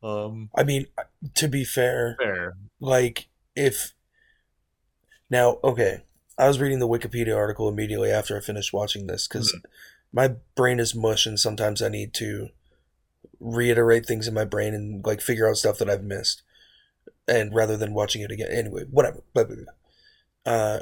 Um, 0.03 0.51
i 0.57 0.65
mean 0.65 0.87
to 1.35 1.47
be 1.47 1.65
fair 1.65 2.17
fair. 2.19 2.55
like 2.81 3.29
if 3.55 3.95
now 5.31 5.59
okay 5.63 6.03
i 6.37 6.49
was 6.49 6.59
reading 6.59 6.81
the 6.81 6.89
wikipedia 6.89 7.37
article 7.37 7.69
immediately 7.69 8.11
after 8.11 8.37
i 8.37 8.41
finished 8.41 8.73
watching 8.73 9.07
this 9.07 9.29
because 9.29 9.57
my 10.13 10.35
brain 10.57 10.81
is 10.81 10.93
mush 10.95 11.25
and 11.25 11.39
sometimes 11.39 11.81
i 11.81 11.89
need 11.89 12.13
to 12.15 12.49
reiterate 13.39 14.07
things 14.07 14.27
in 14.27 14.35
my 14.35 14.45
brain 14.45 14.75
and 14.75 15.07
like 15.07 15.21
figure 15.21 15.49
out 15.49 15.57
stuff 15.57 15.79
that 15.79 15.89
i've 15.89 16.03
missed 16.03 16.43
and 17.29 17.55
rather 17.55 17.77
than 17.77 17.95
watching 17.95 18.23
it 18.23 18.33
again 18.33 18.49
anyway 18.51 18.83
whatever 18.91 19.23
blah, 19.35 19.45
blah, 19.45 19.57
blah. 19.57 20.53
uh 20.53 20.81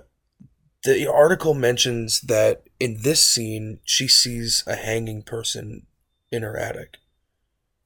the 0.84 1.06
article 1.10 1.54
mentions 1.54 2.20
that 2.22 2.62
in 2.78 2.98
this 3.02 3.22
scene 3.22 3.80
she 3.84 4.08
sees 4.08 4.64
a 4.66 4.76
hanging 4.76 5.22
person 5.22 5.86
in 6.30 6.42
her 6.42 6.56
attic 6.56 6.96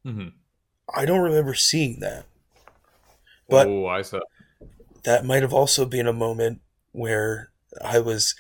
hmm 0.04 0.28
i 0.94 1.04
don't 1.04 1.20
remember 1.22 1.54
seeing 1.54 2.00
that 2.00 2.24
But- 3.48 3.66
oh, 3.68 3.86
I 3.86 4.02
saw. 4.02 4.20
that 5.04 5.24
might 5.24 5.42
have 5.42 5.54
also 5.54 5.84
been 5.84 6.06
a 6.06 6.12
moment 6.12 6.60
where 6.92 7.50
I 7.84 7.98
was 7.98 8.34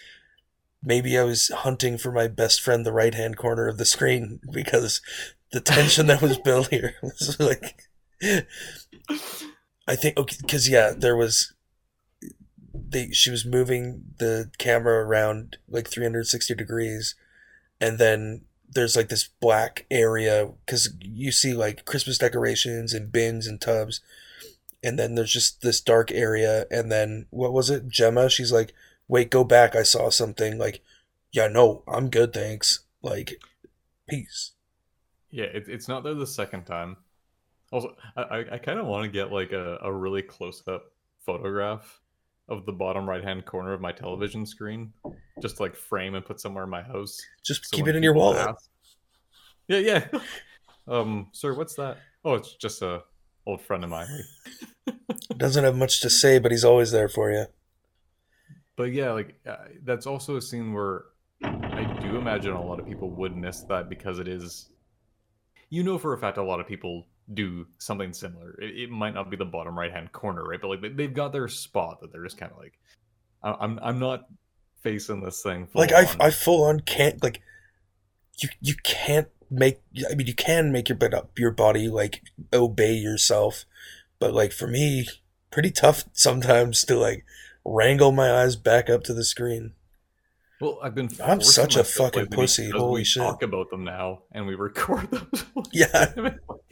maybe 0.82 1.18
I 1.18 1.24
was 1.24 1.48
hunting 1.48 1.98
for 1.98 2.12
my 2.12 2.28
best 2.28 2.60
friend 2.60 2.86
the 2.86 2.92
right 2.92 3.14
hand 3.14 3.36
corner 3.36 3.66
of 3.66 3.78
the 3.78 3.84
screen 3.84 4.38
because 4.52 5.00
the 5.50 5.60
tension 5.60 6.06
that 6.06 6.22
was 6.22 6.38
built 6.38 6.68
here 6.68 6.94
was 7.02 7.36
like 7.40 7.88
I 9.88 9.96
think 9.96 10.16
okay 10.16 10.36
because 10.40 10.68
yeah 10.68 10.92
there 10.96 11.16
was 11.16 11.52
they 12.94 13.10
she 13.10 13.30
was 13.30 13.44
moving 13.44 14.04
the 14.18 14.50
camera 14.56 15.04
around 15.04 15.58
like 15.68 15.88
360 15.88 16.54
degrees 16.54 17.14
and 17.80 17.98
then 17.98 18.42
there's 18.70 18.96
like 18.96 19.08
this 19.08 19.28
black 19.40 19.84
area 19.90 20.48
because 20.64 20.94
you 21.00 21.30
see 21.30 21.52
like 21.52 21.84
Christmas 21.84 22.16
decorations 22.16 22.94
and 22.94 23.12
bins 23.12 23.46
and 23.46 23.60
tubs 23.60 24.00
and 24.82 24.98
then 24.98 25.14
there's 25.14 25.32
just 25.32 25.60
this 25.60 25.80
dark 25.80 26.10
area 26.12 26.66
and 26.70 26.90
then 26.90 27.26
what 27.30 27.52
was 27.52 27.68
it 27.68 27.88
jemma? 27.88 28.30
She's 28.30 28.52
like 28.52 28.72
wait 29.06 29.30
go 29.30 29.44
back 29.44 29.76
i 29.76 29.82
saw 29.82 30.08
something. 30.08 30.56
Like 30.56 30.80
yeah 31.32 31.48
no 31.48 31.82
i'm 31.86 32.08
good 32.08 32.32
thanks. 32.32 32.80
Like 33.02 33.42
peace. 34.08 34.52
Yeah, 35.30 35.46
it, 35.46 35.64
it's 35.66 35.88
not 35.88 36.04
there 36.04 36.14
the 36.14 36.26
second 36.26 36.64
time. 36.64 36.96
Also, 37.72 37.96
I, 38.16 38.44
I, 38.52 38.58
kind 38.58 38.78
of 38.78 38.86
want 38.86 39.04
to 39.04 39.10
get 39.10 39.32
like 39.32 39.50
a, 39.50 39.78
a 39.82 39.92
really 39.92 40.22
close 40.22 40.62
up 40.68 40.92
photograph 41.26 42.00
of 42.48 42.66
the 42.66 42.72
bottom 42.72 43.08
right 43.08 43.24
hand 43.24 43.46
corner 43.46 43.72
of 43.72 43.80
my 43.80 43.92
television 43.92 44.44
screen, 44.44 44.92
just 45.40 45.60
like 45.60 45.74
frame 45.74 46.14
and 46.14 46.24
put 46.24 46.40
somewhere 46.40 46.64
in 46.64 46.70
my 46.70 46.82
house. 46.82 47.20
just 47.44 47.66
so 47.66 47.76
keep 47.76 47.88
it 47.88 47.96
in 47.96 48.02
your 48.02 48.14
wallet 48.14 48.54
Yeah, 49.68 49.78
yeah. 49.78 50.06
um, 50.88 51.28
sir, 51.32 51.54
what's 51.54 51.74
that? 51.76 51.98
Oh, 52.24 52.34
it's 52.34 52.54
just 52.54 52.82
a 52.82 53.02
old 53.46 53.62
friend 53.62 53.84
of 53.84 53.90
mine. 53.90 54.06
doesn't 55.36 55.64
have 55.64 55.76
much 55.76 56.00
to 56.00 56.10
say 56.10 56.38
but 56.38 56.50
he's 56.50 56.64
always 56.64 56.90
there 56.90 57.08
for 57.08 57.30
you 57.30 57.46
But 58.76 58.92
yeah, 58.92 59.12
like 59.12 59.34
uh, 59.46 59.56
that's 59.84 60.06
also 60.06 60.36
a 60.36 60.42
scene 60.42 60.72
where 60.72 61.04
I 61.42 61.98
do 62.02 62.16
imagine 62.16 62.52
a 62.52 62.62
lot 62.62 62.80
of 62.80 62.86
people 62.86 63.10
would 63.10 63.36
miss 63.36 63.62
that 63.64 63.88
because 63.88 64.18
it 64.18 64.28
is, 64.28 64.70
you 65.70 65.82
know, 65.82 65.98
for 65.98 66.12
a 66.12 66.18
fact, 66.18 66.38
a 66.38 66.42
lot 66.42 66.60
of 66.60 66.66
people 66.66 67.06
do 67.32 67.66
something 67.78 68.12
similar. 68.12 68.54
It, 68.60 68.78
it 68.84 68.90
might 68.90 69.14
not 69.14 69.30
be 69.30 69.36
the 69.36 69.44
bottom 69.44 69.78
right 69.78 69.92
hand 69.92 70.12
corner, 70.12 70.44
right? 70.44 70.60
But 70.60 70.68
like 70.68 70.80
they- 70.82 70.88
they've 70.88 71.14
got 71.14 71.32
their 71.32 71.48
spot 71.48 72.00
that 72.00 72.12
they're 72.12 72.24
just 72.24 72.36
kind 72.38 72.52
of 72.52 72.58
like, 72.58 72.78
I- 73.42 73.56
I'm 73.64 73.78
I'm 73.82 73.98
not 73.98 74.26
facing 74.82 75.22
this 75.22 75.42
thing. 75.42 75.68
like 75.74 75.92
I, 75.92 76.04
on. 76.04 76.16
I 76.20 76.30
full 76.30 76.64
on 76.64 76.80
can't 76.80 77.22
like 77.22 77.40
you 78.38 78.48
you 78.60 78.74
can't 78.82 79.28
make 79.50 79.80
i 80.10 80.14
mean 80.14 80.26
you 80.26 80.34
can 80.34 80.72
make 80.72 80.88
your 80.88 80.98
bed 80.98 81.14
up 81.14 81.38
your 81.38 81.50
body 81.52 81.86
like 81.88 82.22
obey 82.52 82.92
yourself 82.92 83.64
but 84.18 84.34
like 84.34 84.50
for 84.52 84.66
me 84.66 85.06
pretty 85.52 85.70
tough 85.70 86.04
sometimes 86.12 86.84
to 86.84 86.96
like 86.98 87.24
wrangle 87.64 88.10
my 88.10 88.30
eyes 88.42 88.56
back 88.56 88.90
up 88.90 89.04
to 89.04 89.14
the 89.14 89.22
screen 89.22 89.72
well, 90.64 90.78
I've 90.82 90.94
been. 90.94 91.08
I'm 91.22 91.40
such 91.42 91.76
a 91.76 91.84
fucking 91.84 92.28
pussy, 92.28 92.70
holy 92.70 93.00
we 93.00 93.04
shit. 93.04 93.22
Talk 93.22 93.42
about 93.42 93.70
them 93.70 93.84
now, 93.84 94.22
and 94.32 94.46
we 94.46 94.54
record 94.54 95.10
them. 95.10 95.30
Yeah. 95.72 96.12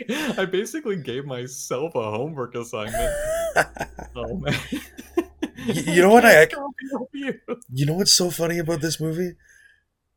I 0.38 0.45
basically 0.47 0.97
gave 0.97 1.24
myself 1.24 1.95
a 1.95 2.03
homework 2.03 2.55
assignment. 2.55 3.12
Oh 4.14 4.36
man. 4.36 4.55
you 5.66 6.03
know 6.03 6.11
what 6.11 6.24
I- 6.24 6.49
you. 7.12 7.34
You 7.72 7.86
know 7.86 7.95
what's 7.95 8.12
so 8.12 8.30
funny 8.30 8.59
about 8.59 8.80
this 8.80 9.01
movie? 9.01 9.32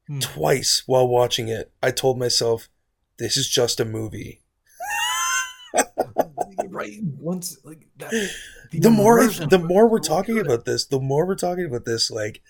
Hmm. 0.07 0.19
Twice 0.19 0.83
while 0.85 1.07
watching 1.07 1.47
it, 1.47 1.71
I 1.83 1.91
told 1.91 2.17
myself, 2.19 2.69
this 3.17 3.37
is 3.37 3.47
just 3.49 3.79
a 3.79 3.85
movie. 3.85 4.41
right 6.69 6.99
once 7.19 7.57
like 7.63 7.87
that 7.97 8.11
The 8.71 8.89
more 8.89 9.25
the 9.27 9.59
more 9.59 9.87
we're 9.89 9.99
talking 9.99 10.39
about 10.39 10.65
this, 10.65 10.85
the 10.85 10.99
more 10.99 11.25
we're 11.25 11.35
talking 11.35 11.65
about 11.65 11.85
this, 11.85 12.09
like 12.11 12.41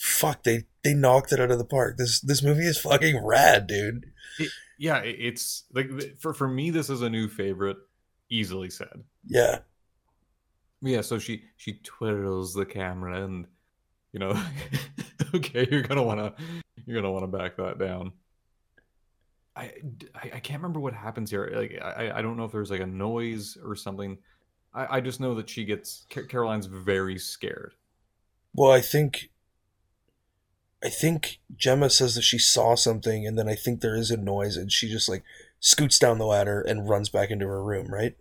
fuck, 0.00 0.42
they 0.44 0.64
they 0.82 0.94
knocked 0.94 1.30
it 1.30 1.38
out 1.40 1.50
of 1.50 1.58
the 1.58 1.64
park. 1.64 1.98
This 1.98 2.20
this 2.20 2.42
movie 2.42 2.64
is 2.64 2.78
fucking 2.78 3.22
rad, 3.24 3.66
dude. 3.66 4.06
yeah 4.78 4.98
it- 5.00 5.16
it's 5.18 5.64
like 5.74 5.90
for 6.18 6.32
for 6.32 6.48
me 6.48 6.70
this 6.70 6.88
is 6.88 7.02
a 7.02 7.10
new 7.10 7.28
favorite 7.28 7.76
easily 8.30 8.70
said 8.70 9.04
Yeah. 9.26 9.58
yeah 10.80 11.02
so 11.02 11.18
she 11.18 11.42
she 11.58 11.74
twirls 11.82 12.54
the 12.54 12.64
camera 12.64 13.24
and 13.24 13.46
you 14.12 14.20
know 14.20 14.40
okay 15.34 15.66
you're 15.70 15.82
gonna 15.82 16.02
want 16.02 16.20
to 16.20 16.42
you're 16.86 16.96
gonna 16.96 17.12
want 17.12 17.24
to 17.30 17.38
back 17.38 17.56
that 17.56 17.78
down 17.78 18.12
I, 19.56 19.72
I 20.14 20.30
I 20.34 20.40
can't 20.40 20.62
remember 20.62 20.80
what 20.80 20.94
happens 20.94 21.30
here 21.30 21.50
like 21.54 21.78
i 21.82 22.12
i 22.18 22.22
don't 22.22 22.36
know 22.36 22.44
if 22.44 22.52
there's 22.52 22.70
like 22.70 22.80
a 22.80 22.86
noise 22.86 23.58
or 23.62 23.74
something 23.74 24.16
i 24.72 24.96
i 24.96 25.00
just 25.00 25.18
know 25.20 25.34
that 25.34 25.50
she 25.50 25.64
gets 25.64 26.06
caroline's 26.28 26.66
very 26.66 27.18
scared 27.18 27.74
Well, 28.54 28.70
I 28.72 28.80
think 28.80 29.30
I 30.82 30.88
think 30.88 31.40
Jemma 31.56 31.90
says 31.90 32.14
that 32.14 32.22
she 32.22 32.38
saw 32.38 32.74
something, 32.74 33.26
and 33.26 33.38
then 33.38 33.48
I 33.48 33.54
think 33.54 33.80
there 33.80 33.96
is 33.96 34.10
a 34.10 34.16
noise, 34.16 34.56
and 34.56 34.72
she 34.72 34.88
just 34.88 35.08
like 35.08 35.22
scoots 35.58 35.98
down 35.98 36.18
the 36.18 36.24
ladder 36.26 36.60
and 36.62 36.88
runs 36.88 37.08
back 37.10 37.30
into 37.30 37.46
her 37.46 37.62
room, 37.62 37.92
right? 37.92 38.16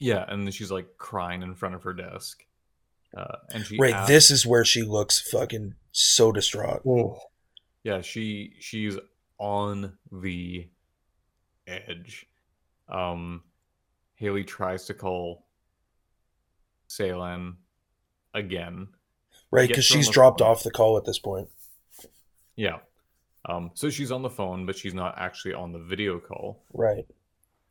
Yeah, 0.00 0.24
and 0.26 0.44
then 0.44 0.52
she's 0.52 0.72
like 0.72 0.98
crying 0.98 1.42
in 1.42 1.54
front 1.54 1.76
of 1.76 1.84
her 1.84 1.92
desk. 1.92 2.44
Uh, 3.16 3.36
and 3.50 3.64
she 3.64 3.76
Right. 3.78 3.92
asks- 3.94 4.08
This 4.08 4.30
is 4.32 4.44
where 4.46 4.64
she 4.64 4.82
looks 4.82 5.20
fucking 5.20 5.74
so 5.92 6.32
distraught. 6.32 6.82
yeah, 7.84 8.00
she 8.00 8.54
she's 8.58 8.96
on 9.38 9.96
the 10.10 10.68
edge. 11.68 12.26
Um, 12.88 13.44
Haley 14.16 14.42
tries 14.44 14.86
to 14.86 14.94
call 14.94 15.46
Seylan 16.88 17.56
again. 18.34 18.88
Right, 19.50 19.68
because 19.68 19.84
she's 19.84 20.08
dropped 20.08 20.40
phone. 20.40 20.48
off 20.48 20.62
the 20.62 20.70
call 20.70 20.96
at 20.96 21.04
this 21.04 21.18
point. 21.18 21.48
Yeah. 22.62 22.78
Um, 23.48 23.72
so 23.74 23.90
she's 23.90 24.12
on 24.12 24.22
the 24.22 24.30
phone, 24.30 24.66
but 24.66 24.76
she's 24.76 24.94
not 24.94 25.16
actually 25.18 25.52
on 25.52 25.72
the 25.72 25.80
video 25.80 26.20
call. 26.20 26.62
Right. 26.72 27.04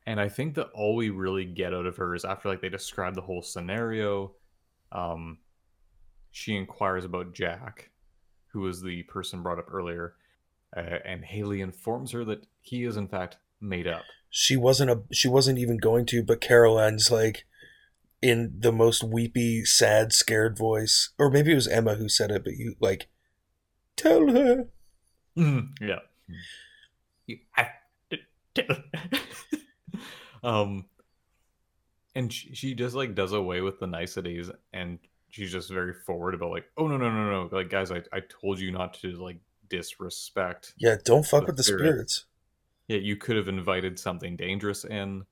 And 0.05 0.19
I 0.19 0.27
think 0.27 0.55
that 0.55 0.67
all 0.73 0.97
we 0.97 1.11
really 1.11 1.45
get 1.45 1.73
out 1.73 1.85
of 1.85 1.95
her 1.95 2.13
is 2.13 2.25
after 2.25 2.49
like 2.49 2.59
they 2.59 2.67
describe 2.67 3.15
the 3.15 3.21
whole 3.21 3.41
scenario, 3.41 4.33
um, 4.91 5.37
she 6.31 6.57
inquires 6.57 7.05
about 7.05 7.33
Jack, 7.33 7.89
who 8.47 8.59
was 8.59 8.81
the 8.81 9.03
person 9.03 9.41
brought 9.41 9.59
up 9.59 9.73
earlier, 9.73 10.15
uh, 10.75 10.97
and 11.05 11.23
Haley 11.23 11.61
informs 11.61 12.11
her 12.11 12.25
that 12.25 12.45
he 12.59 12.83
is 12.83 12.97
in 12.97 13.07
fact 13.07 13.37
made 13.61 13.87
up. 13.87 14.03
She 14.29 14.57
wasn't 14.57 14.91
a 14.91 15.03
she 15.13 15.29
wasn't 15.29 15.59
even 15.59 15.77
going 15.77 16.05
to, 16.07 16.21
but 16.21 16.41
Caroline's 16.41 17.09
like 17.09 17.45
in 18.21 18.55
the 18.59 18.73
most 18.73 19.05
weepy, 19.05 19.63
sad, 19.63 20.11
scared 20.11 20.57
voice. 20.57 21.11
Or 21.17 21.29
maybe 21.29 21.53
it 21.53 21.55
was 21.55 21.69
Emma 21.69 21.95
who 21.95 22.09
said 22.09 22.29
it, 22.29 22.43
but 22.43 22.57
you 22.57 22.75
like 22.81 23.07
tell 23.95 24.27
her. 24.33 24.67
Yeah. 25.81 25.99
You 27.27 27.39
have 27.51 27.67
to 28.09 28.17
tell. 28.53 28.77
um, 30.43 30.85
and 32.15 32.31
she, 32.31 32.53
she 32.53 32.73
just 32.75 32.95
like 32.95 33.15
does 33.15 33.33
away 33.33 33.61
with 33.61 33.79
the 33.79 33.87
niceties, 33.87 34.51
and 34.73 34.99
she's 35.29 35.51
just 35.51 35.69
very 35.69 35.93
forward 35.93 36.33
about 36.33 36.51
like, 36.51 36.65
oh 36.77 36.87
no 36.87 36.97
no 36.97 37.09
no 37.09 37.29
no, 37.29 37.49
like 37.55 37.69
guys, 37.69 37.91
I 37.91 38.03
I 38.11 38.21
told 38.21 38.59
you 38.59 38.71
not 38.71 38.93
to 38.95 39.11
like 39.11 39.37
disrespect. 39.69 40.73
Yeah, 40.77 40.97
don't 41.03 41.25
fuck 41.25 41.41
The 41.41 41.47
with 41.47 41.57
the 41.57 41.63
spirits. 41.63 42.25
Yeah, 42.87 42.97
you 42.97 43.15
could 43.15 43.37
have 43.37 43.47
invited 43.47 43.97
something 43.97 44.35
dangerous 44.35 44.83
in. 44.83 45.23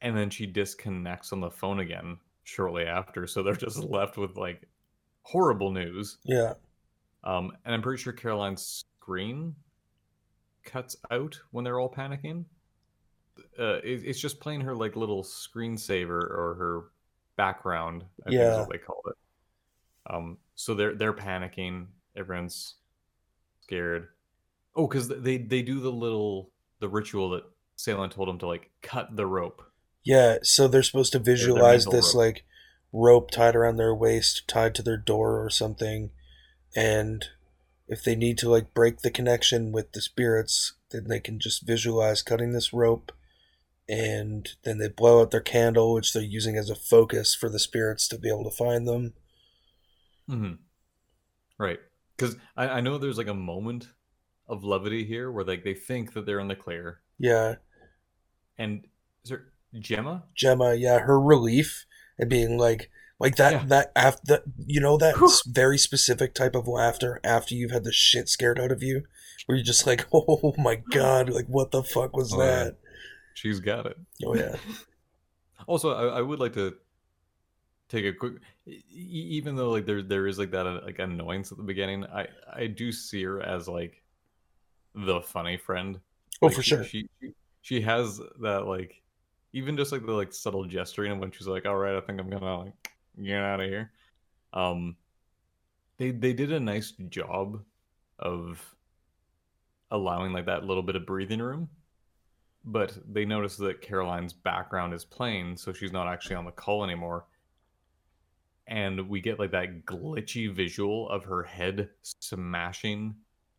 And 0.00 0.16
then 0.16 0.30
she 0.30 0.46
disconnects 0.46 1.32
on 1.32 1.40
the 1.40 1.50
phone 1.50 1.80
again 1.80 2.18
shortly 2.44 2.84
after, 2.84 3.26
so 3.26 3.42
they're 3.42 3.54
just 3.54 3.78
left 3.78 4.16
with 4.16 4.36
like 4.36 4.68
horrible 5.22 5.72
news. 5.72 6.18
Yeah. 6.24 6.54
Um, 7.26 7.52
and 7.64 7.74
I'm 7.74 7.82
pretty 7.82 8.00
sure 8.02 8.12
Caroline's 8.12 8.84
screen 9.00 9.54
cuts 10.64 10.96
out 11.10 11.38
when 11.50 11.64
they're 11.64 11.78
all 11.80 11.92
panicking. 11.92 12.44
Uh, 13.58 13.78
it, 13.84 14.02
it's 14.04 14.20
just 14.20 14.40
playing 14.40 14.62
her 14.62 14.74
like 14.74 14.96
little 14.96 15.22
screensaver 15.22 16.08
or 16.22 16.54
her 16.58 16.84
background. 17.36 18.04
I 18.26 18.30
think 18.30 18.40
is 18.40 18.46
Yeah. 18.46 18.60
what 18.60 18.70
they 18.70 18.78
call 18.78 19.02
it. 19.08 19.16
Um, 20.08 20.38
so 20.54 20.74
they're 20.74 20.94
they're 20.94 21.12
panicking. 21.12 21.86
Everyone's 22.16 22.74
scared. 23.60 24.08
Oh, 24.76 24.86
because 24.86 25.08
they 25.08 25.36
they 25.38 25.62
do 25.62 25.80
the 25.80 25.90
little 25.92 26.50
the 26.80 26.88
ritual 26.88 27.30
that 27.30 27.42
Seylan 27.76 28.10
told 28.10 28.28
them 28.28 28.38
to 28.38 28.46
like 28.46 28.70
cut 28.82 29.16
the 29.16 29.26
rope. 29.26 29.62
Yeah, 30.04 30.38
so 30.42 30.68
they're 30.68 30.84
supposed 30.84 31.12
to 31.12 31.18
visualize 31.18 31.84
this 31.86 32.14
rope. 32.14 32.24
like 32.24 32.44
rope 32.92 33.30
tied 33.32 33.56
around 33.56 33.76
their 33.76 33.94
waist, 33.94 34.44
tied 34.46 34.74
to 34.76 34.82
their 34.82 34.96
door 34.96 35.44
or 35.44 35.50
something, 35.50 36.10
and 36.76 37.24
if 37.88 38.04
they 38.04 38.14
need 38.14 38.36
to 38.38 38.50
like 38.50 38.74
break 38.74 39.00
the 39.00 39.10
connection 39.10 39.72
with 39.72 39.92
the 39.92 40.02
spirits, 40.02 40.74
then 40.90 41.08
they 41.08 41.20
can 41.20 41.40
just 41.40 41.66
visualize 41.66 42.22
cutting 42.22 42.52
this 42.52 42.72
rope, 42.72 43.10
and 43.88 44.50
then 44.64 44.78
they 44.78 44.88
blow 44.88 45.22
out 45.22 45.30
their 45.30 45.40
candle, 45.40 45.94
which 45.94 46.12
they're 46.12 46.22
using 46.22 46.56
as 46.56 46.68
a 46.68 46.74
focus 46.74 47.34
for 47.34 47.48
the 47.48 47.58
spirits 47.58 48.06
to 48.08 48.18
be 48.18 48.28
able 48.28 48.44
to 48.44 48.56
find 48.56 48.86
them. 48.86 49.14
mm-hmm. 50.28 50.54
Right. 51.58 51.78
Because 52.16 52.36
I, 52.56 52.68
I 52.68 52.80
know 52.80 52.98
there's 52.98 53.18
like 53.18 53.28
a 53.28 53.34
moment 53.34 53.88
of 54.48 54.62
levity 54.62 55.04
here 55.04 55.30
where 55.30 55.44
like 55.44 55.64
they 55.64 55.74
think 55.74 56.12
that 56.12 56.26
they're 56.26 56.40
in 56.40 56.48
the 56.48 56.56
clear, 56.56 57.00
Yeah, 57.18 57.56
and 58.58 58.86
is 59.24 59.30
there 59.30 59.46
Jemma? 59.74 60.22
Jemma, 60.36 60.78
yeah, 60.78 61.00
her 61.00 61.20
relief 61.20 61.86
and 62.18 62.30
being 62.30 62.58
like 62.58 62.90
like 63.18 63.36
that 63.36 63.52
Yeah. 63.52 63.64
that 63.66 63.92
after 63.96 64.42
you 64.66 64.80
know 64.80 64.96
that 64.98 65.16
Whew. 65.18 65.30
very 65.46 65.78
specific 65.78 66.34
type 66.34 66.54
of 66.54 66.68
laughter 66.68 67.20
after 67.24 67.54
you've 67.54 67.70
had 67.70 67.84
the 67.84 67.92
shit 67.92 68.28
scared 68.28 68.58
out 68.60 68.70
of 68.72 68.82
you 68.82 69.04
where 69.46 69.56
you're 69.56 69.64
just 69.64 69.86
like 69.86 70.06
oh 70.12 70.54
my 70.58 70.76
god 70.90 71.30
like 71.30 71.46
what 71.46 71.70
the 71.70 71.82
fuck 71.82 72.16
was 72.16 72.32
Oh, 72.32 72.38
yeah. 72.40 72.46
that 72.64 72.76
She's 73.34 73.60
got 73.60 73.86
it. 73.86 73.96
oh 74.24 74.34
yeah 74.34 74.56
Also, 75.68 75.90
I, 75.92 76.18
I 76.18 76.20
would 76.20 76.38
like 76.38 76.52
to 76.52 76.76
take 77.88 78.04
a 78.04 78.12
quick, 78.12 78.34
even 78.92 79.56
though 79.56 79.70
like 79.70 79.84
there 79.86 80.00
there 80.02 80.26
is 80.28 80.38
like 80.38 80.50
that 80.52 80.66
uh, 80.66 80.80
like 80.84 80.98
annoyance 81.00 81.50
at 81.50 81.58
the 81.58 81.64
beginning, 81.64 82.04
I 82.04 82.28
I 82.54 82.66
do 82.68 82.92
see 82.92 83.24
her 83.24 83.40
as 83.42 83.66
like 83.66 84.02
the 84.94 85.20
funny 85.22 85.56
friend. 85.56 85.98
oh 86.42 86.46
Like, 86.46 86.54
for 86.56 86.62
sure 86.62 86.84
She 86.84 87.08
she 87.62 87.80
has 87.80 88.20
that 88.42 88.66
like 88.66 89.02
even 89.52 89.76
just 89.76 89.90
like 89.92 90.04
the 90.06 90.12
like 90.12 90.32
subtle 90.32 90.66
gesturing 90.66 91.18
when 91.18 91.30
she's 91.32 91.46
like, 91.48 91.66
"All 91.66 91.76
right, 91.76 91.96
I 91.96 92.00
think 92.00 92.20
I'm 92.20 92.30
gonna 92.30 92.58
like 92.64 92.90
get 93.22 93.38
out 93.38 93.60
of 93.60 93.68
here." 93.68 93.90
Um, 94.52 94.96
they 95.98 96.10
they 96.10 96.32
did 96.32 96.52
a 96.52 96.60
nice 96.60 96.92
job 97.08 97.62
of 98.18 98.74
allowing 99.90 100.32
like 100.32 100.46
that 100.46 100.64
little 100.64 100.82
bit 100.82 100.96
of 100.96 101.06
breathing 101.06 101.40
room, 101.40 101.68
but 102.64 102.96
they 103.10 103.24
noticed 103.24 103.58
that 103.58 103.80
Caroline's 103.80 104.32
background 104.32 104.94
is 104.94 105.04
plain, 105.04 105.56
so 105.56 105.72
she's 105.72 105.92
not 105.92 106.08
actually 106.08 106.36
on 106.36 106.44
the 106.44 106.50
call 106.50 106.84
anymore. 106.84 107.26
And 108.68 109.08
we 109.08 109.20
get 109.20 109.38
like 109.38 109.52
that 109.52 109.86
glitchy 109.86 110.52
visual 110.52 111.08
of 111.08 111.24
her 111.24 111.44
head 111.44 111.88
smashing 112.02 113.14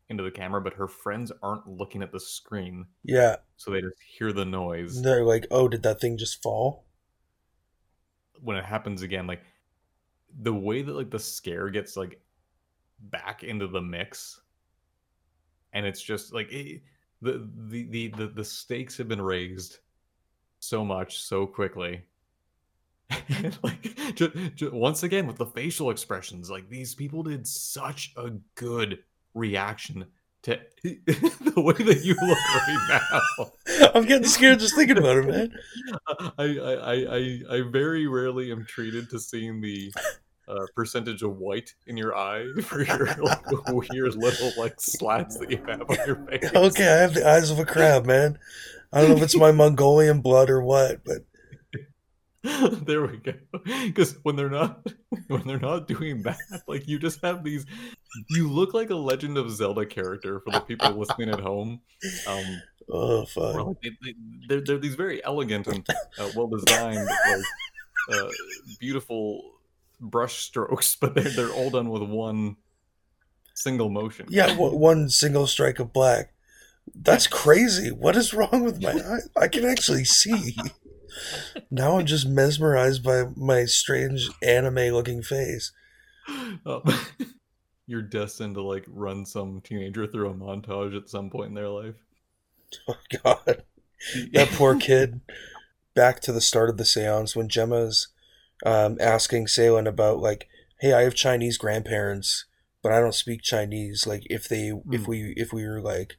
into 0.09 0.23
the 0.23 0.31
camera, 0.31 0.61
but 0.61 0.73
her 0.73 0.87
friends 0.87 1.31
aren't 1.41 1.67
looking 1.67 2.01
at 2.01 2.11
the 2.11 2.19
screen 2.19 2.85
yeah 3.03 3.37
so 3.55 3.71
they 3.71 3.81
just 3.81 3.95
hear 4.17 4.31
the 4.31 4.45
noise 4.45 5.01
they're 5.01 5.25
like 5.25 5.47
oh 5.51 5.67
did 5.67 5.83
that 5.83 5.99
thing 5.99 6.17
just 6.17 6.41
fall 6.41 6.86
when 8.41 8.57
it 8.57 8.65
happens 8.65 9.01
again 9.01 9.27
like 9.27 9.41
the 10.41 10.53
way 10.53 10.81
that 10.81 10.95
like 10.95 11.09
the 11.09 11.19
scare 11.19 11.69
gets 11.69 11.95
like 11.97 12.19
back 12.99 13.43
into 13.43 13.67
the 13.67 13.81
mix 13.81 14.41
and 15.73 15.85
it's 15.85 16.01
just 16.01 16.33
like 16.33 16.51
it, 16.51 16.81
the, 17.21 17.47
the 17.67 17.88
the 17.89 18.07
the 18.09 18.27
the 18.27 18.43
stakes 18.43 18.97
have 18.97 19.07
been 19.07 19.21
raised 19.21 19.79
so 20.59 20.83
much 20.83 21.19
so 21.19 21.45
quickly. 21.45 22.03
Like 23.63 24.15
just, 24.15 24.71
once 24.73 25.03
again 25.03 25.27
with 25.27 25.38
the 25.38 25.45
facial 25.45 25.91
expressions 25.91 26.49
like 26.49 26.69
these 26.69 26.95
people 26.95 27.23
did 27.23 27.45
such 27.45 28.13
a 28.17 28.31
good 28.55 28.99
reaction 29.33 30.05
to 30.47 30.59
the 30.83 31.53
way 31.57 31.73
that 31.73 32.03
you 32.03 32.15
look 32.21 32.37
right 32.53 33.01
now. 33.39 33.91
I'm 33.93 34.05
getting 34.05 34.27
scared 34.27 34.59
just 34.59 34.75
thinking 34.75 34.97
about 34.97 35.17
it 35.17 35.27
man. 35.27 35.53
I, 36.37 36.43
I, 36.43 36.93
I, 36.93 37.41
I, 37.57 37.61
very 37.69 38.07
rarely 38.07 38.51
am 38.51 38.65
treated 38.65 39.09
to 39.09 39.19
seeing 39.19 39.59
the 39.59 39.93
uh, 40.47 40.65
percentage 40.75 41.23
of 41.23 41.37
white 41.37 41.73
in 41.87 41.97
your 41.97 42.15
eye 42.15 42.45
for 42.63 42.83
your 42.83 43.07
like 43.21 43.67
weird 43.67 44.15
little 44.15 44.51
like 44.57 44.79
slats 44.79 45.37
that 45.39 45.51
you 45.51 45.57
have 45.67 45.89
on 45.89 45.97
your 46.07 46.15
face. 46.27 46.51
okay 46.55 46.87
i 46.87 47.01
have 47.01 47.13
the 47.13 47.27
eyes 47.27 47.51
of 47.51 47.59
a 47.59 47.65
crab 47.65 48.05
man. 48.05 48.39
I 48.93 49.01
don't 49.01 49.09
know 49.09 49.17
if 49.17 49.23
it's 49.23 49.35
my 49.35 49.51
mongolian 49.51 50.21
blood 50.21 50.49
or 50.49 50.61
what 50.61 51.03
but 51.03 51.25
there 52.85 53.05
we 53.05 53.17
go. 53.17 53.33
Because 53.85 54.17
when 54.23 54.35
they're 54.35 54.49
not 54.49 54.85
when 55.27 55.45
they're 55.45 55.59
not 55.59 55.87
doing 55.87 56.23
that, 56.23 56.37
like 56.67 56.87
you 56.87 56.99
just 56.99 57.21
have 57.23 57.43
these. 57.43 57.65
You 58.29 58.49
look 58.49 58.73
like 58.73 58.89
a 58.89 58.95
Legend 58.95 59.37
of 59.37 59.51
Zelda 59.51 59.85
character 59.85 60.39
for 60.39 60.51
the 60.51 60.61
people 60.61 60.91
listening 60.91 61.29
at 61.29 61.39
home. 61.39 61.81
Um, 62.27 62.61
oh 62.89 63.25
fuck 63.25 63.75
they, 63.83 63.91
they, 64.47 64.59
they're, 64.61 64.77
these 64.77 64.95
very 64.95 65.23
elegant 65.25 65.67
and 65.67 65.85
uh, 66.17 66.29
well 66.35 66.47
designed, 66.47 67.05
like 67.05 67.43
uh, 68.13 68.29
beautiful 68.79 69.41
brush 69.99 70.37
strokes, 70.43 70.95
but 70.95 71.15
they're 71.15 71.29
they're 71.29 71.51
all 71.51 71.69
done 71.69 71.89
with 71.89 72.03
one 72.03 72.55
single 73.53 73.89
motion. 73.89 74.27
yeah 74.29 74.47
w- 74.47 74.75
one 74.75 75.09
single 75.09 75.47
strike 75.47 75.79
of 75.79 75.91
black 75.91 76.31
that's 76.93 77.25
crazy 77.25 77.89
what 77.91 78.15
is 78.15 78.31
wrong 78.31 78.63
with 78.63 78.79
my 78.81 78.91
eye 78.91 79.19
i 79.41 79.47
can 79.47 79.65
actually 79.65 80.05
see 80.05 80.55
now 81.71 81.97
i'm 81.97 82.05
just 82.05 82.27
mesmerized 82.27 83.03
by 83.03 83.23
my 83.35 83.65
strange 83.65 84.29
anime 84.41 84.93
looking 84.93 85.21
face 85.21 85.71
Um, 86.65 86.83
you're 87.87 88.01
destined 88.01 88.55
to 88.55 88.61
like 88.61 88.85
run 88.87 89.25
some 89.25 89.61
teenager 89.61 90.07
through 90.07 90.29
a 90.29 90.33
montage 90.33 90.95
at 90.95 91.09
some 91.09 91.29
point 91.29 91.49
in 91.49 91.53
their 91.55 91.69
life. 91.69 91.95
oh 92.87 92.97
god 93.23 93.63
that 94.33 94.49
poor 94.51 94.75
kid 94.79 95.21
back 95.95 96.19
to 96.19 96.31
the 96.31 96.41
start 96.41 96.69
of 96.69 96.77
the 96.77 96.85
seance 96.85 97.35
when 97.35 97.47
jemma's 97.49 98.09
um, 98.65 98.97
asking 98.99 99.45
Seylan 99.45 99.87
about 99.87 100.19
like 100.19 100.47
hey 100.81 100.93
i 100.93 101.01
have 101.03 101.15
chinese 101.15 101.57
grandparents 101.57 102.45
but 102.83 102.91
I 102.93 102.99
don't 103.01 103.15
speak 103.15 103.41
Chinese. 103.41 104.05
Like 104.07 104.23
if 104.29 104.47
they 104.47 104.67
if 104.91 105.01
Mm. 105.01 105.07
we 105.07 105.33
if 105.35 105.51
we 105.51 105.65
were 105.67 105.81
like 105.81 106.15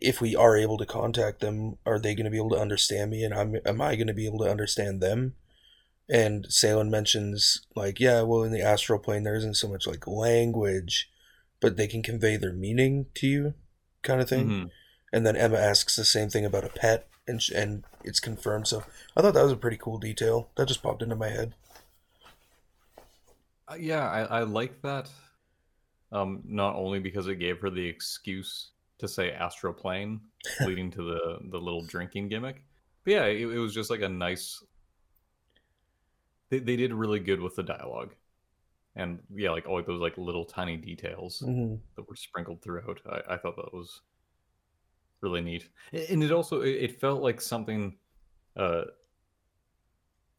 if 0.00 0.20
we 0.20 0.34
are 0.34 0.56
able 0.56 0.78
to 0.78 0.86
contact 0.86 1.40
them, 1.40 1.76
are 1.84 1.98
they 1.98 2.14
going 2.14 2.24
to 2.24 2.30
be 2.30 2.38
able 2.38 2.50
to 2.50 2.60
understand 2.60 3.10
me, 3.10 3.22
and 3.22 3.34
I'm 3.34 3.56
am 3.64 3.80
I 3.80 3.96
going 3.96 4.06
to 4.06 4.14
be 4.14 4.26
able 4.26 4.38
to 4.40 4.50
understand 4.50 5.00
them? 5.00 5.34
And 6.08 6.46
Seylan 6.48 6.88
mentions 6.90 7.66
like, 7.76 8.00
yeah, 8.00 8.22
well, 8.22 8.42
in 8.42 8.52
the 8.52 8.62
astral 8.62 8.98
plane 8.98 9.22
there 9.22 9.36
isn't 9.36 9.56
so 9.56 9.68
much 9.68 9.86
like 9.86 10.06
language, 10.06 11.08
but 11.60 11.76
they 11.76 11.86
can 11.86 12.02
convey 12.02 12.36
their 12.36 12.52
meaning 12.52 13.06
to 13.14 13.26
you, 13.26 13.54
kind 14.02 14.20
of 14.20 14.28
thing. 14.28 14.48
Mhm. 14.48 14.70
And 15.12 15.26
then 15.26 15.36
Emma 15.36 15.58
asks 15.58 15.96
the 15.96 16.04
same 16.04 16.28
thing 16.30 16.44
about 16.44 16.64
a 16.64 16.68
pet, 16.68 17.06
and 17.28 17.42
sh- 17.42 17.50
and 17.50 17.84
it's 18.02 18.20
confirmed. 18.20 18.66
So 18.68 18.84
I 19.16 19.22
thought 19.22 19.34
that 19.34 19.42
was 19.42 19.52
a 19.52 19.56
pretty 19.56 19.76
cool 19.76 19.98
detail 19.98 20.50
that 20.56 20.68
just 20.68 20.82
popped 20.82 21.02
into 21.02 21.16
my 21.16 21.28
head. 21.28 21.54
Uh, 23.68 23.76
yeah, 23.78 24.08
I, 24.08 24.40
I 24.40 24.42
like 24.42 24.82
that. 24.82 25.08
Um, 26.12 26.42
not 26.44 26.74
only 26.74 26.98
because 26.98 27.28
it 27.28 27.36
gave 27.36 27.60
her 27.60 27.70
the 27.70 27.86
excuse 27.86 28.70
to 29.00 29.08
say 29.08 29.32
astroplane, 29.32 30.20
leading 30.60 30.90
to 30.92 31.02
the 31.02 31.38
the 31.50 31.58
little 31.60 31.82
drinking 31.84 32.28
gimmick, 32.28 32.64
but 33.04 33.12
yeah, 33.12 33.24
it, 33.24 33.42
it 33.42 33.58
was 33.58 33.74
just 33.74 33.90
like 33.90 34.02
a 34.02 34.08
nice. 34.08 34.62
They 36.50 36.58
they 36.58 36.76
did 36.76 36.92
really 36.92 37.20
good 37.20 37.40
with 37.40 37.56
the 37.56 37.62
dialogue, 37.62 38.14
and 38.96 39.20
yeah, 39.34 39.50
like 39.50 39.66
all 39.68 39.82
those 39.82 40.00
like 40.00 40.18
little 40.18 40.44
tiny 40.44 40.76
details 40.76 41.44
hmm 41.44 41.76
that 41.96 42.08
were 42.08 42.16
sprinkled 42.16 42.62
throughout. 42.62 43.00
I, 43.10 43.34
I 43.34 43.38
thought 43.38 43.56
that 43.56 43.74
was 43.74 44.02
really 45.20 45.40
neat, 45.40 45.68
and 45.92 46.22
it 46.22 46.32
also 46.32 46.62
it, 46.62 46.76
it 46.76 47.00
felt 47.00 47.22
like 47.22 47.40
something. 47.40 47.96
Uh, 48.56 48.84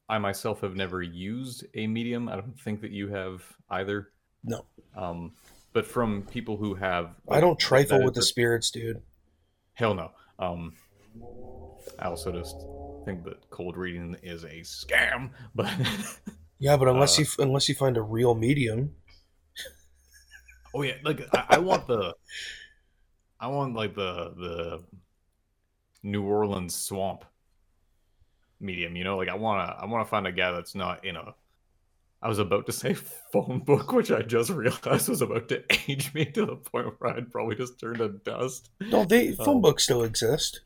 I 0.09 0.17
myself 0.17 0.61
have 0.61 0.75
never 0.75 1.01
used 1.01 1.65
a 1.73 1.87
medium. 1.87 2.27
I 2.27 2.35
don't 2.35 2.59
think 2.59 2.81
that 2.81 2.91
you 2.91 3.07
have 3.09 3.43
either. 3.69 4.09
No, 4.43 4.65
Um, 4.95 5.33
but 5.73 5.85
from 5.85 6.23
people 6.23 6.57
who 6.57 6.75
have, 6.75 7.15
I 7.29 7.39
don't 7.39 7.59
trifle 7.59 8.03
with 8.03 8.13
the 8.13 8.21
spirits, 8.21 8.71
dude. 8.71 9.01
Hell 9.73 9.93
no. 9.93 10.11
Um, 10.39 10.73
I 11.99 12.05
also 12.05 12.31
just 12.31 12.55
think 13.05 13.23
that 13.25 13.49
cold 13.49 13.77
reading 13.77 14.15
is 14.23 14.43
a 14.43 14.61
scam. 14.61 15.31
But 15.55 15.71
Yeah, 16.59 16.77
but 16.77 16.87
unless 16.87 17.17
Uh, 17.17 17.21
you 17.21 17.27
unless 17.39 17.67
you 17.69 17.75
find 17.75 17.97
a 17.97 18.01
real 18.01 18.35
medium, 18.35 18.95
oh 20.75 20.83
yeah, 20.83 20.95
like 21.03 21.21
I, 21.33 21.55
I 21.55 21.57
want 21.59 21.87
the, 21.87 22.13
I 23.39 23.47
want 23.47 23.73
like 23.75 23.95
the 23.95 24.33
the 24.37 24.83
New 26.03 26.23
Orleans 26.23 26.75
swamp 26.75 27.25
medium. 28.59 28.95
You 28.95 29.03
know, 29.03 29.17
like 29.17 29.29
I 29.29 29.35
wanna 29.35 29.75
I 29.79 29.85
wanna 29.85 30.05
find 30.05 30.27
a 30.27 30.31
guy 30.31 30.51
that's 30.51 30.75
not 30.75 31.03
in 31.03 31.15
a. 31.15 31.33
I 32.21 32.27
was 32.29 32.39
about 32.39 32.65
to 32.67 32.71
say 32.71 32.93
phone 33.33 33.59
book, 33.63 33.91
which 33.91 34.11
I 34.11 34.21
just 34.21 34.49
realized 34.49 35.09
was 35.09 35.21
about 35.21 35.49
to 35.49 35.63
age 35.91 36.13
me 36.13 36.25
to 36.25 36.45
the 36.45 36.55
point 36.55 36.99
where 36.99 37.15
I'd 37.17 37.31
probably 37.31 37.55
just 37.55 37.79
turn 37.79 37.99
to 37.99 38.09
dust. 38.09 38.69
no, 38.81 39.05
they 39.05 39.31
phone 39.31 39.55
Um, 39.55 39.61
books 39.61 39.83
still 39.85 40.03
exist. 40.03 40.59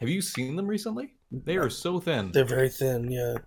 Have 0.00 0.08
you 0.08 0.20
seen 0.22 0.56
them 0.56 0.66
recently? 0.66 1.14
They 1.30 1.56
are 1.56 1.70
so 1.70 2.00
thin. 2.00 2.32
They're 2.32 2.44
very 2.44 2.68
thin. 2.70 3.10
Yeah, 3.10 3.38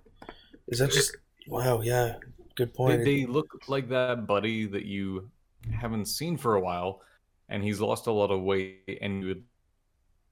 is 0.68 0.80
that 0.80 0.92
just 0.92 1.18
wow? 1.48 1.82
Yeah, 1.82 2.18
good 2.56 2.74
They, 2.84 2.98
point. 2.98 3.04
they 3.04 3.26
look 3.26 3.48
like 3.68 3.90
that 3.90 4.26
buddy 4.28 4.66
that 4.68 4.86
you 4.86 5.30
haven't 5.72 6.06
seen 6.06 6.38
for 6.38 6.56
a 6.56 6.62
while, 6.62 7.02
and 7.50 7.64
he's 7.64 7.80
lost 7.80 8.08
a 8.08 8.12
lot 8.12 8.32
of 8.32 8.42
weight, 8.42 8.98
and 9.02 9.22
you 9.22 9.28
would 9.30 9.44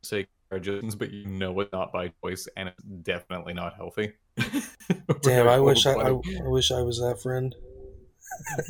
say 0.03 0.28
congratulations, 0.49 0.95
but 0.95 1.12
you 1.12 1.28
know 1.28 1.60
it's 1.62 1.72
not 1.74 1.93
by 1.93 2.12
choice, 2.24 2.47
and 2.57 2.70
it's 2.70 2.84
definitely 2.84 3.53
not 3.53 3.76
healthy. 3.76 4.14
Damn, 5.22 5.48
I 5.48 5.60
wish 5.60 5.86
I, 5.86 5.94
I 5.94 6.10
I 6.10 6.48
wish 6.48 6.72
I 6.72 6.82
was 6.82 7.00
that 7.00 7.22
friend. 7.22 7.56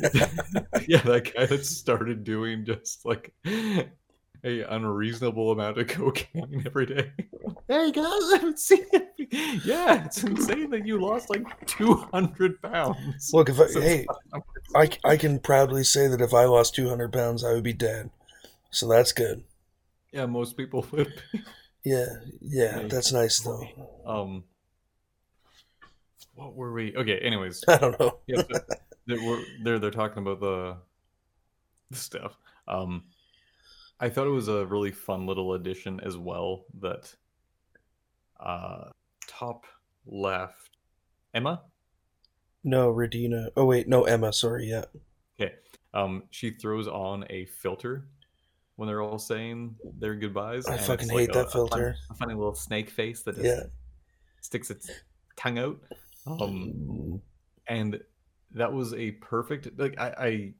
yeah, 0.88 1.00
that 1.02 1.32
guy 1.34 1.46
that 1.46 1.64
started 1.66 2.24
doing 2.24 2.64
just 2.64 3.04
like 3.04 3.32
a 3.46 4.62
unreasonable 4.62 5.52
amount 5.52 5.78
of 5.78 5.86
cocaine 5.88 6.62
every 6.66 6.86
day. 6.86 7.12
Hey 7.68 7.92
guys, 7.92 8.04
I 8.04 8.30
haven't 8.32 8.58
seen 8.58 8.84
it. 8.92 9.62
Yeah, 9.64 10.04
it's 10.04 10.24
insane 10.24 10.70
that 10.70 10.84
you 10.84 11.00
lost 11.00 11.30
like 11.30 11.66
two 11.66 11.94
hundred 12.12 12.60
pounds. 12.60 13.30
Look, 13.32 13.48
if 13.48 13.60
I, 13.60 13.66
hey, 13.80 14.06
I, 14.74 14.90
I 15.04 15.16
can 15.16 15.38
proudly 15.38 15.84
say 15.84 16.08
that 16.08 16.20
if 16.20 16.34
I 16.34 16.46
lost 16.46 16.74
two 16.74 16.88
hundred 16.88 17.12
pounds, 17.12 17.44
I 17.44 17.52
would 17.52 17.62
be 17.62 17.72
dead. 17.72 18.10
So 18.70 18.88
that's 18.88 19.12
good. 19.12 19.44
Yeah, 20.12 20.26
most 20.26 20.56
people 20.56 20.84
would. 20.90 21.22
Yeah, 21.84 22.06
yeah, 22.40 22.80
Hey. 22.80 22.88
that's 22.88 23.12
nice 23.12 23.38
though. 23.38 23.62
Um, 24.04 24.44
what 26.40 26.54
were 26.54 26.72
we? 26.72 26.94
Okay, 26.96 27.18
anyways, 27.18 27.64
I 27.68 27.76
don't 27.78 27.98
know. 28.00 28.18
yeah, 28.26 28.42
they're, 29.06 29.22
we're, 29.22 29.44
they're 29.62 29.78
they're 29.78 29.90
talking 29.90 30.22
about 30.22 30.40
the, 30.40 30.76
the 31.90 31.96
stuff. 31.96 32.36
Um, 32.66 33.04
I 34.00 34.08
thought 34.08 34.26
it 34.26 34.30
was 34.30 34.48
a 34.48 34.64
really 34.66 34.90
fun 34.92 35.26
little 35.26 35.52
addition 35.54 36.00
as 36.00 36.16
well. 36.16 36.64
That, 36.80 37.14
uh, 38.38 38.90
top 39.26 39.66
left, 40.06 40.70
Emma. 41.34 41.62
No, 42.64 42.92
Radina. 42.92 43.48
Oh 43.56 43.64
wait, 43.66 43.88
no, 43.88 44.04
Emma. 44.04 44.32
Sorry, 44.32 44.68
yeah. 44.68 44.84
Okay, 45.40 45.54
um, 45.94 46.24
she 46.30 46.50
throws 46.50 46.88
on 46.88 47.24
a 47.30 47.44
filter 47.46 48.06
when 48.76 48.86
they're 48.86 49.02
all 49.02 49.18
saying 49.18 49.74
their 49.98 50.14
goodbyes. 50.14 50.66
I 50.66 50.76
fucking 50.78 51.06
it's 51.08 51.12
like 51.12 51.20
hate 51.20 51.30
a- 51.30 51.32
that 51.34 51.40
a 51.40 51.50
fun- 51.50 51.52
filter. 51.68 51.96
a 52.10 52.14
funny 52.14 52.34
little 52.34 52.54
snake 52.54 52.88
face 52.90 53.22
that 53.22 53.34
just 53.34 53.44
Yeah. 53.46 53.62
sticks 54.40 54.70
its 54.70 54.90
tongue 55.36 55.58
out. 55.58 55.78
Um, 56.26 57.22
and 57.66 58.00
that 58.52 58.72
was 58.72 58.92
a 58.94 59.12
perfect 59.12 59.78
like 59.78 59.98
I, 59.98 60.08
I 60.18 60.54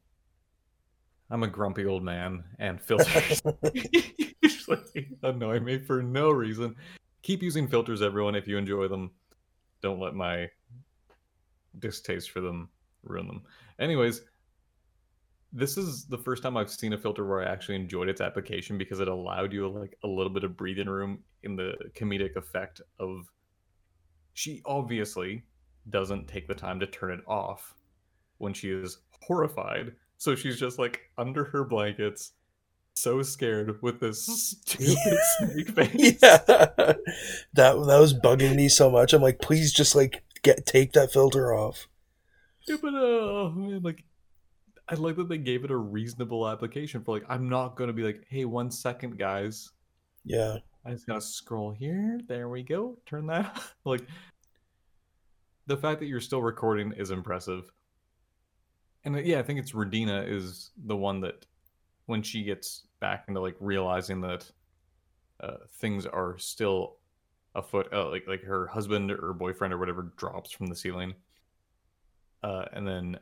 I'm 1.30 1.42
a 1.42 1.48
grumpy 1.48 1.86
old 1.86 2.02
man 2.02 2.44
and 2.58 2.80
filters 2.80 3.42
usually 4.42 5.08
annoy 5.22 5.60
me 5.60 5.78
for 5.78 6.02
no 6.02 6.30
reason. 6.30 6.76
Keep 7.22 7.42
using 7.42 7.68
filters, 7.68 8.02
everyone, 8.02 8.34
if 8.34 8.48
you 8.48 8.56
enjoy 8.56 8.88
them. 8.88 9.10
Don't 9.82 10.00
let 10.00 10.14
my 10.14 10.48
distaste 11.78 12.30
for 12.30 12.40
them 12.40 12.68
ruin 13.02 13.26
them. 13.26 13.42
Anyways, 13.78 14.22
this 15.52 15.76
is 15.76 16.04
the 16.06 16.18
first 16.18 16.42
time 16.42 16.56
I've 16.56 16.70
seen 16.70 16.92
a 16.92 16.98
filter 16.98 17.26
where 17.26 17.42
I 17.42 17.50
actually 17.50 17.76
enjoyed 17.76 18.08
its 18.08 18.20
application 18.20 18.78
because 18.78 19.00
it 19.00 19.08
allowed 19.08 19.52
you 19.52 19.68
like 19.68 19.96
a 20.04 20.06
little 20.06 20.32
bit 20.32 20.44
of 20.44 20.56
breathing 20.56 20.88
room 20.88 21.22
in 21.42 21.56
the 21.56 21.74
comedic 21.94 22.36
effect 22.36 22.80
of 22.98 23.26
she 24.34 24.62
obviously 24.64 25.44
doesn't 25.88 26.28
take 26.28 26.46
the 26.46 26.54
time 26.54 26.80
to 26.80 26.86
turn 26.86 27.12
it 27.12 27.20
off 27.26 27.74
when 28.38 28.52
she 28.52 28.70
is 28.70 28.98
horrified. 29.22 29.92
So 30.18 30.34
she's 30.34 30.58
just 30.58 30.78
like 30.78 31.00
under 31.16 31.44
her 31.44 31.64
blankets, 31.64 32.32
so 32.94 33.22
scared 33.22 33.80
with 33.82 34.00
this 34.00 34.26
stupid 34.66 35.18
snake 35.38 35.70
face. 35.70 36.18
yeah, 36.22 36.38
that 36.46 36.98
that 37.54 37.76
was 37.76 38.14
bugging 38.14 38.56
me 38.56 38.68
so 38.68 38.90
much. 38.90 39.12
I'm 39.12 39.22
like, 39.22 39.40
please 39.40 39.72
just 39.72 39.94
like 39.94 40.22
get 40.42 40.66
take 40.66 40.92
that 40.92 41.12
filter 41.12 41.54
off. 41.54 41.88
Yeah, 42.66 42.76
but 42.82 42.94
uh, 42.94 42.98
oh, 42.98 43.52
man, 43.56 43.82
like 43.82 44.04
I 44.88 44.94
like 44.94 45.16
that 45.16 45.28
they 45.28 45.38
gave 45.38 45.64
it 45.64 45.70
a 45.70 45.76
reasonable 45.76 46.48
application 46.48 47.02
for 47.02 47.14
like 47.16 47.26
I'm 47.28 47.48
not 47.48 47.76
gonna 47.76 47.92
be 47.92 48.02
like, 48.02 48.24
hey, 48.28 48.44
one 48.44 48.70
second, 48.70 49.18
guys. 49.18 49.70
Yeah, 50.24 50.58
I 50.84 50.92
just 50.92 51.06
gotta 51.06 51.20
scroll 51.20 51.70
here. 51.70 52.20
There 52.26 52.48
we 52.48 52.62
go. 52.62 52.98
Turn 53.06 53.26
that. 53.26 53.60
like 53.84 54.06
the 55.66 55.76
fact 55.76 56.00
that 56.00 56.06
you're 56.06 56.20
still 56.20 56.42
recording 56.42 56.92
is 56.92 57.10
impressive. 57.10 57.70
And 59.04 59.16
uh, 59.16 59.20
yeah, 59.20 59.38
I 59.38 59.42
think 59.42 59.58
it's 59.58 59.72
Radina 59.72 60.26
is 60.28 60.70
the 60.86 60.96
one 60.96 61.20
that 61.20 61.46
when 62.06 62.22
she 62.22 62.42
gets 62.42 62.86
back 62.98 63.26
into 63.28 63.40
like 63.40 63.56
realizing 63.60 64.20
that 64.22 64.50
uh, 65.40 65.56
things 65.78 66.06
are 66.06 66.36
still 66.38 66.96
afoot, 67.54 67.92
uh, 67.92 68.08
like 68.10 68.26
like 68.26 68.42
her 68.42 68.66
husband 68.66 69.10
or 69.10 69.32
boyfriend 69.32 69.72
or 69.72 69.78
whatever 69.78 70.12
drops 70.16 70.50
from 70.50 70.66
the 70.66 70.76
ceiling, 70.76 71.14
uh, 72.42 72.64
and 72.72 72.86
then 72.86 73.18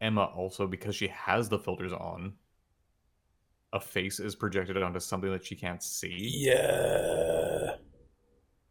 Emma 0.00 0.24
also 0.24 0.66
because 0.66 0.94
she 0.94 1.08
has 1.08 1.48
the 1.48 1.58
filters 1.58 1.92
on, 1.92 2.34
a 3.72 3.80
face 3.80 4.20
is 4.20 4.34
projected 4.34 4.76
onto 4.82 5.00
something 5.00 5.30
that 5.32 5.44
she 5.46 5.54
can't 5.56 5.82
see 5.82 6.30
yeah. 6.30 7.76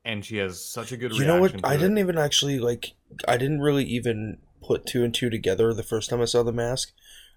and 0.05 0.23
she 0.23 0.37
has 0.37 0.63
such 0.63 0.91
a 0.91 0.97
good 0.97 1.11
You 1.13 1.25
know 1.25 1.39
what? 1.39 1.55
I 1.63 1.75
it. 1.75 1.77
didn't 1.77 1.97
even 1.97 2.17
actually 2.17 2.59
like. 2.59 2.93
I 3.27 3.37
didn't 3.37 3.61
really 3.61 3.83
even 3.85 4.37
put 4.61 4.85
two 4.85 5.03
and 5.03 5.13
two 5.13 5.29
together 5.29 5.73
the 5.73 5.83
first 5.83 6.09
time 6.09 6.21
I 6.21 6.25
saw 6.25 6.43
the 6.43 6.51
mask. 6.53 6.91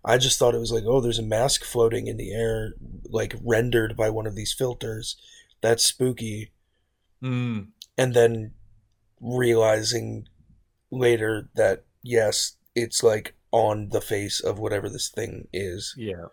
I 0.05 0.19
just 0.19 0.39
thought 0.39 0.55
it 0.55 0.59
was 0.61 0.73
like, 0.73 0.85
oh, 0.87 1.01
there's 1.01 1.19
a 1.19 1.23
mask 1.23 1.65
floating 1.65 2.07
in 2.07 2.19
the 2.19 2.35
air, 2.35 2.75
like 3.09 3.35
rendered 3.43 3.97
by 3.97 4.11
one 4.11 4.27
of 4.27 4.35
these 4.37 4.53
filters. 4.53 5.17
That's 5.62 5.83
spooky. 5.85 6.53
Mm, 7.23 7.69
And 7.97 8.12
then 8.12 8.53
realizing 9.21 10.29
later 10.91 11.49
that 11.55 11.85
yes, 12.03 12.57
it's 12.75 13.03
like 13.03 13.35
on 13.51 13.89
the 13.91 14.03
face 14.03 14.41
of 14.41 14.59
whatever 14.59 14.91
this 14.91 15.09
thing 15.09 15.49
is. 15.53 15.95
yeah 15.97 16.27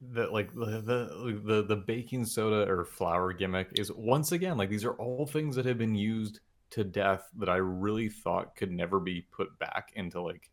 the 0.00 0.26
like 0.26 0.52
the, 0.54 0.82
the 0.82 1.40
the 1.44 1.62
the 1.62 1.76
baking 1.76 2.24
soda 2.26 2.70
or 2.70 2.84
flour 2.84 3.32
gimmick 3.32 3.68
is 3.78 3.90
once 3.92 4.32
again 4.32 4.58
like 4.58 4.68
these 4.68 4.84
are 4.84 4.94
all 4.94 5.26
things 5.26 5.56
that 5.56 5.64
have 5.64 5.78
been 5.78 5.94
used 5.94 6.40
to 6.70 6.84
death 6.84 7.28
that 7.38 7.48
I 7.48 7.56
really 7.56 8.08
thought 8.08 8.56
could 8.56 8.72
never 8.72 8.98
be 8.98 9.22
put 9.22 9.58
back 9.58 9.92
into 9.94 10.20
like 10.20 10.50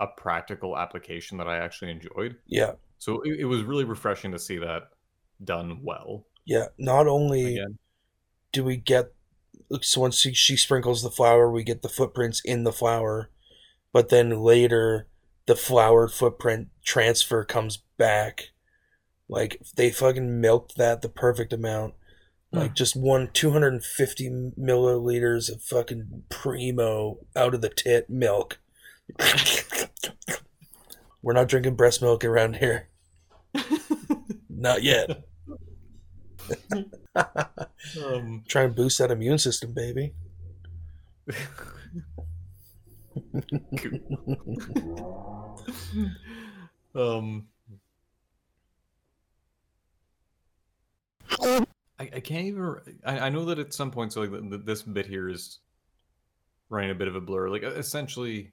a 0.00 0.06
practical 0.06 0.76
application 0.78 1.38
that 1.38 1.48
I 1.48 1.58
actually 1.58 1.90
enjoyed. 1.90 2.36
Yeah, 2.46 2.72
So 2.98 3.20
it, 3.22 3.40
it 3.40 3.44
was 3.44 3.62
really 3.62 3.84
refreshing 3.84 4.32
to 4.32 4.38
see 4.38 4.58
that 4.58 4.90
done 5.42 5.80
well. 5.82 6.26
yeah. 6.44 6.66
Not 6.78 7.06
only 7.06 7.56
Again, 7.58 7.78
do 8.52 8.64
we 8.64 8.76
get 8.76 9.12
so 9.80 10.02
once 10.02 10.18
she, 10.18 10.32
she 10.34 10.56
sprinkles 10.56 11.02
the 11.02 11.10
flour, 11.10 11.50
we 11.50 11.64
get 11.64 11.82
the 11.82 11.88
footprints 11.88 12.40
in 12.44 12.64
the 12.64 12.72
flour, 12.72 13.30
but 13.92 14.10
then 14.10 14.40
later 14.40 15.08
the 15.46 15.56
flour 15.56 16.08
footprint 16.08 16.68
transfer 16.84 17.44
comes 17.44 17.78
back. 17.98 18.50
Like 19.28 19.60
they 19.76 19.90
fucking 19.90 20.40
milked 20.40 20.76
that 20.76 21.02
the 21.02 21.08
perfect 21.08 21.52
amount. 21.52 21.94
Like 22.52 22.70
Hmm. 22.70 22.74
just 22.74 22.94
one 22.96 23.30
250 23.32 24.52
milliliters 24.58 25.50
of 25.52 25.62
fucking 25.62 26.24
primo 26.28 27.18
out 27.34 27.54
of 27.54 27.60
the 27.60 27.68
tit 27.68 28.08
milk. 28.08 28.58
We're 31.22 31.32
not 31.32 31.48
drinking 31.48 31.76
breast 31.76 32.02
milk 32.02 32.24
around 32.24 32.56
here. 32.56 32.88
Not 34.48 34.82
yet. 34.82 35.24
um, 37.16 38.44
Try 38.48 38.62
and 38.64 38.74
boost 38.74 38.98
that 38.98 39.10
immune 39.10 39.38
system, 39.38 39.72
baby. 39.72 40.14
um, 46.94 47.46
I, 51.40 51.66
I 51.98 52.20
can't 52.20 52.46
even. 52.46 52.76
I, 53.04 53.18
I 53.20 53.28
know 53.30 53.44
that 53.46 53.58
at 53.58 53.74
some 53.74 53.90
point, 53.90 54.12
so 54.12 54.20
like 54.20 54.30
th- 54.30 54.50
th- 54.50 54.62
this 54.64 54.82
bit 54.82 55.06
here 55.06 55.28
is 55.28 55.58
running 56.68 56.90
a 56.90 56.94
bit 56.94 57.08
of 57.08 57.16
a 57.16 57.20
blur. 57.20 57.48
Like 57.48 57.62
essentially, 57.62 58.52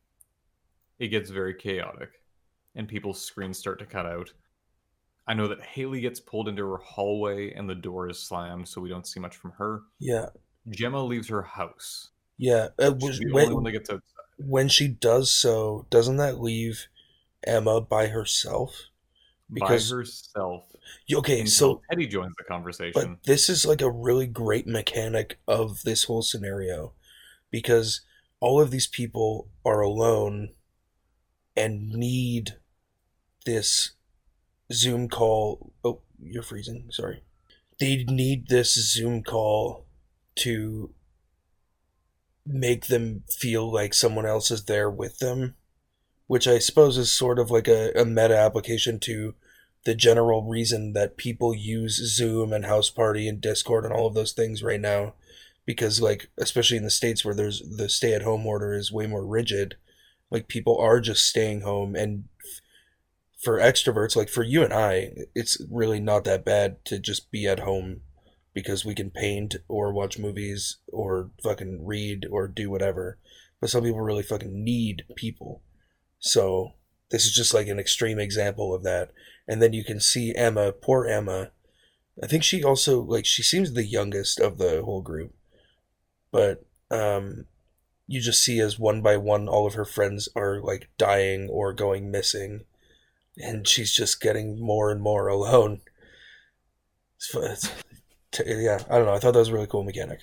it 0.99 1.09
gets 1.09 1.29
very 1.29 1.53
chaotic, 1.53 2.09
and 2.75 2.87
people's 2.87 3.21
screens 3.21 3.57
start 3.57 3.79
to 3.79 3.85
cut 3.85 4.05
out. 4.05 4.31
I 5.27 5.33
know 5.35 5.47
that 5.47 5.61
Haley 5.61 6.01
gets 6.01 6.19
pulled 6.19 6.49
into 6.49 6.67
her 6.67 6.77
hallway, 6.77 7.53
and 7.53 7.69
the 7.69 7.75
door 7.75 8.09
is 8.09 8.19
slammed, 8.19 8.67
so 8.67 8.81
we 8.81 8.89
don't 8.89 9.07
see 9.07 9.19
much 9.19 9.35
from 9.37 9.51
her. 9.51 9.81
Yeah, 9.99 10.27
Jemma 10.69 11.07
leaves 11.07 11.27
her 11.29 11.43
house. 11.43 12.09
yeah. 12.37 12.69
She's 12.79 12.93
was- 13.03 13.19
the 13.19 13.31
when, 13.31 13.53
only 14.39 14.49
one 14.49 14.65
that 14.65 14.69
gets 14.69 14.81
outside. 14.81 14.87
when 14.87 14.87
she 14.87 14.87
does 14.87 15.31
so, 15.31 15.85
doesn't 15.89 16.17
that 16.17 16.39
leave 16.41 16.87
Emma 17.45 17.81
by 17.81 18.07
herself? 18.07 18.83
Because- 19.51 19.91
by 19.91 19.97
herself. 19.97 20.63
Okay, 21.13 21.45
so 21.45 21.81
Teddy 21.89 22.07
joins 22.07 22.33
the 22.37 22.43
conversation. 22.43 22.91
but 22.93 23.23
this 23.23 23.49
is 23.49 23.65
like 23.65 23.81
a 23.81 23.89
really 23.89 24.27
great 24.27 24.65
mechanic 24.67 25.39
of 25.47 25.83
this 25.83 26.05
whole 26.05 26.21
scenario 26.21 26.93
because 27.49 28.01
all 28.39 28.59
of 28.59 28.71
these 28.71 28.87
people 28.87 29.49
are 29.63 29.81
alone 29.81 30.49
and 31.55 31.89
need 31.91 32.57
this 33.45 33.91
Zoom 34.71 35.07
call. 35.07 35.73
Oh, 35.83 36.01
you're 36.19 36.43
freezing. 36.43 36.87
Sorry. 36.91 37.23
They 37.79 38.03
need 38.05 38.47
this 38.47 38.73
Zoom 38.73 39.23
call 39.23 39.85
to 40.37 40.93
make 42.45 42.87
them 42.87 43.23
feel 43.29 43.71
like 43.71 43.93
someone 43.93 44.25
else 44.25 44.51
is 44.51 44.65
there 44.65 44.89
with 44.89 45.19
them, 45.19 45.55
which 46.27 46.47
I 46.47 46.59
suppose 46.59 46.97
is 46.97 47.11
sort 47.11 47.39
of 47.39 47.51
like 47.51 47.67
a, 47.67 47.91
a 47.99 48.05
meta 48.05 48.37
application 48.37 48.99
to 49.01 49.35
the 49.83 49.95
general 49.95 50.43
reason 50.43 50.93
that 50.93 51.17
people 51.17 51.55
use 51.55 51.95
Zoom 52.15 52.53
and 52.53 52.65
House 52.65 52.89
Party 52.89 53.27
and 53.27 53.41
Discord 53.41 53.83
and 53.85 53.93
all 53.93 54.07
of 54.07 54.13
those 54.13 54.31
things 54.31 54.63
right 54.63 54.81
now. 54.81 55.13
Because, 55.65 56.01
like, 56.01 56.29
especially 56.39 56.77
in 56.77 56.83
the 56.83 56.89
States 56.89 57.23
where 57.23 57.35
there's 57.35 57.61
the 57.61 57.87
stay 57.87 58.13
at 58.13 58.23
home 58.23 58.47
order 58.47 58.73
is 58.73 58.91
way 58.91 59.05
more 59.05 59.25
rigid, 59.25 59.75
like, 60.31 60.47
people 60.47 60.77
are 60.79 60.99
just 60.99 61.27
staying 61.27 61.61
home. 61.61 61.95
And 61.95 62.25
for 63.41 63.57
extroverts, 63.57 64.15
like 64.15 64.29
for 64.29 64.43
you 64.43 64.63
and 64.63 64.73
I, 64.73 65.13
it's 65.33 65.61
really 65.69 65.99
not 65.99 66.23
that 66.25 66.45
bad 66.45 66.83
to 66.85 66.99
just 66.99 67.31
be 67.31 67.47
at 67.47 67.59
home 67.59 68.01
because 68.53 68.85
we 68.85 68.95
can 68.95 69.09
paint 69.09 69.55
or 69.67 69.93
watch 69.93 70.19
movies 70.19 70.77
or 70.87 71.31
fucking 71.43 71.85
read 71.85 72.25
or 72.29 72.47
do 72.47 72.69
whatever. 72.69 73.17
But 73.59 73.69
some 73.69 73.83
people 73.83 74.01
really 74.01 74.23
fucking 74.23 74.63
need 74.63 75.03
people. 75.15 75.61
So 76.19 76.73
this 77.09 77.25
is 77.25 77.31
just 77.31 77.53
like 77.53 77.67
an 77.67 77.79
extreme 77.79 78.19
example 78.19 78.73
of 78.73 78.83
that. 78.83 79.11
And 79.47 79.61
then 79.61 79.73
you 79.73 79.83
can 79.83 79.99
see 79.99 80.35
Emma, 80.35 80.71
poor 80.71 81.05
Emma. 81.05 81.51
I 82.21 82.27
think 82.27 82.43
she 82.43 82.63
also 82.63 83.01
like 83.01 83.25
she 83.25 83.43
seems 83.43 83.73
the 83.73 83.85
youngest 83.85 84.39
of 84.39 84.57
the 84.57 84.81
whole 84.83 85.01
group. 85.01 85.33
But 86.31 86.65
um 86.89 87.45
you 88.07 88.19
just 88.19 88.43
see 88.43 88.59
as 88.59 88.77
one 88.77 89.01
by 89.01 89.15
one 89.15 89.47
all 89.47 89.65
of 89.65 89.75
her 89.75 89.85
friends 89.85 90.27
are 90.35 90.59
like 90.61 90.89
dying 90.97 91.47
or 91.49 91.71
going 91.71 92.11
missing 92.11 92.65
and 93.37 93.67
she's 93.67 93.93
just 93.93 94.21
getting 94.21 94.59
more 94.59 94.91
and 94.91 95.01
more 95.01 95.27
alone. 95.27 95.81
It's, 97.17 97.33
it's, 97.35 97.69
yeah, 98.45 98.79
I 98.89 98.97
don't 98.97 99.05
know. 99.05 99.13
I 99.13 99.19
thought 99.19 99.33
that 99.33 99.39
was 99.39 99.49
a 99.49 99.53
really 99.53 99.67
cool 99.67 99.83
mechanic. 99.83 100.19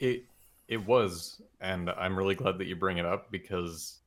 It 0.00 0.24
it 0.68 0.84
was, 0.84 1.40
and 1.60 1.90
I'm 1.90 2.16
really 2.16 2.34
glad 2.34 2.58
that 2.58 2.66
you 2.66 2.76
bring 2.76 2.98
it 2.98 3.06
up 3.06 3.30
because 3.30 4.00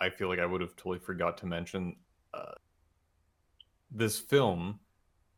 I 0.00 0.10
feel 0.10 0.28
like 0.28 0.38
I 0.38 0.46
would 0.46 0.60
have 0.60 0.74
totally 0.76 0.98
forgot 0.98 1.38
to 1.38 1.46
mention 1.46 1.96
uh, 2.32 2.52
this 3.90 4.18
film 4.18 4.80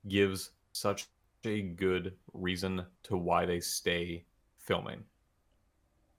gives 0.08 0.50
such 0.72 1.06
a 1.44 1.62
good 1.62 2.14
reason 2.32 2.84
to 3.04 3.16
why 3.16 3.44
they 3.44 3.60
stay 3.60 4.24
filming, 4.58 5.02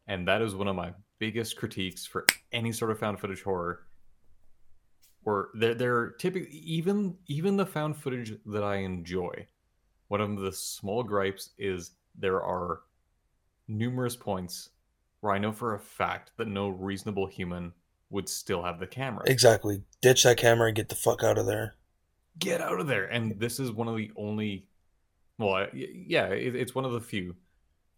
and 0.07 0.27
that 0.27 0.41
is 0.41 0.53
one 0.53 0.67
of 0.67 0.75
my 0.75 0.93
biggest 1.19 1.55
critiques 1.55 2.05
for 2.05 2.25
any 2.51 2.71
sort 2.71 2.91
of 2.91 2.99
found 2.99 3.19
footage 3.19 3.41
horror. 3.41 3.83
Where 5.23 5.47
they're, 5.55 5.73
they're 5.73 6.09
typically 6.11 6.57
even 6.57 7.17
even 7.27 7.57
the 7.57 7.65
found 7.65 7.97
footage 7.97 8.33
that 8.45 8.63
I 8.63 8.77
enjoy. 8.77 9.47
One 10.07 10.21
of 10.21 10.39
the 10.39 10.51
small 10.51 11.03
gripes 11.03 11.51
is 11.57 11.91
there 12.17 12.41
are 12.41 12.81
numerous 13.67 14.15
points 14.15 14.69
where 15.19 15.33
I 15.33 15.37
know 15.37 15.51
for 15.51 15.73
a 15.73 15.79
fact 15.79 16.31
that 16.37 16.47
no 16.47 16.69
reasonable 16.69 17.27
human 17.27 17.73
would 18.09 18.29
still 18.29 18.63
have 18.63 18.79
the 18.79 18.87
camera. 18.87 19.23
Exactly. 19.25 19.83
Ditch 20.01 20.23
that 20.23 20.37
camera 20.37 20.67
and 20.67 20.75
get 20.75 20.89
the 20.89 20.95
fuck 20.95 21.23
out 21.23 21.37
of 21.37 21.45
there. 21.45 21.75
Get 22.39 22.61
out 22.61 22.79
of 22.79 22.87
there! 22.87 23.05
And 23.05 23.39
this 23.39 23.59
is 23.59 23.71
one 23.71 23.87
of 23.87 23.97
the 23.97 24.11
only, 24.15 24.67
well, 25.39 25.67
yeah, 25.73 26.27
it's 26.27 26.75
one 26.75 26.85
of 26.85 26.91
the 26.91 27.01
few 27.01 27.35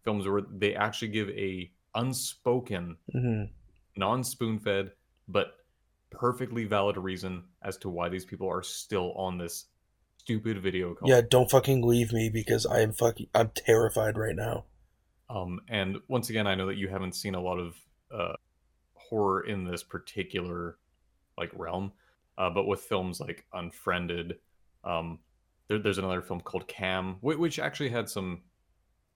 films 0.02 0.26
where 0.26 0.40
they 0.50 0.74
actually 0.74 1.08
give 1.08 1.28
a 1.30 1.70
unspoken, 1.94 2.96
hmm 3.12 3.44
non-spoon-fed, 3.96 4.92
but 5.28 5.56
perfectly 6.10 6.64
valid 6.64 6.96
reason 6.96 7.44
as 7.62 7.76
to 7.76 7.90
why 7.90 8.08
these 8.08 8.24
people 8.24 8.48
are 8.48 8.62
still 8.62 9.12
on 9.12 9.36
this 9.36 9.66
stupid 10.30 10.62
video 10.62 10.94
call. 10.94 11.08
Yeah, 11.08 11.20
don't 11.28 11.50
fucking 11.50 11.82
leave 11.82 12.12
me 12.12 12.30
because 12.32 12.66
I 12.66 12.80
am 12.80 12.92
fucking. 12.92 13.28
I'm 13.34 13.50
terrified 13.54 14.16
right 14.16 14.36
now. 14.36 14.64
Um, 15.28 15.60
and 15.68 15.98
once 16.08 16.30
again, 16.30 16.46
I 16.46 16.54
know 16.54 16.66
that 16.66 16.76
you 16.76 16.88
haven't 16.88 17.14
seen 17.14 17.34
a 17.34 17.40
lot 17.40 17.58
of 17.58 17.76
uh, 18.12 18.34
horror 18.94 19.42
in 19.42 19.64
this 19.64 19.82
particular 19.82 20.76
like 21.36 21.50
realm, 21.54 21.92
uh, 22.38 22.50
but 22.50 22.66
with 22.66 22.80
films 22.80 23.20
like 23.20 23.44
Unfriended, 23.52 24.38
um, 24.84 25.18
there, 25.68 25.78
there's 25.78 25.98
another 25.98 26.22
film 26.22 26.40
called 26.40 26.68
Cam, 26.68 27.16
which, 27.20 27.58
actually 27.58 27.90
had 27.90 28.08
some. 28.08 28.42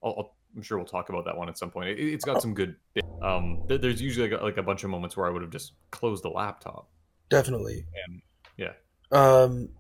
I'll, 0.03 0.35
I'm 0.57 0.63
sure 0.63 0.79
we'll 0.79 0.87
talk 0.87 1.09
about 1.09 1.25
that 1.25 1.37
one 1.37 1.49
at 1.49 1.59
some 1.59 1.71
point. 1.71 1.91
It, 1.91 1.99
it's 2.01 2.25
got 2.25 2.43
some 2.43 2.55
good. 2.55 2.77
Um, 3.23 3.63
there's 3.69 4.03
usually 4.03 4.31
like 4.31 4.41
a, 4.41 4.45
like 4.45 4.57
a 4.57 4.63
bunch 4.63 4.85
of 4.85 4.91
moments 4.91 5.17
where 5.17 5.27
I 5.27 5.31
would 5.31 5.43
have 5.43 5.51
just 5.51 5.73
closed 5.91 6.23
the 6.25 6.29
laptop. 6.29 6.89
Definitely. 7.31 7.87
And 8.07 8.23
yeah. 8.57 8.73
Um, 9.11 9.71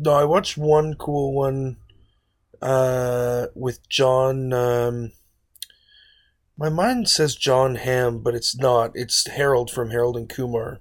no, 0.00 0.12
I 0.12 0.24
watched 0.24 0.56
one 0.58 0.94
cool 0.94 1.32
one. 1.34 1.76
Uh, 2.62 3.46
with 3.54 3.88
John. 3.88 4.52
Um, 4.52 5.12
my 6.58 6.68
mind 6.68 7.08
says 7.08 7.34
Jon 7.34 7.76
Hamm, 7.76 8.18
but 8.22 8.34
it's 8.34 8.54
not. 8.54 8.90
It's 8.94 9.26
Harold 9.26 9.70
from 9.70 9.90
Harold 9.90 10.14
and 10.18 10.28
Kumar. 10.28 10.78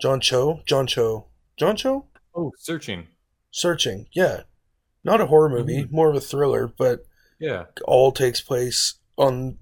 John 0.00 0.20
Cho. 0.20 0.60
John 0.66 0.88
Cho. 0.88 1.26
John 1.56 1.76
Cho. 1.76 2.06
Oh, 2.34 2.50
searching. 2.58 3.06
Searching. 3.52 4.08
Yeah, 4.12 4.42
not 5.04 5.20
a 5.20 5.26
horror 5.26 5.48
movie, 5.48 5.86
more 5.90 6.10
of 6.10 6.16
a 6.16 6.20
thriller, 6.20 6.66
but 6.66 7.04
Yeah. 7.38 7.66
all 7.84 8.10
takes 8.10 8.40
place 8.40 8.94
on 9.16 9.58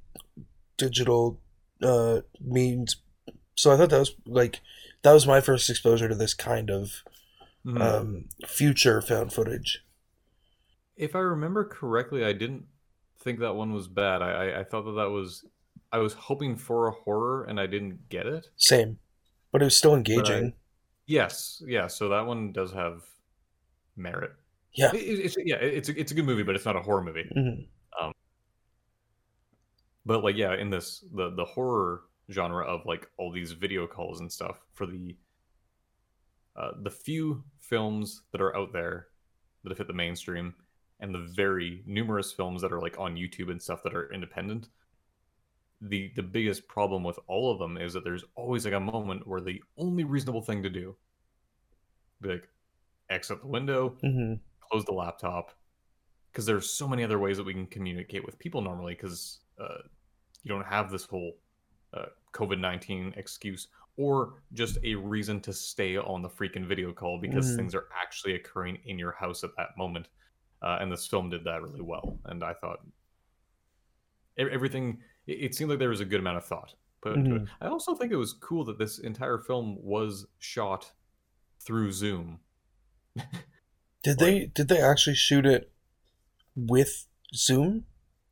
digital 0.79 1.39
uh 1.83 2.21
means. 2.41 2.97
So 3.57 3.73
I 3.73 3.77
thought 3.77 3.91
that 3.91 3.99
was 3.99 4.15
like 4.25 4.61
that 5.03 5.13
was 5.13 5.27
my 5.27 5.43
first 5.43 5.69
exposure 5.69 6.09
to 6.09 6.15
this 6.15 6.33
kind 6.33 6.71
of 6.71 7.03
Mhm. 7.67 7.81
um, 7.83 8.29
future 8.47 9.03
found 9.03 9.33
footage. 9.33 9.85
if 10.97 11.15
I 11.17 11.19
remember 11.19 11.65
correctly, 11.65 12.25
I 12.25 12.33
didn't 12.33 12.65
think 13.19 13.41
that 13.41 13.55
one 13.57 13.73
was 13.75 13.89
bad. 13.89 14.23
I, 14.23 14.31
I, 14.31 14.61
I 14.61 14.65
thought 14.65 14.83
that 14.85 14.93
that 14.93 15.11
was. 15.11 15.45
I 15.93 15.99
was 15.99 16.15
hoping 16.15 16.57
for 16.57 16.89
a 16.89 16.93
horror 16.93 17.45
and 17.45 17.59
I 17.61 17.67
didn't 17.67 18.09
get 18.09 18.27
it. 18.27 18.49
Same, 18.57 18.99
but 19.53 19.63
it 19.63 19.67
was 19.67 19.77
still 19.77 19.95
engaging. 19.95 20.55
Yes, 21.07 21.63
yeah. 21.67 21.87
So 21.87 22.09
that 22.11 22.27
one 22.27 22.53
does 22.53 22.73
have 22.73 23.03
merit. 23.97 24.33
Yeah. 24.73 24.91
It- 24.95 25.03
it- 25.03 25.25
it's 25.27 25.37
yeah. 25.45 25.57
It's 25.57 25.89
a, 25.89 25.99
it's 26.01 26.13
a 26.13 26.15
good 26.15 26.25
movie, 26.27 26.43
but 26.45 26.55
it's 26.55 26.65
not 26.65 26.77
a 26.77 26.81
horror 26.83 27.03
movie. 27.03 27.29
Mhm. 27.37 27.67
But 30.05 30.23
like 30.23 30.37
yeah, 30.37 30.55
in 30.55 30.71
this 30.71 31.05
the 31.15 31.31
the 31.31 31.45
horror 31.45 32.03
genre 32.31 32.65
of 32.65 32.87
like 32.87 33.09
all 33.19 33.33
these 33.33 33.53
video 33.53 33.87
calls 33.87 34.21
and 34.21 34.31
stuff 34.33 34.57
for 34.73 34.87
the 34.87 35.17
uh, 36.55 36.71
the 36.83 36.91
few 36.91 37.43
films 37.69 38.23
that 38.33 38.41
are 38.41 38.57
out 38.57 38.73
there 38.73 39.09
that 39.63 39.71
have 39.71 39.79
hit 39.79 39.87
the 39.87 39.93
mainstream 39.93 40.55
and 41.01 41.15
the 41.15 41.29
very 41.35 41.83
numerous 41.87 42.33
films 42.33 42.63
that 42.63 42.73
are 42.73 42.81
like 42.81 42.99
on 42.99 43.17
YouTube 43.17 43.51
and 43.51 43.61
stuff 43.61 43.83
that 43.83 43.95
are 43.95 44.13
independent. 44.13 44.69
The 45.81 46.11
the 46.17 46.23
biggest 46.23 46.67
problem 46.69 47.05
with 47.05 47.19
all 47.27 47.53
of 47.53 47.59
them 47.59 47.77
is 47.77 47.93
that 47.93 48.03
there's 48.03 48.25
always 48.35 48.65
like 48.65 48.75
a 48.75 48.81
moment 48.81 49.27
where 49.27 49.43
the 49.43 49.63
only 49.77 50.05
reasonable 50.05 50.41
thing 50.43 50.63
to 50.63 50.71
do 50.71 50.97
be 52.23 52.31
like 52.31 52.49
exit 53.11 53.43
the 53.43 53.49
window, 53.49 53.97
hmm 54.01 54.35
close 54.61 54.85
the 54.85 54.93
laptop, 54.93 55.53
because 56.33 56.47
there's 56.47 56.71
so 56.71 56.89
many 56.89 57.05
other 57.05 57.19
ways 57.19 57.37
that 57.37 57.47
we 57.47 57.53
can 57.53 57.67
communicate 57.67 58.25
with 58.25 58.39
people 58.39 58.63
normally. 58.63 58.95
Because 58.95 59.41
uh, 59.61 59.83
you 60.43 60.49
don't 60.49 60.67
have 60.67 60.91
this 60.91 61.05
whole 61.05 61.33
uh, 61.93 62.07
COVID 62.33 62.59
nineteen 62.59 63.13
excuse 63.17 63.69
or 63.97 64.43
just 64.53 64.79
a 64.85 64.95
reason 64.95 65.41
to 65.41 65.53
stay 65.53 65.97
on 65.97 66.23
the 66.23 66.29
freaking 66.29 66.67
video 66.67 66.93
call 66.93 67.19
because 67.19 67.47
Mhm. 67.53 67.57
things 67.57 67.75
are 67.75 67.89
actually 68.01 68.35
occurring 68.35 68.79
in 68.85 68.99
your 68.99 69.13
house 69.13 69.43
at 69.45 69.51
that 69.57 69.77
moment. 69.79 70.09
Uh, 70.63 70.79
and 70.81 70.91
this 70.93 71.07
film 71.07 71.31
did 71.31 71.45
that 71.45 71.63
really 71.63 71.81
well. 71.83 72.19
And 72.25 72.43
I 72.45 72.53
thought 72.55 72.81
everything. 74.39 75.03
It, 75.27 75.33
it 75.45 75.55
seemed 75.55 75.71
like 75.71 75.79
there 75.79 75.89
was 75.89 76.01
a 76.01 76.05
good 76.05 76.21
amount 76.21 76.37
of 76.39 76.45
thought 76.45 76.75
put 77.01 77.15
into 77.15 77.37
it. 77.37 77.43
Mhm. 77.45 77.49
I 77.61 77.67
also 77.69 77.95
think 77.95 78.13
it 78.13 78.17
was 78.17 78.33
cool 78.33 78.65
that 78.65 78.79
this 78.79 78.99
entire 78.99 79.39
film 79.39 79.83
was 79.83 80.27
shot 80.39 80.93
through 81.61 81.93
Zoom. 81.93 82.41
Did 84.03 84.19
they 84.19 84.47
did 84.47 84.69
they 84.69 84.81
actually 84.81 85.17
shoot 85.17 85.45
it 85.47 85.73
with 86.55 87.09
Zoom? 87.35 87.87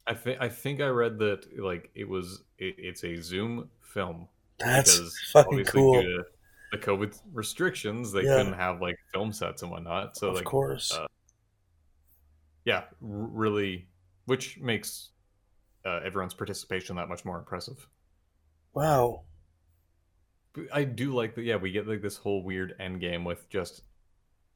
I 0.07 0.15
think 0.15 0.41
I 0.41 0.49
think 0.49 0.81
I 0.81 0.87
read 0.87 1.19
that 1.19 1.59
like 1.59 1.91
it 1.97 2.09
was 2.09 2.45
it, 2.59 2.77
it's 2.79 3.03
a 3.03 3.17
Zoom 3.21 3.71
film 3.81 4.29
That's 4.59 4.97
because 4.97 5.19
fucking 5.33 5.49
obviously 5.61 5.81
cool. 5.81 6.03
due 6.03 6.17
to 6.19 6.25
the 6.73 6.79
COVID 6.79 7.19
restrictions, 7.33 8.13
they 8.13 8.23
Yeah. 8.23 8.37
couldn't 8.39 8.55
have 8.55 8.81
like 8.81 8.97
film 9.13 9.33
sets 9.33 9.63
and 9.63 9.71
whatnot. 9.71 10.17
So 10.17 10.29
of 10.31 10.37
like 10.37 10.45
course. 10.45 10.93
uh, 10.93 11.07
yeah, 12.65 12.85
really, 13.01 13.89
which 14.27 14.59
makes 14.59 15.11
uh, 15.85 16.01
everyone's 16.05 16.35
participation 16.35 16.97
that 16.97 17.09
much 17.09 17.25
more 17.25 17.39
impressive. 17.39 17.87
wow. 18.73 19.23
I 20.73 20.85
do 20.85 21.13
like 21.13 21.35
that. 21.35 21.43
Yeah, 21.43 21.57
we 21.57 21.73
get 21.73 21.89
like 21.89 22.01
this 22.01 22.17
whole 22.17 22.45
weird 22.45 22.75
end 22.79 23.01
game 23.01 23.25
with 23.25 23.49
just 23.51 23.83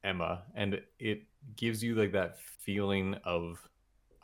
Emma, 0.01 0.43
and 0.55 0.81
it 0.97 1.23
gives 1.57 1.83
you 1.83 1.93
like 1.93 2.13
that 2.13 2.39
feeling 2.39 3.15
of 3.25 3.59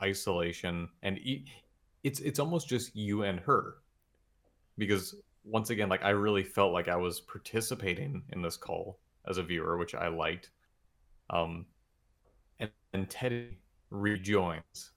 isolation, 0.02 0.88
and 1.02 1.18
e- 1.18 1.44
it's 2.02 2.20
it's 2.20 2.38
almost 2.38 2.66
just 2.66 2.96
you 2.96 3.24
and 3.24 3.40
her, 3.40 3.74
because 4.78 5.14
once 5.46 5.70
again, 5.70 5.88
like 5.90 6.04
I 6.04 6.10
really 6.10 6.44
felt 6.44 6.72
like 6.74 6.88
I 6.88 6.96
was 6.96 7.20
participating 7.20 8.24
in 8.32 8.42
this 8.42 8.58
call 8.58 9.00
as 9.28 9.38
a 9.38 9.44
viewer, 9.44 9.78
which 9.78 9.94
I 9.94 10.08
liked. 10.08 10.50
Um, 11.30 11.66
and, 12.60 12.70
and 12.94 13.10
Teddy 13.10 13.58
rejoins, 13.90 14.92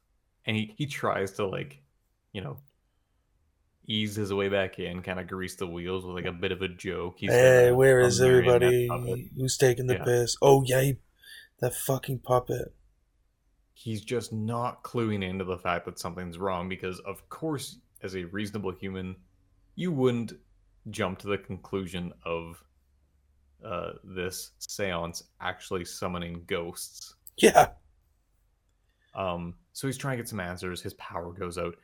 and 0.46 0.58
he 0.58 0.74
he 0.78 0.86
tries 0.88 1.34
to 1.34 1.48
like, 1.48 1.82
you 2.34 2.42
know, 2.42 2.60
ease 3.88 4.16
his 4.16 4.32
way 4.34 4.50
back 4.50 4.80
in, 4.80 5.02
kind 5.02 5.20
of 5.20 5.28
grease 5.28 5.56
the 5.56 5.68
wheels 5.68 6.06
with 6.06 6.16
like 6.16 6.26
a 6.26 6.32
bit 6.32 6.52
of 6.52 6.62
a 6.62 6.68
joke. 6.68 7.16
He's 7.18 7.34
Hey, 7.34 7.72
where 7.72 8.02
a 8.02 8.04
everybody? 8.26 8.88
Who's 9.36 9.58
taking 9.58 9.88
the 9.88 9.96
Yeah. 9.96 10.04
piss? 10.06 10.36
Oh 10.42 10.64
yeah, 10.64 10.82
he, 10.82 10.98
that 11.60 11.76
fucking 11.76 12.20
puppet. 12.20 12.74
He's 13.74 14.04
just 14.04 14.32
not 14.32 14.84
cluing 14.84 15.24
into 15.24 15.44
the 15.44 15.58
fact 15.58 15.86
that 15.86 15.98
something's 15.98 16.38
wrong 16.38 16.70
because, 16.70 17.00
of 17.00 17.28
course, 17.30 17.80
as 18.04 18.16
a 18.16 18.26
reasonable 18.26 18.72
human, 18.72 19.16
you 19.80 19.94
wouldn't 19.94 20.34
jump 20.90 21.20
to 21.20 21.28
the 21.28 21.38
conclusion 21.38 22.12
of 22.26 22.62
uh, 23.64 23.92
this 24.04 24.52
seance 24.60 25.24
actually 25.40 25.86
summoning 25.86 26.44
ghosts. 26.48 27.16
Yeah. 27.38 27.70
Um, 29.16 29.56
so 29.72 29.88
he's 29.88 29.98
trying 29.98 30.18
to 30.18 30.24
get 30.24 30.28
some 30.28 30.42
answers. 30.42 30.82
His 30.82 30.94
power 30.96 31.32
goes 31.32 31.58
out. 31.58 31.78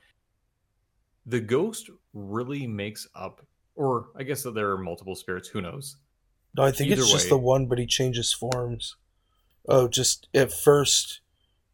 The 1.25 1.39
ghost 1.39 1.89
really 2.13 2.67
makes 2.67 3.07
up, 3.15 3.45
or 3.75 4.07
I 4.17 4.23
guess 4.23 4.43
that 4.43 4.55
there 4.55 4.71
are 4.71 4.77
multiple 4.77 5.15
spirits. 5.15 5.47
Who 5.47 5.61
knows? 5.61 5.95
No, 6.57 6.63
I 6.63 6.71
think 6.71 6.91
it's 6.91 7.01
Either 7.01 7.11
just 7.11 7.29
the 7.29 7.37
one, 7.37 7.67
but 7.67 7.79
he 7.79 7.85
changes 7.85 8.33
forms. 8.33 8.97
Oh, 9.69 9.87
just 9.87 10.27
at 10.33 10.51
first, 10.51 11.21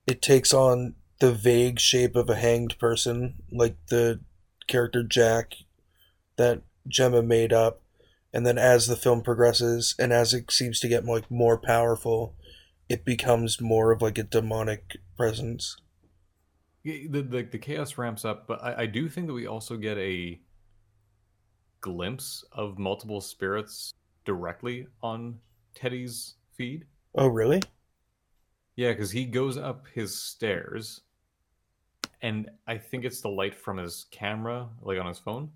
it 0.06 0.22
takes 0.22 0.54
on 0.54 0.94
the 1.20 1.32
vague 1.32 1.80
shape 1.80 2.16
of 2.16 2.30
a 2.30 2.36
hanged 2.36 2.78
person, 2.78 3.42
like 3.52 3.76
the 3.88 4.20
character 4.68 5.02
Jack 5.02 5.56
that 6.42 6.64
Jemma 6.90 7.26
made 7.26 7.54
up. 7.54 7.82
And 8.34 8.46
then 8.46 8.58
as 8.58 8.88
the 8.88 8.96
film 8.96 9.22
progresses, 9.22 9.94
and 10.00 10.14
as 10.14 10.34
it 10.34 10.52
seems 10.52 10.80
to 10.80 10.88
get 10.88 11.06
like 11.06 11.30
more 11.30 11.58
powerful, 11.58 12.36
it 12.88 13.06
becomes 13.06 13.60
more 13.62 13.92
of 13.92 14.02
like 14.02 14.18
a 14.18 14.24
demonic 14.24 14.98
presence. 15.18 15.76
The, 16.84 17.08
the 17.08 17.44
the 17.44 17.60
chaos 17.60 17.98
ramps 17.98 18.26
up, 18.26 18.48
but 18.48 18.64
I, 18.64 18.84
I 18.84 18.86
do 18.86 19.08
think 19.08 19.28
that 19.28 19.34
we 19.34 19.48
also 19.48 19.78
get 19.78 19.98
a 19.98 20.40
glimpse 21.82 22.44
of 22.52 22.80
multiple 22.80 23.22
spirits 23.22 23.94
directly 24.26 24.88
on 25.04 25.40
Teddy's 25.76 26.36
feed. 26.56 26.86
Oh, 27.14 27.28
really? 27.28 27.62
Yeah, 28.76 28.92
because 28.92 29.12
he 29.12 29.26
goes 29.26 29.58
up 29.58 29.88
his 29.94 30.18
stairs, 30.18 31.02
and 32.22 32.50
I 32.66 32.78
think 32.78 33.04
it's 33.04 33.22
the 33.22 33.30
light 33.30 33.54
from 33.54 33.78
his 33.78 34.06
camera, 34.12 34.70
like 34.82 35.00
on 35.00 35.08
his 35.08 35.20
phone. 35.20 35.52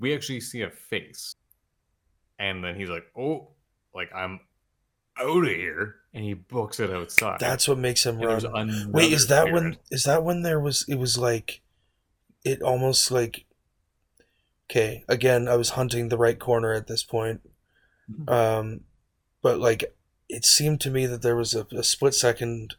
We 0.00 0.14
actually 0.14 0.40
see 0.40 0.62
a 0.62 0.70
face, 0.70 1.34
and 2.38 2.62
then 2.64 2.74
he's 2.74 2.88
like, 2.90 3.04
"Oh, 3.16 3.50
like 3.94 4.10
I'm 4.14 4.40
out 5.18 5.44
of 5.44 5.48
here," 5.48 5.96
and 6.12 6.24
he 6.24 6.34
books 6.34 6.80
it 6.80 6.90
outside. 6.90 7.38
That's 7.40 7.68
what 7.68 7.78
makes 7.78 8.04
him 8.04 8.20
And 8.20 8.42
run. 8.42 8.92
Wait, 8.92 9.12
is 9.12 9.28
that 9.28 9.52
when? 9.52 9.62
spirit. 9.74 9.78
Is 9.90 10.02
that 10.04 10.24
when 10.24 10.42
there 10.42 10.58
was? 10.60 10.84
It 10.88 10.96
was 10.96 11.16
like, 11.18 11.60
it 12.44 12.60
almost 12.62 13.10
like. 13.10 13.44
Okay, 14.70 15.04
again, 15.08 15.46
I 15.46 15.56
was 15.56 15.70
hunting 15.70 16.08
the 16.08 16.16
right 16.18 16.38
corner 16.38 16.72
at 16.72 16.86
this 16.86 17.02
point. 17.04 17.40
Mhm. 18.10 18.30
Um, 18.30 18.80
but 19.42 19.58
like, 19.58 19.84
it 20.28 20.44
seemed 20.44 20.80
to 20.80 20.90
me 20.90 21.04
that 21.06 21.20
there 21.22 21.36
was 21.36 21.54
a, 21.54 21.66
a 21.72 21.84
split 21.84 22.14
second 22.14 22.74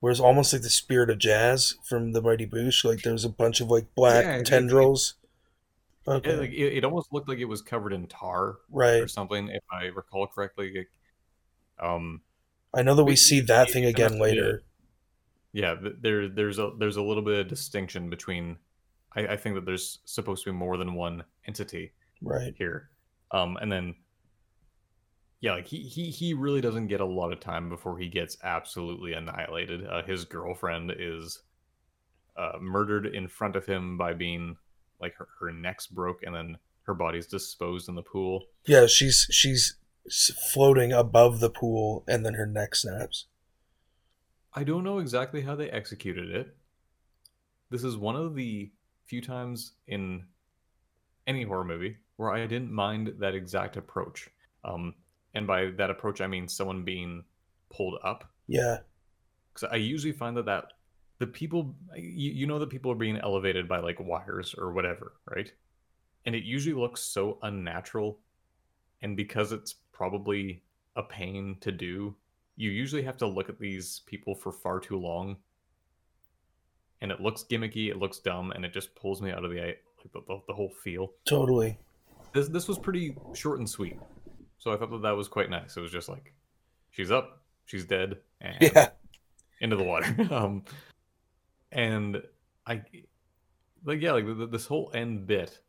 where 0.00 0.10
it's 0.10 0.18
almost 0.20 0.52
like 0.54 0.62
the 0.62 0.70
spirit 0.70 1.10
of 1.10 1.18
jazz 1.18 1.74
from 1.86 2.12
the 2.12 2.22
Mighty 2.22 2.46
Boosh. 2.46 2.84
Like 2.84 3.02
there 3.02 3.12
was 3.12 3.26
a 3.26 3.28
bunch 3.28 3.60
of 3.60 3.70
like 3.70 3.94
black 3.94 4.24
Yeah, 4.24 4.36
it- 4.36 4.40
it- 4.40 4.46
tendrils. 4.46 5.14
Okay, 6.08 6.36
like, 6.36 6.50
it, 6.50 6.78
it 6.78 6.84
almost 6.84 7.12
looked 7.12 7.28
like 7.28 7.38
it 7.38 7.44
was 7.44 7.62
covered 7.62 7.92
in 7.92 8.06
tar 8.06 8.56
right. 8.70 9.02
or 9.02 9.08
something, 9.08 9.48
if 9.48 9.62
I 9.70 9.86
recall 9.86 10.26
correctly. 10.26 10.86
Um, 11.78 12.22
I 12.74 12.82
know 12.82 12.94
that 12.94 13.04
we 13.04 13.16
see 13.16 13.40
that 13.40 13.70
thing 13.70 13.84
again 13.84 14.18
later. 14.18 14.62
yeah, 15.52 15.74
there 16.00 16.28
there's 16.28 16.58
a 16.58 16.70
there's 16.78 16.96
a 16.96 17.02
little 17.02 17.22
bit 17.22 17.40
of 17.40 17.48
distinction 17.48 18.08
between. 18.10 18.56
I, 19.14 19.28
I 19.28 19.36
think 19.36 19.56
that 19.56 19.66
there's 19.66 19.98
supposed 20.04 20.44
to 20.44 20.52
be 20.52 20.56
more 20.56 20.76
than 20.76 20.94
one 20.94 21.24
entity 21.46 21.92
Right. 22.22 22.54
here, 22.56 22.90
um, 23.32 23.56
and 23.60 23.70
then 23.70 23.94
yeah, 25.40 25.54
like 25.54 25.66
he 25.66 25.82
he 25.82 26.10
he 26.10 26.34
really 26.34 26.60
doesn't 26.60 26.88
get 26.88 27.00
a 27.00 27.06
lot 27.06 27.32
of 27.32 27.40
time 27.40 27.68
before 27.68 27.98
he 27.98 28.08
gets 28.08 28.36
absolutely 28.42 29.14
annihilated. 29.14 29.86
Uh, 29.86 30.02
his 30.02 30.24
girlfriend 30.24 30.92
is 30.98 31.40
uh, 32.36 32.58
murdered 32.60 33.06
in 33.06 33.26
front 33.26 33.56
of 33.56 33.66
him 33.66 33.96
by 33.98 34.12
being 34.12 34.56
like 35.00 35.14
her, 35.16 35.28
her 35.40 35.52
neck's 35.52 35.86
broke 35.86 36.22
and 36.22 36.34
then 36.34 36.58
her 36.82 36.94
body's 36.94 37.26
disposed 37.26 37.88
in 37.88 37.94
the 37.94 38.02
pool. 38.02 38.46
Yeah, 38.66 38.86
she's 38.86 39.26
she's 39.30 39.76
floating 40.52 40.92
above 40.92 41.40
the 41.40 41.50
pool, 41.50 42.04
and 42.08 42.24
then 42.24 42.34
her 42.34 42.46
neck 42.46 42.74
snaps. 42.74 43.26
I 44.54 44.64
don't 44.64 44.82
know 44.82 44.98
exactly 44.98 45.42
how 45.42 45.54
they 45.54 45.70
executed 45.70 46.30
it. 46.30 46.56
This 47.70 47.84
is 47.84 47.96
one 47.96 48.16
of 48.16 48.34
the 48.34 48.72
few 49.06 49.20
times 49.20 49.72
in 49.86 50.24
any 51.26 51.44
horror 51.44 51.64
movie 51.64 51.98
where 52.16 52.32
I 52.32 52.46
didn't 52.46 52.72
mind 52.72 53.14
that 53.20 53.34
exact 53.34 53.76
approach. 53.76 54.28
Um, 54.64 54.94
and 55.34 55.46
by 55.46 55.70
that 55.76 55.90
approach, 55.90 56.20
I 56.20 56.26
mean 56.26 56.48
someone 56.48 56.82
being 56.84 57.24
pulled 57.70 57.98
up. 58.02 58.28
Yeah, 58.48 58.78
Because 59.54 59.68
I 59.72 59.76
usually 59.76 60.12
find 60.12 60.36
that 60.36 60.46
that 60.46 60.72
the 61.20 61.26
people, 61.26 61.76
you, 61.94 62.32
you 62.32 62.46
know, 62.46 62.58
that 62.58 62.70
people 62.70 62.90
are 62.90 62.96
being 62.96 63.18
elevated 63.18 63.68
by 63.68 63.78
like 63.78 64.00
wires 64.00 64.54
or 64.56 64.72
whatever, 64.72 65.12
right? 65.30 65.52
And 66.24 66.34
it 66.34 66.44
usually 66.44 66.74
looks 66.74 67.02
so 67.02 67.38
unnatural. 67.42 68.18
And 69.02 69.16
because 69.16 69.52
it's 69.52 69.74
probably 69.92 70.62
a 70.96 71.02
pain 71.02 71.58
to 71.60 71.70
do, 71.70 72.16
you 72.56 72.70
usually 72.70 73.02
have 73.02 73.18
to 73.18 73.26
look 73.26 73.50
at 73.50 73.58
these 73.58 74.00
people 74.06 74.34
for 74.34 74.50
far 74.50 74.80
too 74.80 74.96
long. 74.96 75.36
And 77.02 77.12
it 77.12 77.20
looks 77.20 77.44
gimmicky, 77.44 77.90
it 77.90 77.98
looks 77.98 78.18
dumb, 78.18 78.50
and 78.52 78.64
it 78.64 78.72
just 78.72 78.94
pulls 78.94 79.20
me 79.20 79.30
out 79.30 79.44
of 79.44 79.50
the 79.50 79.58
like 79.60 79.82
the, 80.12 80.40
the, 80.46 80.54
whole 80.54 80.70
feel. 80.82 81.12
totally. 81.26 81.78
This 82.32 82.48
this 82.48 82.68
was 82.68 82.78
pretty 82.78 83.16
short 83.34 83.58
and 83.58 83.68
sweet, 83.68 83.98
so 84.58 84.70
I 84.72 84.76
thought 84.76 84.90
that 84.90 85.02
that 85.02 85.16
was 85.16 85.26
quite 85.28 85.48
nice. 85.48 85.76
It 85.76 85.80
was 85.80 85.90
just 85.90 86.10
like, 86.10 86.34
she's 86.90 87.10
up, 87.10 87.42
she's 87.64 87.86
dead, 87.86 88.18
and 88.40 88.56
Yeah, 88.60 88.90
into 89.60 89.76
the 89.76 89.82
water. 89.82 90.14
um, 90.30 90.62
and 91.72 92.22
I 92.66 92.82
like 93.84 94.00
yeah, 94.00 94.12
like 94.12 94.24
th- 94.24 94.36
th- 94.36 94.50
this 94.50 94.66
whole 94.66 94.90
end 94.94 95.26
bit 95.26 95.60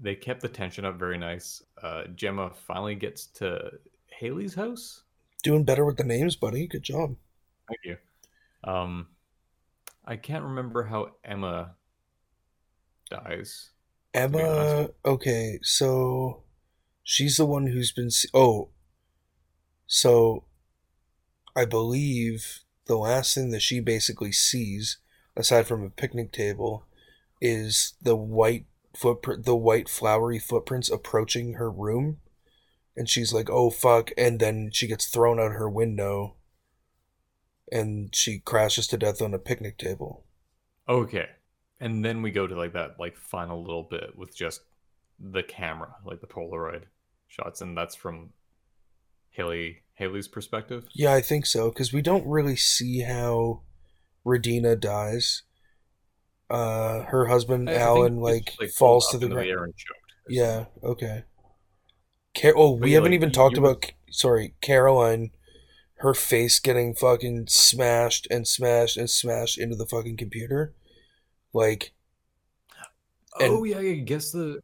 they 0.00 0.14
kept 0.14 0.40
the 0.40 0.48
tension 0.48 0.84
up 0.84 0.98
very 0.98 1.18
nice. 1.18 1.62
Uh, 1.80 2.04
Jemma 2.14 2.54
finally 2.54 2.94
gets 2.94 3.26
to 3.26 3.70
Haley's 4.06 4.54
house. 4.54 5.02
Doing 5.42 5.64
better 5.64 5.84
with 5.84 5.98
the 5.98 6.04
names, 6.04 6.36
buddy. 6.36 6.66
Good 6.66 6.82
job. 6.82 7.16
Thank 7.68 7.80
you. 7.84 7.96
Um, 8.64 9.08
I 10.04 10.16
can't 10.16 10.44
remember 10.44 10.84
how 10.84 11.12
Emma 11.24 11.74
dies. 13.10 13.70
Emma. 14.14 14.88
Okay, 15.04 15.58
so 15.62 16.42
she's 17.02 17.36
the 17.36 17.46
one 17.46 17.66
who's 17.66 17.92
been. 17.92 18.10
Oh, 18.34 18.70
so 19.86 20.44
I 21.54 21.64
believe 21.64 22.60
the 22.90 22.98
last 22.98 23.36
thing 23.36 23.50
that 23.50 23.62
she 23.62 23.78
basically 23.78 24.32
sees, 24.32 24.98
aside 25.36 25.68
from 25.68 25.84
a 25.84 25.90
picnic 25.90 26.32
table, 26.32 26.86
is 27.40 27.94
the 28.02 28.16
white 28.16 28.66
footprint, 28.96 29.44
the 29.44 29.54
white 29.54 29.88
flowery 29.88 30.40
footprints 30.40 30.90
approaching 30.90 31.54
her 31.54 31.70
room, 31.70 32.18
and 32.96 33.08
she's 33.08 33.32
like, 33.32 33.48
"Oh 33.48 33.70
fuck!" 33.70 34.10
And 34.18 34.40
then 34.40 34.70
she 34.72 34.88
gets 34.88 35.06
thrown 35.06 35.38
out 35.38 35.52
her 35.52 35.70
window, 35.70 36.34
and 37.70 38.12
she 38.12 38.40
crashes 38.40 38.88
to 38.88 38.98
death 38.98 39.22
on 39.22 39.34
a 39.34 39.38
picnic 39.38 39.78
table. 39.78 40.24
Okay, 40.88 41.28
and 41.78 42.04
then 42.04 42.22
we 42.22 42.32
go 42.32 42.48
to 42.48 42.56
like 42.56 42.72
that 42.72 42.98
like 42.98 43.16
final 43.16 43.62
little 43.62 43.84
bit 43.84 44.18
with 44.18 44.36
just 44.36 44.62
the 45.20 45.44
camera, 45.44 45.94
like 46.04 46.20
the 46.20 46.26
Polaroid 46.26 46.86
shots, 47.28 47.60
and 47.60 47.78
that's 47.78 47.94
from 47.94 48.30
Haley 49.30 49.84
Haley's 50.00 50.26
perspective. 50.26 50.86
Yeah, 50.94 51.12
I 51.12 51.20
think 51.20 51.46
so 51.46 51.68
because 51.68 51.92
we 51.92 52.02
don't 52.02 52.26
really 52.26 52.56
see 52.56 53.00
how 53.02 53.62
Radina 54.26 54.78
dies. 54.80 55.42
Uh, 56.48 57.02
her 57.04 57.26
husband 57.26 57.70
I- 57.70 57.74
Alan 57.74 58.16
like, 58.16 58.54
like, 58.58 58.70
falls 58.70 59.08
to 59.10 59.18
the 59.18 59.28
ground. 59.28 59.74
Yeah. 60.28 60.64
Okay. 60.82 61.24
Car- 62.36 62.54
oh, 62.56 62.72
we 62.72 62.92
haven't 62.92 63.12
like, 63.12 63.18
even 63.18 63.30
talked 63.30 63.56
were- 63.58 63.70
about. 63.70 63.92
Sorry, 64.10 64.54
Caroline. 64.60 65.30
Her 65.96 66.14
face 66.14 66.58
getting 66.58 66.94
fucking 66.94 67.48
smashed 67.48 68.26
and 68.30 68.48
smashed 68.48 68.96
and 68.96 69.08
smashed 69.10 69.58
into 69.58 69.76
the 69.76 69.84
fucking 69.84 70.16
computer, 70.16 70.74
like 71.52 71.92
and- 73.38 73.52
oh 73.52 73.64
yeah, 73.64 73.78
I 73.78 73.96
guess 73.96 74.30
the 74.30 74.60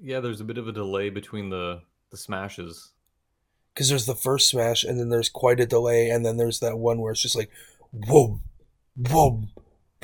yeah. 0.00 0.18
There's 0.18 0.40
a 0.40 0.44
bit 0.44 0.58
of 0.58 0.66
a 0.66 0.72
delay 0.72 1.08
between 1.08 1.48
the 1.48 1.82
the 2.10 2.16
smashes. 2.16 2.90
Because 3.80 3.88
there's 3.88 4.04
the 4.04 4.14
first 4.14 4.50
smash 4.50 4.84
and 4.84 5.00
then 5.00 5.08
there's 5.08 5.30
quite 5.30 5.58
a 5.58 5.64
delay 5.64 6.10
and 6.10 6.26
then 6.26 6.36
there's 6.36 6.60
that 6.60 6.76
one 6.78 7.00
where 7.00 7.12
it's 7.12 7.22
just 7.22 7.34
like, 7.34 7.50
whoa, 7.90 8.38
whoa, 9.08 9.44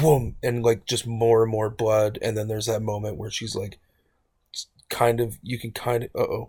whoa, 0.00 0.32
and 0.42 0.62
like 0.64 0.86
just 0.86 1.06
more 1.06 1.42
and 1.42 1.52
more 1.52 1.68
blood 1.68 2.18
and 2.22 2.38
then 2.38 2.48
there's 2.48 2.64
that 2.64 2.80
moment 2.80 3.18
where 3.18 3.30
she's 3.30 3.54
like, 3.54 3.78
kind 4.88 5.20
of 5.20 5.36
you 5.42 5.58
can 5.58 5.72
kind 5.72 6.04
of 6.04 6.10
uh 6.14 6.20
oh 6.24 6.48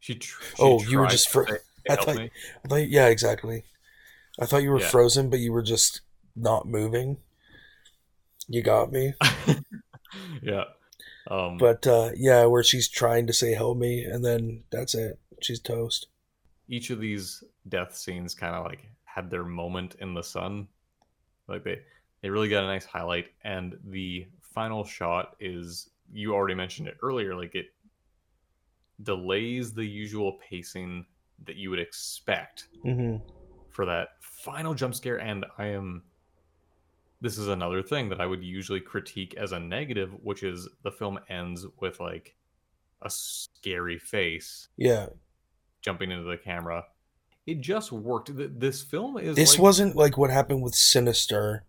She. 0.00 0.16
Tr- 0.16 0.42
she 0.42 0.54
Oh, 0.58 0.82
you 0.82 0.98
were 0.98 1.06
just 1.06 1.30
say, 1.30 1.40
I 1.88 1.94
thought- 1.94 2.16
me." 2.16 2.30
I 2.64 2.68
thought, 2.68 2.88
yeah, 2.88 3.06
exactly. 3.06 3.62
I 4.40 4.46
thought 4.46 4.64
you 4.64 4.70
were 4.72 4.80
Yeah. 4.80 4.88
frozen, 4.88 5.30
but 5.30 5.38
you 5.38 5.52
were 5.52 5.62
just 5.62 6.00
not 6.34 6.66
moving. 6.66 7.18
You 8.48 8.60
got 8.64 8.90
me. 8.90 9.14
yeah. 10.42 10.64
Um, 11.30 11.58
But 11.58 11.86
uh, 11.86 12.10
yeah, 12.16 12.46
where 12.46 12.64
she's 12.64 12.88
trying 12.88 13.28
to 13.28 13.32
say 13.32 13.54
help 13.54 13.78
me, 13.78 14.02
and 14.02 14.24
then 14.24 14.64
that's 14.72 14.96
it. 14.96 15.20
She's 15.40 15.60
toast. 15.60 16.08
Each 16.68 16.90
of 16.90 17.00
these 17.00 17.44
death 17.68 17.96
scenes 17.96 18.34
kind 18.34 18.54
of 18.54 18.64
like 18.64 18.88
had 19.04 19.30
their 19.30 19.44
moment 19.44 19.96
in 20.00 20.14
the 20.14 20.22
sun. 20.22 20.68
Like 21.48 21.64
they 21.64 21.82
they 22.22 22.30
really 22.30 22.48
got 22.48 22.64
a 22.64 22.66
nice 22.66 22.86
highlight 22.86 23.26
and 23.42 23.78
the 23.84 24.26
final 24.40 24.82
shot 24.82 25.36
is 25.40 25.90
you 26.10 26.32
already 26.32 26.54
mentioned 26.54 26.88
it 26.88 26.96
earlier 27.02 27.34
like 27.34 27.54
it 27.54 27.66
delays 29.02 29.74
the 29.74 29.84
usual 29.84 30.38
pacing 30.48 31.04
that 31.44 31.56
you 31.56 31.68
would 31.68 31.78
expect 31.78 32.68
hmm 32.82 33.16
for 33.68 33.84
that 33.84 34.10
final 34.20 34.72
jump 34.72 34.94
scare 34.94 35.20
and 35.20 35.44
I 35.58 35.66
am 35.66 36.04
this 37.20 37.36
is 37.36 37.48
another 37.48 37.82
thing 37.82 38.08
that 38.08 38.20
I 38.20 38.26
would 38.26 38.42
usually 38.42 38.80
critique 38.80 39.34
as 39.34 39.52
a 39.52 39.58
negative 39.58 40.14
which 40.22 40.44
is 40.44 40.68
the 40.82 40.92
film 40.92 41.18
ends 41.28 41.66
with 41.80 42.00
like 42.00 42.36
a 43.02 43.10
scary 43.10 43.98
face 43.98 44.68
Yeah. 44.76 45.08
Jumping 45.84 46.10
into 46.10 46.24
the 46.24 46.38
camera. 46.38 46.86
It 47.46 47.60
just 47.60 47.92
worked. 47.92 48.30
This 48.34 48.82
film 48.82 49.18
is 49.18 49.36
This 49.36 49.54
like, 49.54 49.62
wasn't 49.62 49.96
like 49.96 50.16
what 50.16 50.30
happened 50.30 50.62
with 50.62 50.74
Sinister, 50.74 51.64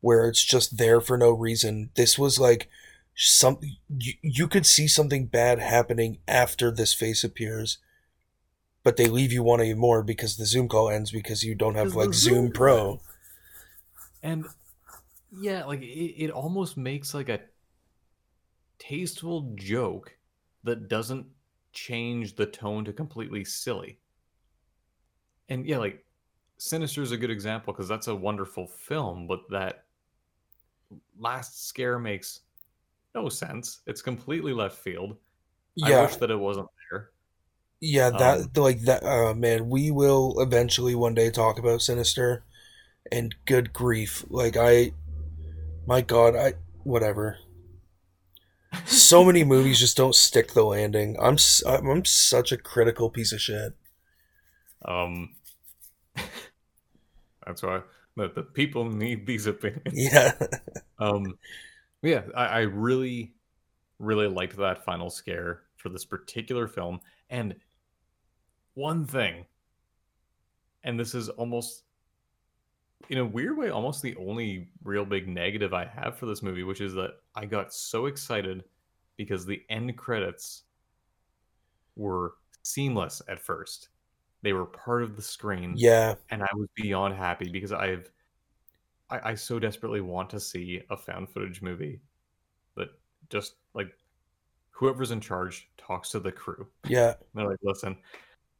where 0.00 0.26
it's 0.26 0.42
just 0.42 0.78
there 0.78 1.00
for 1.00 1.18
no 1.18 1.30
reason. 1.30 1.90
This 1.94 2.18
was 2.18 2.40
like 2.40 2.70
some 3.14 3.58
you, 3.88 4.14
you 4.22 4.48
could 4.48 4.64
see 4.64 4.88
something 4.88 5.26
bad 5.26 5.58
happening 5.58 6.18
after 6.26 6.70
this 6.70 6.94
face 6.94 7.22
appears, 7.22 7.78
but 8.82 8.96
they 8.96 9.06
leave 9.06 9.32
you 9.32 9.42
wanting 9.42 9.76
more 9.76 10.02
because 10.02 10.36
the 10.36 10.46
Zoom 10.46 10.66
call 10.66 10.88
ends 10.88 11.10
because 11.10 11.42
you 11.42 11.54
don't 11.54 11.74
have 11.74 11.94
like 11.94 12.14
Zoom 12.14 12.34
Zoom 12.34 12.52
Pro. 12.52 13.00
and 14.22 14.46
yeah, 15.30 15.66
like 15.66 15.82
it, 15.82 16.24
it 16.24 16.30
almost 16.30 16.78
makes 16.78 17.12
like 17.12 17.28
a 17.28 17.40
tasteful 18.78 19.52
joke 19.56 20.16
that 20.64 20.88
doesn't 20.88 21.26
change 21.72 22.36
the 22.36 22.46
tone 22.46 22.84
to 22.84 22.92
completely 22.92 23.44
silly. 23.44 23.98
And 25.48 25.66
yeah, 25.66 25.78
like 25.78 26.04
Sinister 26.58 27.02
is 27.02 27.12
a 27.12 27.16
good 27.16 27.30
example 27.30 27.72
because 27.72 27.88
that's 27.88 28.08
a 28.08 28.14
wonderful 28.14 28.66
film, 28.66 29.26
but 29.26 29.40
that 29.50 29.84
last 31.18 31.66
scare 31.66 31.98
makes 31.98 32.40
no 33.14 33.28
sense. 33.28 33.80
It's 33.86 34.02
completely 34.02 34.52
left 34.52 34.76
field. 34.76 35.16
I 35.82 36.02
wish 36.02 36.16
that 36.16 36.30
it 36.30 36.38
wasn't 36.38 36.68
there. 36.90 37.10
yeah, 37.80 38.10
that 38.10 38.40
um, 38.40 38.50
like 38.56 38.80
that. 38.82 39.04
Uh, 39.04 39.34
man, 39.34 39.68
we 39.68 39.90
will 39.90 40.40
eventually 40.40 40.94
one 40.94 41.14
day 41.14 41.30
talk 41.30 41.58
about 41.58 41.82
Sinister, 41.82 42.42
and 43.12 43.34
good 43.46 43.72
grief, 43.72 44.24
like 44.28 44.56
I, 44.56 44.92
my 45.86 46.00
God, 46.00 46.34
I 46.34 46.54
whatever. 46.82 47.38
So 48.84 49.24
many 49.24 49.44
movies 49.44 49.78
just 49.78 49.96
don't 49.96 50.14
stick 50.14 50.52
the 50.52 50.64
landing. 50.64 51.16
I'm 51.20 51.36
I'm 51.66 52.04
such 52.04 52.52
a 52.52 52.56
critical 52.56 53.10
piece 53.10 53.32
of 53.32 53.40
shit. 53.40 53.74
Um, 54.84 55.34
that's 57.46 57.62
why 57.62 57.82
the, 58.16 58.28
the 58.28 58.42
people 58.42 58.84
need 58.84 59.26
these 59.26 59.46
opinions. 59.46 59.82
Yeah. 59.92 60.32
Um, 60.98 61.38
yeah, 62.02 62.22
I, 62.36 62.46
I 62.46 62.60
really, 62.60 63.34
really 63.98 64.28
liked 64.28 64.56
that 64.56 64.84
final 64.84 65.10
scare 65.10 65.62
for 65.76 65.88
this 65.88 66.04
particular 66.04 66.66
film. 66.68 67.00
And 67.30 67.54
one 68.74 69.06
thing, 69.06 69.46
and 70.84 70.98
this 70.98 71.14
is 71.14 71.28
almost, 71.28 71.84
in 73.08 73.18
a 73.18 73.24
weird 73.24 73.56
way, 73.56 73.70
almost 73.70 74.02
the 74.02 74.16
only 74.16 74.68
real 74.82 75.04
big 75.04 75.28
negative 75.28 75.72
I 75.72 75.86
have 75.86 76.16
for 76.16 76.26
this 76.26 76.42
movie, 76.42 76.64
which 76.64 76.80
is 76.80 76.94
that 76.94 77.14
I 77.38 77.46
got 77.46 77.72
so 77.72 78.06
excited 78.06 78.64
because 79.16 79.46
the 79.46 79.62
end 79.70 79.96
credits 79.96 80.64
were 81.94 82.34
seamless 82.62 83.22
at 83.28 83.40
first. 83.40 83.90
They 84.42 84.52
were 84.52 84.66
part 84.66 85.04
of 85.04 85.14
the 85.14 85.22
screen 85.22 85.74
yeah. 85.76 86.16
and 86.30 86.42
I 86.42 86.48
was 86.54 86.68
beyond 86.74 87.14
happy 87.14 87.48
because 87.48 87.72
I've 87.72 88.10
I, 89.08 89.30
I 89.30 89.34
so 89.36 89.60
desperately 89.60 90.00
want 90.00 90.30
to 90.30 90.40
see 90.40 90.82
a 90.90 90.96
found 90.96 91.30
footage 91.30 91.62
movie 91.62 92.00
that 92.76 92.88
just 93.30 93.54
like 93.72 93.92
whoever's 94.70 95.12
in 95.12 95.20
charge 95.20 95.70
talks 95.76 96.10
to 96.10 96.20
the 96.20 96.32
crew. 96.32 96.66
Yeah. 96.88 97.14
They're 97.34 97.48
like, 97.48 97.58
listen, 97.62 97.96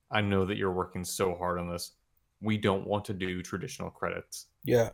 I 0.08 0.20
know 0.20 0.46
that 0.46 0.56
you're 0.56 0.72
working 0.72 1.04
so 1.04 1.34
hard 1.34 1.58
on 1.58 1.68
this. 1.68 1.92
We 2.40 2.56
don't 2.58 2.86
want 2.86 3.04
to 3.06 3.12
do 3.12 3.42
traditional 3.42 3.90
credits. 3.90 4.46
Yeah. 4.64 4.90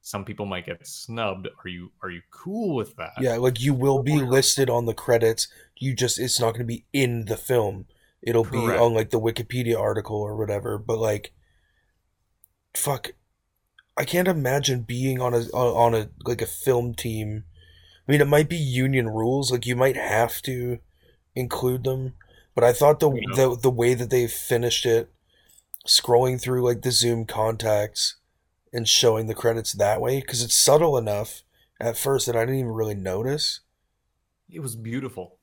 Some 0.00 0.24
people 0.24 0.46
might 0.46 0.66
get 0.66 0.86
snubbed. 0.86 1.48
Are 1.64 1.68
you 1.68 1.92
are 2.02 2.10
you 2.10 2.22
cool 2.30 2.74
with 2.76 2.96
that? 2.96 3.12
Yeah. 3.20 3.36
Like 3.36 3.60
you 3.60 3.74
will 3.74 4.02
be 4.02 4.20
listed 4.20 4.70
on 4.70 4.86
the 4.86 4.94
credits. 4.94 5.48
You 5.76 5.94
just 5.94 6.18
it's 6.18 6.40
not 6.40 6.52
going 6.52 6.60
to 6.60 6.64
be 6.64 6.86
in 6.92 7.26
the 7.26 7.36
film. 7.36 7.86
It'll 8.22 8.44
be 8.44 8.58
on 8.58 8.94
like 8.94 9.10
the 9.10 9.20
Wikipedia 9.20 9.78
article 9.78 10.16
or 10.16 10.36
whatever. 10.36 10.78
But 10.78 10.98
like, 10.98 11.32
fuck, 12.74 13.12
I 13.96 14.04
can't 14.04 14.28
imagine 14.28 14.82
being 14.82 15.20
on 15.20 15.34
a 15.34 15.40
on 15.52 15.94
a 15.94 16.10
like 16.24 16.42
a 16.42 16.46
film 16.46 16.94
team. 16.94 17.44
I 18.08 18.12
mean, 18.12 18.20
it 18.20 18.28
might 18.28 18.48
be 18.48 18.56
union 18.56 19.08
rules. 19.08 19.52
Like 19.52 19.66
you 19.66 19.76
might 19.76 19.96
have 19.96 20.40
to 20.42 20.78
include 21.34 21.84
them. 21.84 22.14
But 22.54 22.64
I 22.64 22.72
thought 22.72 22.98
the 23.00 23.10
Yeah. 23.10 23.36
the 23.36 23.56
the 23.56 23.70
way 23.70 23.94
that 23.94 24.10
they 24.10 24.26
finished 24.26 24.86
it, 24.86 25.10
scrolling 25.86 26.40
through 26.40 26.64
like 26.64 26.82
the 26.82 26.90
Zoom 26.92 27.26
contacts 27.26 28.16
and 28.72 28.86
showing 28.88 29.26
the 29.26 29.34
credits 29.34 29.72
that 29.72 30.00
way, 30.00 30.20
because 30.20 30.42
it's 30.42 30.56
subtle 30.56 30.96
enough 30.98 31.42
at 31.80 31.96
first 31.96 32.26
that 32.26 32.36
I 32.36 32.40
didn't 32.40 32.60
even 32.60 32.72
really 32.72 32.94
notice. 32.94 33.60
It 34.50 34.60
was 34.60 34.76
beautiful. 34.76 35.36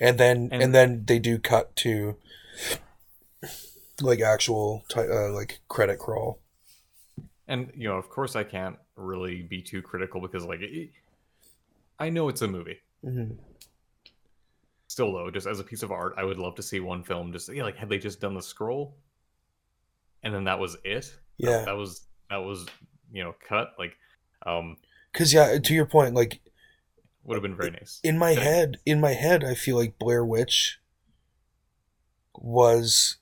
and 0.00 0.18
then 0.18 0.48
and, 0.52 0.62
And- 0.62 0.74
then 0.74 1.04
they 1.06 1.18
do 1.18 1.38
cut 1.38 1.74
to 1.76 2.16
like 4.00 4.20
actual 4.20 4.84
ti 4.88 5.00
uh, 5.00 5.30
like 5.32 5.60
credit 5.68 5.98
crawl. 5.98 6.40
And 7.48 7.72
you 7.74 7.88
know, 7.88 7.96
of 7.96 8.08
course, 8.08 8.36
I 8.36 8.44
can't 8.44 8.76
really 8.96 9.42
be 9.42 9.60
too 9.60 9.82
critical 9.82 10.20
because, 10.20 10.44
like, 10.44 10.60
it, 10.60 10.90
I 11.98 12.08
know 12.10 12.28
it's 12.28 12.42
a 12.42 12.48
movie. 12.48 12.78
hmm 13.04 13.32
still 14.86 15.12
though, 15.12 15.30
just 15.30 15.46
as 15.46 15.60
a 15.60 15.64
piece 15.64 15.84
of 15.84 15.92
art, 15.92 16.14
I 16.16 16.24
would 16.24 16.36
love 16.38 16.56
to 16.56 16.62
see 16.64 16.80
one 16.80 17.04
film. 17.04 17.32
Just 17.32 17.48
yeah, 17.52 17.62
like 17.62 17.76
had 17.76 17.88
they 17.88 17.98
just 17.98 18.20
done 18.20 18.34
the 18.34 18.42
scroll, 18.42 18.96
and 20.22 20.34
then 20.34 20.44
that 20.44 20.58
was 20.58 20.76
it. 20.84 21.14
Yeah, 21.38 21.50
that, 21.58 21.66
that 21.66 21.76
was 21.76 22.06
that 22.30 22.38
was 22.38 22.66
you 23.12 23.22
know 23.22 23.34
cut 23.46 23.74
like, 23.78 23.96
um, 24.46 24.76
because 25.12 25.34
yeah, 25.34 25.58
to 25.58 25.74
your 25.74 25.86
point, 25.86 26.14
like 26.14 26.40
would 27.24 27.34
have 27.34 27.42
been 27.42 27.56
very 27.56 27.70
nice. 27.70 28.00
In 28.02 28.18
my 28.18 28.32
head, 28.32 28.78
in 28.86 29.00
my 29.00 29.12
head, 29.12 29.44
I 29.44 29.54
feel 29.54 29.76
like 29.76 29.98
Blair 29.98 30.24
Witch 30.24 30.78
was. 32.34 33.16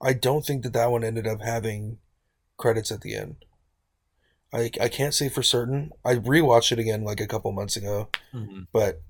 I 0.00 0.12
don't 0.12 0.46
think 0.46 0.62
that 0.62 0.72
that 0.74 0.92
one 0.92 1.02
ended 1.02 1.26
up 1.26 1.40
having 1.42 1.98
credits 2.56 2.92
at 2.92 3.00
the 3.00 3.16
end. 3.16 3.36
I, 4.52 4.70
I 4.80 4.88
can't 4.88 5.12
say 5.12 5.28
for 5.28 5.42
certain. 5.42 5.90
I 6.04 6.14
rewatched 6.14 6.72
it 6.72 6.78
again 6.78 7.02
like 7.02 7.20
a 7.20 7.26
couple 7.26 7.50
months 7.52 7.76
ago, 7.76 8.08
mm-hmm. 8.32 8.62
but 8.72 9.02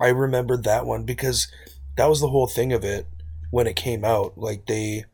I 0.00 0.08
remembered 0.08 0.64
that 0.64 0.86
one 0.86 1.04
because 1.04 1.48
that 1.96 2.06
was 2.06 2.20
the 2.20 2.28
whole 2.28 2.46
thing 2.46 2.72
of 2.72 2.84
it 2.84 3.06
when 3.50 3.66
it 3.66 3.76
came 3.76 4.04
out. 4.04 4.38
Like 4.38 4.66
they 4.66 5.04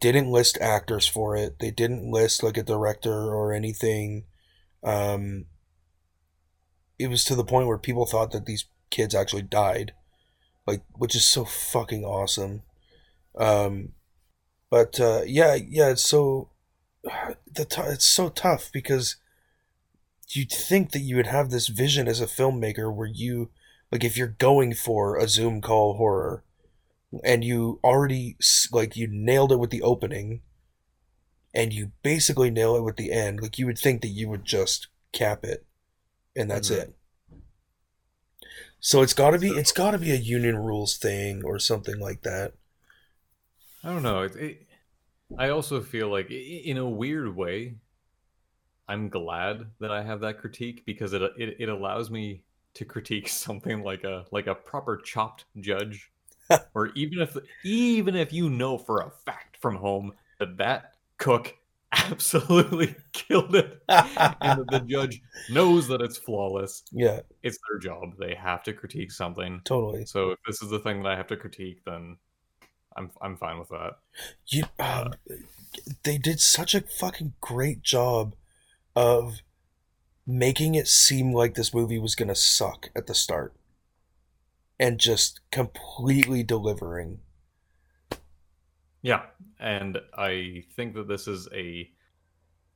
didn't 0.00 0.30
list 0.30 0.58
actors 0.60 1.06
for 1.06 1.36
it. 1.36 1.58
They 1.58 1.70
didn't 1.70 2.10
list 2.10 2.42
like 2.42 2.56
a 2.56 2.62
director 2.62 3.12
or 3.12 3.52
anything. 3.52 4.24
Um, 4.82 5.46
it 6.98 7.08
was 7.08 7.24
to 7.24 7.34
the 7.34 7.44
point 7.44 7.66
where 7.66 7.78
people 7.78 8.06
thought 8.06 8.32
that 8.32 8.46
these 8.46 8.66
kids 8.90 9.14
actually 9.14 9.42
died, 9.42 9.92
like 10.66 10.82
which 10.92 11.14
is 11.14 11.24
so 11.24 11.44
fucking 11.44 12.04
awesome. 12.04 12.62
Um, 13.36 13.90
but 14.70 14.98
uh, 15.00 15.22
yeah, 15.26 15.54
yeah, 15.54 15.90
it's 15.90 16.04
so 16.04 16.50
the 17.52 17.64
t- 17.64 17.82
it's 17.82 18.06
so 18.06 18.28
tough 18.28 18.70
because 18.72 19.16
you'd 20.30 20.50
think 20.50 20.92
that 20.92 21.00
you 21.00 21.16
would 21.16 21.26
have 21.26 21.50
this 21.50 21.68
vision 21.68 22.06
as 22.06 22.20
a 22.20 22.26
filmmaker 22.26 22.94
where 22.94 23.08
you 23.08 23.50
like 23.90 24.04
if 24.04 24.16
you're 24.16 24.26
going 24.26 24.74
for 24.74 25.16
a 25.16 25.26
zoom 25.28 25.60
call 25.60 25.96
horror 25.96 26.44
and 27.24 27.44
you 27.44 27.80
already 27.82 28.36
like 28.72 28.96
you 28.96 29.08
nailed 29.10 29.52
it 29.52 29.58
with 29.58 29.70
the 29.70 29.82
opening 29.82 30.40
and 31.54 31.72
you 31.72 31.92
basically 32.02 32.50
nail 32.50 32.76
it 32.76 32.82
with 32.82 32.96
the 32.96 33.10
end 33.10 33.40
like 33.40 33.58
you 33.58 33.66
would 33.66 33.78
think 33.78 34.02
that 34.02 34.08
you 34.08 34.28
would 34.28 34.44
just 34.44 34.88
cap 35.12 35.44
it 35.44 35.64
and 36.36 36.50
that's 36.50 36.70
mm-hmm. 36.70 36.82
it 36.82 36.94
so 38.80 39.02
it's 39.02 39.14
got 39.14 39.30
to 39.30 39.38
be 39.38 39.48
it's 39.48 39.72
got 39.72 39.92
to 39.92 39.98
be 39.98 40.10
a 40.10 40.16
union 40.16 40.56
rules 40.56 40.96
thing 40.96 41.42
or 41.44 41.58
something 41.58 41.98
like 41.98 42.22
that 42.22 42.52
i 43.82 43.88
don't 43.88 44.02
know 44.02 44.22
it, 44.22 44.36
it, 44.36 44.66
i 45.38 45.48
also 45.48 45.80
feel 45.80 46.08
like 46.08 46.30
in 46.30 46.76
a 46.76 46.88
weird 46.88 47.34
way 47.34 47.74
i'm 48.86 49.08
glad 49.08 49.66
that 49.80 49.90
i 49.90 50.02
have 50.02 50.20
that 50.20 50.38
critique 50.38 50.84
because 50.84 51.14
it 51.14 51.22
it, 51.38 51.56
it 51.58 51.68
allows 51.70 52.10
me 52.10 52.44
to 52.74 52.84
critique 52.84 53.28
something 53.30 53.82
like 53.82 54.04
a 54.04 54.26
like 54.30 54.46
a 54.46 54.54
proper 54.54 54.98
chopped 54.98 55.46
judge 55.58 56.12
or 56.74 56.88
even 56.94 57.20
if 57.20 57.36
even 57.64 58.14
if 58.14 58.32
you 58.32 58.48
know 58.48 58.78
for 58.78 59.00
a 59.00 59.10
fact 59.10 59.56
from 59.60 59.76
home 59.76 60.12
that 60.38 60.56
that 60.58 60.94
cook 61.18 61.54
absolutely 61.92 62.94
killed 63.12 63.54
it 63.54 63.82
and 63.88 64.64
the 64.68 64.84
judge 64.86 65.22
knows 65.50 65.88
that 65.88 66.00
it's 66.02 66.18
flawless 66.18 66.82
yeah. 66.92 67.20
it's 67.42 67.58
their 67.68 67.78
job. 67.78 68.14
They 68.18 68.34
have 68.34 68.62
to 68.64 68.74
critique 68.74 69.10
something. 69.10 69.62
Totally. 69.64 70.04
So 70.04 70.32
if 70.32 70.38
this 70.46 70.62
is 70.62 70.70
the 70.70 70.78
thing 70.78 71.02
that 71.02 71.12
i 71.12 71.16
have 71.16 71.28
to 71.28 71.36
critique 71.36 71.80
then 71.86 72.18
i'm 72.96 73.10
i'm 73.22 73.36
fine 73.36 73.58
with 73.58 73.70
that. 73.70 73.92
You 74.46 74.64
um, 74.78 75.12
uh, 75.30 75.34
they 76.02 76.18
did 76.18 76.40
such 76.40 76.74
a 76.74 76.82
fucking 76.82 77.34
great 77.40 77.82
job 77.82 78.34
of 78.94 79.40
making 80.26 80.74
it 80.74 80.88
seem 80.88 81.32
like 81.32 81.54
this 81.54 81.72
movie 81.72 81.98
was 81.98 82.14
going 82.14 82.28
to 82.28 82.34
suck 82.34 82.90
at 82.94 83.06
the 83.06 83.14
start 83.14 83.54
and 84.78 84.98
just 84.98 85.40
completely 85.50 86.42
delivering. 86.42 87.20
Yeah, 89.02 89.22
and 89.58 89.98
I 90.16 90.64
think 90.74 90.94
that 90.94 91.08
this 91.08 91.28
is 91.28 91.48
a 91.54 91.90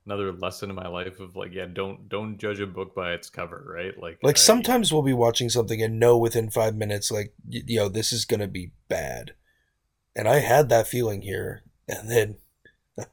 another 0.05 0.33
lesson 0.33 0.69
in 0.69 0.75
my 0.75 0.87
life 0.87 1.19
of 1.19 1.35
like 1.35 1.53
yeah, 1.53 1.65
don't 1.65 2.09
don't 2.09 2.37
judge 2.37 2.59
a 2.59 2.67
book 2.67 2.95
by 2.95 3.13
its 3.13 3.29
cover, 3.29 3.63
right? 3.75 3.97
Like 3.97 4.19
Like 4.23 4.37
I, 4.37 4.39
sometimes 4.39 4.91
we'll 4.91 5.01
be 5.01 5.13
watching 5.13 5.49
something 5.49 5.81
and 5.81 5.99
know 5.99 6.17
within 6.17 6.49
5 6.49 6.75
minutes 6.75 7.11
like 7.11 7.33
you 7.47 7.79
know 7.79 7.89
this 7.89 8.13
is 8.13 8.25
going 8.25 8.39
to 8.39 8.47
be 8.47 8.71
bad. 8.87 9.33
And 10.15 10.27
I 10.27 10.39
had 10.39 10.69
that 10.69 10.87
feeling 10.87 11.23
here 11.23 11.63
and 11.87 12.09
then 12.09 12.35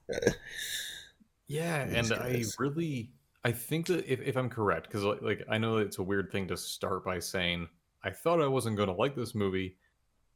Yeah, 1.50 1.80
and 1.82 2.08
guys. 2.08 2.56
I 2.58 2.62
really 2.62 3.10
I 3.44 3.52
think 3.52 3.86
that 3.86 4.10
if, 4.10 4.20
if 4.20 4.36
I'm 4.36 4.48
correct, 4.48 4.86
because 4.86 5.02
like, 5.02 5.22
like 5.22 5.42
I 5.48 5.58
know 5.58 5.78
it's 5.78 5.98
a 5.98 6.02
weird 6.02 6.30
thing 6.30 6.46
to 6.48 6.56
start 6.56 7.04
by 7.04 7.18
saying 7.18 7.68
I 8.02 8.10
thought 8.10 8.40
I 8.40 8.46
wasn't 8.46 8.76
going 8.76 8.88
to 8.88 8.94
like 8.94 9.14
this 9.14 9.34
movie, 9.34 9.76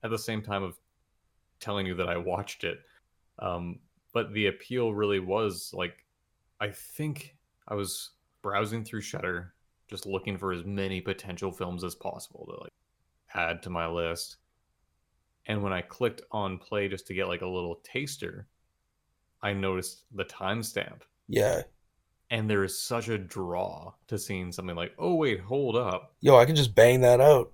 at 0.02 0.10
the 0.10 0.18
same 0.18 0.42
time 0.42 0.62
of 0.62 0.78
telling 1.60 1.86
you 1.86 1.94
that 1.94 2.08
I 2.08 2.16
watched 2.16 2.62
it. 2.64 2.78
Um, 3.38 3.80
but 4.12 4.32
the 4.32 4.46
appeal 4.46 4.92
really 4.92 5.18
was 5.18 5.72
like, 5.72 6.04
I 6.60 6.68
think 6.68 7.36
I 7.66 7.74
was 7.74 8.10
browsing 8.42 8.84
through 8.84 9.00
Shudder, 9.00 9.54
just 9.88 10.06
looking 10.06 10.36
for 10.36 10.52
as 10.52 10.64
many 10.64 11.00
potential 11.00 11.50
films 11.50 11.82
as 11.82 11.94
possible 11.94 12.46
to 12.46 12.62
like 12.62 12.72
add 13.34 13.62
to 13.62 13.70
my 13.70 13.86
list. 13.86 14.36
And 15.46 15.62
when 15.62 15.72
I 15.72 15.82
clicked 15.82 16.22
on 16.30 16.58
play 16.58 16.88
just 16.88 17.06
to 17.08 17.14
get 17.14 17.28
like 17.28 17.42
a 17.42 17.48
little 17.48 17.80
taster, 17.82 18.46
I 19.42 19.52
noticed 19.52 20.02
the 20.14 20.24
timestamp. 20.24 21.02
Yeah 21.28 21.62
and 22.30 22.50
there 22.50 22.64
is 22.64 22.78
such 22.78 23.08
a 23.08 23.18
draw 23.18 23.92
to 24.08 24.18
seeing 24.18 24.50
something 24.50 24.74
like, 24.74 24.92
oh 24.98 25.14
wait, 25.14 25.40
hold 25.40 25.76
up. 25.76 26.14
Yo, 26.20 26.36
I 26.36 26.44
can 26.46 26.56
just 26.56 26.74
bang 26.74 27.00
that 27.02 27.20
out. 27.20 27.52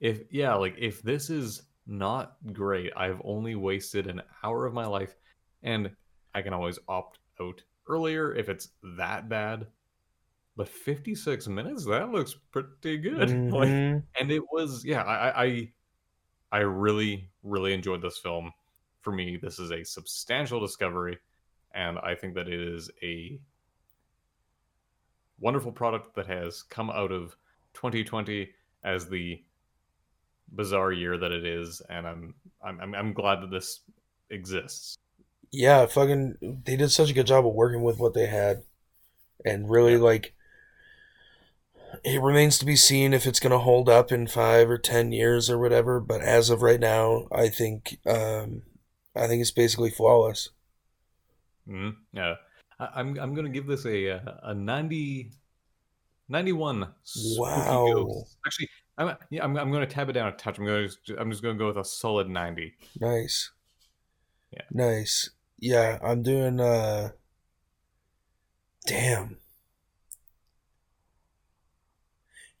If 0.00 0.20
yeah, 0.30 0.54
like 0.54 0.74
if 0.78 1.02
this 1.02 1.30
is 1.30 1.62
not 1.86 2.36
great, 2.52 2.92
I've 2.96 3.20
only 3.24 3.54
wasted 3.54 4.06
an 4.06 4.22
hour 4.42 4.66
of 4.66 4.74
my 4.74 4.86
life, 4.86 5.14
and 5.62 5.90
I 6.34 6.42
can 6.42 6.52
always 6.52 6.78
opt 6.88 7.18
out 7.40 7.62
earlier 7.88 8.34
if 8.34 8.48
it's 8.48 8.68
that 8.96 9.28
bad. 9.28 9.66
But 10.56 10.68
56 10.68 11.48
minutes, 11.48 11.84
that 11.84 12.10
looks 12.10 12.34
pretty 12.50 12.98
good. 12.98 13.28
Mm-hmm. 13.28 13.54
Like, 13.54 13.68
and 13.68 14.30
it 14.30 14.42
was, 14.50 14.84
yeah, 14.86 15.02
I, 15.02 15.44
I, 15.44 15.72
I 16.50 16.58
really, 16.60 17.28
really 17.42 17.74
enjoyed 17.74 18.00
this 18.00 18.18
film. 18.18 18.52
For 19.02 19.12
me, 19.12 19.38
this 19.40 19.58
is 19.58 19.70
a 19.70 19.84
substantial 19.84 20.58
discovery, 20.58 21.18
and 21.74 21.98
I 21.98 22.14
think 22.14 22.34
that 22.34 22.48
it 22.48 22.58
is 22.58 22.90
a 23.02 23.38
wonderful 25.38 25.72
product 25.72 26.14
that 26.16 26.26
has 26.26 26.62
come 26.62 26.90
out 26.90 27.12
of 27.12 27.36
2020 27.74 28.48
as 28.82 29.08
the 29.08 29.42
bizarre 30.54 30.92
year 30.92 31.18
that 31.18 31.32
it 31.32 31.44
is, 31.44 31.82
and 31.88 32.06
I'm 32.06 32.34
I'm 32.64 32.94
I'm 32.94 33.12
glad 33.12 33.42
that 33.42 33.50
this 33.50 33.80
exists. 34.30 34.96
Yeah, 35.52 35.86
fucking, 35.86 36.62
they 36.64 36.76
did 36.76 36.90
such 36.90 37.10
a 37.10 37.14
good 37.14 37.26
job 37.26 37.46
of 37.46 37.54
working 37.54 37.82
with 37.82 37.98
what 37.98 38.14
they 38.14 38.26
had, 38.26 38.62
and 39.44 39.70
really 39.70 39.96
like. 39.96 40.34
It 42.04 42.20
remains 42.20 42.58
to 42.58 42.66
be 42.66 42.76
seen 42.76 43.14
if 43.14 43.26
it's 43.26 43.40
going 43.40 43.52
to 43.52 43.58
hold 43.58 43.88
up 43.88 44.12
in 44.12 44.26
five 44.26 44.68
or 44.68 44.76
ten 44.76 45.12
years 45.12 45.48
or 45.48 45.58
whatever. 45.58 46.00
But 46.00 46.20
as 46.20 46.50
of 46.50 46.62
right 46.62 46.80
now, 46.80 47.26
I 47.32 47.48
think 47.48 47.98
um, 48.06 48.62
I 49.14 49.26
think 49.26 49.40
it's 49.40 49.50
basically 49.50 49.90
flawless. 49.90 50.50
Mm-hmm. 51.68 51.90
Yeah, 52.12 52.34
I'm 52.78 53.18
I'm 53.18 53.34
gonna 53.34 53.48
give 53.48 53.66
this 53.66 53.86
a 53.86 54.20
a 54.42 54.54
90, 54.54 55.30
91. 56.28 56.88
Wow. 57.36 58.24
Actually, 58.46 58.68
I'm 58.98 59.16
yeah, 59.30 59.44
I'm 59.44 59.56
I'm 59.56 59.70
gonna 59.70 59.86
tab 59.86 60.08
it 60.08 60.14
down 60.14 60.28
a 60.28 60.32
touch. 60.32 60.58
I'm 60.58 60.64
gonna 60.64 60.88
I'm 61.18 61.30
just 61.30 61.42
gonna 61.42 61.58
go 61.58 61.66
with 61.66 61.76
a 61.76 61.84
solid 61.84 62.28
ninety. 62.28 62.74
Nice. 62.98 63.50
Yeah. 64.50 64.62
Nice. 64.70 65.30
Yeah, 65.58 65.98
I'm 66.02 66.22
doing. 66.22 66.60
uh 66.60 67.10
Damn. 68.86 69.36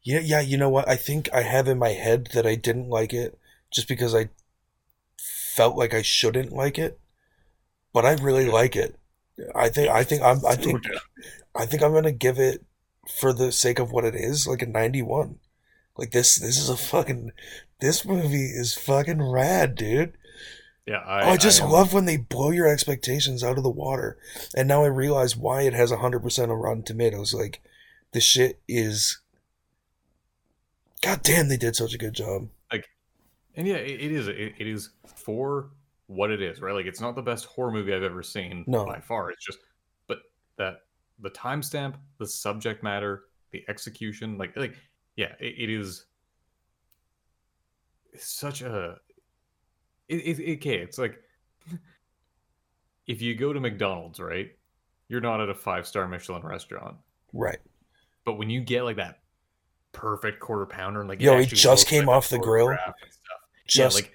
Yeah, 0.02 0.20
yeah. 0.20 0.40
You 0.40 0.58
know 0.58 0.68
what? 0.68 0.88
I 0.88 0.96
think 0.96 1.28
I 1.32 1.42
have 1.42 1.68
in 1.68 1.78
my 1.78 1.90
head 1.90 2.28
that 2.34 2.46
I 2.46 2.54
didn't 2.54 2.88
like 2.88 3.12
it 3.12 3.38
just 3.70 3.88
because 3.88 4.14
I 4.14 4.28
felt 5.18 5.76
like 5.76 5.94
I 5.94 6.02
shouldn't 6.02 6.52
like 6.52 6.78
it, 6.78 7.00
but 7.92 8.04
I 8.04 8.12
really 8.14 8.46
like 8.46 8.76
it. 8.76 8.96
I 9.54 9.68
think 9.68 9.88
I 9.88 10.04
think 10.04 10.22
I'm 10.22 10.44
I 10.44 10.54
think 10.56 10.84
I 11.54 11.64
think 11.64 11.82
I'm 11.82 11.94
gonna 11.94 12.12
give 12.12 12.38
it 12.38 12.64
for 13.08 13.32
the 13.32 13.52
sake 13.52 13.78
of 13.78 13.90
what 13.90 14.04
it 14.04 14.14
is, 14.14 14.46
like 14.46 14.62
a 14.62 14.66
91. 14.66 15.38
Like 15.98 16.10
this 16.10 16.36
this 16.36 16.58
is 16.58 16.68
a 16.68 16.76
fucking 16.76 17.32
this 17.80 18.04
movie 18.04 18.46
is 18.46 18.74
fucking 18.74 19.22
rad, 19.22 19.74
dude. 19.74 20.14
Yeah, 20.86 20.98
I, 20.98 21.22
oh, 21.22 21.30
I 21.30 21.36
just 21.36 21.62
I 21.62 21.66
love 21.66 21.92
when 21.92 22.04
they 22.04 22.16
blow 22.16 22.50
your 22.50 22.68
expectations 22.68 23.42
out 23.42 23.58
of 23.58 23.64
the 23.64 23.70
water. 23.70 24.16
And 24.56 24.68
now 24.68 24.84
I 24.84 24.88
realize 24.88 25.36
why 25.36 25.62
it 25.62 25.72
has 25.74 25.90
100% 25.90 26.44
of 26.44 26.50
Rotten 26.50 26.84
Tomatoes. 26.84 27.34
Like, 27.34 27.60
the 28.12 28.20
shit 28.20 28.60
is. 28.68 29.18
God 31.02 31.22
damn, 31.24 31.48
they 31.48 31.56
did 31.56 31.74
such 31.74 31.92
a 31.92 31.98
good 31.98 32.14
job. 32.14 32.48
Like, 32.72 32.88
and 33.56 33.66
yeah, 33.66 33.74
it, 33.74 34.00
it 34.00 34.12
is. 34.12 34.28
It, 34.28 34.54
it 34.58 34.66
is 34.66 34.90
for 35.04 35.70
what 36.06 36.30
it 36.30 36.40
is, 36.40 36.60
right? 36.60 36.74
Like 36.74 36.86
it's 36.86 37.00
not 37.00 37.16
the 37.16 37.22
best 37.22 37.46
horror 37.46 37.72
movie 37.72 37.92
I've 37.92 38.02
ever 38.02 38.22
seen 38.22 38.64
no. 38.66 38.86
by 38.86 39.00
far. 39.00 39.30
It's 39.30 39.44
just, 39.44 39.58
but 40.06 40.18
that 40.56 40.82
the 41.20 41.30
timestamp, 41.30 41.94
the 42.18 42.26
subject 42.26 42.82
matter, 42.82 43.24
the 43.50 43.64
execution, 43.68 44.38
like 44.38 44.56
like 44.56 44.76
yeah, 45.16 45.32
it, 45.40 45.54
it 45.58 45.70
is. 45.70 46.04
such 48.18 48.62
a 48.62 48.96
it, 50.08 50.38
it, 50.38 50.56
okay 50.58 50.76
it's 50.78 50.98
like 50.98 51.20
if 53.06 53.20
you 53.20 53.34
go 53.34 53.52
to 53.52 53.60
mcdonald's 53.60 54.18
right 54.20 54.52
you're 55.08 55.20
not 55.20 55.40
at 55.40 55.48
a 55.48 55.54
five 55.54 55.86
star 55.86 56.06
michelin 56.08 56.42
restaurant 56.42 56.96
Right. 57.32 57.58
but 58.24 58.34
when 58.38 58.48
you 58.48 58.60
get 58.60 58.84
like 58.84 58.96
that 58.96 59.18
perfect 59.92 60.40
quarter 60.40 60.64
pounder 60.66 61.00
and 61.00 61.08
like 61.08 61.20
Yo, 61.20 61.36
it 61.38 61.46
just 61.48 61.86
came 61.88 62.06
like 62.06 62.16
off 62.16 62.28
the 62.30 62.38
grill. 62.38 62.66
photograph 62.66 62.94
and 63.02 63.12
stuff, 63.12 63.38
Just 63.66 63.94
like- 63.96 64.14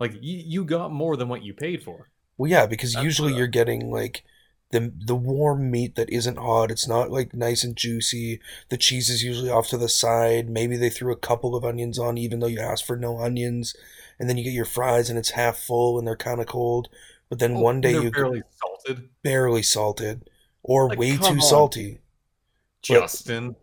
like 0.00 0.12
you, 0.20 0.42
you 0.44 0.64
got 0.64 0.92
more 0.92 1.16
than 1.16 1.28
what 1.28 1.42
you 1.42 1.54
paid 1.54 1.82
for 1.82 2.08
well, 2.38 2.50
yeah, 2.50 2.66
because 2.66 2.94
That's 2.94 3.04
usually 3.04 3.34
you're 3.34 3.46
getting 3.46 3.90
like 3.90 4.24
the 4.72 4.92
the 5.06 5.14
warm 5.14 5.70
meat 5.70 5.94
that 5.94 6.10
isn't 6.10 6.38
hot. 6.38 6.70
It's 6.70 6.88
not 6.88 7.10
like 7.10 7.32
nice 7.34 7.62
and 7.64 7.76
juicy. 7.76 8.40
The 8.70 8.76
cheese 8.76 9.08
is 9.08 9.22
usually 9.22 9.50
off 9.50 9.68
to 9.68 9.78
the 9.78 9.88
side. 9.88 10.50
Maybe 10.50 10.76
they 10.76 10.90
threw 10.90 11.12
a 11.12 11.16
couple 11.16 11.54
of 11.54 11.64
onions 11.64 11.98
on, 11.98 12.18
even 12.18 12.40
though 12.40 12.46
you 12.48 12.58
asked 12.60 12.84
for 12.86 12.96
no 12.96 13.18
onions. 13.20 13.74
And 14.18 14.28
then 14.28 14.36
you 14.36 14.44
get 14.44 14.52
your 14.52 14.64
fries, 14.64 15.08
and 15.10 15.18
it's 15.18 15.30
half 15.30 15.56
full, 15.58 15.98
and 15.98 16.06
they're 16.06 16.16
kind 16.16 16.40
of 16.40 16.46
cold. 16.46 16.88
But 17.28 17.38
then 17.38 17.54
one 17.60 17.80
day 17.80 17.94
Oh, 17.94 18.02
you 18.02 18.10
barely 18.10 18.42
salted 18.60 19.08
barely 19.22 19.62
salted 19.62 20.28
or 20.62 20.88
Like, 20.90 20.98
way 20.98 21.16
too 21.16 21.24
on. 21.24 21.40
salty. 21.40 22.00
justin 22.82 23.56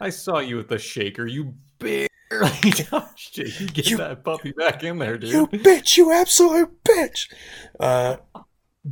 i 0.00 0.08
saw 0.10 0.38
you 0.38 0.56
with 0.56 0.68
the 0.68 0.78
shaker 0.78 1.26
you 1.26 1.54
barely 1.78 2.70
touched 2.72 3.38
it 3.38 3.58
you 3.60 3.66
get 3.66 3.90
You- 3.90 3.96
that 3.98 4.24
puppy 4.24 4.52
back 4.52 4.82
in 4.84 4.98
there 4.98 5.18
dude 5.18 5.32
You 5.32 5.46
bitch, 5.48 5.96
you 5.96 6.12
absolute 6.12 6.82
bitch. 6.84 7.32
Uh, 7.80 8.16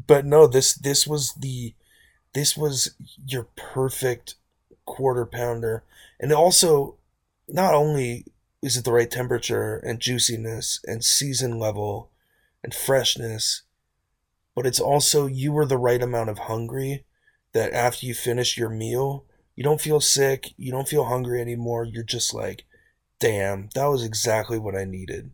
but 0.07 0.27
no, 0.27 0.47
this 0.47 0.75
this 0.75 1.07
was 1.07 1.33
the 1.35 1.75
this 2.35 2.57
was 2.57 2.95
your 3.27 3.45
perfect 3.57 4.35
quarter 4.85 5.25
pounder, 5.25 5.85
and 6.21 6.33
also 6.33 6.97
not 7.49 7.75
only 7.75 8.27
is 8.63 8.77
it 8.77 8.85
the 8.85 8.93
right 8.93 9.11
temperature 9.11 9.77
and 9.77 10.01
juiciness 10.01 10.81
and 10.85 11.05
season 11.05 11.59
level 11.59 12.11
and 12.63 12.75
freshness, 12.75 13.63
but 14.55 14.67
it's 14.67 14.81
also 14.81 15.27
you 15.27 15.53
were 15.53 15.67
the 15.67 15.79
right 15.79 16.03
amount 16.03 16.31
of 16.31 16.39
hungry 16.41 17.05
that 17.53 17.73
after 17.73 18.05
you 18.07 18.15
finish 18.15 18.59
your 18.59 18.69
meal, 18.69 19.25
you 19.55 19.63
don't 19.63 19.81
feel 19.81 20.01
sick, 20.01 20.53
you 20.57 20.73
don't 20.73 20.89
feel 20.89 21.05
hungry 21.05 21.41
anymore. 21.41 21.85
You're 21.85 22.03
just 22.03 22.35
like, 22.35 22.65
damn, 23.21 23.69
that 23.75 23.87
was 23.87 24.05
exactly 24.05 24.59
what 24.59 24.75
I 24.75 24.85
needed. 24.85 25.31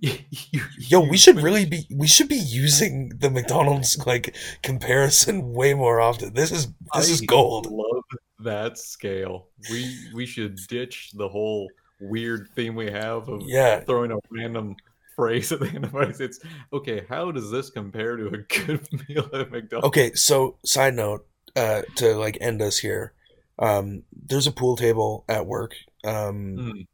Yo, 0.00 1.00
we 1.00 1.16
should 1.16 1.40
really 1.40 1.64
be 1.64 1.86
we 1.90 2.06
should 2.06 2.28
be 2.28 2.36
using 2.36 3.10
the 3.18 3.30
McDonald's 3.30 3.96
like 4.06 4.34
comparison 4.62 5.52
way 5.52 5.72
more 5.74 6.00
often. 6.00 6.34
This 6.34 6.50
is 6.52 6.68
this 6.94 7.08
is 7.10 7.20
gold. 7.22 7.66
Love 7.70 8.02
that 8.40 8.76
scale. 8.78 9.48
We 9.70 9.94
we 10.14 10.26
should 10.26 10.56
ditch 10.68 11.12
the 11.14 11.28
whole 11.28 11.68
weird 12.00 12.48
theme 12.54 12.74
we 12.74 12.90
have 12.90 13.28
of 13.28 13.42
Yeah. 13.46 13.80
throwing 13.80 14.10
a 14.10 14.18
random 14.30 14.76
phrase 15.16 15.52
at 15.52 15.60
the 15.60 15.68
end 15.68 15.84
of 15.86 15.94
it. 15.94 16.20
It's 16.20 16.40
okay. 16.72 17.04
How 17.08 17.30
does 17.30 17.50
this 17.50 17.70
compare 17.70 18.16
to 18.16 18.26
a 18.28 18.38
good 18.38 18.86
meal 19.08 19.28
at 19.32 19.50
McDonald's? 19.50 19.86
Okay, 19.88 20.12
so 20.14 20.58
side 20.64 20.94
note, 20.94 21.26
uh 21.56 21.82
to 21.96 22.14
like 22.16 22.36
end 22.40 22.60
us 22.60 22.78
here. 22.78 23.14
Um 23.58 24.02
there's 24.12 24.46
a 24.48 24.52
pool 24.52 24.76
table 24.76 25.24
at 25.28 25.46
work. 25.46 25.74
Um 26.04 26.56
Mm, 26.58 26.86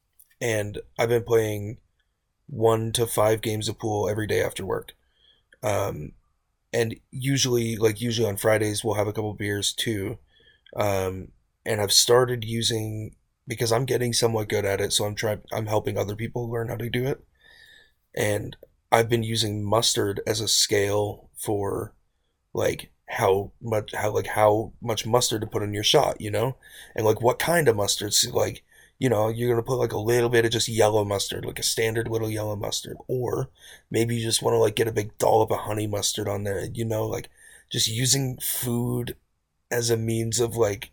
and 0.43 0.79
I've 0.99 1.09
been 1.09 1.25
playing 1.25 1.79
one 2.51 2.93
to 2.93 3.07
five 3.07 3.41
games 3.41 3.69
of 3.69 3.79
pool 3.79 4.09
every 4.09 4.27
day 4.27 4.43
after 4.43 4.67
work. 4.67 4.93
Um, 5.63 6.13
and 6.73 6.97
usually, 7.11 7.77
like 7.77 8.01
usually 8.01 8.29
on 8.29 8.37
Fridays, 8.37 8.85
we'll 8.85 8.95
have 8.95 9.07
a 9.07 9.13
couple 9.13 9.33
beers 9.35 9.73
too. 9.73 10.19
Um, 10.77 11.29
and 11.65 11.81
I've 11.81 11.93
started 11.93 12.45
using 12.45 13.15
because 13.47 13.73
I'm 13.73 13.85
getting 13.85 14.13
somewhat 14.13 14.49
good 14.49 14.65
at 14.65 14.81
it, 14.81 14.93
so 14.93 15.05
I'm 15.05 15.15
trying. 15.15 15.43
I'm 15.53 15.67
helping 15.67 15.97
other 15.97 16.17
people 16.17 16.51
learn 16.51 16.69
how 16.69 16.77
to 16.77 16.91
do 16.91 17.07
it. 17.07 17.25
And 18.15 18.57
I've 18.93 19.09
been 19.09 19.23
using 19.23 19.65
mustard 19.65 20.21
as 20.27 20.41
a 20.41 20.49
scale 20.49 21.31
for 21.37 21.95
like 22.53 22.91
how 23.07 23.53
much 23.61 23.93
how 23.95 24.11
like 24.11 24.29
how 24.29 24.73
much 24.81 25.07
mustard 25.07 25.41
to 25.43 25.47
put 25.47 25.63
in 25.63 25.75
your 25.75 25.85
shot, 25.85 26.21
you 26.21 26.31
know, 26.31 26.57
and 26.95 27.05
like 27.05 27.21
what 27.21 27.39
kind 27.39 27.69
of 27.69 27.77
mustard. 27.77 28.15
So, 28.15 28.31
like 28.31 28.65
you 29.01 29.09
know, 29.09 29.29
you're 29.29 29.51
gonna 29.51 29.63
put 29.63 29.79
like 29.79 29.93
a 29.93 29.99
little 29.99 30.29
bit 30.29 30.45
of 30.45 30.51
just 30.53 30.69
yellow 30.69 31.05
mustard, 31.07 31.47
like 31.47 31.59
a 31.59 31.65
standard 31.65 32.07
little 32.07 32.29
yellow 32.29 32.55
mustard, 32.55 32.99
or 33.09 33.49
maybe 33.91 34.15
you 34.15 34.23
just 34.23 34.43
want 34.43 34.55
to 34.55 34.59
like 34.59 34.77
get 34.77 34.87
a 34.87 34.93
big 34.93 35.17
dollop 35.17 35.51
of 35.51 35.61
honey 35.61 35.87
mustard 35.87 36.29
on 36.29 36.45
there. 36.45 36.67
You 36.67 36.85
know, 36.85 37.07
like 37.07 37.31
just 37.71 37.89
using 37.89 38.37
food 38.37 39.17
as 39.71 39.89
a 39.89 39.97
means 39.97 40.39
of 40.39 40.55
like 40.55 40.91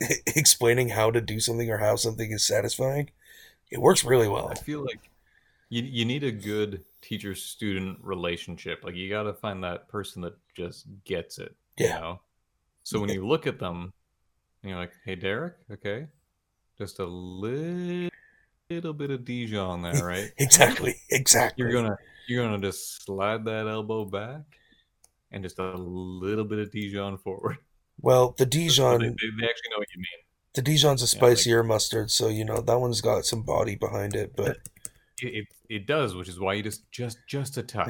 explaining 0.26 0.90
how 0.90 1.10
to 1.10 1.20
do 1.20 1.40
something 1.40 1.68
or 1.68 1.78
how 1.78 1.96
something 1.96 2.30
is 2.30 2.46
satisfying. 2.46 3.10
It 3.68 3.80
works 3.80 4.04
really 4.04 4.28
well. 4.28 4.48
I 4.48 4.54
feel 4.54 4.80
like 4.80 5.10
you 5.70 5.82
you 5.82 6.04
need 6.04 6.22
a 6.22 6.30
good 6.30 6.84
teacher 7.02 7.34
student 7.34 7.98
relationship. 8.00 8.84
Like 8.84 8.94
you 8.94 9.10
got 9.10 9.24
to 9.24 9.34
find 9.34 9.64
that 9.64 9.88
person 9.88 10.22
that 10.22 10.36
just 10.56 10.86
gets 11.04 11.38
it. 11.38 11.56
Yeah. 11.76 11.86
You 11.86 12.00
know? 12.00 12.20
So 12.84 13.00
when 13.00 13.10
you 13.10 13.26
look 13.26 13.48
at 13.48 13.58
them, 13.58 13.92
and 14.62 14.70
you're 14.70 14.78
like, 14.78 14.92
"Hey, 15.04 15.14
Derek, 15.14 15.56
okay, 15.70 16.06
just 16.78 16.98
a 16.98 17.04
little, 17.06 18.10
little 18.70 18.92
bit 18.92 19.10
of 19.10 19.24
Dijon 19.24 19.82
there, 19.82 19.94
right? 20.04 20.30
Exactly, 20.38 20.96
exactly. 21.10 21.64
You're 21.64 21.72
gonna 21.72 21.96
you're 22.28 22.44
gonna 22.44 22.60
just 22.60 23.04
slide 23.04 23.44
that 23.46 23.66
elbow 23.66 24.04
back, 24.04 24.42
and 25.32 25.42
just 25.42 25.58
a 25.58 25.72
little 25.76 26.44
bit 26.44 26.58
of 26.58 26.70
Dijon 26.70 27.18
forward. 27.18 27.58
well, 28.00 28.34
the 28.38 28.46
Dijon, 28.56 29.00
they, 29.00 29.06
they, 29.08 29.12
actually 29.14 29.70
know 29.70 29.78
what 29.78 29.88
you 29.94 29.98
mean. 29.98 30.20
the 30.54 30.62
Dijon's 30.62 31.02
a 31.02 31.16
Yeah, 31.16 31.24
like- 31.24 31.36
spicier 31.36 31.62
mustard, 31.64 32.10
so 32.10 32.28
you 32.28 32.44
know 32.44 32.60
that 32.60 32.78
one's 32.78 33.00
got 33.00 33.24
some 33.24 33.42
body 33.42 33.74
behind 33.76 34.14
it. 34.14 34.34
But 34.36 34.58
It, 35.20 35.34
it 35.34 35.46
it 35.68 35.86
does, 35.88 36.14
which 36.14 36.28
is 36.28 36.38
why 36.38 36.54
you 36.54 36.62
just 36.62 36.88
just 36.92 37.18
just 37.26 37.56
a 37.56 37.62
touch. 37.64 37.88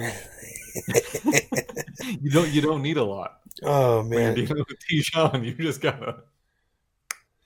you 2.23 2.31
don't 2.31 2.48
you 2.51 2.62
don't 2.62 2.81
need 2.81 2.97
a 2.97 3.05
lot. 3.05 3.40
oh 3.62 4.02
man, 4.02 4.35
with 4.35 4.48
Dijon, 4.89 5.44
you 5.44 5.52
just 5.52 5.82
gotta. 5.82 6.20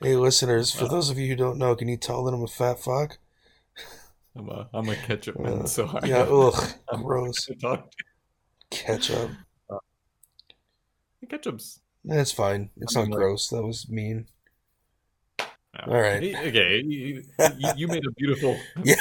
Hey 0.03 0.17
listeners, 0.17 0.73
for 0.73 0.85
Uh, 0.85 0.89
those 0.89 1.11
of 1.11 1.19
you 1.19 1.29
who 1.29 1.37
don't 1.37 1.59
know, 1.59 1.75
can 1.77 1.89
you 1.89 1.97
tell 1.97 2.25
that 2.25 2.33
I'm 2.35 2.43
a 2.43 2.47
fat 2.49 2.81
fuck? 2.81 3.19
I'm 4.37 4.49
a 4.49 4.69
I'm 4.73 4.89
a 4.89 4.97
ketchup 4.97 5.39
man, 5.39 5.61
Uh, 5.63 5.67
so 5.67 5.87
I 5.87 6.07
Yeah, 6.07 6.23
ugh, 6.31 6.73
I'm 6.91 7.03
gross. 7.03 7.45
to 7.47 7.55
to. 7.57 7.85
Ketchup. 8.71 9.31
Ketchup's 11.29 11.81
That's 12.05 12.33
fine. 12.33 12.71
It's 12.79 12.97
I 12.97 13.01
not 13.01 13.05
mean, 13.05 13.11
like- 13.13 13.19
gross. 13.21 13.49
That 13.49 13.63
was 13.63 13.89
mean. 13.89 14.27
no. 15.39 15.47
All 15.87 16.01
right. 16.01 16.23
Okay, 16.23 16.83
you, 16.85 17.23
you, 17.59 17.73
you 17.77 17.89
made 17.89 18.05
a 18.07 18.11
beautiful 18.13 18.59
Yeah. 18.85 18.97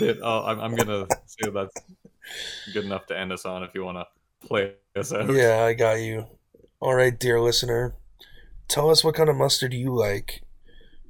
bit. 0.00 0.20
Uh, 0.20 0.44
I'm 0.44 0.60
I'm 0.60 0.74
gonna 0.74 1.06
say 1.26 1.48
that's 1.50 1.74
good 2.74 2.84
enough 2.84 3.06
to 3.06 3.18
end 3.18 3.32
us 3.32 3.44
on. 3.44 3.62
If 3.62 3.74
you 3.74 3.84
want 3.84 3.98
to 3.98 4.06
play 4.46 4.72
us 4.96 5.12
out. 5.12 5.32
Yeah, 5.32 5.62
I 5.62 5.74
got 5.74 5.94
you. 5.94 6.26
All 6.80 6.94
right, 6.94 7.18
dear 7.18 7.40
listener, 7.40 7.94
tell 8.68 8.90
us 8.90 9.04
what 9.04 9.14
kind 9.14 9.28
of 9.28 9.36
mustard 9.36 9.72
you 9.72 9.94
like, 9.94 10.42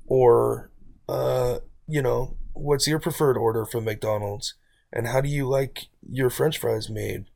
or, 0.06 0.70
uh, 1.08 1.58
you 1.86 2.02
know, 2.02 2.36
what's 2.52 2.86
your 2.86 2.98
preferred 2.98 3.36
order 3.36 3.64
from 3.64 3.84
McDonald's, 3.84 4.54
and 4.92 5.08
how 5.08 5.20
do 5.20 5.28
you 5.28 5.48
like 5.48 5.88
your 6.08 6.30
French 6.30 6.58
fries 6.58 6.88
made? 6.88 7.26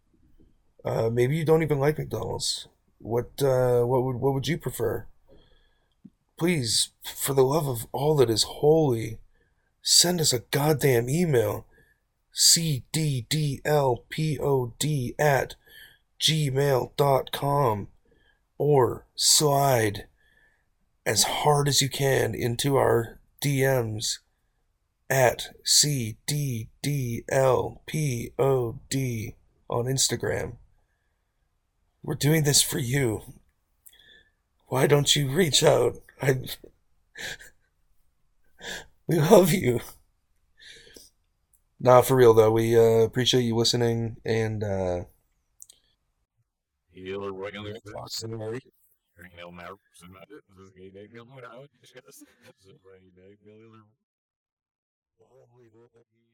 Uh, 0.84 1.10
maybe 1.10 1.36
you 1.36 1.44
don't 1.44 1.62
even 1.62 1.78
like 1.78 1.98
McDonald's. 1.98 2.68
What, 2.98 3.42
uh, 3.42 3.82
what 3.82 4.02
would 4.04 4.16
what 4.16 4.34
would 4.34 4.48
you 4.48 4.58
prefer? 4.58 5.06
Please, 6.38 6.90
for 7.02 7.34
the 7.34 7.44
love 7.44 7.68
of 7.68 7.86
all 7.92 8.16
that 8.16 8.30
is 8.30 8.44
holy, 8.44 9.18
send 9.82 10.20
us 10.20 10.32
a 10.32 10.40
goddamn 10.50 11.08
email. 11.08 11.66
cddlpod 12.34 13.64
at 15.18 15.54
gmail.com 16.20 17.88
or 18.58 19.06
slide 19.14 20.06
as 21.10 21.24
hard 21.24 21.66
as 21.66 21.82
you 21.82 21.88
can 21.88 22.36
into 22.36 22.76
our 22.76 23.18
DMs 23.42 24.20
at 25.10 25.48
cddlpod 25.66 26.94
on 29.68 29.84
Instagram. 29.86 30.56
We're 32.04 32.14
doing 32.14 32.44
this 32.44 32.62
for 32.62 32.78
you. 32.78 33.22
Why 34.68 34.86
don't 34.86 35.16
you 35.16 35.28
reach 35.28 35.64
out? 35.64 35.96
I 36.22 36.42
we 39.08 39.18
love 39.18 39.52
you. 39.52 39.80
Nah, 41.80 42.02
for 42.02 42.14
real 42.14 42.34
though, 42.34 42.52
we 42.52 42.78
uh, 42.78 43.02
appreciate 43.02 43.42
you 43.42 43.56
listening 43.56 44.18
and 44.24 44.62
uh 44.62 45.00
Healer, 49.26 49.52
regular, 49.52 49.76
Fox 49.76 50.02
and 50.02 50.12
Mary, 50.12 50.24
this 52.56 52.66
is 52.68 52.80
Mary. 52.84 53.12